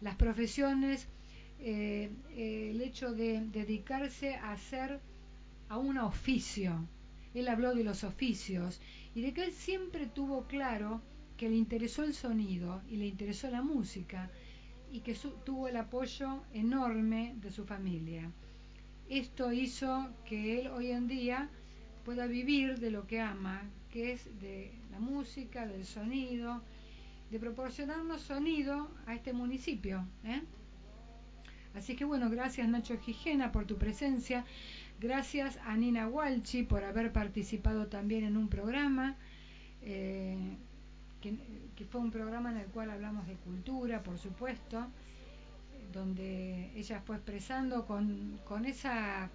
Las 0.00 0.14
profesiones, 0.14 1.08
eh, 1.58 2.10
eh, 2.30 2.70
el 2.70 2.80
hecho 2.80 3.12
de 3.12 3.42
dedicarse 3.52 4.36
a 4.36 4.52
hacer 4.52 5.00
a 5.68 5.76
un 5.76 5.98
oficio. 5.98 6.88
Él 7.34 7.48
habló 7.48 7.74
de 7.74 7.84
los 7.84 8.04
oficios 8.04 8.80
y 9.14 9.20
de 9.22 9.34
que 9.34 9.44
él 9.44 9.52
siempre 9.52 10.06
tuvo 10.06 10.46
claro 10.46 11.02
que 11.36 11.48
le 11.48 11.56
interesó 11.56 12.04
el 12.04 12.14
sonido 12.14 12.82
y 12.88 12.96
le 12.96 13.06
interesó 13.06 13.50
la 13.50 13.62
música 13.62 14.30
y 14.90 15.00
que 15.00 15.14
tuvo 15.44 15.68
el 15.68 15.76
apoyo 15.76 16.42
enorme 16.52 17.34
de 17.40 17.50
su 17.50 17.64
familia. 17.64 18.30
Esto 19.10 19.52
hizo 19.52 20.08
que 20.24 20.60
él 20.60 20.68
hoy 20.68 20.92
en 20.92 21.08
día 21.08 21.50
pueda 22.04 22.28
vivir 22.28 22.78
de 22.78 22.92
lo 22.92 23.08
que 23.08 23.20
ama, 23.20 23.62
que 23.90 24.12
es 24.12 24.24
de 24.40 24.70
la 24.92 25.00
música, 25.00 25.66
del 25.66 25.84
sonido, 25.84 26.62
de 27.32 27.40
proporcionarnos 27.40 28.22
sonido 28.22 28.88
a 29.06 29.16
este 29.16 29.32
municipio. 29.32 30.06
¿eh? 30.22 30.42
Así 31.74 31.96
que 31.96 32.04
bueno, 32.04 32.30
gracias 32.30 32.68
Nacho 32.68 32.98
Gijena 32.98 33.50
por 33.50 33.66
tu 33.66 33.78
presencia, 33.78 34.44
gracias 35.00 35.58
a 35.64 35.76
Nina 35.76 36.06
Walchi 36.06 36.62
por 36.62 36.84
haber 36.84 37.12
participado 37.12 37.88
también 37.88 38.22
en 38.22 38.36
un 38.36 38.48
programa. 38.48 39.16
Eh, 39.82 40.56
que, 41.20 41.84
fue 41.84 42.00
un 42.00 42.12
programa 42.12 42.52
en 42.52 42.58
el 42.58 42.66
cual 42.66 42.90
hablamos 42.90 43.26
de 43.26 43.34
cultura, 43.34 44.04
por 44.04 44.18
supuesto, 44.18 44.86
donde 45.92 46.70
ella 46.74 47.00
fue 47.00 47.16
expresando 47.16 47.86
con, 47.86 48.64
esa 48.66 49.30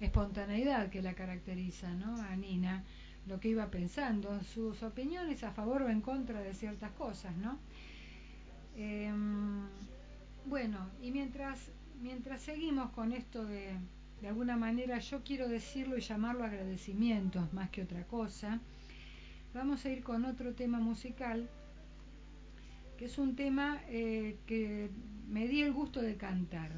espontaneidad 0.00 0.90
que 0.90 1.02
la 1.02 1.14
caracteriza, 1.14 1.92
¿no? 1.94 2.20
A 2.22 2.36
Nina, 2.36 2.84
lo 3.26 3.40
que 3.40 3.48
iba 3.48 3.70
pensando, 3.70 4.40
sus 4.42 4.82
opiniones 4.82 5.42
a 5.44 5.50
favor 5.50 5.82
o 5.82 5.88
en 5.88 6.00
contra 6.00 6.40
de 6.40 6.54
ciertas 6.54 6.92
cosas, 6.92 7.36
¿no? 7.36 7.58
Em, 8.76 9.66
bueno, 10.46 10.88
y 11.02 11.10
mientras, 11.10 11.58
mientras 12.00 12.42
seguimos 12.42 12.90
con 12.90 13.12
esto 13.12 13.44
de, 13.44 13.72
de 14.20 14.28
alguna 14.28 14.56
manera, 14.56 14.98
yo 14.98 15.22
quiero 15.24 15.48
decirlo 15.48 15.98
y 15.98 16.00
llamarlo 16.00 16.44
agradecimientos 16.44 17.52
más 17.52 17.70
que 17.70 17.82
otra 17.82 18.04
cosa, 18.04 18.60
Vamos 19.54 19.84
a 19.84 19.90
ir 19.90 20.04
con 20.04 20.24
otro 20.24 20.54
tema 20.54 20.78
musical, 20.78 21.48
que 22.98 23.04
es 23.04 23.16
un 23.16 23.36
tema 23.36 23.80
eh, 23.88 24.36
que 24.46 24.90
me 25.28 25.46
di 25.46 25.62
el 25.62 25.72
gusto 25.72 26.02
de 26.02 26.16
cantar. 26.16 26.72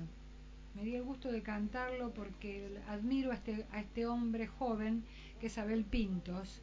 Me 0.75 0.85
di 0.85 0.95
el 0.95 1.03
gusto 1.03 1.33
de 1.33 1.43
cantarlo 1.43 2.13
porque 2.13 2.79
admiro 2.87 3.33
a 3.33 3.35
este, 3.35 3.67
a 3.73 3.81
este 3.81 4.07
hombre 4.07 4.47
joven, 4.47 5.03
que 5.41 5.47
es 5.47 5.59
Abel 5.59 5.85
Pintos, 5.85 6.63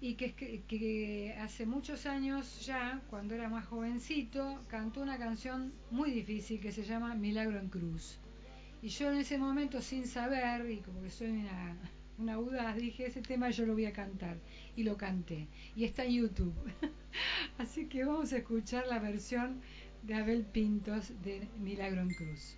y 0.00 0.14
que, 0.14 0.34
que 0.68 1.34
hace 1.40 1.64
muchos 1.64 2.06
años 2.06 2.66
ya, 2.66 3.00
cuando 3.08 3.34
era 3.34 3.48
más 3.48 3.66
jovencito, 3.66 4.60
cantó 4.68 5.00
una 5.00 5.16
canción 5.16 5.72
muy 5.90 6.10
difícil 6.10 6.60
que 6.60 6.72
se 6.72 6.84
llama 6.84 7.14
Milagro 7.14 7.58
en 7.58 7.68
Cruz. 7.68 8.18
Y 8.82 8.88
yo 8.88 9.10
en 9.10 9.18
ese 9.18 9.38
momento, 9.38 9.80
sin 9.80 10.06
saber, 10.06 10.70
y 10.70 10.78
como 10.78 11.02
que 11.02 11.10
soy 11.10 11.30
una 11.30 11.76
una 12.18 12.34
audaz, 12.34 12.76
dije, 12.76 13.06
ese 13.06 13.22
tema 13.22 13.50
yo 13.50 13.66
lo 13.66 13.74
voy 13.74 13.86
a 13.86 13.92
cantar. 13.92 14.38
Y 14.76 14.84
lo 14.84 14.96
canté. 14.96 15.48
Y 15.74 15.84
está 15.84 16.04
en 16.04 16.12
YouTube. 16.12 16.54
Así 17.58 17.86
que 17.86 18.04
vamos 18.04 18.32
a 18.32 18.38
escuchar 18.38 18.86
la 18.86 18.98
versión 18.98 19.60
de 20.02 20.14
Abel 20.14 20.44
Pintos 20.44 21.12
de 21.22 21.48
Milagro 21.58 22.00
en 22.00 22.10
Cruz. 22.14 22.56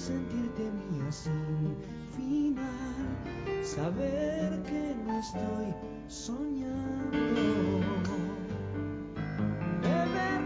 Sentirte 0.00 0.62
mía 0.62 1.12
sin 1.12 1.76
final, 2.16 3.04
saber 3.62 4.62
que 4.62 4.94
no 5.04 5.18
estoy 5.18 5.74
soñando, 6.08 7.28
de 9.82 9.98
ver 10.14 10.40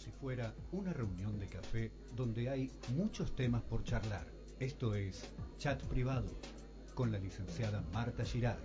si 0.00 0.10
fuera 0.10 0.54
una 0.72 0.94
reunión 0.94 1.38
de 1.38 1.46
café 1.46 1.92
donde 2.16 2.48
hay 2.48 2.70
muchos 2.96 3.36
temas 3.36 3.62
por 3.62 3.84
charlar. 3.84 4.26
Esto 4.58 4.94
es 4.94 5.28
Chat 5.58 5.82
Privado 5.84 6.30
con 6.94 7.12
la 7.12 7.18
licenciada 7.18 7.84
Marta 7.92 8.24
Girard. 8.24 8.58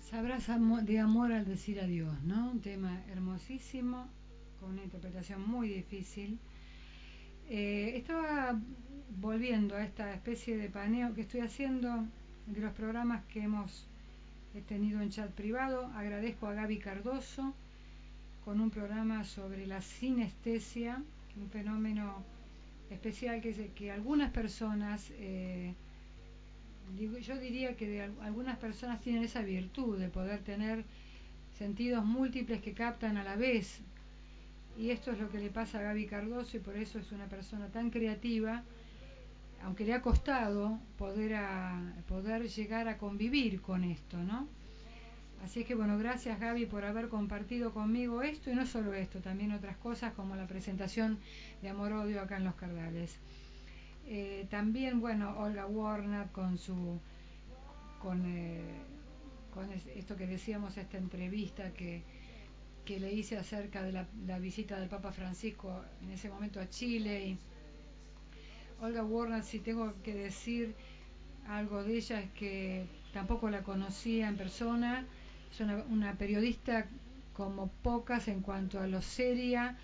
Sabrás 0.00 0.48
de 0.86 0.98
amor 0.98 1.32
al 1.32 1.44
decir 1.44 1.80
adiós, 1.80 2.22
¿no? 2.22 2.50
Un 2.50 2.62
tema 2.62 3.04
hermosísimo, 3.10 4.08
con 4.58 4.70
una 4.70 4.84
interpretación 4.84 5.46
muy 5.46 5.68
difícil. 5.68 6.38
Eh, 7.48 7.92
estaba 7.96 8.58
volviendo 9.20 9.76
a 9.76 9.84
esta 9.84 10.12
especie 10.12 10.56
de 10.56 10.68
paneo 10.68 11.14
que 11.14 11.22
estoy 11.22 11.40
haciendo 11.40 12.04
de 12.46 12.60
los 12.60 12.72
programas 12.72 13.24
que 13.26 13.42
hemos 13.42 13.86
tenido 14.68 15.00
en 15.00 15.10
chat 15.10 15.30
privado. 15.30 15.86
Agradezco 15.94 16.46
a 16.46 16.54
Gaby 16.54 16.78
Cardoso 16.78 17.54
con 18.44 18.60
un 18.60 18.70
programa 18.70 19.24
sobre 19.24 19.66
la 19.66 19.82
sinestesia, 19.82 21.02
un 21.36 21.50
fenómeno 21.50 22.22
especial 22.90 23.40
que, 23.40 23.52
que 23.74 23.90
algunas 23.90 24.30
personas, 24.30 25.10
eh, 25.18 25.74
digo- 26.96 27.18
yo 27.18 27.36
diría 27.38 27.76
que 27.76 27.88
de 27.88 28.02
al- 28.02 28.20
algunas 28.22 28.56
personas 28.58 29.00
tienen 29.00 29.24
esa 29.24 29.42
virtud 29.42 29.98
de 29.98 30.08
poder 30.08 30.40
tener 30.40 30.84
sentidos 31.58 32.04
múltiples 32.04 32.62
que 32.62 32.72
captan 32.72 33.16
a 33.16 33.24
la 33.24 33.36
vez. 33.36 33.80
Y 34.78 34.90
esto 34.90 35.10
es 35.10 35.18
lo 35.18 35.30
que 35.30 35.38
le 35.40 35.48
pasa 35.50 35.78
a 35.80 35.82
Gaby 35.82 36.06
Cardoso 36.06 36.56
y 36.56 36.60
por 36.60 36.76
eso 36.76 36.98
es 36.98 37.10
una 37.12 37.26
persona 37.26 37.66
tan 37.68 37.90
creativa, 37.90 38.62
aunque 39.66 39.84
le 39.84 39.94
ha 39.94 40.00
costado 40.00 40.78
poder, 40.96 41.34
a- 41.34 41.92
poder 42.08 42.48
llegar 42.48 42.86
a 42.86 42.98
convivir 42.98 43.60
con 43.60 43.82
esto, 43.82 44.16
¿no? 44.16 44.46
Así 45.44 45.60
es 45.60 45.66
que 45.66 45.74
bueno, 45.74 45.98
gracias 45.98 46.38
Gaby 46.40 46.66
por 46.66 46.84
haber 46.84 47.08
compartido 47.08 47.72
conmigo 47.72 48.22
esto 48.22 48.50
y 48.50 48.54
no 48.54 48.64
solo 48.64 48.94
esto, 48.94 49.18
también 49.20 49.50
otras 49.52 49.76
cosas 49.76 50.14
como 50.14 50.36
la 50.36 50.46
presentación 50.46 51.18
de 51.62 51.68
Amor 51.68 51.92
Odio 51.92 52.22
acá 52.22 52.36
en 52.36 52.44
Los 52.44 52.54
Cardales. 52.54 53.18
Eh, 54.06 54.46
también, 54.50 55.00
bueno, 55.00 55.36
Olga 55.38 55.66
Warner 55.66 56.28
con 56.28 56.58
su 56.58 57.00
con, 58.00 58.24
eh, 58.24 58.60
esto 59.96 60.16
que 60.16 60.26
decíamos, 60.28 60.76
esta 60.76 60.96
entrevista 60.96 61.72
que, 61.72 62.02
que 62.84 63.00
le 63.00 63.12
hice 63.12 63.36
acerca 63.36 63.82
de 63.82 63.90
la, 63.90 64.06
la 64.26 64.38
visita 64.38 64.78
del 64.78 64.88
Papa 64.88 65.10
Francisco 65.10 65.82
en 66.02 66.12
ese 66.12 66.28
momento 66.28 66.60
a 66.60 66.68
Chile. 66.70 67.26
Y 67.26 67.38
Olga 68.80 69.04
Warner, 69.04 69.42
si 69.42 69.58
tengo 69.58 69.92
que 70.02 70.14
decir 70.14 70.74
algo 71.48 71.82
de 71.82 71.96
ella, 71.96 72.20
es 72.20 72.30
que 72.32 72.86
tampoco 73.12 73.50
la 73.50 73.62
conocía 73.62 74.28
en 74.28 74.36
persona. 74.36 75.06
Es 75.50 75.60
una, 75.60 76.14
periodista 76.14 76.86
como 77.32 77.68
pocas 77.82 78.28
en 78.28 78.40
cuanto 78.40 78.80
a 78.80 78.86
lo 78.86 79.02
seria. 79.02 79.78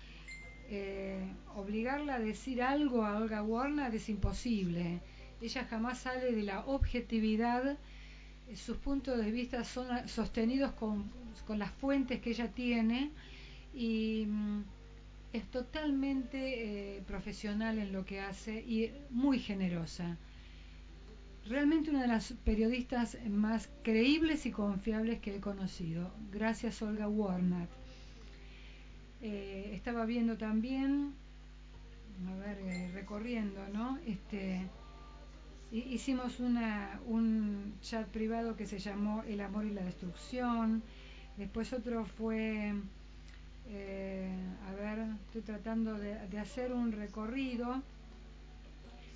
Eh, 0.69 1.23
obligarla 1.55 2.15
a 2.15 2.19
decir 2.19 2.61
algo 2.61 3.05
a 3.05 3.17
Olga 3.17 3.43
Warner 3.43 3.93
es 3.93 4.09
imposible. 4.09 4.99
Ella 5.41 5.65
jamás 5.65 5.99
sale 5.99 6.31
de 6.31 6.43
la 6.43 6.65
objetividad 6.65 7.77
sus 8.55 8.77
puntos 8.77 9.17
de 9.17 9.31
vista 9.31 9.63
son 9.63 10.07
sostenidos 10.07 10.71
con, 10.73 11.09
con 11.47 11.59
las 11.59 11.71
fuentes 11.71 12.21
que 12.21 12.31
ella 12.31 12.49
tiene 12.49 13.11
y 13.73 14.25
mm, 14.27 14.63
es 15.33 15.43
totalmente 15.51 16.97
eh, 16.97 17.01
profesional 17.07 17.79
en 17.79 17.91
lo 17.91 18.05
que 18.05 18.21
hace 18.21 18.61
y 18.61 18.91
muy 19.09 19.39
generosa. 19.39 20.17
Realmente 21.49 21.89
una 21.89 22.03
de 22.03 22.07
las 22.07 22.33
periodistas 22.45 23.17
más 23.29 23.69
creíbles 23.83 24.45
y 24.45 24.51
confiables 24.51 25.19
que 25.19 25.35
he 25.35 25.39
conocido. 25.41 26.11
Gracias 26.31 26.81
Olga 26.81 27.07
Warnat. 27.09 27.69
Eh, 29.21 29.71
estaba 29.73 30.05
viendo 30.05 30.37
también, 30.37 31.13
a 32.27 32.35
ver, 32.35 32.57
eh, 32.59 32.91
recorriendo, 32.93 33.59
¿no? 33.73 33.97
Este, 34.05 34.61
Hi- 35.71 35.87
Hicimos 35.93 36.39
una, 36.39 36.99
un 37.07 37.73
chat 37.81 38.07
privado 38.07 38.55
que 38.55 38.67
se 38.67 38.79
llamó 38.79 39.23
El 39.23 39.41
amor 39.41 39.65
y 39.65 39.71
la 39.71 39.83
destrucción. 39.83 40.83
Después 41.37 41.73
otro 41.73 42.05
fue, 42.05 42.73
eh, 43.69 44.29
a 44.67 44.73
ver, 44.73 44.99
estoy 45.25 45.41
tratando 45.41 45.93
de, 45.95 46.39
hacer 46.39 46.73
un 46.73 46.91
recorrido 46.91 47.81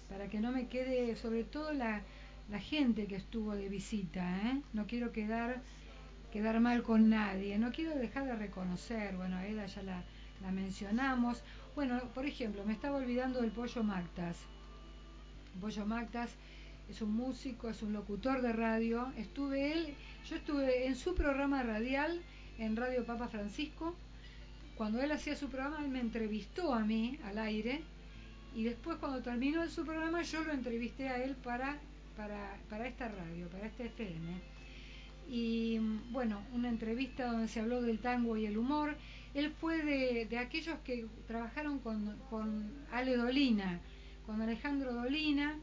para 0.09 0.27
que 0.27 0.39
no 0.39 0.51
me 0.51 0.67
quede, 0.67 1.15
sobre 1.15 1.43
todo 1.43 1.73
la, 1.73 2.01
gente 2.59 3.07
que 3.07 3.17
estuvo 3.17 3.53
de 3.55 3.67
visita, 3.67 4.23
¿eh? 4.47 4.61
No 4.71 4.87
quiero 4.87 5.11
quedar, 5.11 5.61
quedar 6.31 6.59
mal 6.61 6.81
con 6.81 7.09
nadie, 7.09 7.57
no 7.57 7.71
quiero 7.71 7.93
dejar 7.95 8.25
de 8.25 8.35
reconocer, 8.35 9.17
bueno, 9.17 9.35
a 9.35 9.45
Eda 9.45 9.65
ya 9.65 9.83
la, 9.83 10.03
la 10.41 10.51
mencionamos. 10.51 11.43
Bueno, 11.75 11.99
por 12.13 12.25
ejemplo, 12.25 12.63
me 12.65 12.73
estaba 12.73 12.97
olvidando 12.97 13.41
del 13.41 13.51
pollo 13.51 13.83
Mactas. 13.83 14.37
Pollo 15.59 15.85
Mactas 15.85 16.29
es 16.89 17.01
un 17.01 17.11
músico, 17.11 17.69
es 17.69 17.81
un 17.83 17.93
locutor 17.93 18.41
de 18.41 18.53
radio. 18.53 19.11
Estuve 19.17 19.73
él, 19.73 19.93
yo 20.29 20.35
estuve 20.37 20.87
en 20.87 20.95
su 20.95 21.15
programa 21.15 21.63
radial 21.63 22.21
en 22.59 22.75
Radio 22.75 23.05
Papa 23.05 23.27
Francisco. 23.27 23.95
Cuando 24.77 25.01
él 25.01 25.11
hacía 25.11 25.35
su 25.35 25.49
programa, 25.49 25.83
él 25.83 25.89
me 25.89 25.99
entrevistó 25.99 26.73
a 26.73 26.81
mí 26.81 27.17
al 27.23 27.39
aire 27.39 27.81
y 28.55 28.63
después 28.63 28.97
cuando 28.97 29.23
terminó 29.23 29.67
su 29.69 29.83
programa 29.83 30.21
yo 30.21 30.43
lo 30.43 30.53
entrevisté 30.53 31.09
a 31.09 31.23
él 31.23 31.35
para, 31.35 31.79
para, 32.15 32.57
para 32.69 32.87
esta 32.87 33.07
radio, 33.07 33.47
para 33.49 33.65
este 33.65 33.87
FM. 33.87 34.39
Y 35.29 35.79
bueno, 36.11 36.41
una 36.53 36.69
entrevista 36.69 37.31
donde 37.31 37.47
se 37.47 37.59
habló 37.59 37.81
del 37.81 37.99
tango 37.99 38.37
y 38.37 38.45
el 38.45 38.57
humor. 38.57 38.95
Él 39.33 39.51
fue 39.51 39.83
de, 39.83 40.25
de 40.25 40.37
aquellos 40.37 40.77
que 40.85 41.07
trabajaron 41.27 41.79
con, 41.79 42.15
con 42.29 42.71
Ale 42.91 43.17
Dolina, 43.17 43.79
con 44.25 44.41
Alejandro 44.41 44.93
Dolina, 44.93 45.57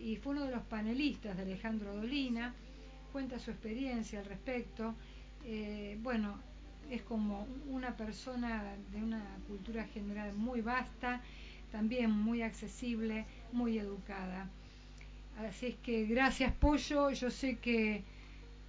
y 0.00 0.16
fue 0.16 0.32
uno 0.32 0.46
de 0.46 0.52
los 0.52 0.62
panelistas 0.62 1.36
de 1.36 1.42
Alejandro 1.42 1.94
Dolina. 1.96 2.54
Cuenta 3.12 3.38
su 3.38 3.50
experiencia 3.50 4.20
al 4.20 4.26
respecto. 4.26 4.94
Eh, 5.44 5.98
bueno, 6.02 6.38
es 6.90 7.02
como 7.02 7.46
una 7.68 7.96
persona 7.96 8.74
de 8.92 9.02
una 9.02 9.22
cultura 9.48 9.84
general 9.84 10.34
muy 10.34 10.60
vasta, 10.60 11.20
también 11.72 12.10
muy 12.10 12.42
accesible, 12.42 13.24
muy 13.52 13.78
educada. 13.78 14.48
Así 15.38 15.66
es 15.66 15.74
que 15.76 16.04
gracias 16.06 16.52
Pollo, 16.52 17.10
yo 17.10 17.30
sé 17.30 17.56
que, 17.58 18.04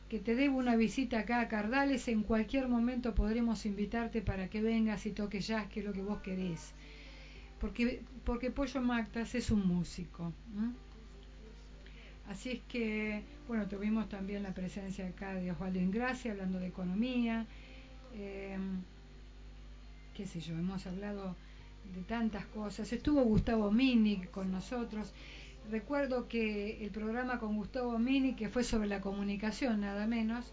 que 0.09 0.19
te 0.19 0.35
debo 0.35 0.57
una 0.57 0.75
visita 0.75 1.19
acá 1.19 1.41
a 1.41 1.47
Cardales, 1.47 2.07
en 2.07 2.23
cualquier 2.23 2.67
momento 2.67 3.13
podremos 3.13 3.65
invitarte 3.65 4.21
para 4.21 4.49
que 4.49 4.61
vengas 4.61 5.05
y 5.05 5.11
toques 5.11 5.47
jazz, 5.47 5.67
que 5.67 5.81
es 5.81 5.85
lo 5.85 5.93
que 5.93 6.01
vos 6.01 6.21
querés. 6.21 6.73
Porque, 7.59 8.01
porque 8.23 8.51
Pollo 8.51 8.81
Mactas 8.81 9.35
es 9.35 9.51
un 9.51 9.67
músico. 9.67 10.33
Así 12.29 12.51
es 12.51 12.59
que, 12.67 13.21
bueno, 13.47 13.67
tuvimos 13.67 14.09
también 14.09 14.41
la 14.41 14.53
presencia 14.53 15.07
acá 15.07 15.35
de 15.35 15.51
Osvaldo 15.51 15.79
Ingracia 15.79 16.31
hablando 16.31 16.59
de 16.59 16.67
economía. 16.67 17.45
Eh, 18.15 18.57
qué 20.13 20.25
sé 20.25 20.39
yo, 20.39 20.53
hemos 20.53 20.87
hablado 20.87 21.35
de 21.93 22.01
tantas 22.03 22.45
cosas. 22.47 22.91
Estuvo 22.91 23.21
Gustavo 23.23 23.71
Mini 23.71 24.25
con 24.31 24.51
nosotros. 24.51 25.13
Recuerdo 25.69 26.27
que 26.27 26.83
el 26.83 26.91
programa 26.91 27.39
con 27.39 27.55
Gustavo 27.57 27.97
Mini, 27.99 28.35
que 28.35 28.49
fue 28.49 28.63
sobre 28.63 28.87
la 28.87 29.01
comunicación 29.01 29.81
nada 29.81 30.07
menos, 30.07 30.45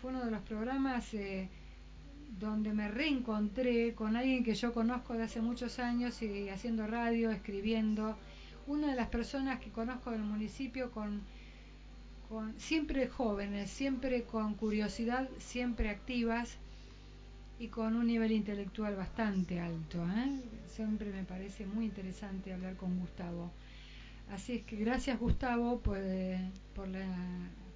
fue 0.00 0.10
uno 0.10 0.24
de 0.24 0.30
los 0.30 0.40
programas 0.42 1.12
eh, 1.14 1.48
donde 2.38 2.72
me 2.72 2.88
reencontré 2.88 3.94
con 3.94 4.16
alguien 4.16 4.44
que 4.44 4.54
yo 4.54 4.72
conozco 4.72 5.14
de 5.14 5.24
hace 5.24 5.40
muchos 5.40 5.78
años 5.78 6.22
y 6.22 6.48
haciendo 6.48 6.86
radio, 6.86 7.30
escribiendo. 7.30 8.16
Una 8.66 8.88
de 8.88 8.96
las 8.96 9.08
personas 9.08 9.60
que 9.60 9.70
conozco 9.70 10.12
del 10.12 10.22
municipio 10.22 10.90
con 10.92 11.20
siempre 12.56 13.08
jóvenes, 13.08 13.70
siempre 13.70 14.22
con 14.22 14.54
curiosidad, 14.54 15.28
siempre 15.38 15.90
activas 15.90 16.56
y 17.62 17.68
con 17.68 17.94
un 17.94 18.08
nivel 18.08 18.32
intelectual 18.32 18.96
bastante 18.96 19.60
alto. 19.60 20.04
¿eh? 20.04 20.32
Siempre 20.66 21.12
me 21.12 21.22
parece 21.22 21.64
muy 21.64 21.84
interesante 21.84 22.52
hablar 22.52 22.74
con 22.74 22.98
Gustavo. 22.98 23.52
Así 24.32 24.54
es 24.54 24.62
que 24.64 24.74
gracias 24.74 25.20
Gustavo 25.20 25.78
por, 25.78 25.98
eh, 26.00 26.40
por, 26.74 26.88
la, 26.88 27.06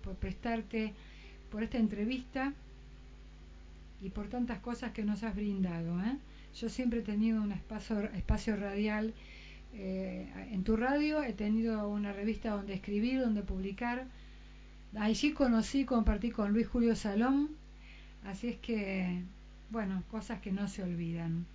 por 0.02 0.16
prestarte 0.16 0.92
por 1.52 1.62
esta 1.62 1.78
entrevista 1.78 2.52
y 4.02 4.10
por 4.10 4.26
tantas 4.26 4.58
cosas 4.58 4.90
que 4.90 5.04
nos 5.04 5.22
has 5.22 5.36
brindado. 5.36 6.00
¿eh? 6.00 6.16
Yo 6.56 6.68
siempre 6.68 6.98
he 6.98 7.04
tenido 7.04 7.40
un 7.40 7.52
espacio, 7.52 8.00
espacio 8.10 8.56
radial 8.56 9.14
en 9.72 10.64
tu 10.64 10.76
radio, 10.76 11.22
he 11.22 11.34
tenido 11.34 11.88
una 11.88 12.12
revista 12.12 12.50
donde 12.50 12.74
escribir, 12.74 13.20
donde 13.20 13.42
publicar. 13.42 14.06
Allí 14.98 15.32
conocí, 15.32 15.84
compartí 15.84 16.30
con 16.30 16.52
Luis 16.52 16.66
Julio 16.66 16.96
Salón, 16.96 17.50
así 18.24 18.48
es 18.48 18.56
que, 18.56 19.22
bueno, 19.70 20.02
cosas 20.10 20.40
que 20.40 20.52
no 20.52 20.68
se 20.68 20.82
olvidan. 20.82 21.46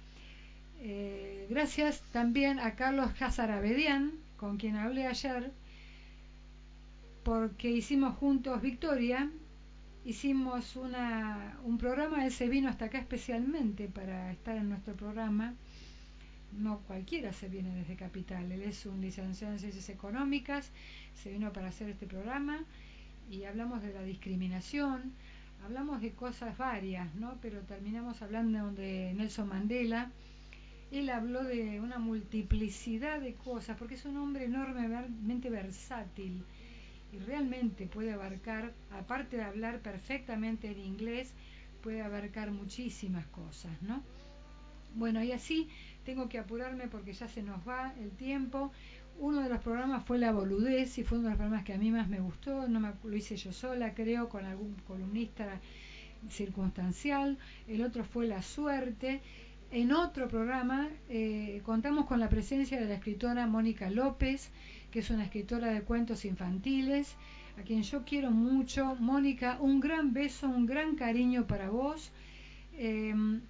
Eh, 0.79 1.45
gracias 1.49 2.01
también 2.11 2.59
a 2.59 2.75
Carlos 2.75 3.11
Casarabedian, 3.13 4.13
con 4.37 4.57
quien 4.57 4.75
hablé 4.75 5.05
ayer, 5.05 5.51
porque 7.23 7.69
hicimos 7.69 8.17
juntos 8.17 8.61
Victoria, 8.61 9.29
hicimos 10.05 10.75
una, 10.75 11.59
un 11.63 11.77
programa, 11.77 12.25
él 12.25 12.31
se 12.31 12.49
vino 12.49 12.67
hasta 12.67 12.85
acá 12.85 12.97
especialmente 12.97 13.87
para 13.87 14.31
estar 14.31 14.57
en 14.57 14.69
nuestro 14.69 14.95
programa. 14.95 15.53
No 16.51 16.79
cualquiera 16.79 17.31
se 17.31 17.47
viene 17.47 17.73
desde 17.75 17.95
Capital, 17.95 18.51
él 18.51 18.63
es 18.63 18.85
un 18.85 18.99
licenciado 18.99 19.53
en 19.53 19.59
Ciencias 19.59 19.87
Económicas, 19.89 20.71
se 21.13 21.31
vino 21.31 21.53
para 21.53 21.67
hacer 21.67 21.89
este 21.89 22.07
programa 22.07 22.65
y 23.29 23.45
hablamos 23.45 23.81
de 23.81 23.93
la 23.93 24.03
discriminación, 24.03 25.13
hablamos 25.63 26.01
de 26.01 26.11
cosas 26.11 26.57
varias, 26.57 27.13
¿no? 27.15 27.37
Pero 27.41 27.61
terminamos 27.61 28.21
hablando 28.21 28.71
de 28.71 29.13
Nelson 29.15 29.49
Mandela. 29.49 30.11
Él 30.91 31.09
habló 31.09 31.43
de 31.43 31.79
una 31.79 31.99
multiplicidad 31.99 33.21
de 33.21 33.33
cosas, 33.35 33.77
porque 33.77 33.95
es 33.95 34.05
un 34.05 34.17
hombre 34.17 34.45
enormemente 34.45 35.49
versátil 35.49 36.43
y 37.13 37.19
realmente 37.19 37.87
puede 37.87 38.13
abarcar, 38.13 38.73
aparte 38.91 39.37
de 39.37 39.43
hablar 39.43 39.79
perfectamente 39.79 40.71
en 40.71 40.79
inglés, 40.79 41.33
puede 41.81 42.01
abarcar 42.01 42.51
muchísimas 42.51 43.25
cosas, 43.27 43.71
¿no? 43.81 44.01
Bueno, 44.95 45.23
y 45.23 45.31
así 45.31 45.69
tengo 46.05 46.27
que 46.27 46.39
apurarme 46.39 46.87
porque 46.87 47.13
ya 47.13 47.27
se 47.27 47.41
nos 47.41 47.65
va 47.67 47.93
el 47.99 48.11
tiempo. 48.11 48.71
Uno 49.21 49.41
de 49.41 49.49
los 49.49 49.61
programas 49.61 50.03
fue 50.03 50.17
La 50.17 50.31
Boludez 50.31 50.97
y 50.97 51.03
fue 51.03 51.19
uno 51.19 51.27
de 51.27 51.33
los 51.33 51.37
programas 51.37 51.63
que 51.63 51.73
a 51.73 51.77
mí 51.77 51.91
más 51.91 52.09
me 52.09 52.19
gustó, 52.19 52.67
no 52.67 52.79
me, 52.79 52.91
lo 53.03 53.15
hice 53.15 53.35
yo 53.37 53.53
sola, 53.53 53.93
creo, 53.93 54.29
con 54.29 54.45
algún 54.45 54.73
columnista 54.87 55.59
circunstancial. 56.27 57.37
El 57.67 57.83
otro 57.83 58.03
fue 58.03 58.25
La 58.25 58.41
Suerte. 58.41 59.21
En 59.69 59.91
otro 59.91 60.27
programa 60.27 60.89
eh, 61.07 61.61
contamos 61.63 62.07
con 62.07 62.19
la 62.19 62.29
presencia 62.29 62.79
de 62.79 62.87
la 62.87 62.95
escritora 62.95 63.45
Mónica 63.45 63.91
López, 63.91 64.49
que 64.89 65.01
es 65.01 65.11
una 65.11 65.23
escritora 65.25 65.67
de 65.67 65.83
cuentos 65.83 66.25
infantiles, 66.25 67.15
a 67.59 67.61
quien 67.61 67.83
yo 67.83 68.03
quiero 68.03 68.31
mucho. 68.31 68.95
Mónica, 68.95 69.57
un 69.61 69.81
gran 69.81 70.13
beso, 70.13 70.49
un 70.49 70.65
gran 70.65 70.95
cariño 70.95 71.45
para 71.45 71.69
vos. 71.69 72.09
Em, 72.75 73.41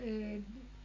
eh, 0.00 0.42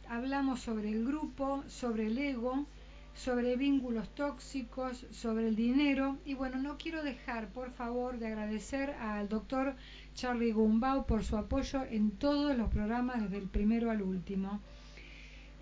hablamos 0.08 0.60
sobre 0.60 0.90
el 0.90 1.04
grupo, 1.04 1.64
sobre 1.66 2.06
el 2.06 2.16
ego, 2.18 2.66
sobre 3.14 3.56
vínculos 3.56 4.08
tóxicos, 4.14 5.06
sobre 5.10 5.48
el 5.48 5.56
dinero. 5.56 6.18
Y 6.24 6.34
bueno, 6.34 6.58
no 6.58 6.76
quiero 6.76 7.02
dejar, 7.02 7.48
por 7.48 7.70
favor, 7.70 8.18
de 8.18 8.26
agradecer 8.26 8.90
al 9.00 9.28
doctor 9.28 9.74
Charlie 10.14 10.52
Gumbau 10.52 11.06
por 11.06 11.24
su 11.24 11.36
apoyo 11.36 11.84
en 11.84 12.10
todos 12.10 12.56
los 12.56 12.68
programas, 12.70 13.22
desde 13.22 13.38
el 13.38 13.48
primero 13.48 13.90
al 13.90 14.02
último. 14.02 14.60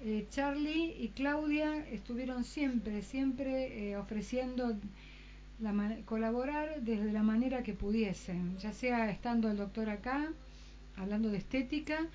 Eh, 0.04 0.26
Charlie 0.30 0.96
y 0.98 1.08
Claudia 1.10 1.86
estuvieron 1.88 2.42
siempre, 2.42 3.02
siempre 3.02 3.90
eh, 3.90 3.96
ofreciendo 3.96 4.76
colaborar 6.06 6.82
desde 6.82 7.12
la 7.12 7.22
manera 7.22 7.62
que 7.62 7.72
pudiesen, 7.72 8.58
ya 8.58 8.72
sea 8.72 9.10
estando 9.10 9.48
el 9.48 9.56
doctor 9.56 9.90
acá, 9.90 10.32
hablando 10.96 11.30
de 11.30 11.38
estética, 11.38 12.08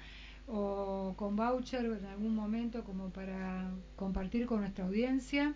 o 0.47 1.13
con 1.17 1.35
voucher 1.35 1.85
en 1.85 2.05
algún 2.05 2.33
momento 2.33 2.83
como 2.83 3.09
para 3.09 3.69
compartir 3.95 4.45
con 4.45 4.61
nuestra 4.61 4.85
audiencia. 4.85 5.53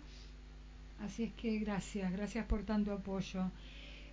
Así 1.00 1.24
es 1.24 1.32
que 1.32 1.58
gracias, 1.58 2.12
gracias 2.12 2.46
por 2.46 2.62
tanto 2.62 2.92
apoyo. 2.92 3.50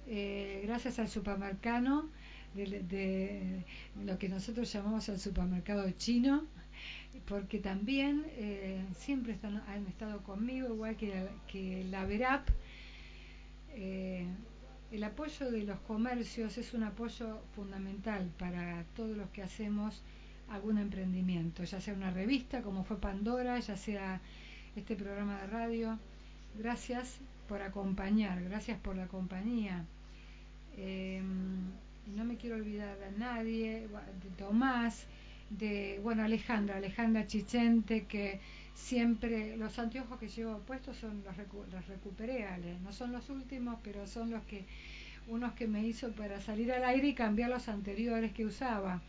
Eh, 0.07 0.61
gracias 0.65 0.97
al 0.97 1.10
supermercado, 1.10 2.10
de, 2.56 3.64
lo 4.03 4.18
que 4.18 4.27
nosotros 4.30 4.72
llamamos 4.72 5.07
el 5.10 5.19
supermercado 5.19 5.89
chino, 5.91 6.45
porque 7.27 7.60
también 7.60 8.26
eh, 8.30 8.84
siempre 8.97 9.34
están, 9.34 9.61
han 9.68 9.85
estado 9.85 10.23
conmigo, 10.23 10.73
igual 10.73 10.95
que, 10.95 11.27
que 11.47 11.84
la 11.91 12.06
VERAP. 12.06 12.49
Eh, 13.72 14.26
el 14.91 15.03
apoyo 15.03 15.51
de 15.51 15.64
los 15.64 15.80
comercios 15.81 16.57
es 16.57 16.73
un 16.73 16.84
apoyo 16.84 17.39
fundamental 17.53 18.31
para 18.39 18.84
todos 18.95 19.15
los 19.15 19.30
que 19.30 19.43
hacemos 19.43 20.01
algún 20.51 20.77
emprendimiento, 20.77 21.63
ya 21.63 21.80
sea 21.81 21.93
una 21.93 22.11
revista 22.11 22.61
como 22.61 22.84
fue 22.84 22.99
Pandora, 22.99 23.59
ya 23.59 23.77
sea 23.77 24.21
este 24.76 24.95
programa 24.95 25.41
de 25.41 25.47
radio. 25.47 25.99
Gracias 26.57 27.19
por 27.47 27.61
acompañar, 27.61 28.43
gracias 28.43 28.80
por 28.80 28.95
la 28.95 29.07
compañía. 29.07 29.85
Eh, 30.77 31.21
no 32.15 32.23
me 32.26 32.38
quiero 32.38 32.55
olvidar 32.55 32.97
de 32.97 33.11
nadie, 33.17 33.88
de 33.88 34.30
Tomás, 34.38 35.05
de, 35.49 35.99
bueno, 36.03 36.23
Alejandra, 36.23 36.77
Alejandra 36.77 37.27
Chichente, 37.27 38.05
que 38.05 38.39
siempre 38.73 39.57
los 39.57 39.77
anteojos 39.77 40.19
que 40.19 40.27
llevo 40.27 40.59
puestos 40.59 40.97
son 40.97 41.23
los, 41.23 41.35
los 41.71 41.88
recuperé, 41.88 42.47
no 42.84 42.93
son 42.93 43.11
los 43.11 43.30
últimos, 43.30 43.80
pero 43.84 44.07
son 44.07 44.31
los 44.31 44.43
que, 44.45 44.65
unos 45.27 45.53
que 45.53 45.67
me 45.67 45.85
hizo 45.85 46.11
para 46.13 46.41
salir 46.41 46.71
al 46.71 46.84
aire 46.84 47.09
y 47.09 47.13
cambiar 47.13 47.49
los 47.49 47.67
anteriores 47.67 48.31
que 48.31 48.45
usaba. 48.45 49.01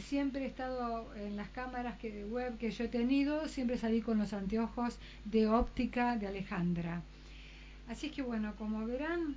Siempre 0.00 0.44
he 0.44 0.46
estado 0.46 1.14
en 1.16 1.36
las 1.36 1.48
cámaras 1.48 1.96
web 2.30 2.56
que 2.58 2.70
yo 2.70 2.84
he 2.84 2.88
tenido, 2.88 3.48
siempre 3.48 3.76
salí 3.76 4.00
con 4.00 4.18
los 4.18 4.32
anteojos 4.32 4.98
de 5.24 5.48
óptica 5.48 6.16
de 6.16 6.26
Alejandra. 6.26 7.02
Así 7.88 8.10
que 8.10 8.22
bueno, 8.22 8.54
como 8.56 8.86
verán, 8.86 9.36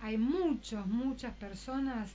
hay 0.00 0.16
muchas, 0.18 0.86
muchas 0.86 1.34
personas 1.34 2.10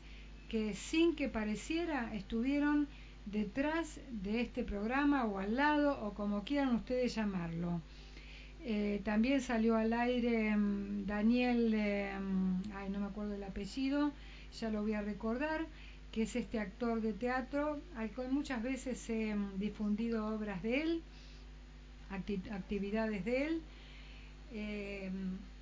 que 0.49 0.73
sin 0.73 1.15
que 1.15 1.29
pareciera 1.29 2.13
estuvieron 2.15 2.87
detrás 3.25 3.99
de 4.11 4.41
este 4.41 4.63
programa 4.63 5.25
o 5.25 5.39
al 5.39 5.55
lado 5.55 5.99
o 6.01 6.13
como 6.13 6.43
quieran 6.43 6.75
ustedes 6.75 7.15
llamarlo. 7.15 7.81
Eh, 8.63 9.01
también 9.03 9.41
salió 9.41 9.75
al 9.75 9.93
aire 9.93 10.55
mm, 10.55 11.05
Daniel, 11.05 11.69
mm, 12.19 12.71
ay, 12.75 12.89
no 12.89 12.99
me 12.99 13.05
acuerdo 13.05 13.35
el 13.35 13.43
apellido, 13.43 14.11
ya 14.59 14.69
lo 14.69 14.81
voy 14.81 14.93
a 14.93 15.01
recordar, 15.01 15.65
que 16.11 16.23
es 16.23 16.35
este 16.35 16.59
actor 16.59 17.01
de 17.01 17.13
teatro, 17.13 17.81
al 17.95 18.09
cual 18.11 18.31
muchas 18.31 18.61
veces 18.63 19.09
he 19.09 19.35
mm, 19.35 19.59
difundido 19.59 20.27
obras 20.27 20.61
de 20.63 20.81
él, 20.81 21.03
actividades 22.09 23.25
de 23.25 23.45
él, 23.45 23.61
eh, 24.53 25.11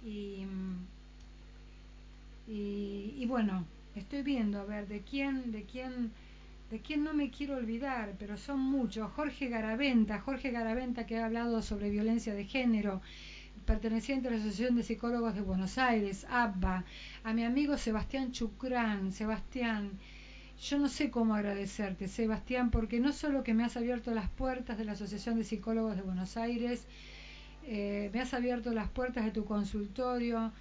y, 0.05 0.45
y, 2.47 3.15
y, 3.17 3.25
bueno, 3.25 3.65
estoy 3.95 4.21
viendo 4.21 4.59
a 4.59 4.65
ver 4.65 4.87
de 4.87 5.01
quién, 5.01 5.51
de 5.51 5.63
quién 5.63 6.11
de 6.71 6.79
quién 6.81 7.03
no 7.03 7.13
me 7.13 7.29
quiero 7.29 7.57
olvidar, 7.57 8.15
pero 8.17 8.37
son 8.37 8.59
muchos. 8.59 9.11
Jorge 9.11 9.49
Garaventa, 9.49 10.19
Jorge 10.19 10.51
Garaventa 10.51 11.05
que 11.05 11.17
ha 11.17 11.25
hablado 11.25 11.61
sobre 11.61 11.89
violencia 11.91 12.33
de 12.33 12.45
género, 12.45 13.01
perteneciente 13.65 14.27
a 14.27 14.31
la 14.31 14.37
Asociación 14.37 14.75
de 14.75 14.83
Psicólogos 14.83 15.35
de 15.35 15.41
Buenos 15.41 15.77
Aires, 15.77 16.25
ABBA, 16.29 16.83
a 17.23 17.33
mi 17.33 17.43
amigo 17.43 17.77
Sebastián 17.77 18.31
Chucrán, 18.31 19.11
Sebastián, 19.11 19.91
yo 20.61 20.79
no 20.79 20.87
sé 20.89 21.11
cómo 21.11 21.35
agradecerte, 21.35 22.07
Sebastián, 22.07 22.71
porque 22.71 22.99
no 22.99 23.11
solo 23.11 23.43
que 23.43 23.53
me 23.53 23.63
has 23.63 23.77
abierto 23.77 24.13
las 24.13 24.29
puertas 24.29 24.77
de 24.77 24.85
la 24.85 24.93
Asociación 24.93 25.37
de 25.37 25.43
Psicólogos 25.43 25.95
de 25.95 26.01
Buenos 26.01 26.37
Aires, 26.37 26.87
eh, 27.67 28.09
me 28.13 28.21
has 28.21 28.33
abierto 28.33 28.73
las 28.73 28.89
puertas 28.89 29.25
de 29.25 29.31
tu 29.31 29.45
consultorio, 29.45 30.51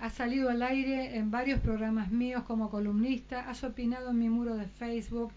has 0.00 0.14
salido 0.14 0.50
al 0.50 0.62
aire 0.62 1.16
en 1.16 1.30
varios 1.30 1.60
programas 1.60 2.10
míos 2.10 2.42
como 2.44 2.70
columnista, 2.70 3.48
has 3.48 3.64
opinado 3.64 4.10
en 4.10 4.18
mi 4.18 4.28
muro 4.28 4.56
de 4.56 4.66
Facebook. 4.66 5.32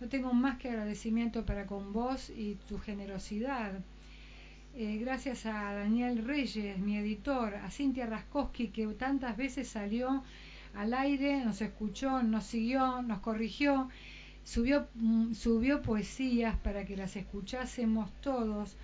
No 0.00 0.08
tengo 0.08 0.32
más 0.32 0.58
que 0.58 0.68
agradecimiento 0.68 1.44
para 1.44 1.66
con 1.66 1.92
vos 1.92 2.30
y 2.30 2.56
tu 2.68 2.78
generosidad. 2.78 3.72
Eh, 4.74 4.98
gracias 4.98 5.46
a 5.46 5.74
Daniel 5.74 6.24
Reyes, 6.24 6.78
mi 6.78 6.96
editor, 6.96 7.56
a 7.56 7.70
Cintia 7.70 8.06
Raskowski, 8.06 8.68
que 8.68 8.86
tantas 8.88 9.36
veces 9.36 9.68
salió 9.68 10.22
al 10.74 10.94
aire, 10.94 11.44
nos 11.44 11.60
escuchó, 11.60 12.22
nos 12.22 12.44
siguió, 12.44 13.02
nos 13.02 13.20
corrigió, 13.20 13.88
subió, 14.44 14.88
mm, 14.94 15.34
subió 15.34 15.82
poesías 15.82 16.56
para 16.56 16.84
que 16.84 16.96
las 16.96 17.16
escuchásemos 17.16 18.10
todos. 18.20 18.76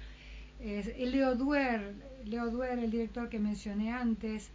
Leo 0.61 1.35
Duer, 1.35 1.95
Leo 2.25 2.51
Duer, 2.51 2.79
el 2.79 2.91
director 2.91 3.29
que 3.29 3.39
mencioné 3.39 3.93
antes, 3.93 4.51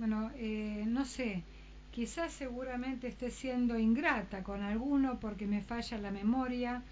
bueno, 0.00 0.30
eh, 0.36 0.84
no 0.88 1.04
sé, 1.04 1.42
quizás 1.90 2.32
seguramente 2.32 3.06
esté 3.06 3.30
siendo 3.30 3.78
ingrata 3.78 4.42
con 4.42 4.62
alguno 4.62 5.20
porque 5.20 5.46
me 5.46 5.60
falla 5.60 5.98
la 5.98 6.10
memoria. 6.10 6.82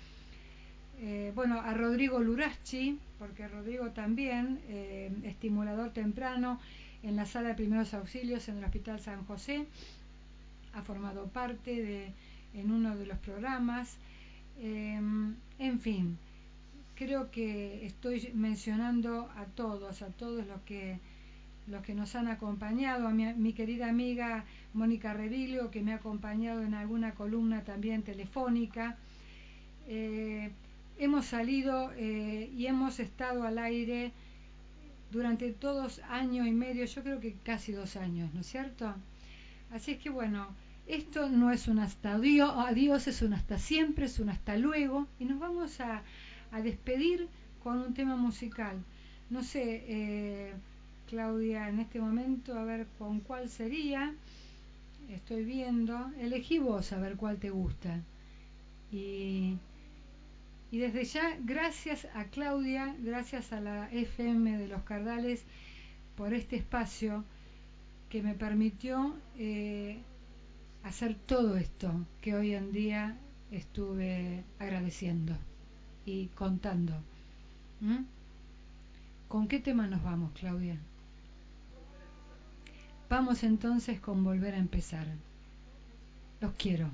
Eh, 1.00 1.32
bueno, 1.34 1.58
a 1.60 1.72
Rodrigo 1.72 2.18
Lurachi, 2.18 2.98
porque 3.18 3.48
Rodrigo 3.48 3.92
también, 3.92 4.60
eh, 4.68 5.10
estimulador 5.24 5.94
temprano 5.94 6.60
en 7.02 7.16
la 7.16 7.26
sala 7.26 7.50
de 7.50 7.54
primeros 7.54 7.94
auxilios 7.94 8.48
en 8.48 8.58
el 8.58 8.64
Hospital 8.64 9.00
San 9.00 9.24
José, 9.24 9.66
ha 10.74 10.82
formado 10.82 11.28
parte 11.28 11.82
de 11.82 12.12
en 12.54 12.70
uno 12.70 12.96
de 12.96 13.06
los 13.06 13.18
programas. 13.18 13.96
Em, 14.60 15.34
en 15.58 15.80
fin, 15.80 16.18
creo 16.94 17.30
que 17.30 17.86
estoy 17.86 18.32
mencionando 18.34 19.30
a 19.36 19.44
todos, 19.44 20.02
a 20.02 20.08
todos 20.08 20.46
los 20.46 20.60
que 20.62 20.98
los 21.68 21.82
que 21.82 21.94
nos 21.94 22.14
han 22.14 22.28
acompañado, 22.28 23.06
a 23.08 23.10
mi, 23.10 23.52
querida 23.52 23.90
amiga 23.90 24.46
Mónica 24.72 25.12
Revilio, 25.12 25.70
que 25.70 25.82
me 25.82 25.92
ha 25.92 25.96
acompañado 25.96 26.62
en 26.62 26.72
alguna 26.72 27.14
columna 27.14 27.62
también 27.62 28.02
telefónica. 28.02 28.96
Eh, 29.86 30.50
hemos 30.98 31.26
salido 31.26 31.92
eh, 31.96 32.50
y 32.56 32.66
hemos 32.66 33.00
estado 33.00 33.42
al 33.42 33.58
aire 33.58 34.12
durante 35.10 35.52
todos 35.52 36.00
años 36.08 36.46
y 36.46 36.52
medio, 36.52 36.84
yo 36.84 37.02
creo 37.02 37.20
que 37.20 37.34
casi 37.42 37.72
dos 37.72 37.96
años, 37.96 38.32
¿no 38.34 38.40
es 38.40 38.46
cierto? 38.46 38.94
Así 39.70 39.92
es 39.92 39.98
que 39.98 40.10
bueno, 40.10 40.48
esto 40.86 41.28
no 41.28 41.50
es 41.50 41.68
un 41.68 41.78
hasta 41.78 42.14
adiós, 42.14 43.06
es 43.06 43.22
un 43.22 43.34
hasta 43.34 43.58
siempre, 43.58 44.06
es 44.06 44.18
un 44.18 44.30
hasta 44.30 44.56
luego, 44.56 45.06
y 45.18 45.26
nos 45.26 45.38
vamos 45.38 45.80
a, 45.80 46.02
despedir 46.62 47.28
con 47.62 47.78
un 47.78 47.92
tema 47.92 48.16
musical. 48.16 48.82
No 49.28 49.42
sé, 49.42 49.84
eh, 49.86 50.54
Claudia, 51.06 51.68
en 51.68 51.80
este 51.80 52.00
momento, 52.00 52.58
a 52.58 52.64
ver 52.64 52.86
con 52.98 53.20
cuál 53.20 53.50
sería. 53.50 54.14
Estoy 55.10 55.44
viendo. 55.44 56.10
Elegí 56.18 56.58
vos 56.58 56.90
a 56.92 56.98
ver 56.98 57.16
cuál 57.16 57.36
te 57.38 57.50
gusta. 57.50 58.00
Y, 58.90 59.58
y 60.70 60.78
desde 60.78 61.04
ya, 61.04 61.36
gracias 61.40 62.06
a 62.14 62.24
Claudia, 62.24 62.94
gracias 63.00 63.52
a 63.52 63.60
la 63.60 63.90
FM 63.90 64.58
de 64.58 64.68
los 64.68 64.82
Cardales 64.82 65.44
por 66.16 66.34
este 66.34 66.56
espacio 66.56 67.24
que 68.10 68.22
me 68.22 68.34
permitió 68.34 69.14
eh, 69.38 69.98
hacer 70.82 71.14
todo 71.14 71.56
esto 71.56 72.06
que 72.20 72.34
hoy 72.34 72.54
en 72.54 72.72
día 72.72 73.16
estuve 73.50 74.44
agradeciendo 74.58 75.34
y 76.04 76.26
contando. 76.28 76.94
¿Mm? 77.80 78.04
¿Con 79.28 79.48
qué 79.48 79.60
tema 79.60 79.86
nos 79.86 80.02
vamos, 80.02 80.32
Claudia? 80.32 80.78
Vamos 83.08 83.42
entonces 83.42 84.00
con 84.00 84.22
volver 84.22 84.54
a 84.54 84.58
empezar. 84.58 85.06
Los 86.40 86.52
quiero. 86.52 86.90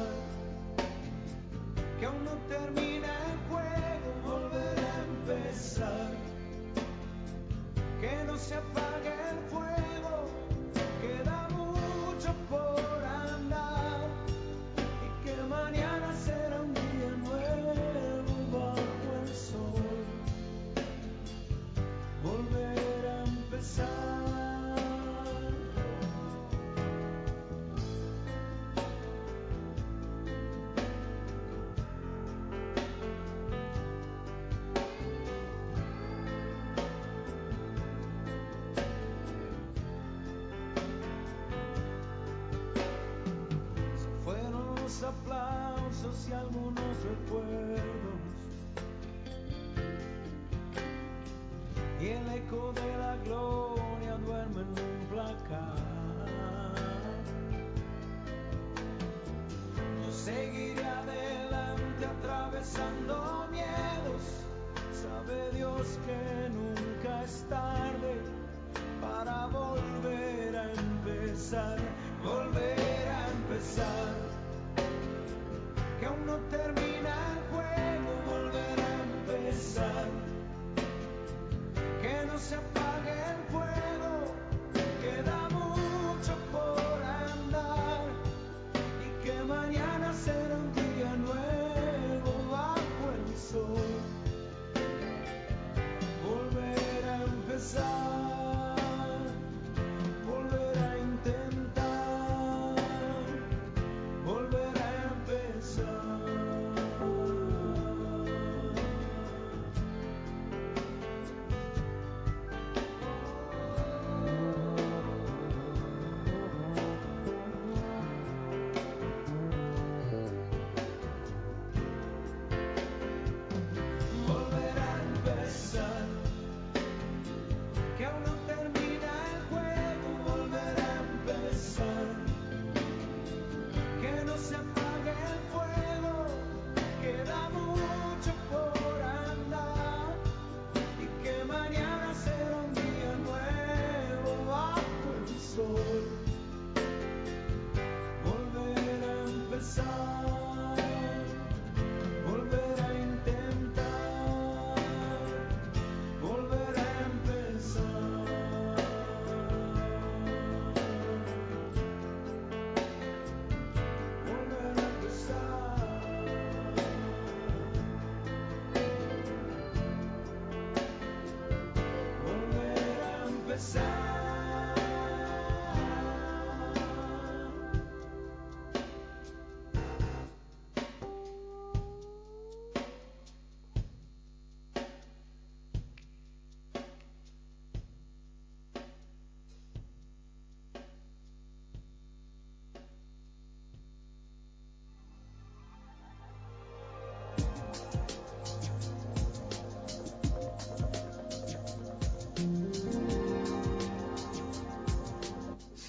love 0.00 0.39
besos 46.10 46.28
y 46.28 46.32
algunos 46.32 46.96
recuerdos. 47.02 47.80
Y 52.00 52.06
el 52.06 52.28
eco 52.32 52.72
de 52.72 52.96
la 52.98 53.16
gloria 53.24 54.16
duerme 54.24 54.62
en 54.62 54.68
un 54.68 55.06
placar. 55.10 55.76
Yo 60.04 60.12
seguiré. 60.12 60.79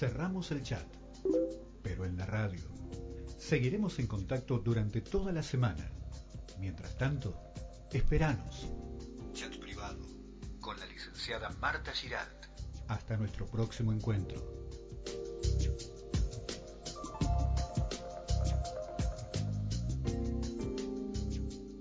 Cerramos 0.02 0.50
el 0.50 0.64
chat, 0.64 0.84
pero 1.80 2.04
en 2.04 2.16
la 2.16 2.26
radio. 2.26 2.64
Seguiremos 3.38 4.00
en 4.00 4.08
contacto 4.08 4.58
durante 4.58 5.00
toda 5.00 5.30
la 5.30 5.44
semana. 5.44 5.88
Mientras 6.58 6.98
tanto, 6.98 7.40
esperanos. 7.92 8.68
Chat 9.32 9.56
privado 9.58 10.04
con 10.60 10.76
la 10.80 10.86
licenciada 10.86 11.50
Marta 11.60 11.92
Giralt. 11.92 12.46
Hasta 12.88 13.16
nuestro 13.16 13.46
próximo 13.46 13.92
encuentro. 13.92 14.51